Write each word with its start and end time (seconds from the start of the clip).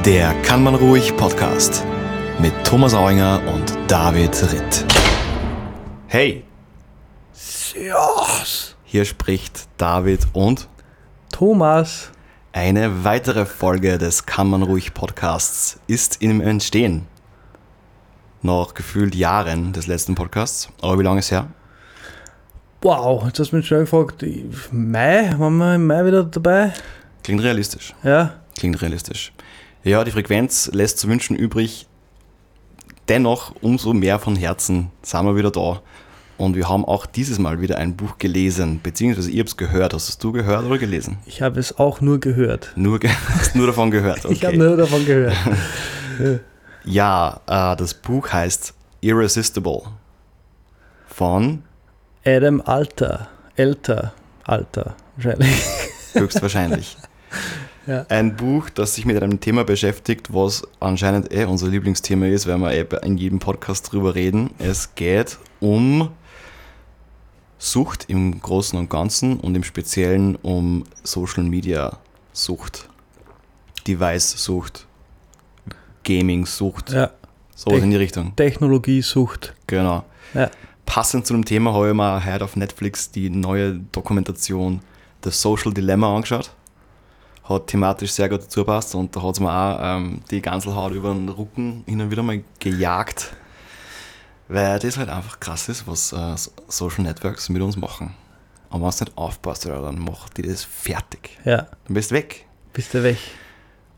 Der 0.00 0.34
Kann 0.42 0.64
man 0.64 0.74
ruhig 0.74 1.16
Podcast 1.16 1.86
mit 2.40 2.52
Thomas 2.64 2.92
Auinger 2.92 3.40
und 3.54 3.72
David 3.86 4.34
Ritt. 4.52 4.84
Hey, 6.08 6.42
Servus. 7.32 8.74
hier 8.82 9.04
spricht 9.04 9.68
David 9.76 10.26
und 10.32 10.68
Thomas. 11.30 12.10
eine 12.52 13.04
weitere 13.04 13.46
Folge 13.46 13.96
des 13.96 14.26
Kann 14.26 14.50
man 14.50 14.64
ruhig 14.64 14.92
Podcasts 14.92 15.78
ist 15.86 16.20
im 16.20 16.40
Entstehen. 16.40 17.06
Nach 18.42 18.74
gefühlt 18.74 19.14
Jahren 19.14 19.72
des 19.72 19.86
letzten 19.86 20.16
Podcasts. 20.16 20.68
Aber 20.80 20.98
wie 20.98 21.04
lange 21.04 21.20
ist 21.20 21.30
her? 21.30 21.46
Wow, 22.80 23.24
jetzt 23.26 23.38
hast 23.38 23.52
du 23.52 23.56
mich 23.56 23.68
schnell 23.68 23.82
gefragt. 23.82 24.24
Mai? 24.72 25.32
Waren 25.38 25.58
wir 25.58 25.76
im 25.76 25.86
Mai 25.86 26.04
wieder 26.04 26.24
dabei? 26.24 26.72
Klingt 27.22 27.44
realistisch. 27.44 27.94
Ja. 28.02 28.40
Klingt 28.58 28.82
realistisch. 28.82 29.32
Ja, 29.84 30.04
die 30.04 30.10
Frequenz 30.10 30.70
lässt 30.72 30.98
zu 30.98 31.08
wünschen 31.08 31.36
übrig. 31.36 31.86
Dennoch, 33.08 33.54
umso 33.60 33.92
mehr 33.92 34.18
von 34.18 34.36
Herzen 34.36 34.90
sind 35.02 35.24
wir 35.26 35.36
wieder 35.36 35.50
da. 35.50 35.82
Und 36.38 36.56
wir 36.56 36.68
haben 36.68 36.84
auch 36.84 37.04
dieses 37.06 37.38
Mal 37.38 37.60
wieder 37.60 37.78
ein 37.78 37.96
Buch 37.96 38.18
gelesen, 38.18 38.80
beziehungsweise 38.82 39.30
ihr 39.30 39.40
habt 39.40 39.50
es 39.50 39.56
gehört. 39.56 39.92
Hast 39.94 40.08
es 40.08 40.18
du 40.18 40.32
gehört 40.32 40.64
oder 40.64 40.78
gelesen? 40.78 41.18
Ich 41.26 41.42
habe 41.42 41.60
es 41.60 41.78
auch 41.78 42.00
nur 42.00 42.20
gehört. 42.20 42.72
Nur, 42.74 42.98
ge 43.00 43.10
hast 43.28 43.54
nur 43.54 43.66
davon 43.66 43.90
gehört. 43.90 44.24
Ich 44.30 44.44
habe 44.44 44.56
Okay. 44.56 44.64
nur 44.66 44.76
davon 44.76 45.04
gehört. 45.04 45.36
Ja, 46.84 47.40
äh, 47.46 47.76
das 47.76 47.94
Buch 47.94 48.32
heißt 48.32 48.74
Irresistible 49.02 49.82
von 51.06 51.62
Adam 52.24 52.60
Alter. 52.60 53.28
Älter. 53.54 54.12
Alter. 54.44 54.96
Wahrscheinlich. 55.16 55.62
höchstwahrscheinlich. 56.14 56.96
Ja. 57.86 58.06
Ein 58.08 58.36
Buch, 58.36 58.70
das 58.70 58.94
sich 58.94 59.04
mit 59.06 59.20
einem 59.20 59.40
Thema 59.40 59.64
beschäftigt, 59.64 60.32
was 60.32 60.62
anscheinend 60.78 61.32
eh 61.32 61.44
unser 61.44 61.68
Lieblingsthema 61.68 62.26
ist, 62.26 62.46
weil 62.46 62.58
wir 62.58 62.70
eh 62.70 62.86
in 63.06 63.16
jedem 63.18 63.38
Podcast 63.40 63.92
drüber 63.92 64.14
reden. 64.14 64.50
Es 64.58 64.94
geht 64.94 65.38
um 65.60 66.10
Sucht 67.58 68.04
im 68.08 68.40
Großen 68.40 68.78
und 68.78 68.88
Ganzen 68.90 69.38
und 69.40 69.54
im 69.54 69.64
Speziellen 69.64 70.36
um 70.36 70.84
Social 71.02 71.42
Media 71.44 71.98
Sucht, 72.32 72.88
Device-Sucht, 73.86 74.86
Gaming-Sucht, 76.04 76.90
Ja. 76.92 77.10
sowas 77.54 77.82
in 77.82 77.90
die 77.90 77.96
Richtung. 77.96 78.34
Technologiesucht. 78.36 79.54
Genau. 79.66 80.04
Ja. 80.34 80.50
Passend 80.86 81.26
zu 81.26 81.34
dem 81.34 81.44
Thema 81.44 81.72
habe 81.72 81.88
ich 81.90 81.94
mir 81.94 82.24
heute 82.24 82.44
auf 82.44 82.56
Netflix 82.56 83.10
die 83.10 83.30
neue 83.30 83.74
Dokumentation 83.92 84.80
The 85.24 85.30
Social 85.30 85.72
Dilemma 85.72 86.14
angeschaut. 86.14 86.50
Hat 87.44 87.66
thematisch 87.66 88.12
sehr 88.12 88.28
gut 88.28 88.42
dazu 88.42 88.60
gepasst 88.60 88.94
und 88.94 89.14
da 89.16 89.22
hat 89.22 89.34
es 89.34 89.40
mir 89.40 89.50
auch 89.50 89.78
ähm, 89.80 90.20
die 90.30 90.40
Ganselhaut 90.40 90.92
über 90.92 91.12
den 91.12 91.28
Rücken 91.28 91.82
hin 91.86 92.00
und 92.00 92.10
wieder 92.10 92.22
mal 92.22 92.42
gejagt. 92.60 93.34
Weil 94.48 94.78
das 94.78 94.96
halt 94.96 95.08
einfach 95.08 95.40
krass 95.40 95.68
ist, 95.68 95.86
was 95.86 96.12
äh, 96.12 96.34
Social 96.68 97.04
Networks 97.04 97.48
mit 97.48 97.62
uns 97.62 97.76
machen. 97.76 98.14
Und 98.70 98.82
wenn 98.82 98.90
du 98.90 99.04
nicht 99.04 99.18
aufpasst, 99.18 99.66
dann 99.66 99.98
macht 99.98 100.36
die 100.36 100.42
das 100.42 100.64
fertig. 100.64 101.38
Ja. 101.44 101.66
Dann 101.84 101.94
bist 101.94 102.10
du 102.10 102.14
weg. 102.14 102.46
Bist 102.72 102.94
du 102.94 103.02
weg? 103.02 103.18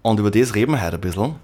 Und 0.02 0.18
über 0.20 0.30
das 0.30 0.54
reden 0.54 0.72
wir 0.72 0.82
heute 0.82 0.96
ein 0.96 1.00
bisschen. 1.00 1.36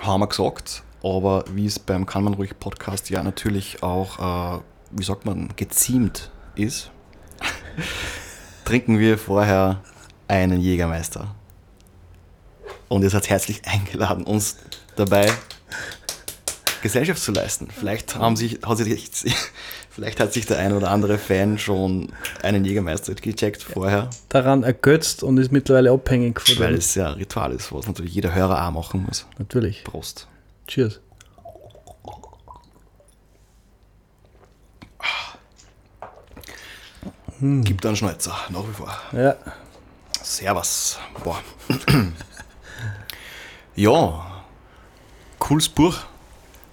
Haben 0.00 0.20
wir 0.20 0.28
gesagt. 0.28 0.82
Aber 1.02 1.44
wie 1.52 1.66
es 1.66 1.78
beim 1.78 2.06
Kann 2.06 2.24
man 2.24 2.34
ruhig 2.34 2.58
Podcast 2.58 3.10
ja 3.10 3.22
natürlich 3.22 3.82
auch, 3.82 4.56
äh, 4.56 4.60
wie 4.90 5.02
sagt 5.02 5.26
man, 5.26 5.50
geziemt 5.56 6.30
ist, 6.54 6.90
trinken 8.64 8.98
wir 8.98 9.18
vorher 9.18 9.80
einen 10.28 10.60
Jägermeister. 10.60 11.34
Und 12.88 13.02
ihr 13.02 13.10
seid 13.10 13.28
herzlich 13.28 13.62
eingeladen, 13.66 14.24
uns 14.24 14.56
dabei 14.96 15.32
Gesellschaft 16.82 17.22
zu 17.22 17.32
leisten. 17.32 17.68
Vielleicht, 17.70 18.16
haben 18.16 18.36
sich, 18.36 18.58
hat 18.62 18.76
sich, 18.76 19.10
vielleicht 19.90 20.20
hat 20.20 20.34
sich 20.34 20.44
der 20.44 20.58
ein 20.58 20.74
oder 20.74 20.90
andere 20.90 21.16
Fan 21.16 21.58
schon 21.58 22.12
einen 22.42 22.64
Jägermeister 22.64 23.14
gecheckt 23.14 23.62
vorher. 23.62 24.10
Daran 24.28 24.62
ergötzt 24.64 25.22
und 25.22 25.38
ist 25.38 25.50
mittlerweile 25.50 25.92
abhängig 25.92 26.40
von 26.40 26.58
Weil 26.58 26.74
es 26.74 26.94
ja 26.94 27.08
ein 27.08 27.14
Ritual 27.14 27.52
ist, 27.52 27.72
was 27.72 27.86
natürlich 27.86 28.14
jeder 28.14 28.34
Hörer 28.34 28.66
auch 28.66 28.70
machen 28.70 29.04
muss. 29.06 29.26
Natürlich. 29.38 29.82
Prost. 29.84 30.28
Cheers. 30.66 31.00
Gibt 37.40 37.84
einen 37.84 37.96
Schnäuzer, 37.96 38.36
nach 38.50 38.68
wie 38.68 38.72
vor. 38.72 38.94
Ja. 39.12 39.36
Servus. 40.24 40.98
Boah. 41.22 41.38
ja, 43.76 44.26
cooles 45.38 45.68
Buch. 45.68 45.96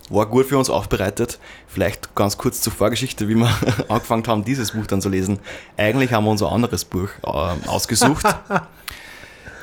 War 0.09 0.25
gut 0.25 0.45
für 0.45 0.57
uns 0.57 0.69
aufbereitet. 0.69 1.37
Vielleicht 1.67 2.15
ganz 2.15 2.37
kurz 2.37 2.61
zur 2.61 2.71
Vorgeschichte, 2.71 3.27
wie 3.27 3.35
wir 3.35 3.49
angefangen 3.89 4.25
haben, 4.27 4.45
dieses 4.45 4.71
Buch 4.71 4.87
dann 4.87 5.01
zu 5.01 5.09
lesen. 5.09 5.39
Eigentlich 5.75 6.13
haben 6.13 6.23
wir 6.23 6.31
uns 6.31 6.41
ein 6.41 6.47
anderes 6.47 6.85
Buch 6.85 7.09
äh, 7.23 7.67
ausgesucht. 7.67 8.25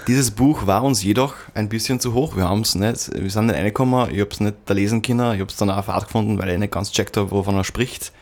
Dieses 0.07 0.31
Buch 0.31 0.67
war 0.67 0.85
uns 0.85 1.03
jedoch 1.03 1.35
ein 1.53 1.69
bisschen 1.69 2.01
zu 2.01 2.15
hoch. 2.15 2.35
Wir, 2.35 2.49
haben's 2.49 2.75
nicht, 2.75 3.11
wir 3.13 3.31
sind 3.31 3.47
nicht 3.47 3.57
reingekommen, 3.57 4.11
ich 4.11 4.21
habe 4.21 4.31
es 4.31 4.41
nicht 4.41 4.57
da 4.65 4.73
lesen 4.73 5.03
können. 5.03 5.35
Ich 5.35 5.41
habe 5.41 5.51
es 5.51 5.57
dann 5.57 5.71
auch 5.71 5.85
Fahrt 5.85 6.07
gefunden, 6.07 6.39
weil 6.39 6.49
ich 6.49 6.59
nicht 6.59 6.73
ganz 6.73 6.93
checkt 6.93 7.19
habe, 7.19 7.31
wovon 7.31 7.57
er 7.57 7.65
spricht. 7.65 8.13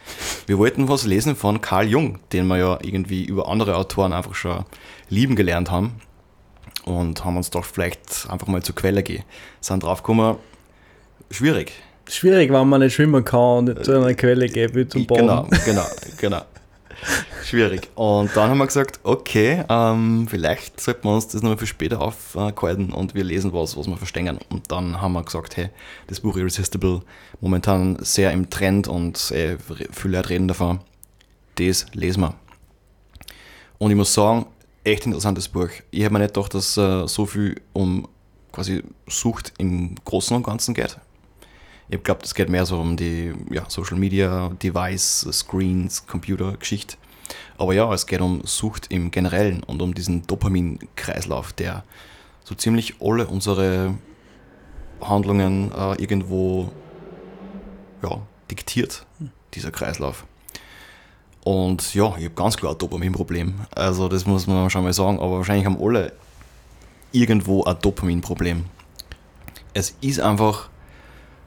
Wir 0.46 0.58
wollten 0.58 0.88
was 0.88 1.04
lesen 1.04 1.36
von 1.36 1.60
Carl 1.60 1.86
Jung, 1.86 2.18
den 2.32 2.48
wir 2.48 2.56
ja 2.56 2.78
irgendwie 2.82 3.24
über 3.24 3.48
andere 3.48 3.76
Autoren 3.76 4.12
einfach 4.12 4.34
schon 4.34 4.64
lieben 5.08 5.36
gelernt 5.36 5.70
haben. 5.70 6.00
Und 6.84 7.24
haben 7.24 7.36
uns 7.36 7.50
doch 7.50 7.64
vielleicht 7.64 8.28
einfach 8.30 8.46
mal 8.46 8.62
zur 8.62 8.76
Quelle 8.76 9.02
gehen. 9.02 9.24
Sind 9.60 9.82
draufgekommen, 9.82 10.36
schwierig. 11.30 11.72
Schwierig, 12.08 12.52
wenn 12.52 12.68
man 12.68 12.80
nicht 12.80 12.94
schwimmen 12.94 13.24
kann 13.24 13.40
und 13.40 13.64
nicht 13.64 13.84
zu 13.84 13.96
einer 13.96 14.14
Quelle 14.14 14.48
geht, 14.48 14.74
wie 14.76 14.86
zum 14.86 15.04
Baden. 15.06 15.26
Genau, 15.26 15.48
genau, 15.64 15.86
genau. 16.16 16.42
Schwierig. 17.44 17.90
Und 17.94 18.36
dann 18.36 18.50
haben 18.50 18.58
wir 18.58 18.66
gesagt, 18.66 19.00
okay, 19.02 19.64
ähm, 19.68 20.26
vielleicht 20.28 20.80
sollten 20.80 21.04
wir 21.04 21.14
uns 21.14 21.28
das 21.28 21.42
nochmal 21.42 21.58
für 21.58 21.66
später 21.66 22.00
aufhalten 22.00 22.92
und 22.92 23.14
wir 23.14 23.24
lesen 23.24 23.52
was, 23.52 23.76
was 23.76 23.86
wir 23.86 23.96
verstehen. 23.96 24.38
Und 24.48 24.70
dann 24.70 25.00
haben 25.00 25.12
wir 25.12 25.22
gesagt, 25.22 25.56
hey, 25.56 25.70
das 26.06 26.20
Buch 26.20 26.36
Irresistible, 26.36 27.02
momentan 27.40 27.98
sehr 28.00 28.32
im 28.32 28.50
Trend 28.50 28.88
und 28.88 29.30
äh, 29.30 29.58
viele 29.92 30.16
Leute 30.18 30.30
reden 30.30 30.48
davon, 30.48 30.80
das 31.56 31.86
lesen 31.92 32.22
wir. 32.22 32.34
Und 33.78 33.90
ich 33.90 33.96
muss 33.96 34.14
sagen, 34.14 34.46
echt 34.86 35.04
interessantes 35.04 35.48
Buch. 35.48 35.68
Ich 35.90 36.04
habe 36.04 36.12
mir 36.12 36.20
nicht 36.20 36.34
gedacht, 36.34 36.54
dass 36.54 36.76
äh, 36.76 37.06
so 37.08 37.26
viel 37.26 37.60
um 37.72 38.06
quasi 38.52 38.82
Sucht 39.08 39.52
im 39.58 39.96
Großen 40.04 40.36
und 40.36 40.44
Ganzen 40.44 40.74
geht. 40.74 40.98
Ich 41.88 42.02
glaube, 42.02 42.22
das 42.22 42.34
geht 42.34 42.48
mehr 42.48 42.66
so 42.66 42.80
um 42.80 42.96
die 42.96 43.32
ja, 43.50 43.68
Social 43.68 43.98
Media, 43.98 44.50
Device, 44.62 45.26
Screens, 45.32 46.06
Computer-Geschichte. 46.06 46.96
Aber 47.58 47.74
ja, 47.74 47.92
es 47.92 48.06
geht 48.06 48.20
um 48.20 48.42
Sucht 48.44 48.86
im 48.90 49.10
Generellen 49.10 49.62
und 49.64 49.82
um 49.82 49.92
diesen 49.92 50.26
Dopamin-Kreislauf, 50.26 51.52
der 51.52 51.84
so 52.44 52.54
ziemlich 52.54 53.00
alle 53.00 53.26
unsere 53.26 53.94
Handlungen 55.00 55.72
äh, 55.72 56.00
irgendwo 56.00 56.70
ja, 58.02 58.20
diktiert, 58.50 59.04
dieser 59.54 59.72
Kreislauf. 59.72 60.24
Und 61.46 61.94
ja, 61.94 62.12
ich 62.18 62.24
habe 62.24 62.34
ganz 62.34 62.56
klar 62.56 62.72
ein 62.72 62.78
Dopamin-Problem. 62.78 63.54
Also 63.72 64.08
das 64.08 64.26
muss 64.26 64.48
man 64.48 64.68
schon 64.68 64.82
mal 64.82 64.92
sagen, 64.92 65.20
aber 65.20 65.36
wahrscheinlich 65.36 65.64
haben 65.64 65.80
alle 65.80 66.12
irgendwo 67.12 67.62
ein 67.62 67.76
Dopamin-Problem. 67.80 68.64
Es 69.72 69.94
ist 70.00 70.18
einfach 70.18 70.68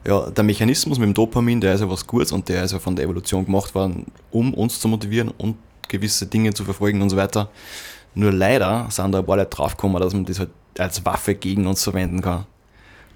ja, 0.06 0.30
der 0.30 0.42
Mechanismus 0.42 0.98
mit 0.98 1.06
dem 1.06 1.12
Dopamin, 1.12 1.60
der 1.60 1.74
ist 1.74 1.82
ja 1.82 1.90
was 1.90 2.06
Gutes 2.06 2.32
und 2.32 2.48
der 2.48 2.64
ist 2.64 2.72
ja 2.72 2.78
von 2.78 2.96
der 2.96 3.04
Evolution 3.04 3.44
gemacht 3.44 3.74
worden, 3.74 4.06
um 4.30 4.54
uns 4.54 4.80
zu 4.80 4.88
motivieren 4.88 5.28
und 5.36 5.58
gewisse 5.86 6.26
Dinge 6.26 6.54
zu 6.54 6.64
verfolgen 6.64 7.02
und 7.02 7.10
so 7.10 7.18
weiter. 7.18 7.50
Nur 8.14 8.32
leider 8.32 8.86
sind 8.88 9.12
da 9.12 9.18
ein 9.18 9.26
paar 9.26 9.36
Leute 9.36 9.50
draufgekommen, 9.50 10.00
dass 10.00 10.14
man 10.14 10.24
das 10.24 10.38
halt 10.38 10.50
als 10.78 11.04
Waffe 11.04 11.34
gegen 11.34 11.66
uns 11.66 11.84
verwenden 11.84 12.22
kann. 12.22 12.46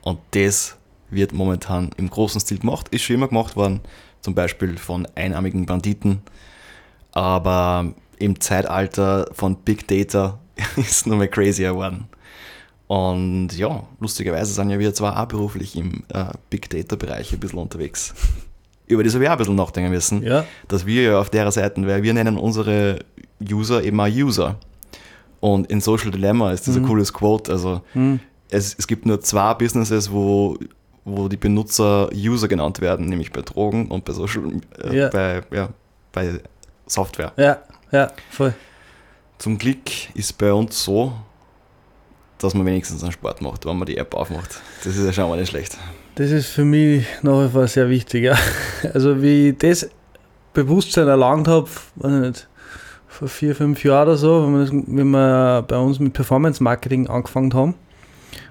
Und 0.03 0.19
das 0.33 0.77
wird 1.09 1.33
momentan 1.33 1.93
im 1.97 2.11
großen 2.11 2.43
Stil 2.43 2.59
gemacht, 2.59 2.89
ist 2.91 3.05
schon 3.05 3.17
immer 3.17 3.29
gemacht 3.29 3.57
worden, 3.57 3.81
zum 4.21 4.35
Beispiel 4.35 4.77
von 4.77 5.09
einarmigen 5.15 5.65
Banditen. 5.65 6.21
Aber 7.15 7.93
im 8.19 8.41
Zeitalter 8.41 9.27
von 9.33 9.57
Big 9.57 9.87
Data 9.89 10.39
ist 10.77 10.91
es 10.91 11.07
nur 11.07 11.17
mehr 11.17 11.29
crazier 11.29 11.71
geworden. 11.71 12.05
Und 12.87 13.57
ja, 13.57 13.83
lustigerweise 13.99 14.53
sind 14.53 14.71
ja 14.71 14.79
wir 14.79 14.93
zwar 14.93 15.21
auch 15.21 15.27
beruflich 15.27 15.77
im 15.77 16.05
äh, 16.13 16.27
Big 16.51 16.69
Data-Bereich 16.69 17.33
ein 17.33 17.41
bisschen 17.41 17.59
unterwegs. 17.59 18.15
Über 18.87 19.03
das 19.03 19.15
habe 19.15 19.25
ich 19.25 19.31
auch 19.31 19.33
ein 19.35 19.39
bisschen 19.39 19.55
nachdenken 19.55 19.91
müssen. 19.91 20.23
Ja. 20.23 20.45
Dass 20.69 20.85
wir 20.85 21.03
ja 21.03 21.19
auf 21.21 21.31
der 21.31 21.51
Seite, 21.51 21.87
weil 21.87 22.03
wir 22.03 22.13
nennen 22.13 22.37
unsere 22.37 22.99
User 23.41 23.83
eben 23.83 23.99
auch 24.01 24.07
User. 24.07 24.57
Und 25.41 25.71
in 25.71 25.81
Social 25.81 26.11
Dilemma 26.11 26.53
ist 26.53 26.69
das 26.69 26.77
ein 26.77 26.83
cooles 26.85 27.13
Quote. 27.13 27.53
Also 27.53 27.81
es, 28.51 28.75
es 28.79 28.87
gibt 28.87 29.07
nur 29.07 29.21
zwei 29.21 29.55
Businesses, 29.55 30.11
wo, 30.13 30.59
wo 31.05 31.29
die 31.29 31.37
Benutzer 31.39 32.11
User 32.15 32.49
genannt 32.49 32.81
werden, 32.81 33.07
nämlich 33.07 33.33
bei 33.33 33.41
Drogen 33.43 33.89
und 33.89 34.05
bei 34.05 34.13
Social 34.13 34.43
äh, 34.83 34.97
Ja. 34.97 35.09
bei, 35.09 35.43
ja, 35.51 35.69
bei 36.13 36.41
Software. 36.87 37.33
Ja, 37.37 37.63
ja, 37.91 38.13
voll. 38.31 38.55
Zum 39.39 39.59
Glück 39.59 40.15
ist 40.15 40.37
bei 40.39 40.53
uns 40.53 40.83
so, 40.83 41.13
dass 42.39 42.55
man 42.55 42.67
wenigstens 42.67 43.03
einen 43.03 43.13
Sport 43.13 43.41
macht, 43.41 43.67
wenn 43.67 43.77
man 43.77 43.87
die 43.87 43.97
App 43.97 44.15
aufmacht. 44.15 44.61
Das 44.85 44.97
ist 44.97 45.05
ja 45.05 45.13
schon 45.13 45.29
mal 45.29 45.39
nicht 45.39 45.51
schlecht. 45.51 45.77
Das 46.17 46.31
ist 46.31 46.47
für 46.47 46.65
mich 46.65 47.07
nach 47.23 47.45
wie 47.45 47.49
vor 47.49 47.67
sehr 47.67 47.89
wichtig. 47.89 48.25
Ja. 48.25 48.37
Also 48.93 49.23
wie 49.23 49.51
ich 49.51 49.59
das 49.59 49.89
Bewusstsein 50.53 51.09
erlangt 51.09 51.49
habe, 51.49 51.69
weiß 51.97 52.13
ich 52.13 52.21
nicht, 52.21 52.49
vor 53.09 53.29
vier, 53.29 53.55
fünf 53.55 53.83
Jahren 53.85 54.09
oder 54.09 54.17
so, 54.17 54.45
wenn 54.45 54.53
wir, 54.53 54.61
das, 54.61 54.73
wenn 54.73 55.11
wir 55.11 55.65
bei 55.67 55.77
uns 55.77 55.99
mit 55.99 56.13
Performance 56.13 56.63
Marketing 56.63 57.07
angefangen 57.09 57.55
haben 57.55 57.75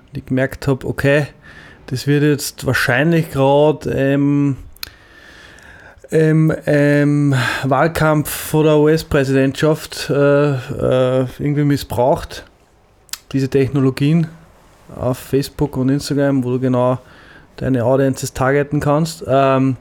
und 0.07 0.17
ich 0.17 0.25
gemerkt 0.25 0.67
habe, 0.67 0.87
okay, 0.87 1.27
das 1.87 2.07
wird 2.07 2.23
jetzt 2.23 2.65
wahrscheinlich 2.65 3.29
gerade 3.31 3.91
ähm, 3.91 4.57
im 6.13 6.53
ähm, 6.67 7.33
Wahlkampf 7.63 8.29
vor 8.29 8.63
der 8.63 8.77
US-Präsidentschaft 8.77 10.11
äh, 10.11 10.51
äh, 10.51 11.25
irgendwie 11.39 11.63
missbraucht, 11.63 12.45
diese 13.31 13.49
Technologien 13.49 14.27
auf 14.95 15.17
Facebook 15.17 15.75
und 15.75 15.89
Instagram, 15.89 16.43
wo 16.43 16.51
du 16.51 16.59
genau 16.59 16.99
deine 17.55 17.83
Audiences 17.83 18.31
targeten 18.31 18.79
kannst. 18.79 19.23
Ähm, 19.27 19.75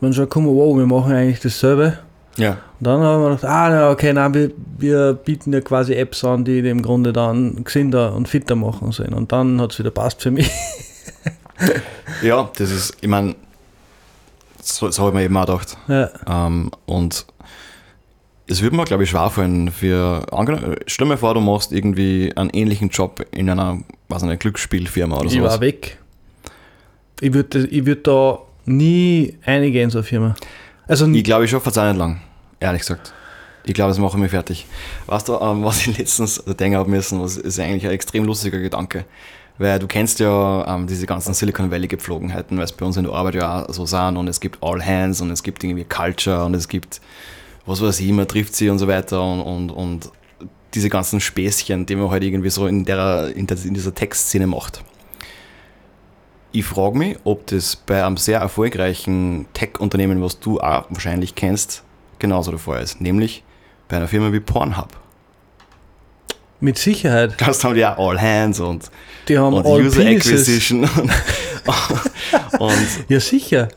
man 0.00 0.14
schon 0.14 0.30
kommen, 0.30 0.46
wow, 0.46 0.74
wir 0.74 0.86
machen 0.86 1.12
eigentlich 1.12 1.40
dasselbe. 1.40 1.98
Ja. 2.38 2.52
Und 2.80 2.86
dann 2.86 3.00
haben 3.00 3.22
wir 3.22 3.28
gedacht, 3.30 3.44
ah, 3.44 3.68
na, 3.68 3.90
okay, 3.90 4.14
nein, 4.14 4.32
wir, 4.32 4.50
wir 4.78 5.12
bieten 5.12 5.52
ja 5.52 5.60
quasi 5.60 5.92
Apps 5.92 6.24
an, 6.24 6.46
die 6.46 6.60
im 6.60 6.80
Grunde 6.80 7.12
dann 7.12 7.64
gesünder 7.64 8.14
und 8.14 8.28
fitter 8.28 8.56
machen 8.56 8.92
sollen. 8.92 9.12
Und 9.12 9.30
dann 9.30 9.60
hat 9.60 9.72
es 9.72 9.78
wieder 9.78 9.90
passt 9.90 10.22
für 10.22 10.30
mich. 10.30 10.50
Ja, 12.22 12.50
das 12.56 12.70
ist, 12.70 12.96
ich 13.00 13.08
meine, 13.08 13.34
so, 14.68 14.90
so 14.90 15.02
habe 15.02 15.10
ich 15.10 15.14
mir 15.14 15.24
eben 15.24 15.36
auch 15.36 15.46
gedacht. 15.46 15.76
ja. 15.88 16.10
Ähm, 16.26 16.70
und 16.86 17.26
es 18.48 18.62
würde 18.62 18.76
mir, 18.76 18.84
glaube 18.84 19.02
ich, 19.04 19.10
schwer 19.10 19.28
fallen 19.30 19.70
für, 19.72 20.24
angenommen, 20.32 20.76
stell 20.86 21.08
dir 21.08 21.16
vor, 21.16 21.34
du 21.34 21.40
machst 21.40 21.72
irgendwie 21.72 22.32
einen 22.36 22.50
ähnlichen 22.50 22.90
Job 22.90 23.24
in 23.32 23.50
einer, 23.50 23.78
was 24.08 24.22
eine 24.22 24.36
Glücksspielfirma 24.36 25.16
oder 25.18 25.26
ich 25.26 25.40
war 25.40 25.50
sowas. 25.50 25.60
weg. 25.60 25.98
Ich 27.20 27.32
würde 27.32 27.66
ich 27.66 27.86
würd 27.86 28.06
da 28.06 28.38
nie 28.66 29.36
eingehen 29.44 29.84
in 29.84 29.90
so 29.90 29.98
eine 29.98 30.04
Firma. 30.04 30.34
Also, 30.86 31.06
Ich 31.08 31.24
glaube, 31.24 31.44
ich 31.44 31.50
schaffe 31.50 31.70
es 31.70 31.78
auch 31.78 31.86
nicht 31.88 31.96
lang, 31.98 32.20
ehrlich 32.60 32.82
gesagt. 32.82 33.12
Ich 33.64 33.74
glaube, 33.74 33.88
das 33.90 33.98
mache 33.98 34.16
ich 34.16 34.22
mir 34.22 34.28
fertig. 34.28 34.66
Weißt 35.06 35.28
du, 35.28 35.34
ähm, 35.40 35.64
was 35.64 35.84
ich 35.86 35.98
letztens 35.98 36.44
denken 36.44 36.76
habe 36.78 36.88
müssen, 36.88 37.20
was 37.20 37.36
ist 37.36 37.58
eigentlich 37.58 37.84
ein 37.84 37.90
extrem 37.92 38.24
lustiger 38.24 38.60
Gedanke. 38.60 39.04
Weil 39.58 39.78
du 39.78 39.86
kennst 39.86 40.20
ja 40.20 40.66
ähm, 40.74 40.86
diese 40.86 41.06
ganzen 41.06 41.32
Silicon 41.32 41.70
Valley 41.70 41.88
Gepflogenheiten, 41.88 42.58
weil 42.58 42.64
es 42.64 42.72
bei 42.72 42.84
uns 42.84 42.96
in 42.96 43.04
der 43.04 43.12
Arbeit 43.12 43.36
ja 43.36 43.64
auch 43.64 43.72
so 43.72 43.86
sind 43.86 44.16
und 44.16 44.28
es 44.28 44.40
gibt 44.40 44.62
All 44.62 44.84
Hands 44.84 45.18
und 45.20 45.30
es 45.30 45.42
gibt 45.42 45.64
irgendwie 45.64 45.84
Culture 45.84 46.44
und 46.44 46.54
es 46.54 46.68
gibt, 46.68 47.00
was 47.64 47.80
weiß 47.80 48.00
ich, 48.00 48.12
man 48.12 48.28
trifft 48.28 48.54
sie 48.54 48.68
und 48.68 48.78
so 48.78 48.86
weiter 48.86 49.22
und, 49.22 49.40
und, 49.40 49.70
und 49.70 50.10
diese 50.74 50.90
ganzen 50.90 51.20
Späßchen, 51.20 51.86
die 51.86 51.96
man 51.96 52.10
halt 52.10 52.22
irgendwie 52.22 52.50
so 52.50 52.66
in, 52.66 52.84
der, 52.84 53.32
in, 53.34 53.46
der, 53.46 53.56
in 53.64 53.72
dieser 53.72 53.94
Textszene 53.94 54.46
macht. 54.46 54.84
Ich 56.52 56.64
frage 56.64 56.98
mich, 56.98 57.16
ob 57.24 57.46
das 57.46 57.76
bei 57.76 58.04
einem 58.04 58.18
sehr 58.18 58.40
erfolgreichen 58.40 59.46
Tech-Unternehmen, 59.54 60.22
was 60.22 60.38
du 60.38 60.60
auch 60.60 60.84
wahrscheinlich 60.90 61.34
kennst, 61.34 61.82
genauso 62.18 62.50
der 62.50 62.60
Fall 62.60 62.82
ist. 62.82 63.00
Nämlich 63.00 63.42
bei 63.88 63.96
einer 63.96 64.08
Firma 64.08 64.32
wie 64.32 64.40
Pornhub. 64.40 64.88
Mit 66.60 66.78
Sicherheit. 66.78 67.34
Das 67.38 67.62
haben 67.64 67.74
die 67.74 67.80
ja 67.80 67.96
All 67.98 68.20
Hands 68.20 68.58
und, 68.60 68.90
Die 69.28 69.38
haben 69.38 69.54
und 69.54 69.66
all 69.66 69.82
User 69.84 70.02
penises. 70.02 70.32
Acquisition. 70.32 70.88
Und, 71.66 72.60
und 72.60 72.72
Ja, 73.08 73.18
sicher. 73.20 73.68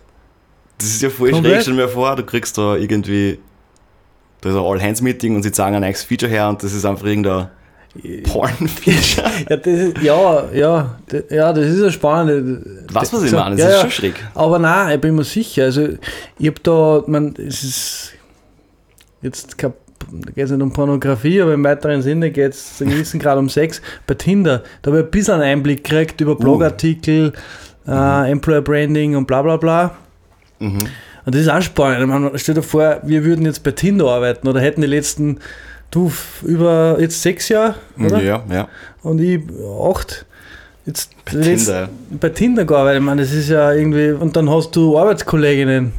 das 0.77 0.87
ist 0.87 1.01
ja 1.01 1.09
voll 1.09 1.31
Komplett. 1.31 1.53
schräg. 1.55 1.61
Stell 1.63 1.73
mal 1.73 1.87
vor, 1.87 2.15
du 2.15 2.23
kriegst 2.23 2.57
da 2.57 2.75
irgendwie 2.75 3.39
da 4.41 4.49
ist 4.49 4.55
ein 4.55 4.61
All 4.63 4.81
Hands 4.81 5.01
Meeting 5.01 5.35
und 5.35 5.43
sie 5.43 5.51
zeigen 5.51 5.75
ein 5.75 5.81
neues 5.81 6.03
Feature 6.03 6.31
her 6.31 6.47
und 6.49 6.61
das 6.63 6.71
ist 6.73 6.85
einfach 6.85 7.05
irgendein 7.05 7.49
Porn-Feature. 8.23 9.29
Ja, 9.49 9.57
das 9.57 9.67
ist, 9.67 9.97
ja, 10.01 10.51
ja, 10.53 10.99
d- 11.11 11.23
ja, 11.29 11.51
das 11.51 11.65
ist 11.65 11.81
ja 11.81 11.91
spannend. 11.91 12.65
Was 12.93 13.11
was 13.11 13.23
ich 13.23 13.31
So, 13.31 13.37
meine, 13.37 13.55
das 13.55 13.65
ja, 13.65 13.75
ist 13.75 13.81
schon 13.81 13.91
schräg. 13.91 14.13
Aber 14.35 14.59
nein, 14.59 14.95
ich 14.95 15.01
bin 15.01 15.15
mir 15.15 15.23
sicher. 15.23 15.63
Also, 15.65 15.87
ich 16.37 16.47
habe 16.47 16.59
da, 16.63 17.03
man, 17.07 17.33
es 17.37 17.63
ist 17.63 18.11
jetzt 19.21 19.57
kein, 19.57 19.73
da 20.11 20.31
geht 20.31 20.45
es 20.45 20.51
nicht 20.51 20.61
um 20.61 20.71
Pornografie, 20.73 21.41
aber 21.41 21.53
im 21.53 21.63
weiteren 21.63 22.01
Sinne 22.01 22.31
geht 22.31 22.53
es 22.53 22.77
zu 22.77 22.85
gewissen 22.85 23.19
Grad 23.19 23.37
um 23.37 23.49
Sex. 23.49 23.81
Bei 24.07 24.13
Tinder, 24.15 24.63
da 24.81 24.91
habe 24.91 24.99
ich 25.01 25.05
ein 25.05 25.11
bisschen 25.11 25.33
einen 25.35 25.43
Einblick 25.43 25.83
gekriegt 25.83 26.21
über 26.21 26.35
Blogartikel, 26.35 27.33
äh, 27.87 28.31
Employer 28.31 28.61
Branding 28.61 29.15
und 29.15 29.25
bla 29.27 29.41
bla 29.41 29.57
bla. 29.57 29.95
Mhm. 30.59 30.79
Und 31.25 31.35
das 31.35 31.41
ist 31.41 31.49
auch 31.49 31.61
spannend. 31.61 32.07
Meine, 32.07 32.31
stell 32.39 32.55
dir 32.55 32.63
vor, 32.63 32.99
wir 33.03 33.23
würden 33.23 33.45
jetzt 33.45 33.63
bei 33.63 33.71
Tinder 33.71 34.05
arbeiten 34.07 34.47
oder 34.47 34.59
hätten 34.61 34.81
die 34.81 34.87
letzten, 34.87 35.39
du, 35.91 36.11
über 36.43 36.97
jetzt 36.99 37.21
sechs 37.21 37.49
Jahre, 37.49 37.75
oder? 37.99 38.21
Ja, 38.21 38.43
ja. 38.49 38.67
Und 39.03 39.19
ich 39.19 39.41
acht. 39.83 40.25
Jetzt 40.85 41.11
Bei 41.25 41.33
letzt- 41.33 41.65
Tinder. 41.65 41.89
bei 42.19 42.29
Tinder 42.29 42.65
gearbeitet. 42.65 43.01
Ich 43.01 43.05
meine, 43.05 43.21
das 43.21 43.31
ist 43.33 43.49
ja 43.49 43.71
irgendwie. 43.73 44.11
Und 44.11 44.35
dann 44.35 44.49
hast 44.49 44.75
du 44.75 44.97
Arbeitskolleginnen 44.97 45.93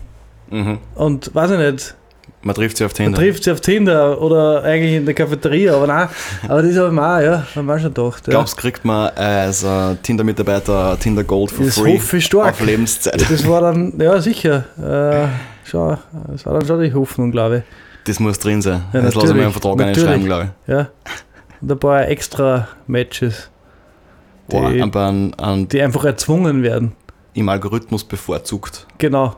Mhm. 0.51 0.79
und 0.97 1.33
weiß 1.33 1.53
ich 1.53 1.59
nicht, 1.59 1.95
Man 2.43 2.55
trifft 2.55 2.79
sie 2.79 2.85
auf 2.87 2.93
man 2.93 2.97
Tinder. 2.97 3.19
trifft 3.19 3.45
sie 3.45 3.51
auf 3.53 3.61
Tinder 3.61 4.21
oder 4.23 4.63
eigentlich 4.65 4.95
in 4.95 5.05
der 5.05 5.15
Cafeteria, 5.15 5.75
aber 5.75 5.87
nein, 5.87 6.09
aber 6.49 6.63
das 6.63 6.75
habe 6.77 6.95
ich 6.95 6.99
auch, 7.01 7.21
ja, 7.21 7.47
haben 7.55 7.67
wir 7.67 7.79
schon 7.79 7.93
gedacht. 7.93 8.27
Ja. 8.27 8.31
Glaubst 8.31 8.57
kriegt 8.57 8.83
man 8.85 9.11
als 9.15 9.63
äh, 9.63 9.95
Tinder-Mitarbeiter 10.03 10.99
Tinder 10.99 11.23
Gold 11.23 11.51
for 11.51 11.67
Das 11.67 11.79
free 11.79 11.97
hoffe 11.99 12.17
ich 12.17 12.25
stark. 12.25 12.53
auf 12.53 12.61
Lebenszeit? 12.65 13.21
Das 13.31 13.47
war 13.47 13.61
dann, 13.61 13.93
ja 14.01 14.19
sicher, 14.23 14.65
äh, 14.79 15.69
schon, 15.69 15.99
das 16.29 16.47
war 16.47 16.55
dann 16.55 16.67
schon 16.67 16.81
die 16.83 16.95
Hoffnung, 16.95 17.31
glaube 17.31 17.59
ich. 17.59 17.63
Das 18.07 18.19
muss 18.19 18.39
drin 18.39 18.63
sein. 18.63 18.85
Ja, 18.95 19.03
das 19.03 19.15
lasse 19.15 19.29
ich 19.29 19.35
mir 19.35 19.45
im. 19.45 19.53
Vertrag 19.53 19.77
nicht 19.77 20.01
schreiben, 20.01 20.25
glaube 20.25 20.51
ich. 20.67 20.73
Ja. 20.73 20.89
Und 21.61 21.71
ein 21.71 21.79
paar 21.79 22.09
extra 22.09 22.69
Matches, 22.87 23.51
Die- 24.51 24.81
aber 24.81 25.01
an, 25.03 25.35
an, 25.35 25.69
die 25.69 25.83
einfach 25.83 26.05
erzwungen 26.07 26.63
werden. 26.63 26.93
im 27.35 27.49
Algorithmus 27.51 28.03
bevorzugt. 28.03 28.87
Genau. 28.97 29.37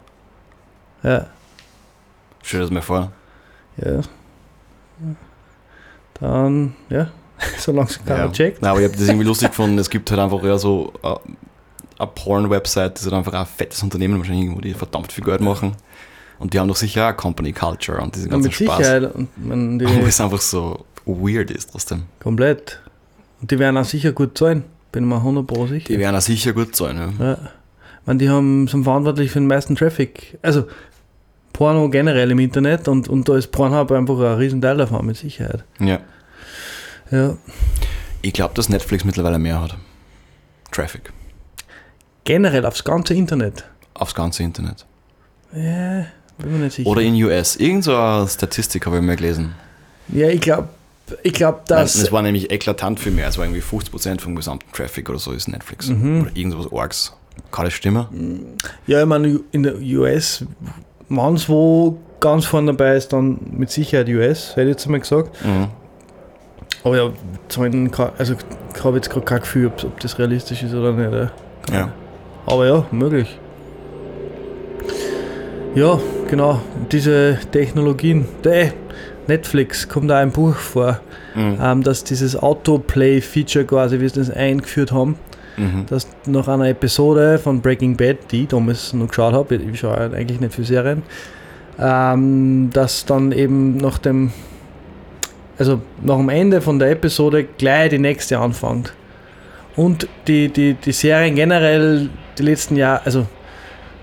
Ja. 1.03 1.27
Stell 2.43 2.61
dir 2.61 2.65
das 2.67 2.71
mal 2.73 2.83
vor. 2.83 3.13
Ja. 3.77 4.01
Dann, 6.21 6.75
ja, 6.89 7.11
solange 7.59 7.89
es 7.89 8.05
keiner 8.05 8.25
Ja. 8.27 8.33
checkt. 8.33 8.63
Nein, 8.63 8.71
aber 8.71 8.81
ich 8.81 8.89
habe 8.89 8.97
das 8.97 9.09
irgendwie 9.09 9.27
lustig 9.29 9.49
gefunden. 9.49 9.79
Es 9.79 9.91
gibt 9.91 10.11
halt 10.11 10.21
einfach 10.21 10.43
ja 10.45 10.59
so 10.59 10.93
äh, 11.03 11.15
eine 11.99 12.11
Porn-Website, 12.15 12.95
das 12.95 13.03
ist 13.03 13.13
halt 13.13 13.19
einfach 13.27 13.39
ein 13.39 13.47
fettes 13.47 13.83
Unternehmen, 13.83 14.19
wahrscheinlich 14.19 14.45
irgendwo, 14.45 14.61
die 14.61 14.75
verdammt 14.75 15.11
viel 15.13 15.25
Geld 15.25 15.41
machen. 15.41 15.73
Und 16.39 16.55
die 16.55 16.61
haben 16.61 16.69
doch 16.69 16.77
sicher 16.77 17.09
auch 17.09 17.17
Company 17.17 17.53
Culture 17.53 18.01
und 18.01 18.15
diesen 18.15 18.29
Ja, 18.31 18.33
ganzen 18.37 18.49
mit 18.49 18.55
Spaß. 18.55 18.77
Sicherheit. 18.79 19.15
Und 19.15 19.29
man, 19.47 19.79
die, 19.79 19.87
Aber 19.87 20.07
es 20.07 20.21
einfach 20.21 20.41
so 20.41 20.85
weird 21.07 21.51
ist 21.51 21.71
trotzdem. 21.71 22.05
komplett. 22.21 22.81
Und 23.41 23.51
die 23.51 23.59
werden 23.59 23.77
auch 23.77 23.85
sicher 23.85 24.13
gut 24.13 24.37
zahlen. 24.39 24.65
Bin 24.93 25.07
mir 25.09 25.17
100 25.17 25.47
Pro 25.47 25.67
sicher. 25.67 25.89
Die 25.89 25.99
werden 25.99 26.17
auch 26.17 26.21
sicher 26.21 26.53
gut 26.53 26.77
sein. 26.77 27.15
Ja. 27.19 27.25
ja. 27.27 27.33
Ich 28.01 28.07
meine, 28.07 28.19
die 28.19 28.29
haben, 28.29 28.67
sind 28.69 28.85
verantwortlich 28.85 29.31
für 29.31 29.39
den 29.39 29.47
meisten 29.47 29.75
Traffic. 29.77 30.39
Also 30.43 30.67
Porno 31.53 31.89
generell 31.91 32.31
im 32.31 32.39
Internet 32.39 32.89
und, 32.89 33.09
und 33.09 33.29
da 33.29 33.37
ist 33.37 33.53
Pornhub 33.53 33.91
einfach 33.93 34.19
ein 34.19 34.35
Riesenteil 34.39 34.77
davon, 34.77 35.05
mit 35.07 35.17
Sicherheit. 35.17 35.65
ja. 35.81 36.01
Ja. 37.11 37.37
Ich 38.23 38.33
glaube, 38.33 38.55
dass 38.55 38.71
Netflix 38.71 39.05
mittlerweile 39.05 39.39
mehr 39.39 39.61
hat. 39.61 39.77
Traffic. 40.71 41.13
Generell 42.25 42.65
aufs 42.65 42.85
ganze 42.85 43.13
Internet. 43.15 43.65
Aufs 43.95 44.15
ganze 44.15 44.43
Internet. 44.45 44.87
Ja, 45.53 46.07
bin 46.39 46.53
mir 46.53 46.59
nicht 46.65 46.77
sicher. 46.77 46.89
Oder 46.89 47.03
in 47.03 47.15
US. 47.23 47.57
Irgend 47.57 47.85
so 47.85 47.95
eine 47.95 48.27
Statistik 48.29 48.87
habe 48.87 48.97
ich 48.97 49.03
mal 49.03 49.17
gelesen. 49.17 49.55
ja, 50.09 50.29
ich 50.29 50.41
glaube, 50.41 50.69
ich 51.23 51.35
glaub, 51.35 51.69
Nein, 51.69 51.81
dass. 51.81 51.97
Es 51.97 52.13
war 52.13 52.23
nämlich 52.23 52.51
eklatant 52.51 52.99
viel 53.01 53.13
mehr. 53.13 53.29
Es 53.29 53.37
war 53.37 53.45
irgendwie 53.45 53.61
50% 53.61 54.21
vom 54.21 54.35
gesamten 54.37 54.73
Traffic 54.73 55.11
oder 55.11 55.19
so 55.19 55.33
ist 55.33 55.49
Netflix. 55.49 55.89
Mhm. 55.89 56.23
Oder 56.23 56.31
irgendwas 56.35 56.73
Orgs. 56.73 57.13
Kann 57.51 57.65
das 57.67 57.75
stimmen? 57.75 58.57
Ja, 58.87 59.01
ich 59.01 59.07
meine, 59.07 59.41
in 59.51 59.65
der 59.65 59.75
US, 59.77 60.45
wenn 61.17 61.35
es 61.35 61.49
wo 61.49 61.97
ganz 62.21 62.45
vorne 62.45 62.73
dabei 62.73 62.97
ist, 62.97 63.13
dann 63.13 63.39
mit 63.51 63.71
Sicherheit 63.71 64.09
US, 64.09 64.51
hätte 64.57 64.63
ich 64.63 64.69
jetzt 64.69 64.89
mal 64.89 65.01
gesagt. 65.01 65.31
Mhm. 65.45 65.69
Aber 66.85 66.97
ja, 66.97 67.11
Zahlen, 67.49 67.91
also 68.19 68.35
ich 68.75 68.85
habe 68.85 68.97
jetzt 68.97 69.11
gerade 69.11 69.25
kein 69.25 69.41
Gefühl, 69.41 69.67
ob, 69.69 69.85
ob 69.85 70.01
das 70.01 70.19
realistisch 70.19 70.63
ist 70.63 70.75
oder 70.75 70.93
nicht. 70.93 71.13
Ja. 71.13 71.77
Ja. 71.77 71.93
Aber 72.47 72.67
ja, 72.67 72.85
möglich. 72.91 73.39
Ja, 75.75 75.99
genau. 76.29 76.61
Diese 76.91 77.39
Technologien. 77.51 78.27
Der 78.45 78.73
Netflix 79.27 79.89
kommt 79.89 80.11
da 80.11 80.19
ein 80.19 80.33
Buch 80.33 80.57
vor, 80.57 81.01
Mhm. 81.35 81.59
ähm, 81.63 81.83
dass 81.83 82.05
dieses 82.05 82.37
Autoplay-Feature 82.37 83.65
quasi, 83.65 84.01
wie 84.01 84.09
sie 84.09 84.17
das 84.19 84.31
eingeführt 84.31 84.93
haben, 84.93 85.17
Mhm. 85.63 85.87
dass 85.87 86.09
nach 86.27 86.49
einer 86.49 86.69
Episode 86.69 87.39
von 87.39 87.61
Breaking 87.61 87.97
Bad, 87.97 88.19
die 88.31 88.43
ich 88.43 88.49
damals 88.49 88.93
noch 88.93 89.09
geschaut 89.09 89.35
habe, 89.35 89.57
ich 89.57 89.81
schaue 89.81 89.99
eigentlich 89.99 90.41
nicht 90.41 90.55
für 90.55 90.65
Serien, 90.65 91.03
ähm, 91.79 92.71
dass 92.73 93.05
dann 93.07 93.33
eben 93.33 93.77
nach 93.77 93.99
dem, 93.99 94.33
also 95.59 95.81
nach 96.03 96.17
dem 96.17 96.29
Ende 96.29 96.61
von 96.61 96.79
der 96.79 96.91
Episode 96.91 97.45
gleich 97.59 97.91
die 97.91 97.99
nächste 97.99 98.39
anfängt. 98.39 98.93
Und 99.77 100.07
die, 100.27 100.49
die, 100.49 100.75
die 100.75 100.93
Serien 100.93 101.35
generell 101.35 102.11
die 102.39 102.43
letzten 102.43 102.77
Jahre, 102.77 103.03
also 103.05 103.27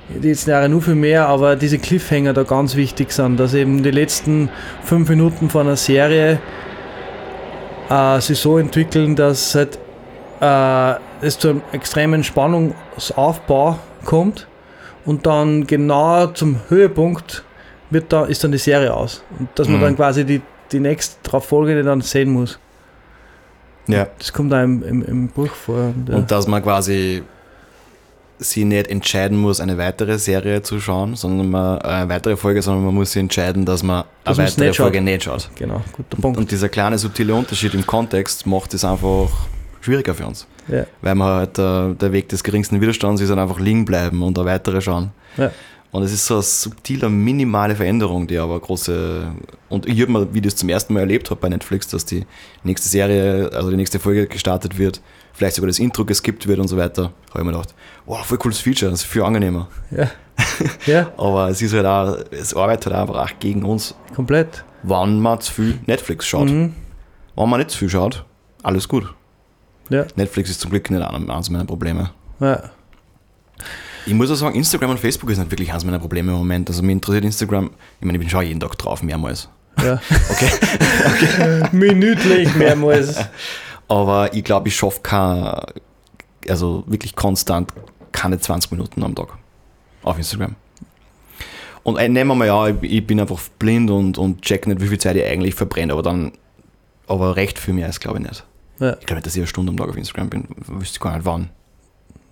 die 0.09 0.27
letzten 0.27 0.49
Jahre 0.49 0.69
nur 0.69 0.81
viel 0.81 0.95
mehr, 0.95 1.27
aber 1.27 1.55
diese 1.55 1.77
Cliffhanger 1.77 2.33
da 2.33 2.43
ganz 2.43 2.75
wichtig 2.75 3.11
sind, 3.11 3.39
dass 3.39 3.53
eben 3.53 3.83
die 3.83 3.91
letzten 3.91 4.49
fünf 4.83 5.09
Minuten 5.09 5.49
von 5.49 5.67
einer 5.67 5.75
Serie 5.75 6.39
äh, 7.89 8.19
sich 8.19 8.39
so 8.39 8.57
entwickeln, 8.57 9.15
dass 9.15 9.53
halt, 9.53 9.77
äh, 10.41 10.99
es 11.21 11.37
zu 11.37 11.49
einem 11.49 11.61
extremen 11.71 12.23
Spannungsaufbau 12.23 13.79
kommt 14.05 14.47
und 15.05 15.25
dann 15.25 15.67
genau 15.67 16.27
zum 16.27 16.57
Höhepunkt 16.69 17.43
wird 17.89 18.11
da, 18.13 18.25
ist 18.25 18.43
dann 18.43 18.51
die 18.51 18.57
Serie 18.57 18.93
aus. 18.93 19.23
Und 19.39 19.49
dass 19.55 19.67
man 19.67 19.77
Mhm. 19.79 19.83
dann 19.83 19.95
quasi 19.95 20.25
die, 20.25 20.41
die 20.71 20.79
nächste 20.79 21.15
darauf 21.23 21.45
folgende 21.45 21.83
dann 21.83 22.01
sehen 22.01 22.29
muss. 22.31 22.59
Ja. 23.87 24.07
Das 24.19 24.31
kommt 24.31 24.51
da 24.51 24.63
im, 24.63 24.83
im, 24.83 25.03
im 25.03 25.27
Buch 25.29 25.49
vor. 25.49 25.85
Und, 25.95 26.09
äh, 26.09 26.13
Und 26.13 26.29
dass 26.31 26.47
man 26.47 26.61
quasi 26.61 27.23
sie 28.41 28.63
nicht 28.63 28.87
entscheiden 28.87 29.37
muss, 29.37 29.59
eine 29.59 29.77
weitere 29.77 30.17
Serie 30.17 30.61
zu 30.61 30.79
schauen, 30.79 31.15
sondern 31.15 31.49
man, 31.49 31.79
eine 31.81 32.07
weitere 32.09 32.37
Folge, 32.37 32.61
sondern 32.61 32.85
man 32.85 32.93
muss 32.95 33.11
sich 33.11 33.19
entscheiden, 33.19 33.65
dass 33.65 33.83
man 33.83 34.05
Dass 34.23 34.37
eine 34.39 34.47
weitere 34.47 34.65
nicht 34.67 34.75
schaut. 34.75 34.83
Folge 34.85 35.01
nicht 35.01 35.23
schaut. 35.23 35.49
genau, 35.55 35.81
guter 35.91 36.21
Punkt. 36.21 36.37
Und 36.37 36.49
dieser 36.51 36.69
kleine 36.69 36.97
subtile 36.97 37.33
Unterschied 37.35 37.73
im 37.73 37.85
Kontext 37.85 38.45
macht 38.45 38.73
es 38.75 38.85
einfach 38.85 39.27
schwieriger 39.81 40.13
für 40.13 40.25
uns. 40.25 40.47
ja. 40.67 40.85
Weil 41.01 41.15
man 41.15 41.27
halt 41.27 41.57
äh, 41.59 41.95
der 41.95 42.11
Weg 42.11 42.29
des 42.29 42.43
geringsten 42.43 42.81
Widerstands 42.81 43.21
ist 43.21 43.29
halt 43.29 43.39
einfach 43.39 43.59
liegen 43.59 43.85
bleiben 43.85 44.21
und 44.21 44.37
eine 44.37 44.47
weitere 44.47 44.81
schauen. 44.81 45.11
Ja. 45.37 45.51
Und 45.91 46.03
es 46.03 46.13
ist 46.13 46.27
so 46.27 46.35
eine 46.35 46.43
subtile, 46.43 47.09
minimale 47.09 47.75
Veränderung, 47.75 48.27
die 48.27 48.37
aber 48.37 48.59
große. 48.59 49.31
Und 49.69 49.87
ich 49.87 49.99
habe 50.01 50.11
mal, 50.11 50.27
wie 50.31 50.37
ich 50.37 50.43
das 50.43 50.55
zum 50.55 50.69
ersten 50.69 50.93
Mal 50.93 50.99
erlebt 50.99 51.31
habe 51.31 51.41
bei 51.41 51.49
Netflix, 51.49 51.87
dass 51.87 52.05
die 52.05 52.25
nächste 52.63 52.87
Serie, 52.87 53.49
also 53.53 53.71
die 53.71 53.75
nächste 53.75 53.97
Folge 53.97 54.27
gestartet 54.27 54.77
wird, 54.77 55.01
vielleicht 55.33 55.55
sogar 55.55 55.67
das 55.67 55.79
Intro 55.79 56.05
geskippt 56.05 56.47
wird 56.47 56.59
und 56.59 56.67
so 56.67 56.77
weiter, 56.77 57.11
habe 57.31 57.39
ich 57.39 57.43
mir 57.43 57.53
gedacht, 57.53 57.73
wow, 58.05 58.23
voll 58.23 58.37
cooles 58.37 58.59
Feature, 58.59 58.91
das 58.91 59.01
ist 59.01 59.07
viel 59.07 59.23
angenehmer. 59.23 59.67
Ja. 59.89 60.11
ja, 60.85 61.11
Aber 61.17 61.49
es 61.49 61.59
ist 61.61 61.73
halt 61.73 61.87
auch, 61.87 62.17
es 62.29 62.53
arbeitet 62.53 62.93
halt 62.93 63.09
einfach 63.09 63.23
auch 63.25 63.39
gegen 63.39 63.63
uns, 63.63 63.95
komplett. 64.15 64.63
wann 64.83 65.19
man 65.19 65.41
zu 65.41 65.51
viel 65.51 65.79
Netflix 65.87 66.27
schaut. 66.27 66.49
Mhm. 66.49 66.75
Wenn 67.35 67.49
man 67.49 67.59
nicht 67.59 67.71
zu 67.71 67.79
viel 67.79 67.89
schaut, 67.89 68.25
alles 68.61 68.87
gut. 68.87 69.11
Ja. 69.89 70.05
Netflix 70.15 70.49
ist 70.49 70.61
zum 70.61 70.71
Glück 70.71 70.89
nicht 70.89 71.01
eines 71.01 71.49
meiner 71.49 71.65
Probleme. 71.65 72.11
Ja. 72.39 72.63
Ich 74.05 74.13
muss 74.13 74.31
auch 74.31 74.35
sagen, 74.35 74.55
Instagram 74.55 74.91
und 74.91 74.99
Facebook 74.99 75.29
ist 75.29 75.37
nicht 75.37 75.51
wirklich 75.51 75.71
eines 75.71 75.83
meiner 75.85 75.99
Probleme 75.99 76.31
im 76.31 76.37
Moment. 76.37 76.69
Also 76.69 76.81
mich 76.81 76.93
interessiert 76.93 77.25
Instagram, 77.25 77.71
ich 77.99 78.05
meine, 78.05 78.17
ich 78.17 78.21
bin 78.21 78.29
schon 78.29 78.45
jeden 78.45 78.59
Tag 78.59 78.77
drauf, 78.77 79.03
mehrmals. 79.03 79.49
ja. 79.83 79.99
Okay. 80.31 81.69
Minütlich 81.71 82.53
mehrmals. 82.55 83.17
Aber 83.87 84.33
ich 84.33 84.43
glaube, 84.43 84.67
ich 84.67 84.75
schaffe 84.75 84.99
kein, 85.01 85.51
also 86.47 86.83
wirklich 86.87 87.15
konstant 87.15 87.73
keine 88.11 88.39
20 88.39 88.71
Minuten 88.71 89.03
am 89.03 89.15
Tag 89.15 89.29
auf 90.03 90.17
Instagram. 90.17 90.55
Und 91.83 91.97
äh, 91.97 92.07
nehmen 92.07 92.29
wir 92.29 92.35
mal 92.35 92.45
ja, 92.45 92.67
ich, 92.67 92.83
ich 92.83 93.07
bin 93.07 93.19
einfach 93.19 93.39
blind 93.57 93.89
und, 93.89 94.17
und 94.17 94.41
check 94.41 94.67
nicht, 94.67 94.81
wie 94.81 94.87
viel 94.87 94.99
Zeit 94.99 95.15
ich 95.15 95.25
eigentlich 95.25 95.55
verbrenne, 95.55 95.93
aber 95.93 96.03
dann, 96.03 96.33
aber 97.07 97.35
recht 97.35 97.57
viel 97.57 97.73
mehr 97.73 97.89
ist 97.89 97.99
glaube 97.99 98.19
ich 98.19 98.27
nicht. 98.27 98.45
Ja. 98.79 98.93
Ich 98.99 99.05
glaube 99.05 99.15
nicht, 99.15 99.25
dass 99.25 99.35
ich 99.35 99.39
eine 99.41 99.47
Stunde 99.47 99.71
am 99.71 99.77
Tag 99.77 99.89
auf 99.89 99.97
Instagram 99.97 100.29
bin, 100.29 100.47
wüsste 100.67 100.95
ich 100.95 100.99
gar 100.99 101.15
nicht 101.15 101.25
wann. 101.25 101.49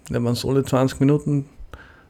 Wenn 0.09 0.23
man 0.23 0.35
so 0.35 0.49
alle 0.49 0.63
20 0.63 0.99
Minuten 0.99 1.45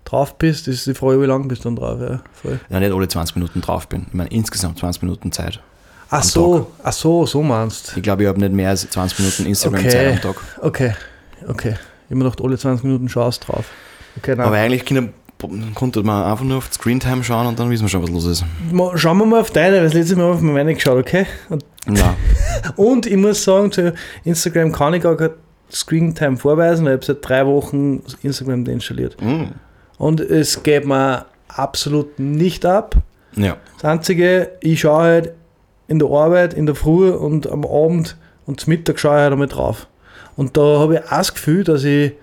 drauf 0.05 0.37
bist, 0.37 0.67
ist 0.67 0.85
die 0.87 0.93
Frage, 0.93 1.21
wie 1.21 1.25
lange 1.25 1.47
bist 1.47 1.65
du 1.65 1.69
dann 1.69 1.75
drauf? 1.75 1.99
Ja, 1.99 2.21
voll. 2.33 2.59
Ja, 2.69 2.79
nicht 2.79 2.93
alle 2.93 3.07
20 3.07 3.35
Minuten 3.35 3.61
drauf 3.61 3.87
bin. 3.87 4.05
Ich 4.07 4.13
meine, 4.13 4.29
insgesamt 4.29 4.77
20 4.79 5.01
Minuten 5.03 5.31
Zeit. 5.31 5.61
Ach 6.09 6.23
so, 6.23 6.71
ach 6.83 6.93
so, 6.93 7.25
so 7.25 7.43
meinst 7.43 7.97
Ich 7.97 8.03
glaube, 8.03 8.23
ich 8.23 8.29
habe 8.29 8.39
nicht 8.39 8.53
mehr 8.53 8.69
als 8.69 8.89
20 8.89 9.19
Minuten 9.19 9.45
Instagram-Zeit 9.45 9.93
Okay. 9.93 10.11
am 10.13 10.21
Tag. 10.21 10.35
Okay, 10.61 10.93
okay. 11.47 11.75
Immer 12.09 12.23
noch 12.23 12.35
alle 12.41 12.57
20 12.57 12.85
Minuten 12.85 13.09
schaust 13.09 13.47
drauf. 13.47 13.65
Okay. 14.17 14.31
Aber 14.39 14.55
eigentlich 14.55 14.85
Kinder, 14.85 15.09
konnte 15.75 16.03
man 16.03 16.23
einfach 16.23 16.43
nur 16.43 16.57
auf 16.57 16.67
die 16.69 16.73
Screentime 16.75 17.23
schauen 17.23 17.47
und 17.47 17.59
dann 17.59 17.69
wissen 17.69 17.83
wir 17.83 17.89
schon, 17.89 18.03
was 18.03 18.09
los 18.09 18.25
ist. 18.25 18.45
Schauen 18.95 19.17
wir 19.19 19.25
mal 19.25 19.41
auf 19.41 19.51
deine, 19.51 19.77
weil 19.77 19.83
das 19.83 19.93
letzte 19.93 20.15
Mal 20.15 20.31
auf 20.31 20.41
meine 20.41 20.73
geschaut, 20.73 20.97
okay? 20.97 21.25
Und, 21.49 21.63
Na, 21.85 22.15
und 22.75 23.05
ich 23.05 23.17
muss 23.17 23.43
sagen, 23.43 23.71
zu 23.71 23.93
Instagram 24.23 24.71
kann 24.71 24.93
ich 24.95 25.03
gar 25.03 25.15
kein 25.15 25.29
Screentime 25.71 26.37
vorweisen, 26.37 26.85
weil 26.85 26.93
ich 26.93 26.97
habe 26.97 27.05
seit 27.05 27.27
drei 27.29 27.45
Wochen 27.45 28.01
Instagram 28.23 28.65
deinstalliert. 28.65 29.21
mm, 29.21 29.51
Und 29.97 30.19
es 30.21 30.63
geht 30.63 30.85
mir 30.85 31.25
absolut 31.49 32.17
nicht 32.19 32.65
ab. 32.65 32.95
ja, 33.35 33.57
Das 33.75 33.85
Einzige, 33.85 34.51
ich 34.61 34.81
schaue 34.81 35.01
halt 35.03 35.33
in 35.87 35.99
der 35.99 36.09
Arbeit, 36.09 36.53
in 36.53 36.65
der 36.65 36.75
Früh 36.75 37.09
und 37.11 37.49
am 37.49 37.63
Abend 37.65 38.17
und 38.45 38.59
zum 38.59 38.71
Mittag 38.71 38.99
schaue 38.99 39.15
ich 39.17 39.21
halt 39.21 39.33
einmal 39.33 39.47
drauf. 39.47 39.87
Und 40.35 40.55
da 40.57 40.79
habe 40.79 40.95
ich 40.95 41.03
auch 41.05 41.09
das 41.17 41.33
Gefühl, 41.33 41.63
dass 41.63 41.83
ich 41.83 42.13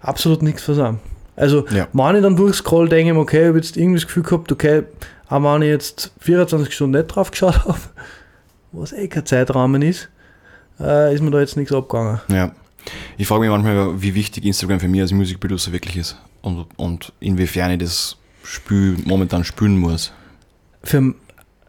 absolut 0.00 0.42
nichts 0.42 0.62
versammle. 0.62 1.00
Also, 1.42 1.66
Ja. 1.70 1.88
wenn 1.92 2.16
ich 2.16 2.22
dann 2.22 2.36
durchscroll, 2.36 2.88
denke 2.88 3.08
ich 3.10 3.14
mir, 3.14 3.20
okay, 3.20 3.42
ich 3.42 3.48
habe 3.48 3.58
jetzt 3.58 3.76
irgendwie 3.76 3.98
das 3.98 4.06
Gefühl 4.06 4.22
gehabt, 4.22 4.52
okay, 4.52 4.84
auch 5.28 5.42
wenn 5.42 5.62
ich 5.62 5.68
jetzt 5.68 6.12
24 6.20 6.72
Stunden 6.72 6.96
nicht 6.98 7.08
drauf 7.08 7.30
geschaut 7.32 7.64
habe, 7.64 7.78
was 8.72 8.92
eh 8.92 9.08
kein 9.08 9.26
Zeitrahmen 9.26 9.82
ist, 9.82 10.08
äh, 10.78 11.12
ist 11.12 11.20
mir 11.20 11.30
da 11.32 11.40
jetzt 11.40 11.56
nichts 11.56 11.72
abgegangen. 11.72 12.20
ja. 12.30 12.52
Ich 13.16 13.28
frage 13.28 13.42
mich 13.42 13.50
manchmal, 13.50 14.02
wie 14.02 14.14
wichtig 14.14 14.44
Instagram 14.44 14.80
für 14.80 14.88
mich 14.88 15.00
als 15.00 15.12
Musikproducer 15.12 15.72
wirklich 15.72 15.96
ist 15.96 16.16
und, 16.42 16.66
und 16.76 17.12
inwiefern 17.20 17.70
ich 17.70 17.78
das 17.78 18.16
Spiel 18.42 18.96
momentan 19.04 19.44
spülen 19.44 19.78
muss. 19.78 20.12
Für, 20.82 21.14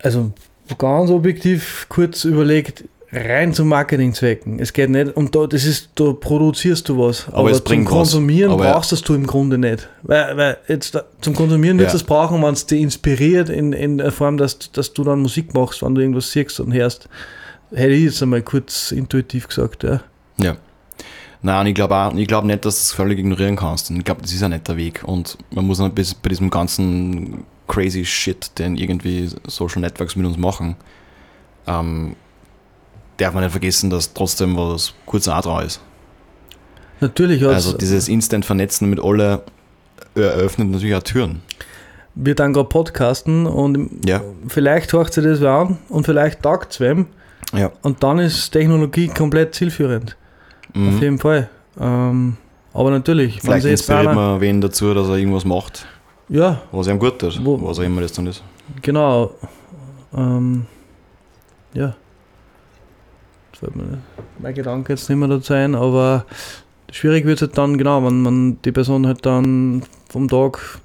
also 0.01 0.31
ganz 0.79 1.11
objektiv 1.11 1.85
kurz 1.89 2.25
überlegt, 2.25 2.85
rein 3.13 3.53
zu 3.53 3.63
Marketingzwecken. 3.63 4.59
Es 4.59 4.73
geht 4.73 4.89
nicht, 4.89 5.15
und 5.15 5.35
da, 5.35 5.45
das 5.45 5.65
ist, 5.65 5.91
da 5.95 6.13
produzierst 6.13 6.89
du 6.89 6.97
was. 6.97 7.27
Aber 7.31 7.51
es 7.51 7.57
zum 7.57 7.63
bringt 7.65 7.85
was. 7.85 7.91
Konsumieren 7.93 8.51
Aber 8.51 8.65
ja. 8.65 8.73
brauchst 8.73 8.91
das 8.91 9.01
du 9.01 9.13
im 9.13 9.27
Grunde 9.27 9.57
nicht. 9.57 9.87
Weil, 10.01 10.35
weil 10.37 10.57
jetzt 10.67 10.97
zum 11.21 11.35
Konsumieren 11.35 11.77
Ja. 11.77 11.83
wirst 11.83 11.93
du 11.93 11.97
es 11.97 12.03
brauchen, 12.03 12.41
wenn 12.41 12.53
es 12.53 12.65
dich 12.65 12.81
inspiriert 12.81 13.49
in, 13.49 13.73
in 13.73 13.99
der 13.99 14.11
Form, 14.11 14.37
dass, 14.37 14.71
dass 14.71 14.93
du 14.93 15.03
dann 15.03 15.21
Musik 15.21 15.53
machst, 15.53 15.83
wenn 15.83 15.95
du 15.95 16.01
irgendwas 16.01 16.31
siehst 16.31 16.59
und 16.59 16.73
hörst. 16.73 17.07
Hätte 17.71 17.93
ich 17.93 18.03
jetzt 18.05 18.21
einmal 18.21 18.41
kurz 18.41 18.91
intuitiv 18.91 19.47
gesagt, 19.47 19.83
ja. 19.83 20.01
Ja. 20.37 20.57
Nein, 21.41 21.67
ich 21.67 21.75
glaube 21.75 21.95
auch, 21.95 22.13
ich 22.15 22.27
glaube 22.27 22.47
nicht, 22.47 22.63
dass 22.65 22.75
du 22.75 22.81
es 22.81 22.91
völlig 22.93 23.19
ignorieren 23.19 23.57
kannst. 23.57 23.89
Und 23.89 23.97
ich 23.97 24.05
glaube, 24.05 24.21
das 24.21 24.31
ist 24.31 24.41
ja 24.41 24.49
nicht 24.49 24.67
der 24.67 24.77
Weg. 24.77 25.03
Und 25.03 25.37
man 25.51 25.65
muss 25.65 25.81
bis 25.93 26.13
bei 26.13 26.29
diesem 26.29 26.49
ganzen 26.49 27.43
crazy 27.67 28.05
Shit, 28.05 28.57
den 28.59 28.77
irgendwie 28.77 29.29
Social 29.47 29.81
Networks 29.81 30.15
mit 30.15 30.25
uns 30.25 30.37
machen, 30.37 30.75
ähm, 31.67 32.15
darf 33.17 33.33
man 33.33 33.43
nicht 33.43 33.51
vergessen, 33.51 33.89
dass 33.89 34.13
trotzdem 34.13 34.55
was 34.57 34.93
kurz 35.05 35.27
auch 35.27 35.41
dran 35.41 35.65
ist. 35.65 35.81
Natürlich 36.99 37.45
Also 37.45 37.77
dieses 37.77 38.07
Instant-Vernetzen 38.07 38.89
mit 38.89 38.99
alle 39.03 39.43
eröffnet 40.15 40.69
natürlich 40.69 40.95
auch 40.95 41.03
Türen. 41.03 41.41
wir 42.15 42.35
dann 42.35 42.53
gerade 42.53 42.69
podcasten 42.69 43.47
und 43.47 44.07
Ja. 44.07 44.21
vielleicht 44.47 44.93
hört 44.93 45.11
sich 45.13 45.23
das 45.23 45.41
wer 45.41 45.51
an 45.51 45.77
und 45.89 46.05
vielleicht 46.05 46.43
taugt 46.43 46.71
es 46.73 46.79
wem 46.79 47.07
Ja. 47.53 47.71
und 47.81 48.03
dann 48.03 48.19
ist 48.19 48.51
Technologie 48.51 49.07
komplett 49.07 49.55
zielführend. 49.55 50.15
Auf 50.69 50.75
Mhm. 50.75 50.99
jeden 51.01 51.19
Fall. 51.19 51.49
Ähm, 51.79 52.37
aber 52.73 52.91
natürlich, 52.91 53.41
Vielleicht 53.41 53.63
sie 53.63 53.69
jetzt 53.69 53.81
inspiriert 53.81 54.07
einer, 54.09 54.15
man 54.15 54.41
wen 54.41 54.61
dazu, 54.61 54.93
dass 54.93 55.07
er 55.07 55.15
irgendwas 55.17 55.43
macht, 55.45 55.87
ja, 56.29 56.61
was 56.71 56.87
ihm 56.87 56.99
gut 56.99 57.17
tut, 57.19 57.43
Wo- 57.43 57.59
was 57.67 57.79
auch 57.79 57.83
immer 57.83 58.01
das 58.01 58.11
dann 58.13 58.27
ist. 58.27 58.43
genau. 58.83 59.31
Ähm, 60.15 60.67
ja. 61.73 61.95
Fällt 63.63 63.77
mir. 63.77 63.99
Mein 64.39 64.53
Gedanke 64.53 64.91
jetzt 64.91 65.07
nicht 65.07 65.17
mehr 65.17 65.29
dazu 65.29 65.53
ein, 65.53 65.73
aber 65.73 66.25
schwierig 66.91 67.25
wird 67.25 67.37
es 67.37 67.47
halt 67.47 67.57
dann, 67.57 67.77
genau, 67.77 68.03
wenn 68.03 68.21
man 68.21 68.61
die 68.61 68.73
Person 68.73 69.07
halt 69.07 69.25
dann 69.25 69.83
vom 70.09 70.27
Tag 70.27 70.79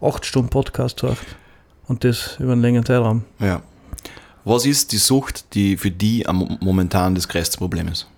acht 0.00 0.26
Stunden 0.26 0.50
Podcast 0.50 1.04
hört. 1.04 1.18
Und 1.86 2.02
das 2.02 2.36
über 2.40 2.52
einen 2.52 2.62
längeren 2.62 2.84
Zeitraum. 2.84 3.22
Ja. 3.38 3.62
Was 4.44 4.66
ist 4.66 4.90
die 4.90 4.96
Sucht, 4.96 5.54
die 5.54 5.76
für 5.76 5.92
die 5.92 6.26
am 6.26 6.58
momentan 6.60 7.14
das 7.14 7.28
größte 7.28 7.58
Problem 7.58 7.86
ist? 7.86 8.08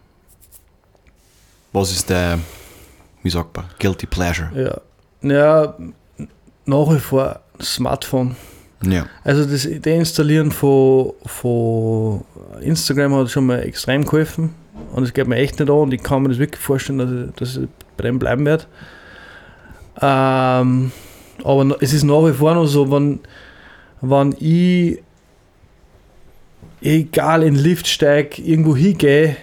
Was 1.74 1.90
ist 1.90 2.08
der, 2.08 2.38
wie 3.22 3.30
sagt 3.30 3.54
man, 3.54 3.66
Guilty 3.78 4.06
Pleasure? 4.06 4.50
Ja. 4.54 4.80
Ja, 5.20 5.74
nach 6.64 6.94
wie 6.94 6.98
vor 6.98 7.40
Smartphone. 7.60 8.36
Ja. 8.82 9.06
Also 9.24 9.44
das 9.44 9.68
Deinstallieren 9.82 10.52
von, 10.52 11.12
von 11.26 12.22
Instagram 12.60 13.14
hat 13.16 13.30
schon 13.30 13.46
mal 13.46 13.60
extrem 13.60 14.04
geholfen. 14.04 14.54
Und 14.92 15.02
es 15.04 15.12
geht 15.12 15.26
mir 15.26 15.36
echt 15.36 15.58
nicht 15.58 15.68
an 15.70 15.76
und 15.76 15.92
ich 15.92 16.02
kann 16.02 16.22
mir 16.22 16.28
das 16.28 16.38
wirklich 16.38 16.62
vorstellen, 16.62 16.98
dass 16.98 17.10
ich, 17.10 17.34
dass 17.36 17.56
ich 17.64 17.68
bei 17.96 18.04
dem 18.04 18.18
bleiben 18.18 18.46
werde. 18.46 18.64
Ähm, 20.00 20.92
aber 21.44 21.76
es 21.80 21.92
ist 21.92 22.04
nach 22.04 22.24
wie 22.26 22.32
vor 22.32 22.54
noch 22.54 22.66
so, 22.66 22.90
wenn, 22.90 23.20
wenn 24.00 24.34
ich 24.38 25.00
egal 26.80 27.42
in 27.42 27.54
den 27.54 27.62
Lift 27.62 27.88
steige, 27.88 28.40
irgendwo 28.40 28.76
hingehe, 28.76 29.36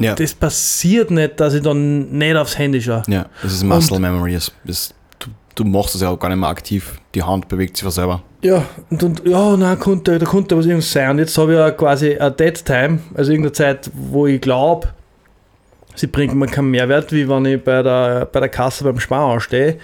Ja. 0.00 0.14
das 0.14 0.32
passiert 0.34 1.10
nicht, 1.10 1.40
dass 1.40 1.54
ich 1.54 1.62
dann 1.62 2.10
nicht 2.10 2.36
aufs 2.36 2.56
Handy 2.56 2.80
schaue. 2.80 3.02
ja, 3.08 3.26
das 3.42 3.52
ist 3.54 3.64
Muscle 3.64 3.98
Memory. 3.98 4.34
Das, 4.34 4.52
das, 4.64 4.94
du, 5.60 5.64
machst 5.64 5.94
es 5.94 6.00
ja 6.00 6.08
auch 6.08 6.18
gar 6.18 6.28
nicht 6.28 6.38
mehr 6.38 6.48
aktiv. 6.48 7.00
Die 7.14 7.22
Hand 7.22 7.48
bewegt 7.48 7.76
sich 7.76 7.82
von 7.82 7.92
selber. 7.92 8.22
Ja, 8.42 8.64
und, 8.90 9.02
und 9.02 9.22
ja, 9.26 9.56
nein, 9.56 9.78
konnte, 9.78 10.18
da 10.18 10.26
konnte 10.26 10.56
was 10.56 10.66
irgendwas 10.66 10.90
sein. 10.92 11.10
Und 11.10 11.18
jetzt 11.18 11.36
habe 11.36 11.52
ich 11.52 11.58
ja 11.58 11.70
quasi 11.70 12.16
eine 12.16 12.32
Dead 12.32 12.64
Time, 12.64 13.00
also 13.14 13.30
irgendeine 13.30 13.52
Zeit, 13.52 13.90
wo 13.94 14.26
ich 14.26 14.40
glaube, 14.40 14.88
sie 15.94 16.06
bringt 16.06 16.34
mir 16.34 16.46
keinen 16.46 16.70
Mehrwert, 16.70 17.12
wie 17.12 17.28
wenn 17.28 17.44
ich 17.44 17.62
bei 17.62 17.82
der, 17.82 18.26
bei 18.26 18.40
der 18.40 18.48
Kasse 18.48 18.84
beim 18.84 18.98
Sparen 18.98 19.40
stehe 19.40 19.76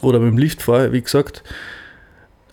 oder 0.00 0.18
beim 0.18 0.38
Lift 0.38 0.62
fahre, 0.62 0.92
wie 0.92 1.02
gesagt. 1.02 1.42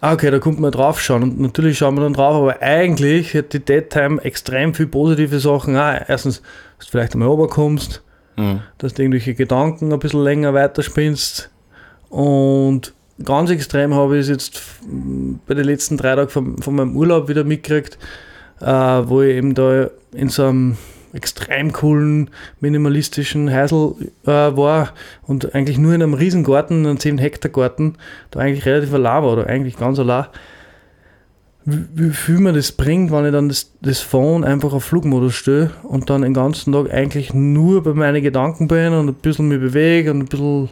Ah, 0.01 0.13
okay, 0.13 0.31
da 0.31 0.39
kommt 0.39 0.59
man 0.59 0.71
drauf 0.71 1.01
schauen 1.01 1.23
und 1.23 1.39
natürlich 1.41 1.77
schauen 1.77 1.95
wir 1.95 2.01
dann 2.03 2.13
drauf, 2.13 2.35
aber 2.35 2.61
eigentlich 2.61 3.33
hat 3.35 3.51
die 3.51 3.59
Dead 3.59 3.89
Time 3.89 4.21
extrem 4.23 4.73
viel 4.73 4.87
positive 4.87 5.39
Sachen. 5.39 5.75
Auch. 5.75 5.95
Erstens, 6.07 6.41
dass 6.77 6.87
du 6.87 6.91
vielleicht 6.91 7.13
einmal 7.13 7.27
runterkommst, 7.29 8.01
Mhm. 8.39 8.61
dass 8.77 8.93
du 8.93 9.01
irgendwelche 9.01 9.33
Gedanken 9.33 9.91
ein 9.91 9.99
bisschen 9.99 10.23
länger 10.23 10.53
weiterspinnst 10.53 11.49
und 12.09 12.93
ganz 13.23 13.49
extrem 13.49 13.93
habe 13.93 14.17
ich 14.17 14.21
es 14.21 14.29
jetzt 14.29 14.61
bei 15.47 15.53
den 15.53 15.65
letzten 15.65 15.97
drei 15.97 16.15
Tagen 16.15 16.29
von, 16.29 16.57
von 16.61 16.75
meinem 16.75 16.95
Urlaub 16.95 17.27
wieder 17.27 17.43
mitgekriegt, 17.43 17.97
äh, 18.61 18.65
wo 18.65 19.21
ich 19.21 19.35
eben 19.35 19.53
da 19.53 19.89
in 20.13 20.29
so 20.29 20.45
einem 20.45 20.77
extrem 21.13 21.71
coolen, 21.71 22.29
minimalistischen 22.59 23.53
Häusl 23.53 23.95
äh, 24.25 24.29
war 24.29 24.93
und 25.23 25.55
eigentlich 25.55 25.77
nur 25.77 25.93
in 25.93 26.03
einem 26.03 26.13
Riesengarten, 26.13 26.85
einem 26.85 26.99
10 26.99 27.17
Hektar 27.17 27.51
Garten, 27.51 27.95
da 28.31 28.39
eigentlich 28.39 28.65
relativ 28.65 28.93
allein 28.93 29.23
war 29.23 29.33
oder 29.33 29.47
eigentlich 29.47 29.77
ganz 29.77 29.97
allein. 29.99 30.25
Wie, 31.65 31.85
wie 31.93 32.09
viel 32.11 32.39
mir 32.39 32.53
das 32.53 32.71
bringt, 32.71 33.11
wenn 33.11 33.25
ich 33.25 33.31
dann 33.31 33.49
das, 33.49 33.73
das 33.81 33.99
Phone 33.99 34.43
einfach 34.43 34.71
auf 34.73 34.85
Flugmodus 34.85 35.33
stelle 35.33 35.71
und 35.83 36.09
dann 36.09 36.21
den 36.21 36.33
ganzen 36.33 36.73
Tag 36.73 36.91
eigentlich 36.91 37.33
nur 37.33 37.83
bei 37.83 37.93
meinen 37.93 38.23
Gedanken 38.23 38.67
bin 38.67 38.93
und 38.93 39.07
ein 39.07 39.15
bisschen 39.15 39.47
mich 39.47 39.59
bewege 39.59 40.11
und 40.11 40.19
ein 40.19 40.25
bisschen 40.25 40.69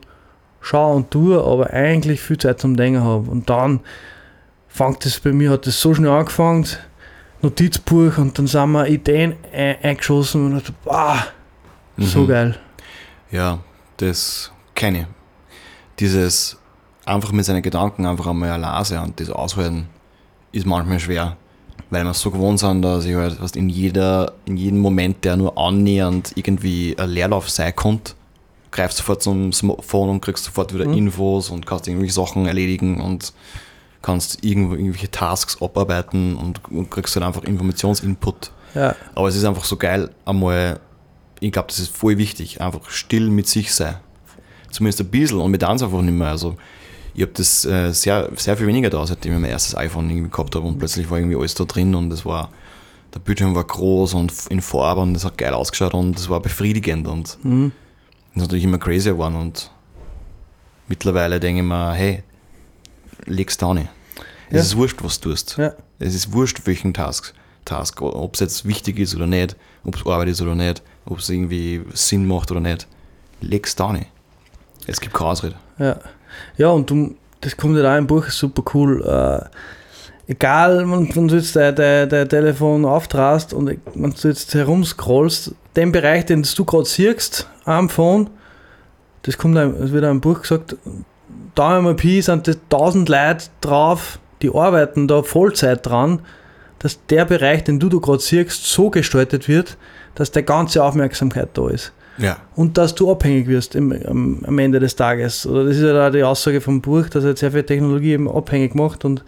schaue 0.68 0.96
und 0.96 1.12
tue, 1.12 1.42
aber 1.44 1.70
eigentlich 1.72 2.22
viel 2.22 2.38
Zeit 2.38 2.60
zum 2.60 2.76
Denken 2.76 3.04
habe. 3.04 3.30
Und 3.30 3.50
dann 3.50 3.80
fängt 4.68 5.06
das 5.06 5.20
bei 5.20 5.32
mir, 5.32 5.50
hat 5.52 5.66
das 5.68 5.80
so 5.82 5.94
schnell 5.94 6.12
angefangen, 6.12 6.66
Notizbuch 7.42 8.18
und 8.18 8.38
dann 8.38 8.48
sind 8.48 8.72
mir 8.72 8.88
Ideen 8.88 9.36
ein, 9.54 9.76
eingeschossen 9.82 10.46
und 10.46 10.56
dachte, 10.56 10.74
wow, 10.84 11.20
so 11.98 12.22
Mhm. 12.22 12.28
geil. 12.28 12.56
Ja, 13.32 13.60
das 13.98 14.52
kenne 14.76 15.00
ich. 15.02 15.06
Dieses 16.00 16.58
einfach 17.06 17.32
mit 17.32 17.46
seinen 17.46 17.62
Gedanken 17.62 18.06
einfach 18.06 18.28
einmal 18.28 18.50
allein 18.52 18.84
sein 18.84 19.04
und 19.04 19.20
das 19.20 19.30
aushalten, 19.30 19.88
ist 20.52 20.66
manchmal 20.66 21.00
schwer. 21.00 21.38
Weil 21.90 22.04
wir 22.04 22.14
so 22.14 22.32
gewohnt 22.32 22.60
sind, 22.60 22.82
dass 22.82 23.06
ich 23.06 23.16
halt 23.16 23.36
fast 23.36 23.56
in, 23.56 23.70
jeder, 23.70 24.34
in 24.46 24.58
jedem 24.58 24.80
Moment, 24.80 25.24
der 25.24 25.38
nur 25.38 25.58
annähernd 25.58 26.34
irgendwie 26.36 26.96
ein 27.00 27.10
Leerlauf 27.10 27.50
sein 27.50 27.74
konnte, 27.76 28.14
greifst 28.78 28.98
sofort 28.98 29.24
zum 29.24 29.52
Smartphone 29.52 30.10
und 30.10 30.22
kriegst 30.22 30.44
sofort 30.44 30.74
wieder 30.74 30.86
Mhm. 30.86 30.94
Infos 30.94 31.50
und 31.50 31.66
kannst 31.66 31.88
irgendwelche 31.88 32.14
Sachen 32.14 32.46
erledigen 32.46 33.02
und 33.02 33.34
kannst 34.02 34.44
irgendwo 34.44 34.76
irgendwelche 34.76 35.10
Tasks 35.10 35.62
abarbeiten 35.62 36.36
und, 36.36 36.62
und 36.72 36.92
kriegst 36.92 37.16
dann 37.16 37.24
einfach 37.24 37.44
Informationsinput. 37.44 38.52
Ja, 38.76 38.96
Aber 39.16 39.28
es 39.28 39.36
ist 39.36 39.44
einfach 39.46 39.64
so 39.64 39.78
geil, 39.78 40.12
einmal, 40.26 40.80
ich 41.40 41.52
glaube, 41.52 41.70
das 41.70 41.80
ist 41.80 41.96
voll 41.96 42.18
wichtig, 42.18 42.62
einfach 42.62 42.90
still 42.90 43.30
mit 43.30 43.48
sich 43.48 43.74
sein. 43.74 43.96
Zumindest 44.70 45.02
ein 45.02 45.08
bisschen 45.08 45.40
und 45.40 45.50
mit 45.50 45.64
uns 45.64 45.82
einfach 45.82 46.02
nicht 46.02 46.14
mehr. 46.14 46.28
Also, 46.28 46.56
ich 47.16 47.24
habe 47.24 47.32
das 47.34 47.66
äh, 47.66 47.92
sehr, 47.94 48.30
sehr 48.36 48.58
viel 48.58 48.68
weniger 48.68 48.92
da, 48.92 49.06
seitdem 49.08 49.34
ich 49.34 49.40
mein 49.40 49.50
erstes 49.50 49.76
iPhone 49.76 50.10
irgendwie 50.10 50.30
gehabt 50.30 50.56
habe 50.56 50.68
und 50.68 50.78
plötzlich 50.78 51.10
war 51.10 51.18
irgendwie 51.18 51.36
alles 51.36 51.56
da 51.56 51.64
drin 51.64 51.96
und 51.96 52.14
es 52.14 52.26
war, 52.26 52.52
der 53.16 53.20
Bildschirm 53.20 53.56
war 53.56 53.64
groß 53.64 54.14
und 54.14 54.32
in 54.50 54.62
Farbe 54.62 55.02
und 55.02 55.16
das 55.16 55.26
hat 55.26 55.38
geil 55.38 55.54
ausgeschaut 55.56 55.96
und 55.96 56.20
es 56.20 56.30
war 56.30 56.40
befriedigend 56.42 57.08
und 57.08 57.44
mhm. 57.44 57.72
Ist 58.38 58.44
natürlich 58.44 58.64
immer 58.64 58.78
crazier 58.78 59.14
geworden 59.14 59.36
und 59.36 59.72
mittlerweile 60.88 61.40
denke 61.40 61.62
ich 61.62 61.68
mir, 61.68 61.92
hey, 61.94 62.24
leg's 63.26 63.58
da 63.58 63.74
nicht. 63.74 63.90
Es 64.50 64.54
Ja. 64.56 64.60
ist 64.62 64.78
wurscht, 64.78 65.04
was 65.04 65.20
du 65.20 65.30
tust. 65.30 65.58
ja, 65.58 65.74
Es 66.00 66.16
ist 66.16 66.32
wurscht, 66.34 66.62
welchen 66.66 66.94
Task, 66.94 67.34
Task 67.66 68.02
ob 68.02 68.34
es 68.36 68.40
jetzt 68.40 68.66
wichtig 68.66 69.00
ist 69.00 69.16
oder 69.16 69.28
nicht, 69.28 69.56
ob 69.84 69.96
es 69.96 70.06
Arbeit 70.06 70.30
ist 70.30 70.42
oder 70.42 70.56
nicht, 70.56 70.82
ob 71.06 71.20
es 71.20 71.30
irgendwie 71.30 71.84
Sinn 71.94 72.26
macht 72.28 72.52
oder 72.52 72.60
nicht. 72.62 72.88
Leg's 73.42 73.76
da 73.76 73.92
nicht. 73.92 74.08
Es 74.88 75.02
gibt 75.02 75.14
keine 75.14 75.30
Ausrede. 75.32 75.56
ja. 75.80 75.98
Ja, 76.58 76.68
und 76.70 76.90
du, 76.90 77.16
das 77.42 77.56
kommt 77.58 77.78
ja 77.78 77.94
auch 77.94 77.98
im 77.98 78.06
Buch 78.06 78.26
super 78.30 78.62
cool. 78.74 79.04
Äh, 79.06 80.32
egal, 80.32 80.80
wenn, 80.90 81.16
wenn 81.16 81.28
du 81.28 81.36
jetzt 81.36 81.56
dein, 81.56 81.74
dein, 81.76 82.08
dein 82.10 82.30
Telefon 82.30 82.86
auftrast 82.86 83.54
und 83.54 83.68
wenn 83.96 84.12
du 84.12 84.28
jetzt 84.28 84.54
herumscrollst, 84.54 85.56
den 85.78 85.92
Bereich, 85.94 86.26
den 86.26 86.44
du 86.44 86.66
gerade 86.66 86.86
siehst 86.86 87.48
am 87.64 87.88
Phone, 87.88 88.30
das 89.22 89.38
kommt 89.38 89.58
einem, 89.58 89.76
es 89.82 89.92
wird 89.92 90.04
im 90.04 90.20
Buch 90.20 90.42
gesagt, 90.42 90.76
da 91.56 91.80
im 91.80 91.88
IP 91.88 92.24
sind 92.24 92.48
das 92.48 92.58
1000 92.72 93.08
Leute 93.10 93.46
drauf, 93.62 94.20
die 94.42 94.54
arbeiten 94.54 95.08
da 95.08 95.24
Vollzeit 95.24 95.86
dran, 95.86 96.20
dass 96.80 97.00
der 97.08 97.26
Bereich, 97.26 97.64
den 97.64 97.80
du 97.80 97.90
da 97.90 97.98
gerade 97.98 98.20
siehst, 98.22 98.66
so 98.66 98.90
gestaltet 98.90 99.48
wird, 99.48 99.78
dass 100.16 100.32
der 100.32 100.44
ganze 100.44 100.84
Aufmerksamkeit 100.84 101.50
da 101.54 101.70
ist 101.70 101.92
Ja. 102.18 102.38
und 102.56 102.78
dass 102.78 102.94
du 102.96 103.12
abhängig 103.12 103.48
wirst 103.48 103.76
im, 103.76 103.92
am, 104.06 104.44
am 104.46 104.60
Ende 104.60 104.80
des 104.80 104.96
Tages. 104.96 105.46
Oder 105.46 105.66
das 105.66 105.78
ist 105.78 105.84
ja 105.84 105.94
da 105.94 106.10
die 106.10 106.24
Aussage 106.24 106.62
vom 106.62 106.82
Buch, 106.82 107.10
dass 107.10 107.24
er 107.24 107.32
jetzt 107.32 107.40
sehr 107.40 107.52
viel 107.52 107.64
Technologie 107.64 108.14
eben 108.14 108.30
abhängig 108.30 108.76
macht 108.76 109.06
und 109.06 109.24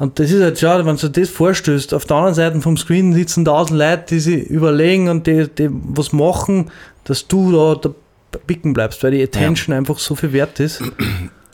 und 0.00 0.18
das 0.18 0.32
ist 0.32 0.42
halt 0.42 0.58
schade, 0.58 0.84
wenn 0.84 0.96
du 0.96 1.08
das 1.08 1.28
vorstößt. 1.28 1.94
Auf 1.94 2.04
der 2.06 2.16
anderen 2.16 2.34
Seite 2.34 2.60
vom 2.60 2.76
Screen 2.76 3.12
sitzen 3.12 3.44
tausend 3.44 3.78
Leute, 3.78 4.04
die 4.10 4.18
sich 4.18 4.46
überlegen 4.48 5.08
und 5.08 5.26
die, 5.28 5.46
die 5.48 5.68
was 5.70 6.12
machen, 6.12 6.70
dass 7.04 7.28
du 7.28 7.52
da, 7.52 7.80
da 8.32 8.38
bicken 8.46 8.72
bleibst, 8.72 9.02
weil 9.04 9.12
die 9.12 9.22
Attention 9.22 9.76
einfach 9.76 9.98
so 9.98 10.16
viel 10.16 10.32
wert 10.32 10.58
ist. 10.58 10.82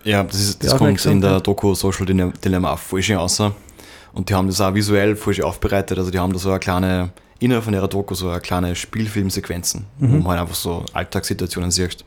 Ja, 0.05 0.23
das, 0.23 0.37
ist, 0.39 0.63
das 0.63 0.77
kommt 0.77 1.05
in 1.07 1.21
der. 1.21 1.41
Doku 1.41 1.75
Social 1.75 2.07
Dile- 2.07 2.33
Dilemma 2.45 2.75
auch 2.75 2.79
voll 2.79 3.03
schön 3.03 3.17
raus. 3.17 3.43
Und 4.13 4.31
die 4.31 4.35
haben 4.35 4.47
das 4.47 4.61
auch 4.61 4.73
visuell 4.73 5.17
voll 5.17 5.35
schön 5.35 5.45
aufbereitet. 5.45 5.99
Also 5.99 6.13
die 6.13 6.19
haben 6.21 6.33
da 6.33 6.39
so 6.39 6.51
eine 6.51 6.61
kleine, 6.61 7.11
innerhalb 7.41 7.65
von 7.65 7.75
ihrer 7.75 7.89
Doku 7.89 8.15
so 8.15 8.29
eine 8.31 8.39
kleine 8.41 8.77
Spielfilmsequenzen, 8.77 9.85
wo 9.99 10.07
Mhm. 10.07 10.19
man 10.23 10.27
halt 10.33 10.41
einfach 10.43 10.55
so 10.55 10.85
Alltagssituationen 10.93 11.73
sieht. 11.73 12.05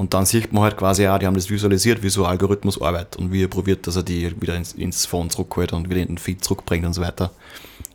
Und 0.00 0.14
dann 0.14 0.24
sieht 0.24 0.50
man 0.50 0.62
halt 0.62 0.78
quasi 0.78 1.06
auch, 1.06 1.18
die 1.18 1.26
haben 1.26 1.34
das 1.34 1.50
visualisiert, 1.50 2.02
wie 2.02 2.08
so 2.08 2.24
ein 2.24 2.30
Algorithmus 2.30 2.80
arbeitet 2.80 3.16
und 3.16 3.32
wie 3.32 3.44
er 3.44 3.48
probiert, 3.48 3.86
dass 3.86 3.96
er 3.96 4.02
die 4.02 4.34
wieder 4.40 4.56
ins, 4.56 4.72
ins 4.72 5.04
Phone 5.04 5.28
zurückholt 5.28 5.74
und 5.74 5.90
wieder 5.90 6.00
in 6.00 6.08
den 6.08 6.16
Feed 6.16 6.42
zurückbringt 6.42 6.86
und 6.86 6.94
so 6.94 7.02
weiter. 7.02 7.32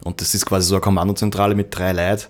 Und 0.03 0.21
das 0.21 0.35
ist 0.35 0.45
quasi 0.45 0.67
so 0.67 0.75
eine 0.75 0.81
Kommandozentrale 0.81 1.55
mit 1.55 1.75
drei 1.75 1.93
Leuten, 1.93 2.27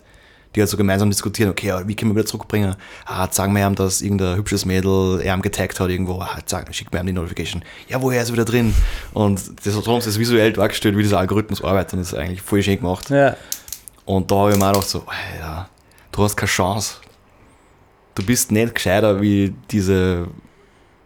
die 0.55 0.61
halt 0.61 0.69
so 0.69 0.77
gemeinsam 0.77 1.09
diskutieren, 1.09 1.49
okay, 1.49 1.73
wie 1.87 1.93
können 1.93 2.11
wir 2.11 2.15
wieder 2.15 2.25
zurückbringen? 2.25 2.77
Ah, 3.05 3.27
sagen 3.29 3.53
wir 3.53 3.67
ihm, 3.67 3.75
dass 3.75 4.01
irgendein 4.01 4.37
hübsches 4.37 4.63
Mädel 4.63 5.19
er 5.21 5.35
ihm 5.35 5.41
getaggt 5.41 5.77
hat 5.77 5.89
irgendwo, 5.89 6.21
ah, 6.21 6.39
sag, 6.45 6.73
schick 6.73 6.93
mir 6.93 7.01
ihm 7.01 7.07
die 7.07 7.11
Notification. 7.11 7.61
Ja, 7.89 8.01
woher 8.01 8.21
ist 8.21 8.29
er 8.29 8.33
wieder 8.35 8.45
drin? 8.45 8.73
Und 9.13 9.41
das 9.65 9.75
hat 9.75 9.85
uns 9.89 10.05
das 10.05 10.17
visuell 10.17 10.53
dargestellt, 10.53 10.95
wie 10.95 11.03
dieser 11.03 11.19
Algorithmus 11.19 11.61
arbeitet 11.61 11.95
und 11.95 11.99
das 11.99 12.13
ist 12.13 12.17
eigentlich 12.17 12.41
voll 12.41 12.63
schön 12.63 12.77
gemacht. 12.77 13.09
Ja, 13.09 13.35
Und 14.05 14.31
da 14.31 14.35
habe 14.35 14.53
ich 14.53 14.57
mir 14.57 14.67
auch 14.67 14.71
gedacht 14.71 14.87
so, 14.87 15.03
Alter, 15.05 15.67
du 16.13 16.23
hast 16.23 16.37
keine 16.37 16.49
Chance. 16.49 16.95
Du 18.15 18.25
bist 18.25 18.51
nicht 18.51 18.75
gescheiter 18.75 19.21
wie 19.21 19.53
diese 19.69 20.27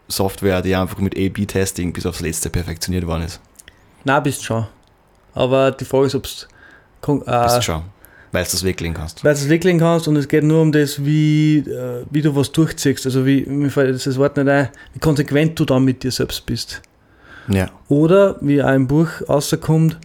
Software, 0.07 0.61
die 0.61 0.75
einfach 0.75 0.99
mit 0.99 1.15
A-B-Testing 1.17 1.93
bis 1.93 2.05
aufs 2.05 2.19
Letzte 2.19 2.49
perfektioniert 2.49 3.05
worden 3.05 3.23
ist. 3.23 3.39
na 4.03 4.19
bist 4.19 4.43
schon. 4.43 4.67
Aber 5.33 5.71
die 5.71 5.85
Frage 5.85 6.07
ist, 6.07 6.15
ob 6.15 6.23
Bist 6.23 6.47
äh, 7.27 7.55
du 7.55 7.61
schon. 7.61 7.83
Weil 8.31 8.43
du 8.43 8.51
das 8.51 8.63
weglegen 8.63 8.93
kannst. 8.93 9.23
weil 9.23 9.33
du 9.33 9.39
es 9.39 9.49
weglegen 9.49 9.79
kannst 9.79 10.07
und 10.07 10.15
es 10.15 10.27
geht 10.27 10.43
nur 10.43 10.61
um 10.61 10.71
das, 10.71 11.03
wie, 11.03 11.57
äh, 11.59 12.05
wie 12.11 12.21
du 12.21 12.35
was 12.35 12.51
durchziehst. 12.51 13.05
Also 13.05 13.25
wie, 13.25 13.45
mir 13.45 13.69
fällt 13.71 14.05
das 14.05 14.17
Wort 14.17 14.37
nicht 14.37 14.47
ein, 14.47 14.69
wie 14.93 14.99
konsequent 14.99 15.59
du 15.59 15.65
dann 15.65 15.83
mit 15.83 16.03
dir 16.03 16.11
selbst 16.11 16.45
bist. 16.45 16.81
Ja. 17.47 17.69
Oder, 17.87 18.35
wie 18.41 18.59
im 18.59 18.87
Buch 18.87 19.07
rauskommt, 19.27 19.97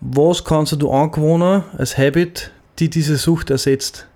was 0.00 0.44
kannst 0.44 0.80
du 0.80 0.90
angewohnen 0.90 1.64
als 1.76 1.98
Habit, 1.98 2.52
die 2.78 2.90
diese 2.90 3.16
Sucht 3.16 3.50
ersetzt. 3.50 4.06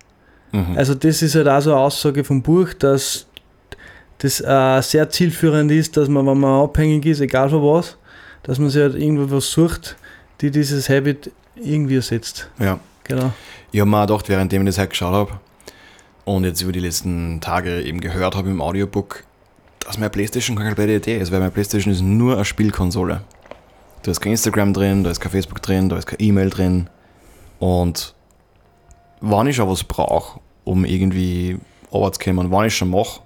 Mhm. 0.52 0.76
Also 0.76 0.94
das 0.94 1.22
ist 1.22 1.34
halt 1.34 1.48
auch 1.48 1.60
so 1.60 1.72
eine 1.72 1.80
Aussage 1.80 2.24
vom 2.24 2.42
Buch, 2.42 2.72
dass 2.74 3.26
das 4.18 4.40
äh, 4.40 4.82
sehr 4.82 5.08
zielführend 5.08 5.70
ist, 5.70 5.96
dass 5.96 6.08
man, 6.08 6.26
wenn 6.26 6.38
man 6.38 6.64
abhängig 6.64 7.06
ist, 7.06 7.20
egal 7.20 7.48
von 7.48 7.62
was, 7.62 7.96
dass 8.42 8.58
man 8.58 8.68
sich 8.70 8.82
halt 8.82 8.94
irgendwo 8.94 9.34
was 9.34 9.50
sucht, 9.50 9.96
die 10.40 10.50
dieses 10.50 10.88
Habit 10.88 11.30
irgendwie 11.56 11.96
ersetzt. 11.96 12.48
ja. 12.58 12.78
Genau. 13.04 13.32
Ich 13.72 13.80
habe 13.80 13.90
mir 13.90 13.98
auch 13.98 14.06
gedacht, 14.06 14.28
währenddem 14.28 14.62
ich 14.62 14.68
das 14.68 14.78
halt 14.78 14.90
geschaut 14.90 15.12
habe 15.12 15.40
und 16.24 16.44
jetzt 16.44 16.60
über 16.62 16.72
die 16.72 16.80
letzten 16.80 17.40
Tage 17.40 17.82
eben 17.82 18.00
gehört 18.00 18.36
habe 18.36 18.50
im 18.50 18.60
Audiobook, 18.60 19.24
dass 19.80 19.98
meine 19.98 20.10
Playstation 20.10 20.56
keine 20.56 20.74
blöde 20.74 20.96
Idee 20.96 21.18
ist, 21.18 21.32
weil 21.32 21.40
meine 21.40 21.50
Playstation 21.50 21.92
ist 21.92 22.02
nur 22.02 22.34
eine 22.34 22.44
Spielkonsole. 22.44 23.22
Da 24.02 24.10
ist 24.10 24.20
kein 24.20 24.32
Instagram 24.32 24.72
drin, 24.72 25.04
da 25.04 25.10
ist 25.10 25.20
kein 25.20 25.32
Facebook 25.32 25.60
drin, 25.62 25.88
da 25.88 25.96
ist 25.96 26.06
kein 26.06 26.20
E-Mail 26.20 26.50
drin. 26.50 26.88
Und 27.58 28.14
wenn 29.20 29.46
ich 29.46 29.56
schon 29.56 29.68
was 29.68 29.84
brauche, 29.84 30.40
um 30.64 30.84
irgendwie 30.84 31.58
Arbeit 31.92 32.14
zu 32.14 32.20
kommen, 32.20 32.50
wenn 32.50 32.66
ich 32.66 32.76
schon 32.76 32.90
mache, 32.90 33.20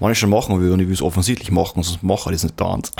wenn 0.00 0.12
ich 0.12 0.18
schon 0.18 0.30
machen 0.30 0.60
will 0.60 0.72
und 0.72 0.80
ich 0.80 0.86
will 0.86 0.94
es 0.94 1.02
offensichtlich 1.02 1.50
machen, 1.50 1.82
sonst 1.82 2.02
mache 2.02 2.30
ich 2.30 2.36
das 2.36 2.44
nicht 2.44 2.60
dauernd. 2.60 2.92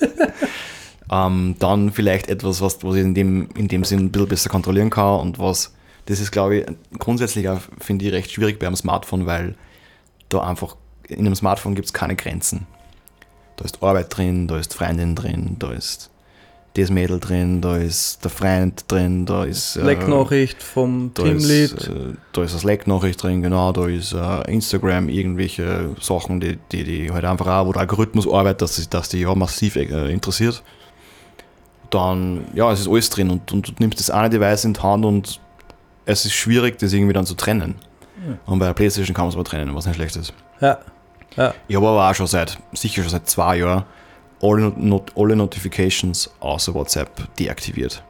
ähm, 1.12 1.56
dann 1.58 1.92
vielleicht 1.92 2.28
etwas, 2.28 2.60
was, 2.60 2.82
was 2.84 2.94
ich 2.96 3.02
in 3.02 3.14
dem, 3.14 3.48
in 3.56 3.68
dem 3.68 3.84
Sinn 3.84 4.00
ein 4.00 4.12
bisschen 4.12 4.28
besser 4.28 4.50
kontrollieren 4.50 4.90
kann 4.90 5.20
und 5.20 5.38
was, 5.38 5.74
das 6.06 6.20
ist 6.20 6.30
glaube 6.30 6.56
ich 6.56 6.66
grundsätzlich 6.98 7.48
auch, 7.48 7.60
finde 7.78 8.06
ich, 8.06 8.12
recht 8.12 8.30
schwierig 8.30 8.58
beim 8.58 8.76
Smartphone, 8.76 9.26
weil 9.26 9.54
da 10.28 10.40
einfach, 10.40 10.76
in 11.08 11.20
einem 11.20 11.34
Smartphone 11.34 11.74
gibt 11.74 11.86
es 11.86 11.92
keine 11.92 12.16
Grenzen. 12.16 12.66
Da 13.56 13.64
ist 13.64 13.82
Arbeit 13.82 14.16
drin, 14.16 14.46
da 14.46 14.58
ist 14.58 14.74
Freundin 14.74 15.16
drin, 15.16 15.56
da 15.58 15.72
ist 15.72 16.10
das 16.82 16.90
Mädel 16.90 17.18
drin, 17.20 17.60
da 17.60 17.76
ist 17.76 18.22
der 18.24 18.30
Freund 18.30 18.84
drin, 18.88 19.26
da 19.26 19.44
ist 19.44 19.76
äh, 19.76 19.80
Slack-Nachricht 19.80 20.62
vom 20.62 21.10
da 21.14 21.22
Teamlead. 21.24 21.72
ist, 21.72 21.88
äh, 21.88 21.92
da 22.32 22.42
ist 22.42 22.52
eine 22.52 22.60
Slack-Nachricht 22.60 23.22
drin, 23.22 23.42
genau, 23.42 23.72
da 23.72 23.86
ist 23.86 24.12
äh, 24.12 24.50
Instagram, 24.50 25.08
irgendwelche 25.08 25.90
Sachen, 26.00 26.40
die, 26.40 26.58
die, 26.72 26.84
die 26.84 27.10
halt 27.12 27.24
einfach 27.24 27.46
auch, 27.46 27.66
wo 27.66 27.72
der 27.72 27.80
Algorithmus 27.82 28.26
arbeitet, 28.26 28.62
dass, 28.62 28.76
sie- 28.76 28.88
dass 28.88 29.08
die 29.08 29.20
ja 29.20 29.34
massiv 29.34 29.76
äh, 29.76 30.12
interessiert. 30.12 30.62
Dann, 31.90 32.44
ja, 32.54 32.70
es 32.70 32.80
ist 32.80 32.88
alles 32.88 33.08
drin 33.08 33.30
und, 33.30 33.50
und 33.52 33.68
du 33.68 33.72
nimmst 33.78 33.98
das 33.98 34.10
eine 34.10 34.28
Device 34.28 34.64
in 34.66 34.74
die 34.74 34.80
Hand 34.80 35.04
und 35.06 35.40
es 36.04 36.24
ist 36.26 36.34
schwierig, 36.34 36.78
das 36.78 36.92
irgendwie 36.92 37.14
dann 37.14 37.24
zu 37.24 37.34
trennen. 37.34 37.76
Ja. 38.26 38.36
Und 38.46 38.58
bei 38.58 38.66
der 38.66 38.74
Playstation 38.74 39.14
kann 39.14 39.24
man 39.24 39.30
es 39.30 39.34
aber 39.36 39.44
trennen, 39.44 39.74
was 39.74 39.86
nicht 39.86 39.96
schlecht 39.96 40.16
ist. 40.16 40.34
Ja. 40.60 40.78
Ja. 41.36 41.54
Ich 41.66 41.76
habe 41.76 41.86
aber 41.88 42.10
auch 42.10 42.14
schon 42.14 42.26
seit, 42.26 42.58
sicher 42.72 43.02
schon 43.02 43.10
seit 43.10 43.28
zwei 43.28 43.58
Jahren, 43.58 43.84
alle, 44.42 44.72
Not 44.76 45.12
alle 45.16 45.36
Notifications 45.36 46.30
außer 46.40 46.74
WhatsApp 46.74 47.10
deaktiviert. 47.38 48.02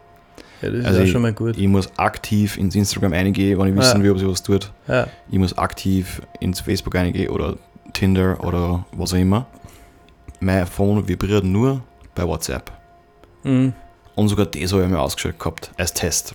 ja, 0.62 0.71
das 0.71 0.81
ist 0.81 0.87
Also 0.87 1.03
auch 1.03 1.07
schon 1.07 1.23
mal 1.23 1.33
gut. 1.33 1.57
Ich 1.57 1.69
muss 1.69 1.91
aktiv 1.99 2.57
ins 2.57 2.75
Instagram 2.75 3.12
eingehen, 3.12 3.59
wenn 3.59 3.69
ich 3.69 3.77
wissen 3.77 3.99
Ja. 3.99 4.03
will, 4.05 4.11
ob 4.12 4.19
sie 4.19 4.29
was 4.29 4.43
tut. 4.43 4.71
Ja. 4.87 5.07
Ich 5.31 5.38
muss 5.38 5.57
aktiv 5.57 6.21
ins 6.41 6.61
Facebook 6.61 6.95
eingehen 6.97 7.31
oder 7.31 7.57
Tinder 7.93 8.43
oder 8.45 8.85
was 8.93 9.12
auch 9.14 9.19
immer. 9.19 9.47
Mein 10.41 10.67
Phone 10.67 11.07
vibriert 11.09 11.45
nur 11.45 11.83
bei 12.14 12.25
WhatsApp. 12.27 12.71
Mhm. 13.45 13.73
Und 14.14 14.29
sogar 14.29 14.47
das 14.47 14.73
habe 14.73 14.83
ich 14.83 14.88
mir 14.88 15.01
ausgeschaltet 15.01 15.38
gehabt, 15.41 15.71
als 15.77 15.93
Test. 15.95 16.35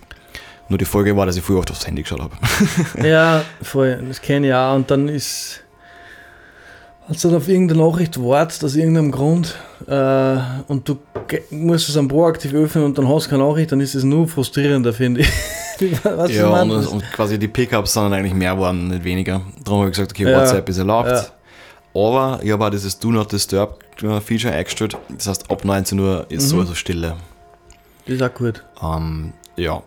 Nur 0.70 0.78
die 0.78 0.86
Folge 0.86 1.14
war, 1.16 1.26
dass 1.26 1.36
ich 1.36 1.42
früher 1.42 1.58
oft 1.58 1.70
aufs 1.70 1.86
Handy 1.86 2.02
geschaut 2.02 2.20
habe. 2.20 2.34
Ja, 3.06 3.42
voll, 3.62 4.02
das 4.08 4.20
kenne 4.22 4.46
ich 4.48 4.54
auch. 4.54 4.74
Und 4.74 4.90
dann 4.90 5.08
ist, 5.08 5.62
als 7.08 7.22
du 7.22 7.28
dann 7.28 7.36
auf 7.38 7.48
irgendeine 7.48 7.82
Nachricht 7.82 8.18
wartest, 8.22 8.64
aus 8.64 8.74
irgendeinem 8.76 9.10
Grund, 9.10 9.54
äh, 9.86 10.36
und 10.68 10.88
du 10.88 10.98
musst 11.50 11.88
es 11.88 11.94
dann 11.94 12.08
proaktiv 12.08 12.54
öffnen 12.54 12.84
und 12.84 12.96
dann 12.98 13.08
hast 13.08 13.26
du 13.26 13.30
keine 13.30 13.44
Nachricht, 13.44 13.72
dann 13.72 13.80
ist 13.80 13.94
es 13.94 14.04
nur 14.04 14.26
frustrierender, 14.28 14.92
finde 14.92 15.20
ich. 15.22 15.28
was 16.04 16.32
Ja, 16.34 16.62
und, 16.62 16.70
und 16.86 17.02
quasi 17.12 17.38
die 17.38 17.48
Pickups 17.48 17.92
sind 17.92 18.04
dann 18.04 18.12
eigentlich 18.14 18.34
mehr 18.34 18.54
geworden, 18.54 18.88
nicht 18.88 19.04
weniger. 19.04 19.40
Darum 19.64 19.80
habe 19.80 19.90
ich 19.90 19.96
gesagt, 19.96 20.12
okay, 20.12 20.30
Ja. 20.30 20.40
WhatsApp 20.40 20.68
ist 20.68 20.78
erlaubt. 20.78 21.08
Ja. 21.10 21.26
Aber 21.94 22.40
ich 22.42 22.50
habe 22.50 22.64
auch 22.64 22.70
dieses 22.70 22.98
Do 22.98 23.10
Not 23.10 23.30
Disturb 23.32 23.78
äh, 24.02 24.20
Feature 24.20 24.52
eingestellt. 24.54 24.96
Das 25.16 25.26
heißt, 25.28 25.50
ab 25.50 25.64
19 25.64 25.98
Uhr 26.00 26.26
ist 26.28 26.44
Mhm. 26.44 26.48
sowieso 26.48 26.74
Stille. 26.74 27.16
Das 28.06 28.16
ist 28.16 28.22
auch 28.22 28.34
gut. 28.34 28.64
Ähm, 28.82 29.32
ja. 29.56 29.82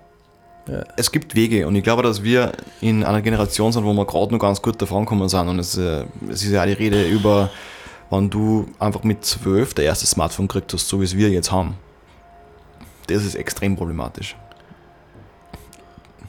Ja. 0.68 0.84
Es 0.98 1.12
gibt 1.12 1.34
Wege 1.36 1.66
und 1.68 1.76
ich 1.76 1.84
glaube, 1.84 2.04
dass 2.04 2.24
wir 2.24 2.52
in 2.82 3.04
einer 3.04 3.22
Generation 3.22 3.72
sind, 3.72 3.86
wo 3.86 3.94
wir 3.94 4.06
gerade 4.06 4.34
noch 4.34 4.40
ganz 4.40 4.62
gut 4.62 4.82
davon 4.82 5.06
kommen 5.06 5.30
sind. 5.30 5.48
Und 5.48 5.60
es, 5.60 5.78
äh, 5.78 6.04
es 6.30 6.44
ist 6.44 6.52
ja 6.52 6.62
auch 6.62 6.66
die 6.66 6.74
Rede 6.74 7.08
über, 7.08 7.50
wann 8.10 8.30
du 8.30 8.68
einfach 8.80 9.04
mit 9.04 9.24
12 9.24 9.74
der 9.76 9.86
erste 9.86 10.06
Smartphone 10.06 10.48
gekriegt 10.48 10.74
hast, 10.74 10.88
so 10.90 11.00
wie 11.00 11.06
es 11.06 11.16
wir 11.16 11.30
jetzt 11.30 11.52
haben. 11.52 11.76
Das 13.08 13.24
ist 13.24 13.36
extrem 13.36 13.76
problematisch. 13.78 14.36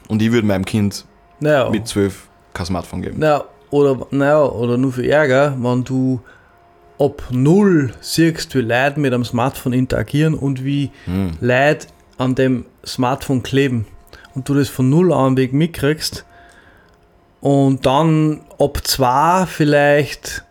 Und 0.09 0.23
ich 0.23 0.31
würde 0.33 0.47
meinem 0.47 0.65
Kind 0.65 1.05
Naja, 1.41 1.69
mit 1.71 1.87
12 1.89 2.29
kein 2.55 2.67
Smartphone 2.67 3.03
geben. 3.03 3.19
naja, 3.19 3.45
oder, 3.71 4.07
naja, 4.11 4.43
oder 4.45 4.79
nur 4.79 4.93
für 4.93 5.07
Ärger, 5.07 5.55
wenn 5.61 5.85
du 5.85 6.21
ab 6.99 7.23
null 7.31 7.93
siehst, 8.01 8.55
wie 8.55 8.61
Leute 8.61 8.99
mit 8.99 9.13
einem 9.13 9.25
Smartphone 9.25 9.73
interagieren 9.73 10.35
und 10.35 10.65
wie 10.65 10.91
Hm. 11.05 11.33
Leute 11.41 11.89
an 12.17 12.35
dem 12.35 12.65
Smartphone 12.87 13.43
kleben 13.43 13.87
und 14.39 14.49
du 14.49 14.55
das 14.55 14.69
von 14.69 14.89
null 14.89 15.13
an 15.13 15.37
weg 15.37 15.53
mitkriegst. 15.53 16.25
Und 17.41 17.85
dann 17.87 18.41
ab 18.59 18.79
zwei 18.85 19.47
vielleicht 19.47 20.45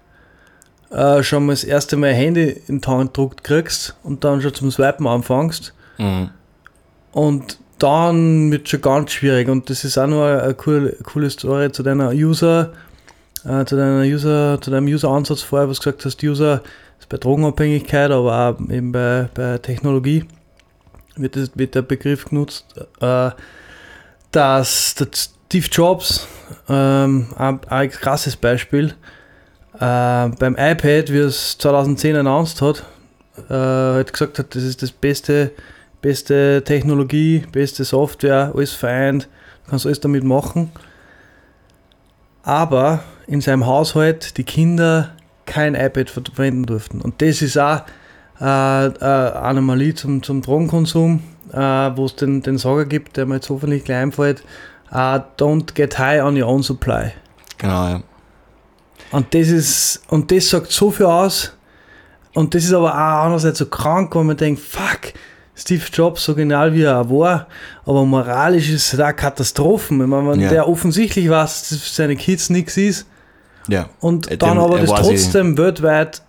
äh, 0.92 1.24
schon 1.24 1.46
mal 1.46 1.54
das 1.54 1.64
erste 1.64 1.96
Mal 1.96 2.14
Handy 2.14 2.62
in 2.68 2.82
die 2.82 2.88
Hand 2.88 3.14
gedruckt 3.14 3.46
kriegst 3.46 3.96
und 4.04 4.26
dann 4.26 4.42
schon 4.42 4.54
zum 4.54 4.72
Swipen 4.72 5.08
anfängst. 5.08 5.74
Mhm. 6.00 6.30
und 7.12 7.58
dann 7.80 8.52
wird 8.52 8.70
schon 8.70 8.82
ganz 8.82 9.12
schwierig. 9.12 9.48
Und 9.50 9.70
das 9.70 9.84
ist 9.84 9.98
auch 9.98 10.06
noch 10.06 10.24
eine, 10.24 10.44
eine 10.44 10.54
coole, 10.54 10.96
coole 11.04 11.30
Story 11.30 11.72
zu 11.72 11.82
deiner 11.82 12.10
User, 12.10 12.74
äh, 13.46 13.66
zu 13.66 13.76
deiner 13.76 14.02
User, 14.02 14.60
zu 14.62 14.70
deinem 14.70 14.88
User-Ansatz 14.88 15.42
vorher, 15.42 15.70
was 15.70 15.80
du 15.80 15.86
gesagt 15.86 16.06
hast, 16.06 16.24
User 16.24 16.62
ist 17.00 17.10
bei 17.10 17.18
Drogenabhängigkeit, 17.18 18.12
aber 18.12 18.58
auch 18.60 18.70
eben 18.70 18.92
bei, 18.92 19.30
bei 19.34 19.58
Technologie 19.58 20.26
wird, 21.16 21.36
das, 21.36 21.52
wird 21.56 21.74
der 21.74 21.82
Begriff 21.82 22.26
genutzt, 22.26 22.66
äh, 23.00 23.32
dass 24.32 24.96
der 24.96 25.08
Steve 25.14 25.68
Jobs, 25.72 26.28
ähm, 26.70 27.28
ein, 27.38 27.60
ein 27.70 27.90
krasses 27.90 28.36
Beispiel, 28.36 28.94
äh, 29.76 29.80
beim 29.80 30.56
iPad, 30.58 31.12
wie 31.12 31.20
er 31.20 31.28
es 31.28 31.58
2010 31.58 32.16
announced 32.16 32.62
hat, 32.62 32.84
äh, 33.50 34.00
hat 34.00 34.12
gesagt 34.12 34.40
hat, 34.40 34.56
das 34.56 34.64
ist 34.64 34.82
das 34.82 34.92
beste, 34.92 35.52
beste 36.02 36.64
Technologie, 36.64 37.44
beste 37.52 37.84
Software, 37.84 38.52
alles 38.56 38.74
vereint, 38.74 39.28
kannst 39.70 39.86
alles 39.86 40.00
damit 40.00 40.24
machen. 40.24 40.72
Aber 42.44 43.04
in 43.28 43.42
seinem 43.42 43.66
Haushalt 43.66 44.38
die 44.38 44.44
Kinder 44.44 45.12
kein 45.46 45.76
iPad 45.76 46.10
verwenden 46.10 46.66
durften. 46.66 47.02
Und 47.02 47.22
das 47.22 47.42
ist 47.42 47.58
auch 47.58 47.82
äh, 48.40 48.44
eine 48.44 49.36
Anomalie 49.36 49.94
zum, 49.94 50.24
zum 50.24 50.42
Drogenkonsum, 50.42 51.22
äh, 51.52 51.58
wo 51.98 52.06
es 52.06 52.16
den, 52.16 52.42
den 52.42 52.58
Sager 52.58 52.86
gibt, 52.86 53.18
der 53.18 53.26
mir 53.26 53.36
jetzt 53.36 53.50
hoffentlich 53.50 53.84
gleich 53.84 53.98
einfällt, 54.04 54.44
äh, 54.92 55.20
don't 55.38 55.74
get 55.74 55.98
high 56.00 56.22
on 56.24 56.40
your 56.42 56.48
own 56.48 56.64
supply. 56.64 57.12
Genau, 57.58 57.88
ja. 57.90 58.04
Und 59.12 59.34
das 59.34 59.48
ist, 59.48 60.02
und 60.10 60.32
das 60.32 60.50
sagt 60.50 60.72
so 60.72 60.92
viel 60.92 61.06
aus. 61.06 61.54
Und 62.34 62.54
das 62.54 62.66
ist 62.66 62.74
aber 62.74 62.94
auch 62.94 63.24
andererseits 63.24 63.60
so 63.60 63.66
krank, 63.66 64.14
weil 64.16 64.24
man 64.26 64.38
denkt, 64.38 64.62
fuck, 64.62 65.14
Steve 65.56 65.82
Jobs, 65.92 66.24
so 66.24 66.36
genial 66.36 66.74
wie 66.74 66.84
er 66.84 67.10
war, 67.10 67.48
aber 67.86 68.06
moralisch 68.06 68.70
ist 68.70 68.94
es 68.94 68.98
da 68.98 69.12
Katastrophen. 69.12 70.00
Ich 70.02 70.08
meine, 70.08 70.30
wenn 70.30 70.40
Ja. 70.42 70.50
der 70.50 70.68
offensichtlich 70.68 71.30
weiß, 71.30 71.70
dass 71.70 71.96
seine 71.96 72.16
Kids 72.16 72.50
nichts 72.52 72.78
ist 72.78 73.08
Ja. 73.68 73.90
und 74.00 74.30
Äh, 74.30 74.38
dann 74.38 74.52
dem- 74.52 74.60
aber 74.60 74.76
er 74.76 74.82
das 74.86 74.92
weiß 74.92 75.08
trotzdem 75.08 75.58
weltweit 75.58 76.22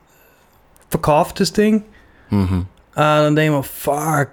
verkauft, 0.88 1.40
das 1.40 1.52
Ding, 1.52 1.82
Mhm. 2.30 2.66
äh, 2.94 3.00
dann 3.00 3.36
denke 3.36 3.52
ich 3.52 3.56
mir, 3.58 3.62
fuck, 3.64 4.30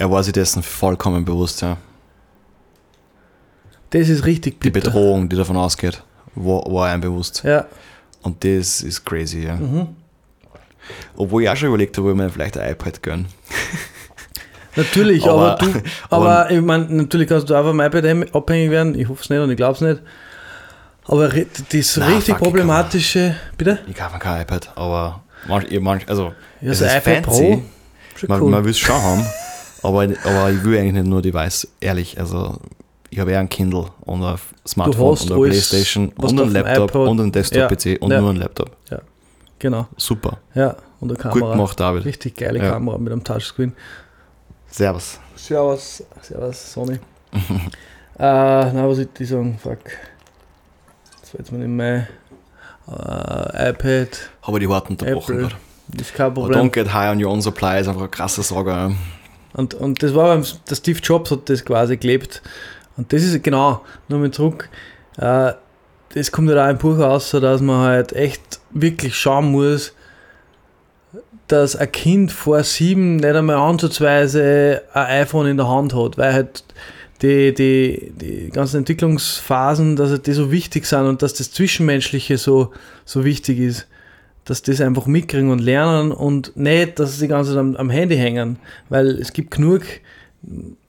Er 0.00 0.10
war 0.10 0.22
sich 0.22 0.32
dessen 0.32 0.62
vollkommen 0.62 1.24
bewusst, 1.24 1.60
ja. 1.62 1.76
das 3.90 4.08
ist 4.08 4.24
richtig 4.24 4.60
Die 4.60 4.70
bitter. 4.70 4.90
Bedrohung, 4.90 5.28
die 5.28 5.34
davon 5.36 5.56
ausgeht, 5.56 6.02
war, 6.34 6.62
war 6.72 6.86
einem 6.88 7.00
bewusst. 7.00 7.42
Ja. 7.44 7.66
Und 8.22 8.44
das 8.44 8.80
ist 8.82 9.04
crazy, 9.04 9.40
ja. 9.46 9.56
Mhm. 9.56 9.88
Obwohl 11.16 11.42
ich 11.42 11.48
auch 11.50 11.56
schon 11.56 11.68
überlegt 11.68 11.96
habe, 11.98 12.08
ob 12.08 12.14
ich 12.14 12.22
mir 12.22 12.30
vielleicht 12.30 12.56
ein 12.58 12.72
iPad 12.72 13.02
gönne. 13.02 13.24
Natürlich, 14.76 15.24
aber, 15.24 15.52
Aber- 15.58 15.66
du, 15.66 15.82
aber, 16.10 16.50
ich 16.52 16.60
meine, 16.60 16.84
natürlich 16.84 17.28
kannst 17.28 17.50
du 17.50 17.56
auch 17.56 17.64
vom 17.64 17.80
iPad 17.80 18.32
abhängig 18.34 18.70
werden. 18.70 18.96
Ich 18.96 19.08
hoffe 19.08 19.22
es 19.24 19.28
nicht 19.30 19.40
und 19.40 19.50
ich 19.50 19.56
glaube 19.56 19.74
es 19.74 19.80
nicht. 19.80 20.00
Aber 21.06 21.28
das 21.28 21.96
Na, 21.96 22.06
richtig 22.06 22.34
fuck, 22.36 22.36
ich 22.36 22.42
problematische, 22.44 23.34
bitte? 23.56 23.80
Ich 23.88 23.96
kaufe 23.96 24.12
mir 24.12 24.18
kein 24.20 24.42
iPad, 24.42 24.70
aber 24.76 25.24
manch, 25.48 25.66
ich- 25.70 25.80
manch, 25.80 26.08
also, 26.08 26.32
Ja, 26.60 26.70
ist 26.70 26.82
iPad 26.82 27.24
fancy. 27.24 27.62
Pro. 28.20 28.26
Man, 28.28 28.42
cool. 28.42 28.50
man 28.50 28.64
will 28.64 28.70
es 28.70 28.78
schon 28.78 28.94
haben, 29.02 29.26
aber, 29.82 30.02
aber 30.24 30.50
ich 30.50 30.64
will 30.64 30.78
eigentlich 30.78 30.92
nicht 30.94 31.06
nur 31.06 31.22
Device, 31.22 31.68
ehrlich. 31.80 32.18
Also, 32.18 32.58
ich 33.10 33.18
habe 33.18 33.32
eher 33.32 33.40
ein 33.40 33.48
Kindle 33.48 33.86
und 34.00 34.22
ein 34.22 34.36
Smartphone 34.66 35.10
und 35.18 35.32
eine 35.32 35.40
Playstation 35.48 36.08
und 36.16 36.40
einen 36.40 36.50
Laptop 36.52 36.90
iPod- 36.90 37.08
und 37.08 37.20
einen 37.20 37.32
Desktop-PC 37.32 37.98
und 38.00 38.10
Ja. 38.12 38.20
nur 38.20 38.30
einen 38.30 38.38
Laptop. 38.40 38.70
genau, 39.58 39.86
Super. 39.96 40.38
ja. 40.54 40.76
Und 41.00 41.10
eine 41.10 41.18
Gut 41.18 41.32
Kamera. 41.32 41.52
gemacht, 41.52 41.78
David. 41.80 42.04
Richtig 42.04 42.36
geile 42.36 42.58
Ja. 42.58 42.70
Kamera 42.72 42.98
mit 42.98 43.12
einem 43.12 43.22
Touchscreen. 43.24 43.72
Servus. 44.70 45.18
Servus, 45.36 46.02
servus, 46.22 46.72
Sony. 46.72 46.94
äh, 47.32 47.38
na, 48.18 48.88
was 48.88 48.98
ich 48.98 49.08
die 49.16 49.24
sagen? 49.24 49.58
Fuck. 49.62 49.78
Das 51.20 51.32
war 51.34 51.40
jetzt 51.40 51.52
mal 51.52 51.58
nicht 51.58 51.68
mehr. 51.68 52.08
Äh, 52.88 53.70
iPad, 53.70 54.08
Habe 54.42 54.60
die 54.60 54.68
Worte 54.68 54.90
unterbrochen 54.90 55.44
Apple. 55.44 55.56
ist 56.00 56.14
kein 56.14 56.26
Aber 56.26 56.34
Problem. 56.42 56.66
Don't 56.68 56.70
get 56.72 56.92
high 56.92 57.10
on 57.12 57.22
your 57.24 57.30
own 57.30 57.40
supply 57.42 57.80
ist 57.80 57.86
einfach 57.88 58.00
eine 58.00 58.08
krasse 58.10 58.42
Sorge. 58.42 58.92
Und, 59.54 59.74
und 59.74 60.02
das 60.02 60.14
war 60.14 60.28
beim 60.28 60.44
Steve 60.44 61.00
Jobs 61.00 61.30
hat 61.30 61.48
das 61.48 61.64
quasi 61.64 61.96
gelebt. 61.96 62.42
Und 62.96 63.12
das 63.12 63.22
ist 63.22 63.42
genau, 63.42 63.82
nochmal 64.08 64.30
zurück, 64.30 64.68
äh, 65.18 65.52
das 66.14 66.32
kommt 66.32 66.50
ja 66.50 66.64
auch 66.64 66.70
im 66.70 66.78
Buch 66.78 66.98
raus, 66.98 67.30
dass 67.30 67.60
man 67.60 67.80
halt 67.82 68.12
echt 68.12 68.60
wirklich 68.70 69.14
schauen 69.14 69.52
muss, 69.52 69.92
dass 71.48 71.76
ein 71.76 71.92
Kind 71.92 72.32
vor 72.32 72.62
sieben 72.62 73.16
nicht 73.16 73.34
einmal 73.34 73.56
ansatzweise 73.56 74.82
ein 74.92 75.22
iPhone 75.22 75.46
in 75.46 75.56
der 75.56 75.68
Hand 75.68 75.94
hat, 75.94 76.18
weil 76.18 76.32
halt 76.32 76.64
die, 77.22 77.52
die, 77.52 78.12
die 78.14 78.50
ganzen 78.50 78.78
Entwicklungsphasen, 78.78 79.96
dass 79.96 80.10
halt 80.10 80.26
die 80.26 80.32
so 80.32 80.50
wichtig 80.50 80.86
sind 80.86 81.06
und 81.06 81.22
dass 81.22 81.34
das 81.34 81.52
Zwischenmenschliche 81.52 82.38
so, 82.38 82.72
so 83.04 83.24
wichtig 83.24 83.58
ist, 83.58 83.86
dass 84.48 84.62
das 84.62 84.80
einfach 84.80 85.06
mitkriegen 85.06 85.50
und 85.50 85.58
lernen 85.58 86.10
und 86.10 86.56
nicht, 86.56 86.98
dass 86.98 87.14
sie 87.14 87.26
die 87.26 87.28
ganze 87.28 87.50
Zeit 87.50 87.58
am, 87.58 87.76
am 87.76 87.90
Handy 87.90 88.16
hängen, 88.16 88.58
weil 88.88 89.08
es 89.20 89.34
gibt 89.34 89.50
genug 89.50 89.82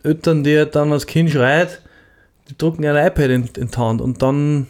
Eltern, 0.01 0.45
die 0.45 0.65
dann 0.71 0.93
als 0.93 1.05
Kind 1.05 1.29
schreit, 1.29 1.81
die 2.49 2.57
drucken 2.57 2.85
ein 2.85 2.95
iPad 2.95 3.29
in, 3.29 3.49
in 3.57 3.67
die 3.67 3.77
Hand 3.77 3.99
und 3.99 4.21
dann 4.21 4.67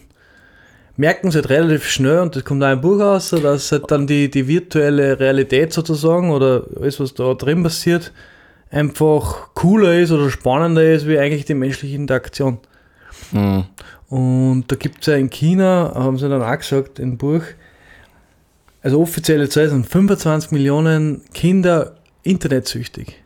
merken 0.96 1.30
sie 1.30 1.36
halt 1.36 1.50
relativ 1.50 1.88
schnell, 1.88 2.18
und 2.18 2.34
das 2.34 2.44
kommt 2.44 2.64
auch 2.64 2.72
im 2.72 2.80
Buch 2.80 2.98
raus, 2.98 3.30
dass 3.30 3.70
halt 3.70 3.88
dann 3.92 4.08
die, 4.08 4.28
die 4.28 4.48
virtuelle 4.48 5.20
Realität 5.20 5.72
sozusagen 5.72 6.30
oder 6.30 6.64
alles, 6.80 6.98
was 6.98 7.14
da 7.14 7.32
drin 7.34 7.62
passiert, 7.62 8.12
einfach 8.72 9.54
cooler 9.54 10.00
ist 10.00 10.10
oder 10.10 10.30
spannender 10.30 10.82
ist, 10.82 11.06
wie 11.06 11.16
eigentlich 11.16 11.44
die 11.44 11.54
menschliche 11.54 11.94
Interaktion. 11.94 12.58
Mhm. 13.30 13.66
Und 14.08 14.64
da 14.66 14.74
gibt 14.74 15.02
es 15.02 15.06
ja 15.06 15.14
in 15.14 15.30
China, 15.30 15.92
haben 15.94 16.18
sie 16.18 16.28
dann 16.28 16.42
auch 16.42 16.58
gesagt, 16.58 16.98
im 16.98 17.16
Buch, 17.16 17.42
also 18.82 19.00
offizielle 19.00 19.48
Zahl 19.48 19.68
sind 19.68 19.86
25 19.86 20.52
Millionen 20.52 21.22
Kinder 21.34 21.96
internetsüchtig. 22.22 23.22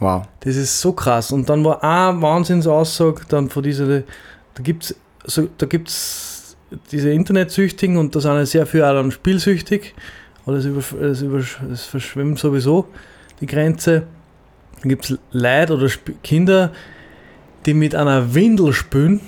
Wow. 0.00 0.26
Das 0.40 0.56
ist 0.56 0.80
so 0.80 0.92
krass. 0.92 1.32
Und 1.32 1.48
dann 1.48 1.64
war 1.64 1.82
eine 1.82 2.22
Wahnsinnsaussage 2.22 3.22
dann 3.28 3.50
von 3.50 3.62
dieser, 3.62 3.86
da 3.86 4.62
gibt 4.62 4.84
es 4.84 4.94
so, 5.24 5.48
da 5.58 5.66
gibt's 5.66 6.56
diese 6.92 7.10
Internetsüchtigen 7.10 7.96
und 7.96 8.14
da 8.14 8.20
sind 8.20 8.34
ja 8.34 8.46
sehr 8.46 8.66
viele 8.66 8.88
auch 8.88 8.94
dann 8.94 9.10
spielsüchtig. 9.10 9.94
Oder 10.46 10.58
es, 10.58 10.64
über, 10.64 11.38
es, 11.38 11.58
es 11.72 11.84
verschwimmt 11.84 12.38
sowieso 12.38 12.86
die 13.40 13.46
Grenze. 13.46 14.04
Dann 14.80 14.88
gibt 14.88 15.10
es 15.10 15.18
Leute 15.32 15.74
oder 15.74 15.86
Sp 15.90 16.16
Kinder, 16.22 16.72
die 17.66 17.74
mit 17.74 17.94
einer 17.94 18.34
Windel 18.34 18.72
spülen, 18.72 19.20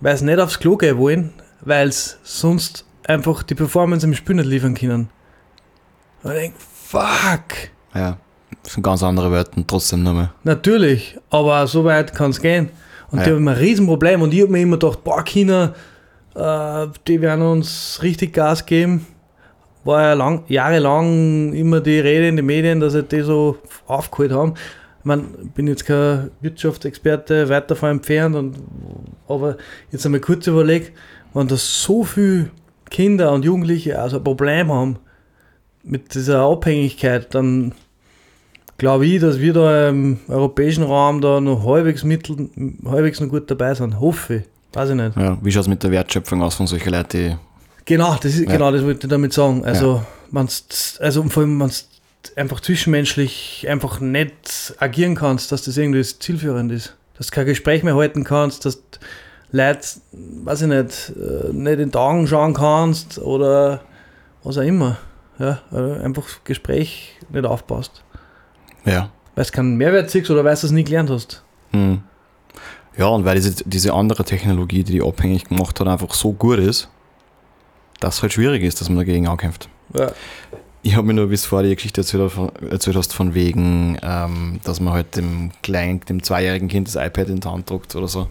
weil 0.00 0.16
sie 0.16 0.26
nicht 0.26 0.38
aufs 0.38 0.58
Klo 0.58 0.76
gehen 0.76 0.98
wollen, 0.98 1.32
weil 1.62 1.90
sie 1.90 2.14
sonst 2.22 2.84
einfach 3.08 3.42
die 3.42 3.54
Performance 3.54 4.06
im 4.06 4.14
Spiel 4.14 4.36
nicht 4.36 4.46
liefern 4.46 4.74
können. 4.74 5.08
Und 6.22 6.32
ich 6.32 6.38
denke, 6.38 6.56
fuck. 6.58 7.70
Ja. 7.94 8.18
Das 8.62 8.72
sind 8.74 8.82
ganz 8.82 9.02
andere 9.02 9.30
Welten, 9.30 9.66
trotzdem 9.66 10.02
mehr. 10.02 10.32
Natürlich, 10.44 11.18
aber 11.30 11.66
so 11.66 11.84
weit 11.84 12.14
kann 12.14 12.30
es 12.30 12.40
gehen. 12.40 12.70
Und 13.10 13.18
Ja. 13.18 13.24
die 13.24 13.30
haben 13.32 13.48
ein 13.48 13.56
Riesenproblem. 13.56 14.22
Und 14.22 14.34
ich 14.34 14.42
habe 14.42 14.52
mir 14.52 14.60
immer 14.62 14.78
gedacht, 14.78 15.02
boah, 15.04 15.22
China, 15.24 15.74
äh, 16.34 16.86
die 17.06 17.20
werden 17.20 17.42
uns 17.44 18.00
richtig 18.02 18.32
Gas 18.34 18.64
geben. 18.66 19.06
War 19.84 20.02
ja 20.02 20.12
lang, 20.14 20.44
jahrelang 20.48 21.52
immer 21.54 21.80
die 21.80 21.98
Rede 22.00 22.28
in 22.28 22.36
den 22.36 22.46
Medien, 22.46 22.80
dass 22.80 22.92
sie 22.94 23.02
die 23.02 23.22
so 23.22 23.56
aufgeholt 23.86 24.32
haben. 24.32 24.54
Ich 25.00 25.04
meine, 25.04 25.22
bin 25.54 25.66
jetzt 25.68 25.86
kein 25.86 26.30
Wirtschaftsexperte, 26.40 27.48
weit 27.48 27.70
davon 27.70 27.90
entfernt, 27.90 28.34
und, 28.36 28.56
aber 29.28 29.56
jetzt 29.90 30.04
einmal 30.04 30.20
kurz 30.20 30.46
überlegt, 30.46 30.92
wenn 31.32 31.48
da 31.48 31.56
so 31.56 32.04
viele 32.04 32.50
Kinder 32.90 33.32
und 33.32 33.44
Jugendliche 33.44 33.98
also 33.98 34.18
ein 34.18 34.24
Problem 34.24 34.72
haben 34.72 34.98
mit 35.82 36.14
dieser 36.14 36.40
Abhängigkeit, 36.40 37.34
dann 37.34 37.72
glaube 38.76 39.06
ich, 39.06 39.20
dass 39.20 39.40
wir 39.40 39.52
da 39.52 39.88
im 39.88 40.18
europäischen 40.28 40.84
Raum 40.84 41.20
da 41.20 41.40
noch 41.40 41.64
halbwegs, 41.66 42.04
mittel, 42.04 42.48
halbwegs 42.84 43.20
noch 43.20 43.28
gut 43.28 43.50
dabei 43.50 43.74
sind. 43.74 44.00
Hoffe 44.00 44.36
ich. 44.36 44.42
Weiß 44.72 44.90
ich 44.90 44.96
nicht. 44.96 45.16
Ja. 45.16 45.38
Wie 45.42 45.50
schaut 45.50 45.62
es 45.62 45.68
mit 45.68 45.82
der 45.82 45.90
Wertschöpfung 45.90 46.42
aus 46.42 46.54
von 46.54 46.66
solchen 46.66 46.90
Leuten, 46.90 47.08
die. 47.10 47.36
Genau, 47.84 48.14
das 48.20 48.34
ist, 48.34 48.40
Ja. 48.40 48.52
genau 48.52 48.70
das 48.70 48.84
wollte 48.84 49.06
ich 49.06 49.10
damit 49.10 49.32
sagen. 49.32 49.64
Also, 49.64 50.04
man's, 50.30 50.98
also 51.00 51.22
vor 51.24 51.42
allem, 51.42 51.58
wenn 51.58 51.70
einfach 52.36 52.60
zwischenmenschlich 52.60 53.66
einfach 53.68 54.00
nicht 54.00 54.74
agieren 54.78 55.14
kannst, 55.14 55.50
dass 55.52 55.62
das 55.62 55.76
irgendwie 55.76 56.02
zielführend 56.02 56.70
ist. 56.70 56.94
Dass 57.16 57.28
du 57.28 57.34
kein 57.34 57.46
Gespräch 57.46 57.82
mehr 57.82 57.96
halten 57.96 58.24
kannst, 58.24 58.66
dass 58.66 58.76
du 58.76 58.98
Leute, 59.50 59.86
weiß 60.12 60.62
ich 60.62 60.68
nicht, 60.68 61.12
äh, 61.16 61.52
nicht 61.52 61.78
in 61.78 61.90
die 61.90 61.98
Augen 61.98 62.26
schauen 62.26 62.54
kannst 62.54 63.18
oder 63.18 63.80
was 64.42 64.58
auch 64.58 64.62
immer. 64.62 64.98
Ja, 65.38 65.60
einfach 66.02 66.24
Gespräch 66.44 67.16
nicht 67.30 67.46
aufpasst. 67.46 68.02
Ja. 68.84 69.10
Weil 69.34 69.44
du 69.44 69.50
keinen 69.52 69.76
Mehrwert 69.76 70.10
siehst 70.10 70.30
oder 70.30 70.44
weil 70.44 70.56
du 70.56 70.66
es 70.66 70.72
nie 70.72 70.84
gelernt 70.84 71.10
hast. 71.10 71.44
Hm. 71.70 72.02
Ja, 72.96 73.06
und 73.06 73.24
weil 73.24 73.36
diese, 73.36 73.62
diese 73.64 73.94
andere 73.94 74.24
Technologie, 74.24 74.82
die 74.82 74.94
die 74.94 75.02
abhängig 75.02 75.44
gemacht 75.44 75.78
hat, 75.78 75.86
einfach 75.86 76.12
so 76.12 76.32
gut 76.32 76.58
ist, 76.58 76.88
dass 78.00 78.16
es 78.16 78.22
halt 78.22 78.32
schwierig 78.32 78.64
ist, 78.64 78.80
dass 78.80 78.88
man 78.88 78.98
dagegen 78.98 79.28
ankämpft. 79.28 79.68
Ja. 79.94 80.10
Ich 80.82 80.96
habe 80.96 81.06
mir 81.06 81.14
nur 81.14 81.28
bis 81.28 81.44
vor 81.44 81.62
die 81.62 81.74
Geschichte 81.74 82.00
erzählt, 82.00 82.32
erzählt 82.70 82.96
hast, 82.96 83.14
von 83.14 83.34
wegen, 83.34 83.98
ähm, 84.02 84.60
dass 84.64 84.80
man 84.80 84.94
halt 84.94 85.16
dem 85.16 85.52
kleinen, 85.62 86.00
dem 86.00 86.22
zweijährigen 86.22 86.68
Kind 86.68 86.88
das 86.88 86.96
iPad 86.96 87.28
in 87.28 87.40
die 87.40 87.48
Hand 87.48 87.70
druckt 87.70 87.94
oder 87.94 88.08
so. 88.08 88.26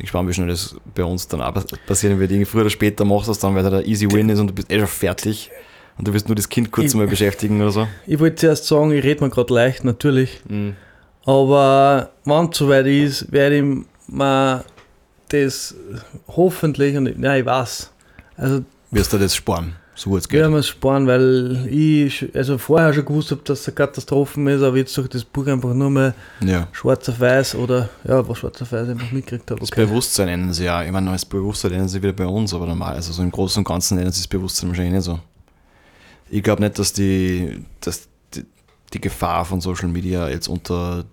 Bin 0.00 0.04
gespannt, 0.06 0.30
wie 0.30 0.32
schnell 0.32 0.48
das 0.48 0.74
bei 0.94 1.04
uns 1.04 1.28
dann 1.28 1.42
auch 1.42 1.52
passieren 1.86 2.18
wird. 2.18 2.30
Irgendwie 2.30 2.46
früher 2.46 2.62
oder 2.62 2.70
später 2.70 3.04
machst 3.04 3.28
du 3.28 3.32
das 3.32 3.38
dann, 3.38 3.54
weil 3.54 3.62
da 3.62 3.68
der 3.68 3.86
Easy 3.86 4.10
Win 4.10 4.30
ist 4.30 4.38
und 4.38 4.46
du 4.46 4.54
bist 4.54 4.72
eh 4.72 4.78
schon 4.78 4.88
fertig. 4.88 5.50
Und 5.98 6.08
du 6.08 6.14
wirst 6.14 6.26
nur 6.26 6.36
das 6.36 6.48
Kind 6.48 6.70
kurz 6.72 6.86
Ich- 6.86 6.94
mal 6.94 7.06
beschäftigen 7.06 7.60
oder 7.60 7.70
so. 7.70 7.86
Ich 8.06 8.18
wollte 8.18 8.36
zuerst 8.36 8.66
sagen, 8.66 8.92
ich 8.92 9.04
rede 9.04 9.22
mir 9.22 9.28
gerade 9.28 9.52
leicht, 9.52 9.84
natürlich. 9.84 10.40
Aber 11.26 12.10
wenn 12.24 12.48
es 12.48 12.56
soweit 12.56 12.86
ist, 12.86 13.30
werde 13.30 13.58
ich 13.58 13.64
mir 14.08 14.64
das 15.28 15.74
hoffentlich, 16.28 16.96
und 16.96 17.06
ich, 17.06 17.18
nein, 17.18 17.40
ich 17.40 17.46
weiß, 17.46 17.92
also 18.38 18.64
Wirst 18.90 19.12
du 19.12 19.18
das 19.18 19.34
sparen, 19.36 19.74
so 20.00 20.16
es 20.16 20.28
geht. 20.28 20.40
es 20.42 20.66
sparen, 20.68 21.06
weil 21.06 21.68
ich 21.70 22.26
also 22.34 22.56
vorher 22.56 22.94
schon 22.94 23.04
gewusst 23.04 23.32
habe, 23.32 23.42
dass 23.44 23.60
es 23.60 23.68
eine 23.68 23.74
Katastrophe 23.74 24.50
ist, 24.50 24.62
aber 24.62 24.78
jetzt 24.78 24.96
durch 24.96 25.08
das 25.08 25.24
Buch 25.24 25.46
einfach 25.46 25.74
nur 25.74 25.90
mal 25.90 26.14
Ja. 26.42 26.68
schwarz 26.72 27.06
auf 27.10 27.20
weiß 27.20 27.54
oder 27.56 27.90
ja, 28.08 28.26
was 28.26 28.38
schwarz 28.38 28.62
auf 28.62 28.72
weiß 28.72 28.88
einfach 28.88 29.12
mitgekriegt 29.12 29.50
habe. 29.50 29.60
Das 29.60 29.70
Bewusstsein 29.70 30.26
nennen 30.26 30.54
sie 30.54 30.64
ja. 30.64 30.82
Ich 30.82 30.90
meine, 30.90 31.10
das 31.10 31.26
Bewusstsein 31.26 31.72
nennen 31.72 31.88
sie 31.88 32.02
wieder 32.02 32.14
bei 32.14 32.26
uns, 32.26 32.54
aber 32.54 32.66
normal. 32.66 32.94
Also 32.94 33.12
so 33.12 33.22
im 33.22 33.30
Großen 33.30 33.60
und 33.60 33.68
Ganzen 33.68 33.98
nennen 33.98 34.10
sie 34.10 34.20
das 34.22 34.28
Bewusstsein 34.28 34.70
wahrscheinlich 34.70 34.94
nicht 34.94 35.04
so. 35.04 35.20
Ich 36.30 36.42
glaube 36.42 36.62
nicht, 36.62 36.78
dass 36.78 36.94
die, 36.94 37.62
dass 37.80 38.08
die, 38.34 38.46
die 38.94 39.00
Gefahr 39.02 39.44
von 39.44 39.60
Social 39.60 39.88
Media 39.88 40.30
jetzt 40.30 40.48
unter 40.48 41.04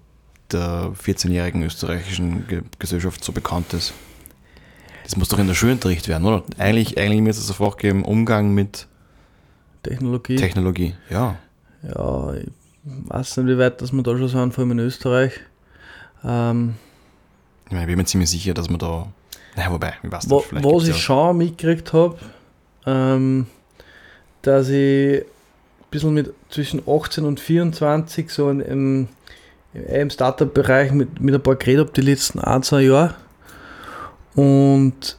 der 0.52 0.94
14-jährigen 1.04 1.62
österreichischen 1.62 2.48
Ge 2.48 2.62
Gesellschaft 2.80 3.22
so 3.22 3.34
bekannt 3.34 3.74
ist. 3.74 3.94
Das 5.08 5.16
muss 5.16 5.30
doch 5.30 5.40
in 5.40 5.48
der 5.48 5.54
Schulunterricht 5.54 6.10
werden, 6.10 6.26
oder? 6.26 6.44
Eigentlich, 6.58 6.98
eigentlich 6.98 7.22
müsste 7.22 7.42
es 7.50 7.56
Fach 7.58 7.78
geben, 7.78 8.04
Umgang 8.04 8.54
mit 8.54 8.88
Technologie. 9.82 10.36
Technologie. 10.36 10.96
Ja. 11.10 11.38
ja, 11.82 12.34
ich 12.34 12.48
weiß 12.84 13.38
nicht, 13.38 13.48
wie 13.48 13.58
weit 13.58 13.82
dass 13.82 13.94
wir 13.94 14.04
da 14.04 14.18
schon 14.18 14.28
sind, 14.28 14.54
vor 14.54 14.64
allem 14.64 14.72
in 14.72 14.80
Österreich. 14.80 15.32
Ähm, 16.26 16.76
Ich 17.68 17.72
meine, 17.72 17.84
ich 17.84 17.88
bin 17.88 17.98
mir 17.98 18.04
ziemlich 18.06 18.30
sicher, 18.30 18.54
dass 18.54 18.70
man 18.70 18.80
da. 18.80 19.08
Naja, 19.56 19.72
wobei, 19.72 19.94
ich 20.04 20.12
weiß 20.12 20.28
nicht, 20.28 20.46
vielleicht 20.46 20.66
was 20.66 20.84
ich 20.84 20.90
ja- 20.90 20.94
schon 20.96 21.38
mitgekriegt 21.38 21.94
habe, 21.94 22.18
ähm, 22.86 23.48
dass 24.42 24.68
ich 24.68 25.22
ein 25.22 25.26
bisschen 25.90 26.14
mit 26.14 26.34
zwischen 26.50 26.82
18 26.86 27.24
und 27.24 27.40
24 27.40 28.30
so 28.30 28.50
in, 28.50 28.60
im, 28.60 29.08
im 29.74 30.10
Startup-Bereich 30.10 30.92
mit, 30.92 31.22
mit 31.22 31.34
ein 31.34 31.42
paar 31.42 31.56
geredet 31.56 31.88
habe, 31.88 31.94
die 31.96 32.02
letzten 32.10 32.40
ein, 32.42 32.62
zwei 32.62 32.82
Jahre. 32.82 33.16
Und 34.38 35.18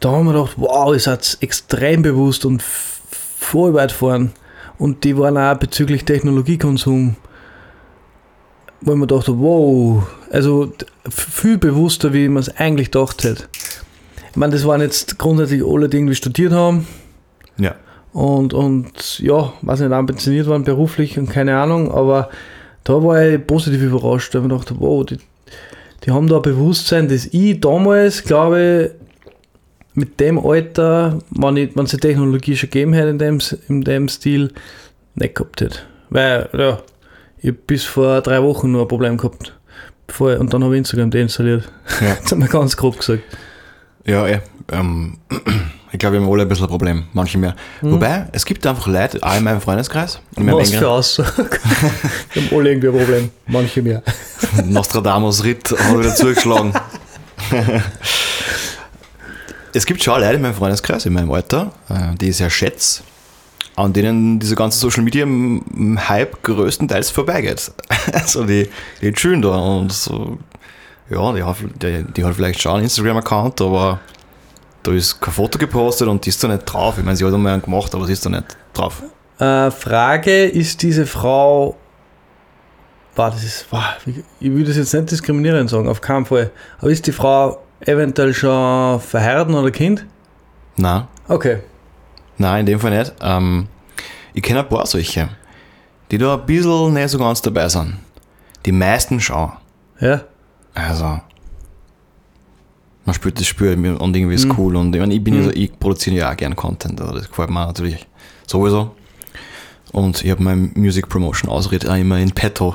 da 0.00 0.12
haben 0.12 0.24
wir 0.24 0.32
gedacht, 0.32 0.54
wow, 0.56 0.94
ihr 0.94 0.98
seid 1.00 1.36
extrem 1.42 2.00
bewusst 2.00 2.46
und 2.46 2.62
voll 2.62 3.74
weit 3.74 3.92
vorn. 3.92 4.32
Und 4.78 5.04
die 5.04 5.16
waren 5.18 5.36
auch 5.36 5.58
bezüglich 5.58 6.06
Technologiekonsum, 6.06 7.16
wo 8.80 8.92
ich 8.92 8.98
mir 8.98 9.06
dachte, 9.06 9.38
wow, 9.38 10.06
also 10.30 10.72
viel 11.10 11.58
bewusster, 11.58 12.14
wie 12.14 12.28
man 12.28 12.40
es 12.40 12.56
eigentlich 12.56 12.90
gedacht 12.90 13.24
hätte. 13.24 13.44
Ich 14.30 14.36
meine, 14.36 14.54
das 14.54 14.66
waren 14.66 14.80
jetzt 14.80 15.18
grundsätzlich 15.18 15.62
alle, 15.62 15.90
die 15.90 15.98
irgendwie 15.98 16.14
studiert 16.14 16.52
haben 16.52 16.86
Ja. 17.58 17.74
und, 18.14 18.54
und 18.54 19.18
ja, 19.18 19.52
weiß 19.60 19.80
nicht, 19.80 19.92
ambitioniert 19.92 20.46
waren 20.46 20.64
beruflich 20.64 21.18
und 21.18 21.28
keine 21.28 21.58
Ahnung, 21.58 21.90
aber 21.92 22.30
da 22.84 23.02
war 23.02 23.22
ich 23.22 23.46
positiv 23.46 23.82
überrascht, 23.82 24.34
weil 24.34 24.42
ich 24.42 24.48
mir 24.48 24.56
dachte, 24.56 24.76
wow, 24.78 25.04
die, 25.04 25.18
die 26.06 26.12
haben 26.12 26.28
da 26.28 26.36
ein 26.36 26.42
Bewusstsein, 26.42 27.08
das 27.08 27.26
ich 27.26 27.60
damals, 27.60 28.22
glaube 28.22 28.92
mit 29.94 30.20
dem 30.20 30.38
Alter, 30.38 31.18
wenn, 31.30 31.56
es 31.56 31.90
die 31.90 31.96
Technologie 31.96 32.54
schon 32.54 32.70
gegeben 32.70 32.92
hätte 32.92 33.08
in 33.08 33.18
dem, 33.18 33.38
in 33.68 33.82
dem 33.82 34.08
Stil, 34.08 34.52
nicht 35.14 35.34
gehabt 35.34 35.62
hätte. 35.62 35.78
Weil, 36.10 36.48
ja, 36.52 36.80
ich 37.38 37.50
hab 37.50 37.66
bis 37.66 37.84
vor 37.84 38.20
drei 38.20 38.42
Wochen 38.42 38.70
nur 38.70 38.82
ein 38.82 38.88
Problem 38.88 39.16
gehabt. 39.16 39.54
Bevor 40.06 40.38
und 40.38 40.52
dann 40.54 40.62
habe 40.62 40.74
ich 40.74 40.78
Instagram 40.78 41.10
deinstalliert. 41.10 41.64
Ja. 42.00 42.16
Das 42.22 42.30
haben 42.30 42.40
wir 42.40 42.48
ganz 42.48 42.76
grob 42.76 42.98
gesagt. 42.98 43.22
Ja, 44.04 44.26
eh. 44.28 44.40
Ähm, 44.70 45.18
ich 45.96 46.00
glaube, 46.00 46.16
wir 46.16 46.20
haben 46.20 46.30
alle 46.30 46.42
ein 46.42 46.48
bisschen 46.48 46.66
ein 46.66 46.68
Problem, 46.68 47.04
manche 47.14 47.38
mehr. 47.38 47.56
Wobei, 47.80 48.26
es 48.32 48.44
gibt 48.44 48.66
einfach 48.66 48.86
Leute, 48.86 49.18
auch 49.22 49.34
in 49.34 49.44
meinem 49.44 49.62
Freundeskreis, 49.62 50.20
in 50.36 50.44
meinem 50.44 50.58
Was 50.58 50.70
für 50.70 50.90
Aussage. 50.90 51.32
Wir 52.34 52.42
haben 52.42 52.54
alle 52.54 52.68
irgendwie 52.68 52.88
ein 52.88 52.98
Problem. 52.98 53.30
Manche 53.46 53.80
mehr. 53.80 54.02
Nostradamus-Ritt 54.66 55.70
hat 55.70 55.98
wieder 55.98 56.14
zugeschlagen. 56.14 56.74
es 59.72 59.86
gibt 59.86 60.02
schon 60.02 60.20
Leute 60.20 60.34
in 60.34 60.42
meinem 60.42 60.52
Freundeskreis, 60.52 61.06
in 61.06 61.14
meinem 61.14 61.32
Alter, 61.32 61.72
äh, 61.88 62.14
die 62.20 62.28
ich 62.28 62.36
sehr 62.36 62.50
schätze, 62.50 63.02
an 63.76 63.94
denen 63.94 64.38
dieser 64.38 64.54
ganze 64.54 64.78
Social 64.78 65.02
Media 65.02 65.26
Hype 66.10 66.42
größtenteils 66.42 67.08
vorbeigeht. 67.10 67.72
Also 68.12 68.44
die, 68.44 68.68
die 69.00 69.12
chillen 69.12 69.40
da 69.40 69.56
und 69.56 69.92
so, 69.92 70.38
ja, 71.08 71.32
die 71.32 71.42
hat, 71.42 71.56
die, 71.82 72.04
die 72.04 72.22
hat 72.22 72.34
vielleicht 72.34 72.60
schon 72.60 72.74
einen 72.74 72.84
Instagram-Account, 72.84 73.62
aber 73.62 74.00
da 74.86 74.92
ist 74.92 75.20
kein 75.20 75.34
Foto 75.34 75.58
gepostet 75.58 76.06
und 76.06 76.24
die 76.24 76.28
ist 76.28 76.42
da 76.42 76.48
nicht 76.48 76.64
drauf. 76.64 76.96
Ich 76.98 77.04
meine, 77.04 77.16
sie 77.16 77.24
hat 77.24 77.34
einmal 77.34 77.54
einen 77.54 77.62
gemacht, 77.62 77.92
aber 77.94 78.06
sie 78.06 78.12
ist 78.12 78.24
da 78.24 78.30
nicht 78.30 78.56
drauf. 78.72 79.02
Äh, 79.38 79.70
Frage, 79.70 80.44
ist 80.44 80.80
diese 80.82 81.06
Frau. 81.06 81.76
War 83.16 83.30
das 83.30 83.42
ist. 83.42 83.66
Wow, 83.70 83.82
ich 84.06 84.50
würde 84.50 84.66
das 84.66 84.76
jetzt 84.76 84.94
nicht 84.94 85.10
diskriminierend 85.10 85.70
sagen, 85.70 85.88
auf 85.88 86.00
keinen 86.00 86.24
Fall. 86.24 86.50
Aber 86.78 86.90
ist 86.90 87.06
die 87.06 87.12
Frau 87.12 87.62
eventuell 87.80 88.32
schon 88.32 89.00
verheiratet 89.00 89.54
oder 89.54 89.70
Kind? 89.70 90.06
Nein. 90.76 91.08
Okay. 91.26 91.58
Nein, 92.38 92.60
in 92.60 92.66
dem 92.66 92.80
Fall 92.80 92.96
nicht. 92.96 93.12
Ähm, 93.20 93.66
ich 94.34 94.42
kenne 94.42 94.60
ein 94.60 94.68
paar 94.68 94.86
solche, 94.86 95.30
die 96.10 96.18
da 96.18 96.34
ein 96.34 96.46
bisschen 96.46 96.92
nicht 96.92 97.08
so 97.08 97.18
ganz 97.18 97.42
dabei 97.42 97.68
sind. 97.68 97.98
Die 98.64 98.72
meisten 98.72 99.18
schon. 99.18 99.50
Ja. 99.98 100.20
Also, 100.74 101.20
man 103.06 103.14
spürt 103.14 103.38
das 103.40 103.46
Spür 103.46 103.72
und 103.72 104.14
irgendwie 104.16 104.34
ist 104.34 104.44
Mhm. 104.46 104.54
cool. 104.58 104.76
Und 104.76 104.94
ich, 104.94 105.00
meine, 105.00 105.14
ich 105.14 105.24
bin 105.24 105.38
Mhm. 105.38 105.44
so, 105.44 105.50
ich 105.50 105.78
produziere 105.78 106.16
ja 106.16 106.30
auch 106.32 106.36
gern 106.36 106.54
Content, 106.54 107.00
also 107.00 107.14
das 107.14 107.28
gefällt 107.28 107.48
mir 107.50 107.64
natürlich 107.66 108.06
sowieso. 108.46 108.90
Und 109.92 110.22
ich 110.24 110.30
habe 110.30 110.42
mein 110.42 110.72
Music 110.74 111.08
Promotion 111.08 111.48
Ausritt 111.50 111.88
auch 111.88 111.94
immer 111.94 112.18
in 112.18 112.30
petto. 112.32 112.74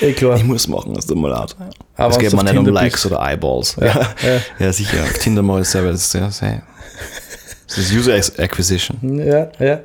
Eh 0.00 0.12
klar. 0.12 0.36
Ich 0.38 0.44
muss 0.44 0.66
machen, 0.66 0.94
das 0.94 1.06
tut 1.06 1.18
mir 1.18 1.28
leid. 1.28 1.54
Aber 1.96 2.10
es 2.10 2.18
geht 2.18 2.32
mir 2.32 2.42
nicht 2.42 2.50
um 2.56 2.64
Tinder 2.64 2.72
Likes 2.72 3.02
bist. 3.02 3.06
oder 3.14 3.20
Eyeballs. 3.22 3.76
Ja, 3.78 3.86
Ja, 3.86 4.00
ja. 4.22 4.40
ja 4.58 4.72
sicher. 4.72 5.02
Auf 5.02 5.12
Tinder 5.18 5.42
mache 5.42 5.60
ich 5.60 5.68
selber. 5.68 5.92
Das 5.92 6.12
ja, 6.14 6.22
das 6.26 7.78
ist 7.78 7.92
User 7.92 8.14
Acquisition. 8.42 8.96
Ja, 9.24 9.48
ja. 9.60 9.80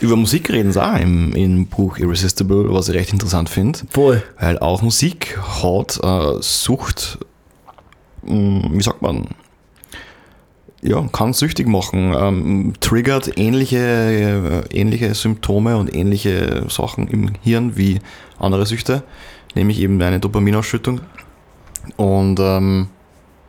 Über 0.00 0.16
Musik 0.16 0.50
reden 0.50 0.72
sie 0.72 0.82
auch 0.82 0.98
im, 0.98 1.32
im 1.34 1.66
Buch 1.66 1.98
Irresistible, 1.98 2.72
was 2.72 2.88
ich 2.88 2.94
recht 2.96 3.12
interessant 3.12 3.48
finde. 3.48 3.78
Voll. 3.90 4.22
Weil 4.40 4.58
auch 4.58 4.82
Musik 4.82 5.38
hat 5.62 6.00
äh, 6.02 6.40
Sucht, 6.42 7.18
wie 8.28 8.82
sagt 8.82 9.02
man, 9.02 9.26
ja, 10.80 11.04
kann 11.12 11.32
süchtig 11.32 11.66
machen, 11.66 12.14
ähm, 12.16 12.72
triggert 12.80 13.36
ähnliche, 13.38 13.78
äh, 13.78 14.62
ähnliche 14.78 15.12
Symptome 15.14 15.76
und 15.76 15.94
ähnliche 15.94 16.64
Sachen 16.68 17.08
im 17.08 17.32
Hirn 17.42 17.76
wie 17.76 17.98
andere 18.38 18.64
Süchte, 18.64 19.02
nämlich 19.54 19.80
eben 19.80 20.00
eine 20.00 20.20
Dopaminausschüttung. 20.20 21.00
Und 21.96 22.38
ähm, 22.38 22.88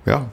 ja, 0.05 0.25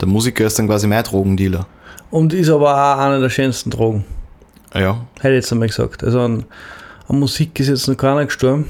der 0.00 0.08
Musiker 0.08 0.44
ist 0.46 0.58
dann 0.58 0.68
quasi 0.68 0.86
mein 0.86 1.02
Drogendealer. 1.02 1.66
Und 2.10 2.32
ist 2.32 2.50
aber 2.50 2.72
auch 2.72 2.98
eine 2.98 3.20
der 3.20 3.30
schönsten 3.30 3.70
Drogen. 3.70 4.04
Ja, 4.74 5.06
Hätte 5.20 5.30
ich 5.34 5.42
jetzt 5.42 5.52
einmal 5.52 5.68
gesagt. 5.68 6.04
Also 6.04 6.20
an, 6.20 6.44
an 7.08 7.18
Musik 7.18 7.58
ist 7.58 7.68
jetzt 7.68 7.88
noch 7.88 7.96
keiner 7.96 8.26
gestorben. 8.26 8.66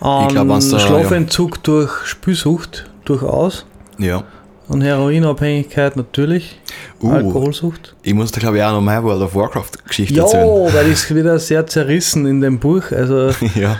An 0.00 0.28
glaub, 0.28 0.48
wenn's 0.48 0.70
da- 0.70 0.78
Schlafentzug 0.80 1.62
durch 1.62 1.92
Spülsucht 2.06 2.90
durchaus. 3.08 3.66
ja. 3.98 4.24
An 4.70 4.82
Heroinabhängigkeit 4.82 5.96
natürlich. 5.96 6.60
Uh, 7.02 7.10
Alkoholsucht. 7.10 7.96
ich 8.02 8.12
muss 8.12 8.32
da 8.32 8.38
glaube 8.40 8.58
ich 8.58 8.62
auch 8.62 8.72
noch 8.72 8.82
meine 8.82 9.02
World 9.02 9.22
of 9.22 9.34
Warcraft-Geschichte 9.34 10.12
Ja, 10.12 10.24
erzählen. 10.24 10.74
weil 10.74 10.92
ist 10.92 11.14
wieder 11.14 11.38
sehr 11.38 11.66
zerrissen 11.66 12.26
in 12.26 12.42
dem 12.42 12.58
Buch. 12.58 12.82
Also 12.92 13.30
ja, 13.54 13.78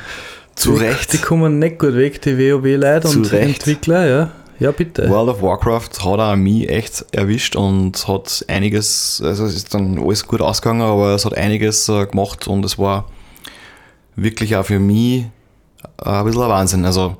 zu 0.54 0.78
die, 0.78 0.84
Recht. 0.86 1.12
Die 1.12 1.18
kommen 1.18 1.58
nicht 1.58 1.78
gut 1.78 1.94
weg, 1.94 2.22
die 2.22 2.38
WoW-Leute 2.38 3.06
und 3.08 3.30
Recht. 3.32 3.58
Entwickler, 3.58 4.06
ja. 4.08 4.30
Ja, 4.60 4.70
bitte. 4.70 5.10
World 5.10 5.28
of 5.28 5.42
Warcraft 5.42 5.90
hat 6.04 6.20
auch 6.20 6.36
mich 6.36 6.70
echt 6.70 7.04
erwischt 7.12 7.54
und 7.54 8.08
hat 8.08 8.44
einiges, 8.48 9.22
also 9.22 9.44
es 9.44 9.56
ist 9.56 9.74
dann 9.74 9.98
alles 10.02 10.26
gut 10.26 10.40
ausgegangen, 10.40 10.80
aber 10.80 11.14
es 11.14 11.26
hat 11.26 11.36
einiges 11.36 11.86
äh, 11.90 12.06
gemacht 12.06 12.48
und 12.48 12.64
es 12.64 12.78
war 12.78 13.04
wirklich 14.16 14.56
auch 14.56 14.64
für 14.64 14.78
mich 14.80 15.26
äh, 16.02 16.08
ein 16.08 16.24
bisschen 16.24 16.42
ein 16.42 16.48
Wahnsinn. 16.48 16.84
Also 16.86 17.16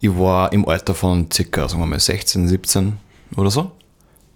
ich 0.00 0.10
war 0.16 0.52
im 0.52 0.66
Alter 0.68 0.94
von 0.94 1.30
circa, 1.32 1.68
sagen 1.68 1.82
wir 1.82 1.86
mal, 1.86 1.98
16, 2.00 2.48
17 2.48 2.98
oder 3.36 3.50
so. 3.50 3.72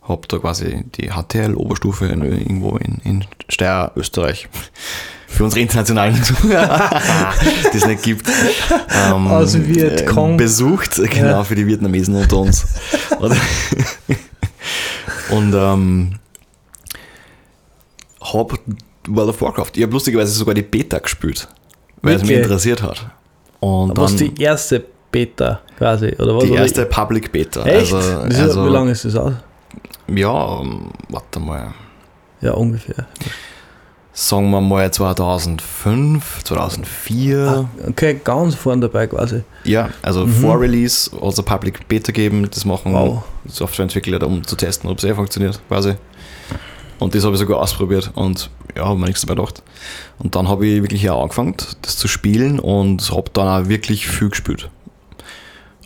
Hab 0.02 0.28
da 0.28 0.38
quasi 0.38 0.84
die 0.96 1.10
HTL-Oberstufe 1.10 2.06
irgendwo 2.06 2.76
in, 2.76 2.98
in 3.04 3.24
Steyr, 3.48 3.92
Österreich. 3.94 4.48
Für 5.28 5.44
unsere 5.44 5.60
internationalen 5.62 6.22
Zuhörer, 6.22 7.00
die 7.72 7.76
es 7.78 7.86
nicht 7.86 8.02
gibt. 8.02 8.28
Ähm, 9.08 9.28
Aus 9.28 9.54
Vietcong. 9.56 10.34
äh, 10.34 10.36
Besucht, 10.36 10.96
genau, 11.10 11.26
Ja. 11.28 11.44
für 11.44 11.54
die 11.54 11.66
Vietnamesen 11.66 12.16
unter 12.16 12.36
uns. 12.38 12.66
Und, 15.30 15.54
ähm, 15.54 16.18
hab 18.20 18.58
World 19.08 19.28
of 19.30 19.40
Warcraft, 19.40 19.70
ich 19.74 19.82
habe 19.82 19.92
lustigerweise 19.92 20.32
sogar 20.32 20.54
die 20.54 20.62
Beta 20.62 20.98
gespielt, 20.98 21.48
weil 22.02 22.16
es 22.16 22.22
mich 22.22 22.32
interessiert 22.36 22.82
hat. 22.82 23.06
Und 23.60 23.96
Was 23.96 24.14
dann 24.16 24.34
die 24.34 24.42
erste 24.42 24.84
Beta 25.12 25.60
quasi, 25.78 26.14
oder 26.18 26.36
was? 26.36 26.44
die 26.44 26.54
erste 26.54 26.86
Public 26.86 27.30
Beta. 27.30 27.62
Echt? 27.64 27.92
Also, 27.92 27.96
Das 28.24 28.34
ist, 28.34 28.40
also, 28.40 28.64
wie 28.66 28.70
lange 28.70 28.90
ist 28.90 29.04
das 29.04 29.14
aus? 29.14 29.34
Ja, 30.08 30.60
ähm, 30.60 30.86
warte 31.08 31.38
mal. 31.38 31.72
Ja, 32.40 32.52
ungefähr. 32.54 33.06
Sagen 34.14 34.50
wir 34.50 34.60
mal 34.60 34.90
2005, 34.92 36.44
2004. 36.44 37.48
Ah, 37.48 37.88
okay, 37.88 38.20
ganz 38.22 38.54
vorne 38.54 38.82
dabei 38.82 39.06
quasi. 39.06 39.42
Ja, 39.64 39.88
also 40.02 40.26
Mhm. 40.26 40.32
vor 40.32 40.60
Release, 40.60 41.10
also 41.20 41.42
Public 41.42 41.88
Beta 41.88 42.12
geben, 42.12 42.46
das 42.50 42.64
machen 42.66 42.92
Wow. 42.92 43.22
Softwareentwickler, 43.46 44.26
um 44.26 44.44
zu 44.46 44.56
testen, 44.56 44.90
ob 44.90 44.98
es 44.98 45.04
eh 45.04 45.14
funktioniert, 45.14 45.60
quasi. 45.68 45.94
Und 46.98 47.14
das 47.14 47.24
habe 47.24 47.34
ich 47.34 47.40
sogar 47.40 47.58
ausprobiert 47.60 48.10
und 48.14 48.50
ja, 48.76 48.84
habe 48.84 48.98
mir 48.98 49.06
nichts 49.06 49.22
dabei 49.22 49.34
gedacht. 49.40 49.62
Und 50.18 50.34
dann 50.36 50.46
habe 50.48 50.66
ich 50.66 50.82
wirklich 50.82 51.08
auch 51.10 51.22
angefangen, 51.22 51.56
das 51.80 51.96
zu 51.96 52.06
spielen 52.06 52.60
und 52.60 53.10
habe 53.10 53.30
dann 53.32 53.48
auch 53.64 53.68
wirklich 53.68 54.06
viel 54.06 54.28
gespielt. 54.28 54.68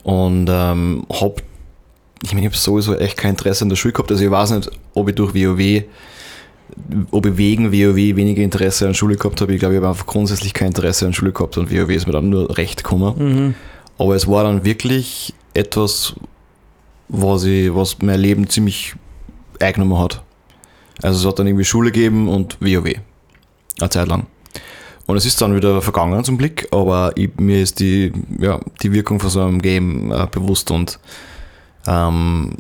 Und 0.07 0.47
ähm, 0.49 1.05
habe, 1.13 1.35
ich 2.23 2.33
meine, 2.33 2.47
ich 2.47 2.53
habe 2.53 2.57
sowieso 2.57 2.95
echt 2.95 3.17
kein 3.17 3.31
Interesse 3.31 3.65
an 3.65 3.71
der 3.71 3.77
Schule 3.77 3.93
gehabt, 3.93 4.09
also 4.13 4.25
ich 4.25 4.31
weiß 4.31 4.53
nicht, 4.53 4.71
ob 4.95 5.09
ich 5.09 5.17
durch 5.17 5.35
WoW, 5.35 5.83
ob 7.11 7.27
ich 7.27 7.37
wegen 7.37 7.73
WoW 7.73 7.97
weniger 7.97 8.41
Interesse 8.41 8.87
an 8.87 8.95
Schule 8.95 9.17
gehabt 9.17 9.41
habe. 9.41 9.53
Ich 9.53 9.59
glaube, 9.59 9.75
ich 9.75 9.81
habe 9.81 9.89
einfach 9.89 10.07
grundsätzlich 10.07 10.55
kein 10.55 10.69
Interesse 10.69 11.07
an 11.07 11.13
Schule 11.13 11.33
gehabt 11.33 11.59
und 11.59 11.73
WoW 11.73 11.91
ist 11.91 12.07
mir 12.07 12.13
dann 12.13 12.29
nur 12.29 12.57
recht 12.57 12.85
gekommen. 12.85 13.15
Mhm. 13.19 13.55
Aber 13.99 14.15
es 14.15 14.29
war 14.29 14.45
dann 14.45 14.65
wirklich 14.65 15.35
etwas, 15.55 16.15
was, 17.09 17.43
ich, 17.43 17.75
was 17.75 18.01
mein 18.01 18.21
Leben 18.21 18.49
ziemlich 18.49 18.95
eingenommen 19.59 19.99
hat. 19.99 20.23
Also 21.03 21.19
es 21.19 21.27
hat 21.27 21.41
dann 21.41 21.49
irgendwie 21.49 21.65
Schule 21.65 21.91
gegeben 21.91 22.29
und 22.29 22.59
WoW. 22.61 22.95
Eine 23.81 23.91
Zeit 23.91 24.07
lang. 24.07 24.29
Und 25.07 25.17
es 25.17 25.25
ist 25.25 25.41
dann 25.41 25.55
wieder 25.55 25.81
vergangen 25.83 26.25
zum 26.25 26.37
Blick, 26.37 26.69
aber 26.73 27.13
ich, 27.15 27.31
mir 27.39 27.63
ist 27.63 27.79
die, 27.79 28.13
ja, 28.39 28.61
die 28.83 28.93
Wirkung 28.93 29.21
von 29.21 29.31
so 29.31 29.41
einem 29.41 29.63
Game 29.63 30.11
äh, 30.11 30.27
bewusst 30.31 30.71
und 30.71 30.99
ähm, 31.87 32.57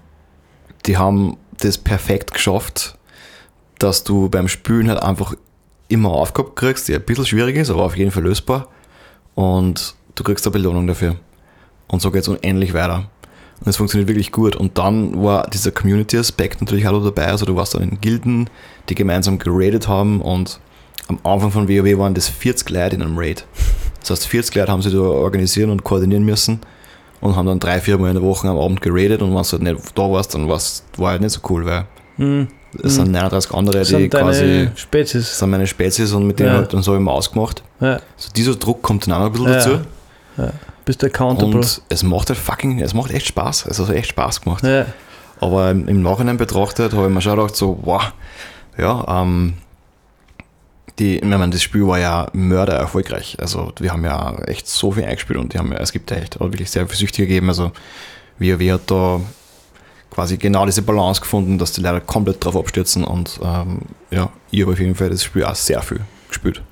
die 0.87 0.97
haben 0.97 1.37
das 1.59 1.79
perfekt 1.79 2.33
geschafft, 2.33 2.97
dass 3.79 4.05
du 4.05 4.29
beim 4.29 4.47
Spülen 4.47 4.89
halt 4.89 5.03
einfach 5.03 5.35
immer 5.89 6.11
Aufgabe 6.11 6.53
kriegst, 6.55 6.89
die 6.89 6.95
ein 6.95 7.03
bisschen 7.03 7.27
schwierig 7.27 7.57
ist, 7.57 7.71
aber 7.71 7.85
auf 7.85 7.97
jeden 7.97 8.11
Fall 8.11 8.23
lösbar. 8.23 8.69
Und 9.35 9.95
du 10.15 10.25
kriegst 10.25 10.47
eine 10.47 10.53
Belohnung 10.53 10.87
dafür. 10.87 11.17
Und 11.89 12.03
so 12.03 12.11
geht 12.11 12.23
es 12.23 12.29
unendlich 12.29 12.75
weiter. 12.75 13.09
Und 13.61 13.69
es 13.69 13.77
funktioniert 13.77 14.09
wirklich 14.09 14.33
gut. 14.33 14.57
Und 14.57 14.79
dann 14.79 15.23
war 15.23 15.49
dieser 15.49 15.71
Community-Aspekt 15.71 16.61
natürlich 16.61 16.89
auch 16.89 17.03
dabei. 17.03 17.27
Also 17.27 17.47
du 17.47 17.57
warst 17.57 17.75
dann 17.75 17.83
in 17.83 18.01
Gilden, 18.01 18.51
die 18.89 18.95
gemeinsam 18.95 19.39
geradet 19.39 19.89
haben 19.89 20.21
und 20.21 20.61
am 21.09 21.19
Anfang 21.25 21.51
von 21.51 21.69
WoW 21.69 21.99
waren 21.99 22.14
das 22.14 22.29
40 22.29 22.69
Leute 22.71 22.97
in 22.97 23.03
einem 23.03 23.16
Raid. 23.19 23.45
Das 24.01 24.11
heißt, 24.11 24.27
40 24.29 24.55
Leute 24.55 24.73
haben 24.73 24.83
sie 24.83 24.90
da 24.90 24.99
organisieren 24.99 25.71
und 25.71 25.85
koordinieren 25.85 26.25
müssen 26.25 26.61
und 27.21 27.35
haben 27.37 27.47
dann 27.47 27.59
drei, 27.61 27.81
vier 27.81 27.99
Mal 27.99 28.09
in 28.09 28.14
der 28.14 28.23
Woche 28.23 28.49
am 28.49 28.59
Abend 28.59 28.81
geradet 28.81 29.23
und 29.23 29.29
wenn 29.35 29.42
du 29.42 29.49
halt 29.51 29.62
nicht 29.62 29.99
da 29.99 30.03
warst, 30.11 30.35
dann 30.35 30.49
war's, 30.49 30.85
war 30.97 31.11
halt 31.12 31.21
nicht 31.23 31.33
so 31.33 31.40
cool, 31.51 31.64
weil 31.66 31.87
Mhm. 32.19 32.49
es 32.83 32.95
sind 32.95 33.11
39 33.11 33.53
andere, 33.55 33.79
Das 33.81 33.88
die 33.88 34.09
quasi 34.09 34.69
Spezies. 34.75 35.38
sind 35.38 35.51
meine 35.51 35.66
Spezies 35.66 36.12
und 36.12 36.27
mit 36.27 36.38
denen 36.38 36.51
Ja. 36.51 36.57
halt 36.57 36.73
dann 36.73 36.83
so 36.83 36.95
immer 36.97 37.12
ausgemacht. 37.12 37.62
Ja, 37.81 38.01
So 38.16 38.31
dieser 38.35 38.55
Druck 38.55 38.83
kommt 38.83 39.07
dann 39.07 39.14
auch 39.14 39.19
noch 39.19 39.27
ein 39.27 39.33
bisschen 39.33 39.47
Ja. 39.47 39.77
dazu. 40.37 40.53
bist 40.85 41.03
du 41.03 41.07
accountable. 41.07 41.57
Und 41.57 41.83
es 41.88 42.03
macht 42.05 42.29
halt 42.31 42.38
fucking, 42.38 42.81
es 42.81 42.95
macht 42.95 43.11
echt 43.11 43.27
Spaß. 43.27 43.66
Es 43.66 43.79
hat 43.81 43.90
echt 43.90 44.11
Spaß 44.11 44.40
gemacht. 44.40 44.62
ja. 44.64 44.87
Aber 45.40 45.71
im, 45.71 45.87
im 45.88 46.01
Nachhinein 46.03 46.37
betrachtet 46.38 46.95
habe 46.95 47.09
ich 47.09 47.12
mir 47.12 47.21
schon 47.21 47.37
gedacht, 47.37 47.55
so, 47.57 47.79
wow, 47.83 48.12
ja, 48.79 49.05
ähm, 49.23 49.55
die, 50.99 51.19
ich 51.19 51.25
meine, 51.25 51.51
das 51.51 51.63
Spiel 51.63 51.87
war 51.87 51.99
ja 51.99 52.29
mörder 52.33 52.75
erfolgreich. 52.75 53.37
Also 53.41 53.73
wir 53.79 53.93
haben 53.93 54.05
ja 54.05 54.37
echt 54.47 54.69
so 54.69 54.93
viel 54.93 55.05
eingespielt 55.05 55.39
und 55.39 55.53
die 55.53 55.59
haben 55.59 55.73
ja, 55.73 55.79
es 55.79 55.93
gibt 55.93 56.11
ja 56.11 56.17
echt 56.17 56.41
auch 56.41 56.51
wirklich 56.51 56.71
sehr 56.71 56.87
viel 56.87 56.97
Süchtige 56.97 57.29
gegeben. 57.29 57.49
Also 57.49 57.73
WoW 58.39 58.73
hat 58.73 58.91
da 58.91 59.21
quasi 60.11 60.37
genau 60.37 60.65
diese 60.65 60.83
Balance 60.83 61.21
gefunden, 61.21 61.59
dass 61.59 61.73
die 61.73 61.83
Leute 61.83 62.01
komplett 62.01 62.43
drauf 62.45 62.57
abstürzen 62.57 63.05
und 63.05 63.39
ähm, 63.43 63.81
ja, 64.11 64.31
ich 64.51 64.63
habe 64.63 64.73
auf 64.73 64.79
jeden 64.81 64.95
Fall 64.95 65.11
das 65.11 65.23
Spiel 65.25 65.45
auch 65.45 65.55
sehr 65.55 65.83
viel 65.83 66.01
gespielt. 66.29 66.63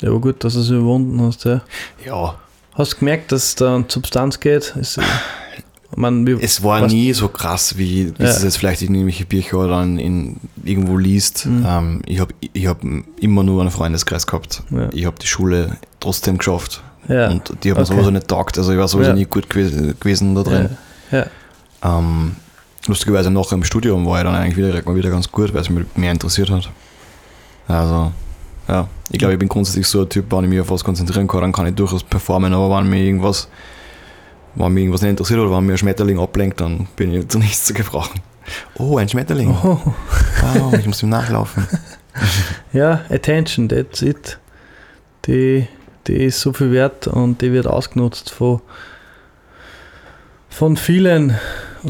ja, 0.00 0.10
aber 0.10 0.20
gut, 0.20 0.44
dass 0.44 0.54
du 0.54 0.60
es 0.60 0.68
überwunden 0.68 1.20
hast. 1.22 1.44
Ja. 1.44 1.62
Ja, 2.04 2.34
Hast 2.74 2.94
du 2.94 2.98
gemerkt, 2.98 3.30
dass 3.30 3.44
es 3.44 3.54
da 3.54 3.76
um 3.76 3.84
Substanz 3.88 4.40
geht? 4.40 4.74
Ist, 4.76 4.98
wie, 5.96 6.32
Es 6.40 6.62
war 6.62 6.82
Was- 6.82 6.92
nie 6.92 7.12
so 7.12 7.28
krass, 7.28 7.76
wie, 7.78 8.12
wie 8.18 8.22
Ja. 8.22 8.28
es 8.30 8.42
jetzt 8.42 8.56
vielleicht 8.58 8.82
in 8.82 8.94
irgendwelche 8.94 9.24
Bücher 9.26 9.68
dann 9.68 9.98
in, 9.98 10.36
irgendwo 10.64 10.96
liest. 10.96 11.46
Mhm. 11.46 11.64
Ähm, 11.66 12.02
ich 12.06 12.20
habe 12.20 12.34
ich 12.40 12.66
hab 12.66 12.78
immer 13.20 13.42
nur 13.42 13.60
einen 13.60 13.70
Freundeskreis 13.70 14.26
gehabt. 14.26 14.62
Ja. 14.70 14.88
Ich 14.92 15.04
habe 15.06 15.16
die 15.20 15.26
Schule 15.26 15.76
trotzdem 16.00 16.38
geschafft. 16.38 16.82
ja. 17.08 17.28
Und 17.30 17.52
die 17.62 17.70
haben 17.70 17.76
mir 17.78 17.82
Okay. 17.84 17.94
sowieso 17.94 18.10
nicht 18.10 18.28
taugt. 18.28 18.56
Also 18.58 18.72
ich 18.72 18.78
war 18.78 18.88
sowieso 18.88 19.12
nie 19.12 19.26
gut 19.26 19.48
gewesen, 19.50 19.94
gewesen 20.00 20.34
da 20.34 20.42
drin. 20.42 20.70
Ähm, 21.82 22.36
lustigerweise 22.86 23.30
noch 23.30 23.52
im 23.52 23.62
Studium 23.64 24.06
war 24.06 24.18
ich 24.18 24.24
dann 24.24 24.34
eigentlich 24.34 24.56
wieder, 24.56 24.82
mal 24.84 24.96
wieder 24.96 25.10
ganz 25.10 25.30
gut, 25.30 25.52
weil 25.54 25.60
es 25.60 25.70
mich 25.70 25.84
mehr 25.96 26.12
interessiert 26.12 26.50
hat. 26.50 26.70
Also, 27.68 28.12
ja, 28.68 28.88
ich 29.10 29.18
glaube, 29.18 29.34
ich 29.34 29.38
bin 29.38 29.48
grundsätzlich 29.48 29.86
so 29.86 30.02
ein 30.02 30.08
Typ, 30.08 30.30
wenn 30.32 30.44
ich 30.44 30.50
mich 30.50 30.60
auf 30.60 30.70
was 30.70 30.82
konzentrieren 30.84 31.26
kann, 31.28 31.40
dann 31.42 31.52
kann 31.52 31.66
ich 31.66 31.74
durchaus 31.74 32.02
performen, 32.02 32.52
aber 32.54 32.78
wenn 32.78 32.88
mich 32.90 33.02
irgendwas, 33.02 33.48
wenn 34.54 34.72
mich 34.72 34.82
irgendwas 34.82 35.02
nicht 35.02 35.10
interessiert 35.10 35.40
oder 35.40 35.56
wenn 35.56 35.66
mir 35.66 35.72
ein 35.72 35.78
Schmetterling 35.78 36.18
ablenkt, 36.18 36.60
dann 36.60 36.86
bin 36.96 37.12
ich 37.12 37.28
zu 37.28 37.38
nichts 37.38 37.64
zu 37.64 37.74
gebrauchen. 37.74 38.20
Oh, 38.76 38.98
ein 38.98 39.08
Schmetterling. 39.08 39.50
Oh, 39.50 39.78
Wow, 40.42 40.74
ich 40.78 40.86
muss 40.86 41.02
ihm 41.02 41.08
nachlaufen. 41.08 41.66
ja, 42.72 43.00
Attention, 43.08 43.68
that's 43.68 44.02
it. 44.02 44.38
Die 45.26 45.66
die 46.06 46.24
ist 46.24 46.40
so 46.40 46.52
viel 46.52 46.70
wert 46.72 47.06
und 47.06 47.40
die 47.40 47.52
wird 47.52 47.66
ausgenutzt 47.66 48.30
von, 48.30 48.60
von 50.50 50.76
vielen 50.76 51.38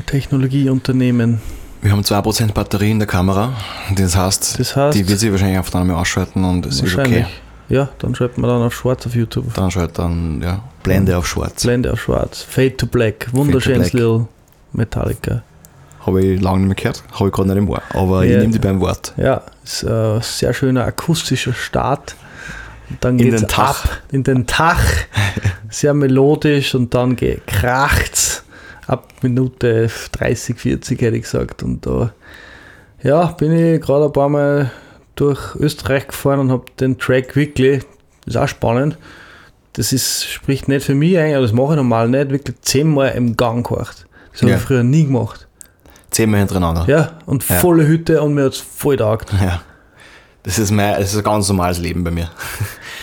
Technologieunternehmen. 0.07 1.41
Wir 1.83 1.93
haben 1.93 2.01
2% 2.01 2.53
Batterie 2.53 2.93
in 2.93 2.99
der 2.99 3.09
Kamera. 3.09 3.55
Das 3.95 4.17
heißt, 4.17 4.59
Das 4.59 4.75
heißt, 4.77 4.97
die 4.97 5.07
wird 5.09 5.19
sich 5.19 5.31
wahrscheinlich 5.31 5.69
dann 5.71 5.83
einmal 5.83 5.97
ausschalten 5.97 6.45
und 6.45 6.67
es 6.67 6.81
ist 6.81 6.97
okay. 6.97 7.27
Ja, 7.69 7.89
dann 7.99 8.15
schalten 8.15 8.41
wir 8.43 8.49
dann 8.49 8.63
auf 8.63 8.75
schwarz 8.75 9.07
auf 9.07 9.15
YouTube. 9.15 9.53
Dann 9.55 9.71
schaltet 9.71 9.99
dann, 9.99 10.41
ja, 10.43 10.63
Blende 10.85 11.17
auf 11.19 11.27
schwarz. 11.27 11.63
Blende 11.65 11.93
auf 11.93 12.01
schwarz. 12.03 12.43
Fade 12.43 12.77
to 12.77 12.87
Black. 12.87 13.27
Wunderschönes. 13.33 13.93
Little 13.93 14.29
Metallica. 14.73 15.43
Habe 16.07 16.23
ich 16.23 16.41
lange 16.41 16.59
nicht 16.61 16.67
mehr 16.69 16.75
gehört. 16.77 17.03
Habe 17.13 17.29
ich 17.31 17.33
gerade 17.35 17.49
nicht 17.49 17.59
im 17.59 17.69
Ohr. 17.69 17.83
Aber 17.95 18.25
Ja. 18.25 18.33
ich 18.35 18.39
nehme 18.39 18.53
die 18.53 18.59
beim 18.59 18.81
Wort. 18.81 19.13
Ja, 19.17 19.43
ist 19.65 19.85
ein 19.85 20.21
sehr 20.23 20.53
schöner 20.55 20.85
akustischer 20.85 21.55
Start. 21.55 22.15
Und 22.91 23.03
dann 23.03 23.19
In 23.19 23.31
geht's 23.31 23.41
den 23.41 23.49
Tag. 23.49 23.69
ab 23.71 24.03
in 24.13 24.23
den 24.23 24.47
Tag. 24.47 24.79
Sehr 25.71 25.95
melodisch 25.95 26.75
und 26.77 26.95
dann 26.95 27.17
kracht's 27.47 28.45
ab 28.87 29.09
Minute 29.23 29.91
30, 30.13 30.57
40 30.61 31.01
hätte 31.01 31.17
ich 31.17 31.23
gesagt. 31.23 31.63
Und 31.65 31.85
da 31.87 32.13
ja, 33.03 33.27
bin 33.29 33.51
ich 33.53 33.81
gerade 33.81 34.05
ein 34.05 34.13
paar 34.13 34.29
Mal 34.29 34.71
durch 35.17 35.57
Österreich 35.57 36.07
gefahren 36.09 36.41
und 36.41 36.53
habe 36.53 36.67
den 36.79 36.99
Track 36.99 37.35
wirklich, 37.35 37.83
ist 38.27 38.37
auch 38.37 38.47
spannend, 38.47 38.99
das 39.75 39.93
ist, 39.93 40.25
spricht 40.25 40.69
nicht 40.69 40.85
für 40.85 40.95
mich 40.95 41.19
eigentlich, 41.19 41.35
aber 41.37 41.43
das 41.47 41.53
mache 41.53 41.73
ich 41.73 41.77
normal 41.77 42.09
nicht, 42.09 42.31
wirklich 42.31 42.57
zehnmal 42.63 43.11
im 43.13 43.37
Gang 43.37 43.67
gehört. 43.67 44.07
Das 44.33 44.43
habe 44.43 44.51
Ja. 44.53 44.57
ich 44.57 44.63
früher 44.63 44.83
nie 44.83 45.05
gemacht. 45.05 45.47
Zehnmal 46.11 46.41
hintereinander. 46.41 46.85
Ja, 46.89 47.19
und 47.27 47.47
Ja. 47.49 47.57
volle 47.57 47.87
Hütte 47.87 48.23
und 48.23 48.35
mir 48.35 48.45
hat 48.45 48.53
es 48.55 48.59
voll 48.61 48.97
taugt. 48.97 49.33
Ja. 49.41 49.63
Das 50.45 50.59
ist, 50.59 50.71
mein, 50.71 50.95
das 51.01 51.13
ist 51.13 51.17
ein 51.19 51.25
ganz 51.25 51.49
normales 51.49 51.79
Leben 51.79 52.03
bei 52.05 52.11
mir. 52.11 52.31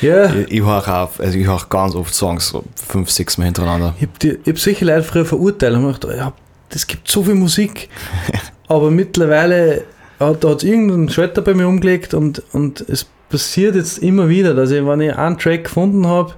Ja. 0.01 0.34
Ich, 0.34 0.51
ich 0.51 0.61
höre 0.63 0.88
auch, 0.88 1.19
also 1.19 1.38
ich 1.38 1.45
höre 1.45 1.63
ganz 1.69 1.93
oft 1.93 2.11
Songs, 2.11 2.47
so 2.49 2.63
fünf, 2.74 3.11
sechs 3.11 3.38
Mal 3.38 3.45
hintereinander. 3.45 3.93
Ich 3.99 4.07
habe 4.32 4.39
hab 4.47 4.57
solche 4.57 4.84
Leute 4.84 5.03
früher 5.03 5.26
verurteilt 5.26 5.76
und 5.76 5.86
gedacht, 5.93 6.17
ja, 6.17 6.34
das 6.69 6.88
gibt 6.88 7.07
so 7.07 7.22
viel 7.24 7.36
Musik. 7.36 7.88
Aber 8.67 8.89
mittlerweile 8.89 9.84
hat 10.19 10.43
es 10.43 10.63
irgendein 10.63 11.07
Schalter 11.09 11.43
bei 11.43 11.53
mir 11.53 11.67
umgelegt 11.67 12.15
und, 12.15 12.41
und 12.51 12.82
es 12.89 13.05
passiert 13.30 13.76
jetzt 13.76 13.99
immer 13.99 14.28
wieder, 14.28 14.55
dass 14.55 14.72
ich, 14.72 14.84
wenn 14.84 15.01
ich 15.01 15.15
einen 15.15 15.38
Track 15.38 15.65
gefunden 15.65 16.07
habe, 16.07 16.34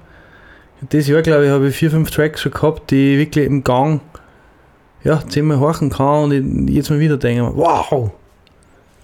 das 0.90 1.06
Jahr 1.08 1.22
glaube 1.22 1.44
ich, 1.46 1.50
habe 1.50 1.68
ich 1.68 1.76
vier, 1.76 1.90
fünf 1.90 2.10
Tracks 2.10 2.40
schon 2.40 2.52
gehabt, 2.52 2.90
die 2.90 3.14
ich 3.14 3.18
wirklich 3.18 3.46
im 3.46 3.62
Gang 3.64 4.00
ja, 5.04 5.22
zehnmal 5.28 5.60
horchen 5.60 5.90
kann 5.90 6.24
und 6.32 6.68
jetzt 6.68 6.90
mal 6.90 6.98
wieder 6.98 7.16
denke, 7.18 7.50
wow, 7.54 8.10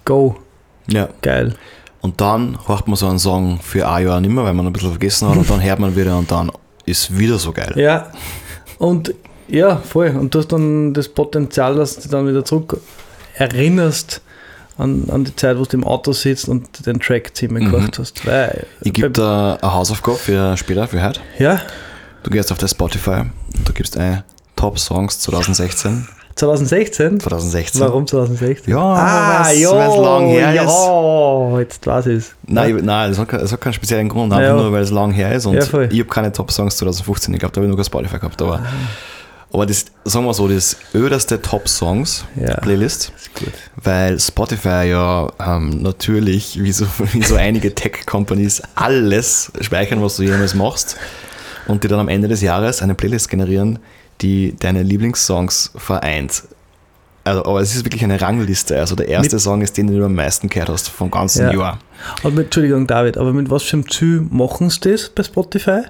go, 0.05 0.35
Ja. 0.87 1.09
geil. 1.21 1.53
Und 2.01 2.19
dann 2.19 2.57
hört 2.65 2.87
man 2.87 2.95
so 2.95 3.07
einen 3.07 3.19
Song 3.19 3.59
für 3.61 3.87
ein 3.87 4.05
Jahr 4.07 4.19
nicht 4.19 4.31
mehr, 4.33 4.43
weil 4.43 4.53
man 4.53 4.65
ein 4.65 4.73
bisschen 4.73 4.89
vergessen 4.89 5.29
hat 5.29 5.37
und 5.37 5.47
dann 5.49 5.61
hört 5.63 5.77
man 5.79 5.95
wieder 5.95 6.17
und 6.17 6.31
dann 6.31 6.51
ist 6.85 7.15
wieder 7.17 7.37
so 7.37 7.51
geil. 7.51 7.73
Ja, 7.75 8.07
und 8.79 9.13
ja, 9.47 9.75
voll. 9.77 10.09
Und 10.09 10.33
du 10.33 10.39
hast 10.39 10.51
dann 10.51 10.93
das 10.95 11.07
Potenzial, 11.09 11.75
dass 11.75 11.99
du 11.99 12.09
dann 12.09 12.27
wieder 12.27 12.43
zurück 12.43 12.79
erinnerst 13.35 14.21
an, 14.77 15.05
an 15.11 15.23
die 15.25 15.35
Zeit, 15.35 15.57
wo 15.57 15.63
du 15.65 15.77
im 15.77 15.83
Auto 15.83 16.11
sitzt 16.13 16.47
und 16.49 16.85
den 16.85 16.99
Track 16.99 17.35
ziemlich 17.35 17.65
Mhm. 17.67 17.71
gehört 17.71 17.99
hast. 17.99 18.25
Weil, 18.25 18.65
Ich 18.81 18.93
gebe 18.93 19.11
da 19.11 19.57
eine 19.61 19.73
Hausaufgabe 19.73 20.17
für 20.17 20.57
später, 20.57 20.87
für 20.87 21.01
heute. 21.03 21.19
ja, 21.39 21.61
Du 22.23 22.29
gehst 22.29 22.51
auf 22.51 22.57
das 22.59 22.71
Spotify, 22.71 23.23
du 23.65 23.73
gibst 23.73 23.97
ein 23.97 24.23
Top 24.55 24.77
Songs 24.77 25.19
2016. 25.21 26.07
2016. 26.35 27.19
2016. 27.19 27.81
Warum 27.81 28.07
2016? 28.07 28.71
Ja, 28.73 28.79
ah, 28.79 29.51
ja, 29.51 29.71
weil's 29.71 29.95
lang 29.97 30.27
her 30.27 30.53
ja, 30.53 31.59
jetzt 31.59 31.85
weiß 31.85 32.05
ich 32.07 32.17
es. 32.19 32.35
Nein, 32.47 32.77
ich, 32.77 32.83
nein, 32.83 33.09
das 33.09 33.19
hat, 33.19 33.27
kein- 33.27 33.39
das 33.41 33.51
hat 33.51 33.59
keinen 33.61 33.73
speziellen 33.73 34.07
Grund, 34.07 34.31
einfach 34.31 34.45
Ja. 34.45 34.55
nur 34.55 34.71
weil 34.71 34.83
es 34.83 34.91
lang 34.91 35.11
her 35.11 35.33
ist 35.35 35.45
und 35.45 35.55
Ja, 35.55 35.61
ich 35.63 35.73
habe 35.73 36.05
keine 36.05 36.31
Top-Songs 36.31 36.77
2015 36.77 37.37
gehabt, 37.37 37.57
da 37.57 37.61
habe 37.61 37.69
ich 37.69 37.75
nur 37.75 37.83
Spotify 37.83 38.17
gehabt. 38.17 38.41
Aber, 38.41 38.55
Ah. 38.59 38.63
Aber 39.53 39.65
das, 39.65 39.85
sagen 40.05 40.25
wir 40.25 40.33
so, 40.33 40.47
das 40.47 40.77
öderste 40.95 41.41
Top-Songs-Playlist, 41.41 43.11
Ja, 43.41 43.47
weil 43.83 44.19
Spotify 44.19 44.83
ja 44.89 45.31
ähm, 45.45 45.81
natürlich, 45.81 46.61
wie 46.61 46.71
so, 46.71 46.85
wie 47.13 47.23
so 47.23 47.35
einige 47.35 47.73
Tech-Companies, 47.73 48.61
alles 48.75 49.51
speichern, 49.61 50.01
was 50.01 50.17
du 50.17 50.23
jemals 50.23 50.53
machst 50.55 50.97
und 51.67 51.83
dir 51.83 51.87
dann 51.89 51.99
am 51.99 52.07
Ende 52.09 52.27
des 52.27 52.41
Jahres 52.41 52.81
eine 52.81 52.95
Playlist 52.95 53.29
generieren, 53.29 53.79
die 54.21 54.55
deine 54.59 54.83
Lieblingssongs 54.83 55.71
vereint. 55.75 56.43
Also, 57.23 57.45
aber 57.45 57.61
es 57.61 57.75
ist 57.75 57.85
wirklich 57.85 58.03
eine 58.03 58.19
Rangliste. 58.19 58.79
Also 58.79 58.95
der 58.95 59.07
erste 59.07 59.35
Mit- 59.35 59.43
Song 59.43 59.61
ist 59.61 59.77
den, 59.77 59.85
den 59.87 59.99
du 59.99 60.05
am 60.05 60.15
meisten 60.15 60.49
gehört 60.49 60.69
hast 60.69 60.89
vom 60.89 61.11
ganzen 61.11 61.43
Ja. 61.47 61.53
Jahr. 61.53 61.79
Aber 62.21 62.31
mit, 62.31 62.45
Entschuldigung, 62.45 62.87
David, 62.87 63.17
aber 63.17 63.31
mit 63.31 63.49
was 63.51 63.61
für 63.63 63.73
einem 63.77 63.89
Ziel 63.89 64.25
machen 64.31 64.69
sie 64.71 64.79
das 64.79 65.09
bei 65.09 65.21
Spotify? 65.23 65.81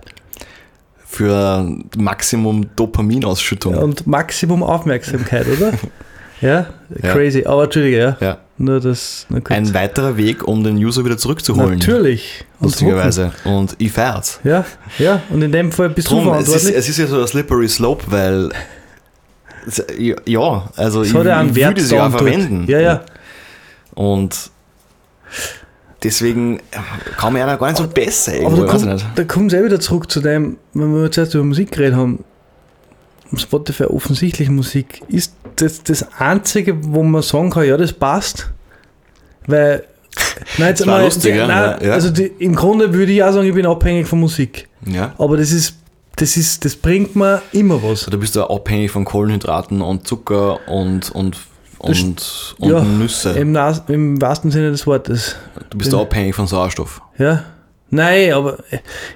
Für 1.12 1.68
Maximum 1.98 2.74
Dopaminausschüttung. 2.78 3.76
Und 3.76 4.08
Maximum 4.08 4.64
Aufmerksamkeit, 4.64 5.46
oder? 5.46 5.74
ja, 6.42 6.68
crazy. 7.02 7.44
Aber 7.46 7.66
Entschuldige, 7.66 7.98
ja. 7.98 8.18
Ja. 8.22 8.38
Nur 8.58 8.80
das, 8.80 9.26
nur. 9.28 9.42
Ein 9.50 9.74
weiterer 9.74 10.16
Weg, 10.16 10.48
um 10.48 10.64
den 10.64 10.78
User 10.78 11.04
wieder 11.04 11.18
zurückzuholen. 11.18 11.80
Natürlich. 11.80 12.46
Lustigerweise. 12.62 13.34
Und 13.44 13.76
ich 13.78 13.92
hocken. 13.92 14.40
Ja, 14.46 14.64
ja. 15.00 15.22
Und 15.30 15.42
in 15.42 15.52
dem 15.52 15.74
Fall 15.74 15.90
bist 15.90 16.10
Drum, 16.10 16.24
du 16.24 16.32
es, 16.32 16.40
ist, 16.40 16.46
verantwortlich. 16.46 16.78
es 16.78 16.90
ist 16.90 16.98
ja 16.98 17.08
so 17.08 17.20
ein 17.20 17.28
slippery 17.28 17.68
slope, 17.68 18.06
weil 18.08 18.50
ja, 20.26 20.70
also 20.78 21.02
Es 21.02 21.10
ich, 21.10 21.10
ich 21.10 21.14
würde 21.14 21.82
sie 21.82 21.96
ja 21.96 22.10
verwenden. 22.10 22.66
Ja, 22.68 22.80
ja. 22.80 23.02
Und 23.96 24.50
deswegen 26.04 26.60
kann 27.18 27.34
man 27.34 27.48
ja 27.48 27.56
gar 27.56 27.68
nicht 27.68 27.78
so 27.78 27.88
besser 27.88 28.34
Aber 28.46 28.58
da 28.58 28.66
kommt, 28.66 28.86
nicht. 28.86 29.06
da 29.16 29.24
kommt 29.24 29.54
es 29.54 29.60
eh 29.60 29.64
wieder 29.64 29.80
zurück 29.80 30.12
zu 30.12 30.22
dem, 30.22 30.58
wenn 30.74 30.94
wir 30.94 31.06
jetzt 31.06 31.18
erst 31.18 31.34
über 31.36 31.44
Musik 31.44 31.72
geredet 31.72 31.96
haben. 31.96 32.24
Spotify 33.36 33.86
offensichtlich 33.86 34.50
Musik 34.50 35.02
ist 35.08 35.34
das 35.56 35.84
das 35.84 36.06
Einzige, 36.20 36.78
wo 36.84 37.04
man 37.04 37.22
sagen 37.22 37.50
kann, 37.50 37.66
ja, 37.66 37.78
das 37.78 37.94
passt. 37.94 38.50
Weil, 39.48 39.84
nein, 40.58 40.70
jetzt 40.70 40.82
Das 40.82 40.88
war 40.88 40.96
einmal, 40.96 41.06
lustig, 41.06 41.36
nein, 41.36 41.78
ja. 41.82 41.94
also 41.94 42.10
die, 42.10 42.26
im 42.40 42.56
Grunde 42.56 42.94
würde 42.94 43.12
ich 43.12 43.24
auch 43.24 43.32
sagen, 43.32 43.48
ich 43.48 43.54
bin 43.54 43.66
abhängig 43.66 44.08
von 44.08 44.20
Musik. 44.20 44.68
Ja. 44.86 45.14
Aber 45.18 45.38
das 45.38 45.52
ist, 45.52 45.76
das 46.18 46.36
ist, 46.38 46.66
das 46.66 46.76
bringt 46.76 47.16
mir 47.16 47.42
immer 47.54 47.82
was. 47.82 48.06
Du 48.06 48.20
bist 48.20 48.36
ja 48.36 48.50
abhängig 48.50 48.92
von 48.92 49.06
Kohlenhydraten 49.06 49.82
und 49.82 50.08
Zucker 50.08 50.60
und, 50.68 51.10
und, 51.12 51.38
und, 51.82 52.56
und 52.60 52.70
ja, 52.70 52.82
Nüsse. 52.84 53.32
Im, 53.32 53.56
Im 53.88 54.22
wahrsten 54.22 54.52
Sinne 54.52 54.72
des 54.72 54.86
Wortes. 54.86 55.36
Du 55.70 55.78
bist 55.78 55.92
ja 55.92 56.00
abhängig 56.00 56.36
von 56.36 56.48
Sauerstoff. 56.48 57.02
Ja. 57.18 57.44
Nein, 57.90 58.32
aber 58.34 58.58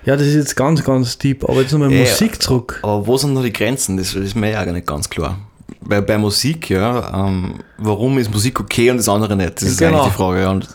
ja, 0.04 0.18
das 0.18 0.28
ist 0.28 0.36
jetzt 0.36 0.56
ganz, 0.56 0.84
ganz 0.84 1.18
deep. 1.18 1.48
Aber 1.48 1.62
jetzt 1.62 1.72
nochmal 1.72 1.90
Musik 1.90 2.42
zurück. 2.42 2.80
Aber 2.84 3.08
wo 3.08 3.18
sind 3.18 3.34
noch 3.34 3.44
die 3.44 3.54
Grenzen? 3.54 3.96
Das 3.98 4.14
ist 4.14 4.36
mir 4.36 4.52
ja 4.52 4.66
gar 4.66 4.74
nicht 4.74 4.86
ganz 4.88 5.10
klar. 5.10 5.38
Weil 5.80 6.02
bei 6.02 6.18
Musik, 6.18 6.70
ja, 6.70 7.28
ähm, 7.28 7.60
warum 7.78 8.18
ist 8.18 8.32
Musik 8.32 8.60
okay 8.60 8.92
und 8.92 8.98
das 8.98 9.08
andere 9.08 9.36
nicht? 9.36 9.62
Das 9.62 9.70
ist 9.70 9.78
Genau. 9.78 10.00
eigentlich 10.00 10.12
die 10.12 10.18
Frage, 10.18 10.42
ja, 10.42 10.52
und 10.52 10.68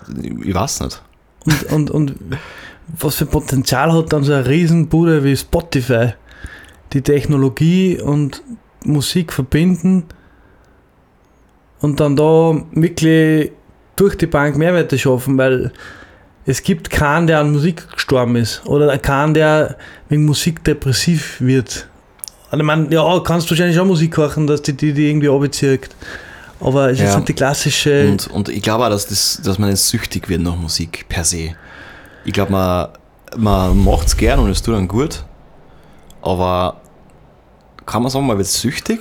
ich 0.45 0.55
weiß 0.55 0.80
nicht. 0.80 1.03
Und, 1.45 1.72
und, 1.72 1.91
und 1.91 2.14
was 2.99 3.16
für 3.16 3.26
Potenzial 3.26 3.93
hat 3.93 4.12
dann 4.12 4.24
so 4.24 4.32
eine 4.32 4.49
Riesenbude 4.49 5.22
wie 5.22 5.36
Spotify, 5.36 6.14
die 6.93 7.03
Technologie 7.03 8.01
und 8.01 8.43
Musik 8.84 9.32
verbinden 9.32 10.05
und 11.81 12.01
dann 12.01 12.16
da 12.16 12.61
wirklich 12.72 13.53
durch 13.97 14.16
die 14.16 14.26
Bank 14.26 14.57
Mehrwerte 14.57 14.99
schaffen, 14.99 15.37
weil 15.39 15.72
es 16.47 16.62
gibt 16.62 16.91
keinen, 16.91 17.26
der 17.26 17.41
an 17.41 17.53
Musik 17.53 17.89
gestorben 17.93 18.37
ist 18.37 18.62
oder 18.66 18.97
keinen, 18.99 19.35
der 19.35 19.76
wegen 20.09 20.24
Musik 20.24 20.64
depressiv 20.64 21.41
wird. 21.41 21.87
Und 22.51 22.59
ich 22.61 22.64
meine, 22.66 22.93
ja, 22.93 23.20
kannst 23.24 23.47
du 23.47 23.51
wahrscheinlich 23.53 23.78
auch 23.78 23.85
Musik 23.85 24.16
hören, 24.16 24.47
dass 24.47 24.62
die 24.62 24.72
die, 24.72 24.93
die 24.93 25.09
irgendwie 25.09 25.28
abzieht. 25.28 25.89
Aber 26.61 26.91
es 26.91 26.99
ist 26.99 27.05
Ja. 27.05 27.16
nicht 27.16 27.28
die 27.28 27.35
klassische. 27.35 28.09
Und, 28.11 28.26
und 28.28 28.49
ich 28.49 28.62
glaube 28.62 28.85
auch, 28.85 28.91
dass, 28.91 29.07
das, 29.07 29.41
dass 29.45 29.59
man 29.59 29.70
nicht 29.70 29.81
süchtig 29.81 30.28
wird 30.28 30.41
nach 30.43 30.57
Musik 30.57 31.07
per 31.09 31.24
se. 31.24 31.55
Ich 32.24 32.33
glaube, 32.33 32.53
man, 32.53 32.89
man 33.37 33.85
macht 33.85 34.09
es 34.09 34.16
gern 34.16 34.41
und 34.41 34.51
es 34.51 34.61
tut 34.62 34.74
dann 34.74 34.89
gut. 34.89 35.24
Aber 36.22 36.81
kann 37.87 38.03
man 38.03 38.11
sagen, 38.11 38.26
man 38.26 38.37
wird 38.37 38.49
süchtig? 38.49 39.01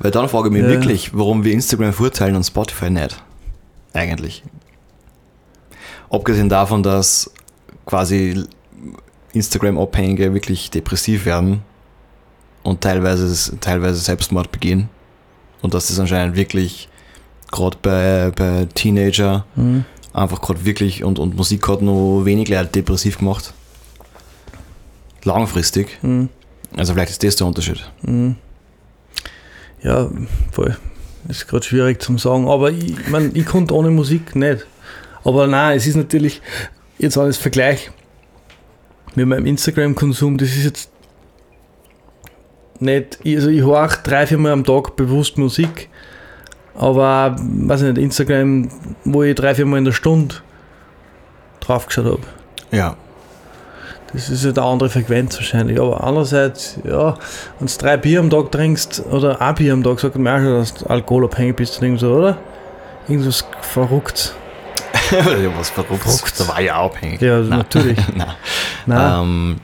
Weil 0.00 0.10
dann 0.10 0.28
frage 0.28 0.48
ich 0.48 0.52
mich 0.52 0.62
Ja. 0.62 0.68
wirklich, 0.68 1.14
warum 1.14 1.44
wir 1.44 1.52
Instagram 1.52 1.92
verurteilen 1.92 2.34
und 2.36 2.44
Spotify 2.44 2.90
nicht. 2.90 3.22
Eigentlich. 3.92 4.42
Abgesehen 6.10 6.48
davon, 6.48 6.82
dass 6.82 7.30
quasi 7.86 8.44
Instagram-Abhängige 9.32 10.34
wirklich 10.34 10.70
depressiv 10.70 11.24
werden 11.26 11.62
und 12.62 12.80
teilweise, 12.80 13.58
teilweise 13.60 14.00
Selbstmord 14.00 14.50
begehen. 14.50 14.88
Und 15.62 15.74
dass 15.74 15.88
das 15.88 15.98
anscheinend 16.00 16.34
wirklich 16.36 16.88
gerade 17.52 17.76
bei, 17.82 18.32
bei 18.34 18.66
Teenager 18.74 19.44
Mhm. 19.54 19.84
einfach 20.14 20.40
gerade 20.40 20.64
wirklich 20.64 21.04
und, 21.04 21.18
und 21.18 21.36
Musik 21.36 21.68
hat 21.68 21.82
nur 21.82 22.24
wenig 22.24 22.48
Leute 22.48 22.68
depressiv 22.68 23.18
gemacht. 23.18 23.52
Langfristig. 25.24 25.98
Mhm. 26.02 26.28
Also 26.76 26.94
vielleicht 26.94 27.10
ist 27.10 27.22
das 27.22 27.36
der 27.36 27.46
Unterschied. 27.46 27.84
Mhm. 28.02 28.36
Ja, 29.82 30.10
voll. 30.52 30.76
Ist 31.28 31.48
gerade 31.48 31.64
schwierig 31.64 32.02
zum 32.02 32.18
sagen, 32.18 32.48
aber 32.48 32.70
ich, 32.70 33.08
mein, 33.08 33.30
ich 33.34 33.46
konnte 33.46 33.74
ohne 33.74 33.90
Musik 33.90 34.34
nicht. 34.34 34.66
Aber 35.24 35.46
nein, 35.46 35.76
es 35.76 35.86
ist 35.86 35.96
natürlich, 35.96 36.40
jetzt 36.98 37.18
als 37.18 37.36
Vergleich, 37.36 37.90
mit 39.14 39.26
meinem 39.26 39.46
Instagram-Konsum, 39.46 40.38
das 40.38 40.50
ist 40.50 40.64
jetzt 40.64 40.90
nicht, 42.78 43.18
also 43.24 43.50
ich 43.50 43.60
höre 43.60 43.84
auch 43.84 43.96
drei, 43.96 44.26
vier 44.26 44.38
Mal 44.38 44.52
am 44.52 44.64
Tag 44.64 44.96
bewusst 44.96 45.36
Musik, 45.36 45.88
aber, 46.74 47.36
weiß 47.38 47.82
ich 47.82 47.88
nicht, 47.88 47.98
Instagram, 47.98 48.68
wo 49.04 49.22
ich 49.22 49.34
drei, 49.34 49.54
vier 49.54 49.66
Mal 49.66 49.78
in 49.78 49.84
der 49.84 49.92
Stunde 49.92 50.36
draufgeschaut 51.60 52.06
habe. 52.06 52.22
Ja. 52.70 52.96
Das 54.12 54.28
ist 54.28 54.44
halt 54.44 54.58
eine 54.58 54.66
andere 54.66 54.90
Frequenz 54.90 55.36
wahrscheinlich. 55.36 55.80
Aber 55.80 56.02
andererseits, 56.02 56.78
ja, 56.84 57.16
wenn 57.58 57.68
du 57.68 57.72
drei 57.78 57.96
Bier 57.96 58.20
am 58.20 58.30
Tag 58.30 58.50
trinkst 58.50 59.04
oder 59.10 59.40
ein 59.40 59.54
Bier 59.54 59.72
am 59.72 59.82
Tag, 59.82 60.00
sagt 60.00 60.16
man 60.16 60.34
auch 60.34 60.44
schon, 60.44 60.58
dass 60.58 60.74
du 60.74 60.86
alkoholabhängig 60.86 61.56
bist 61.56 61.78
oder 61.78 61.86
irgend 61.86 62.00
so, 62.00 62.12
oder? 62.12 62.38
Irgendwas 63.08 63.44
verrückt. 63.60 64.34
ja, 65.10 65.24
was 65.56 65.70
verrückt. 65.70 66.02
Verrückt. 66.02 66.34
Da 66.38 66.48
war 66.48 66.60
ich 66.60 66.70
auch 66.70 66.86
abhängig. 66.86 67.20
Ja, 67.20 67.40
natürlich. 67.40 67.98
Nein. 68.16 68.34
Nein. 68.86 69.22
Ähm, 69.22 69.56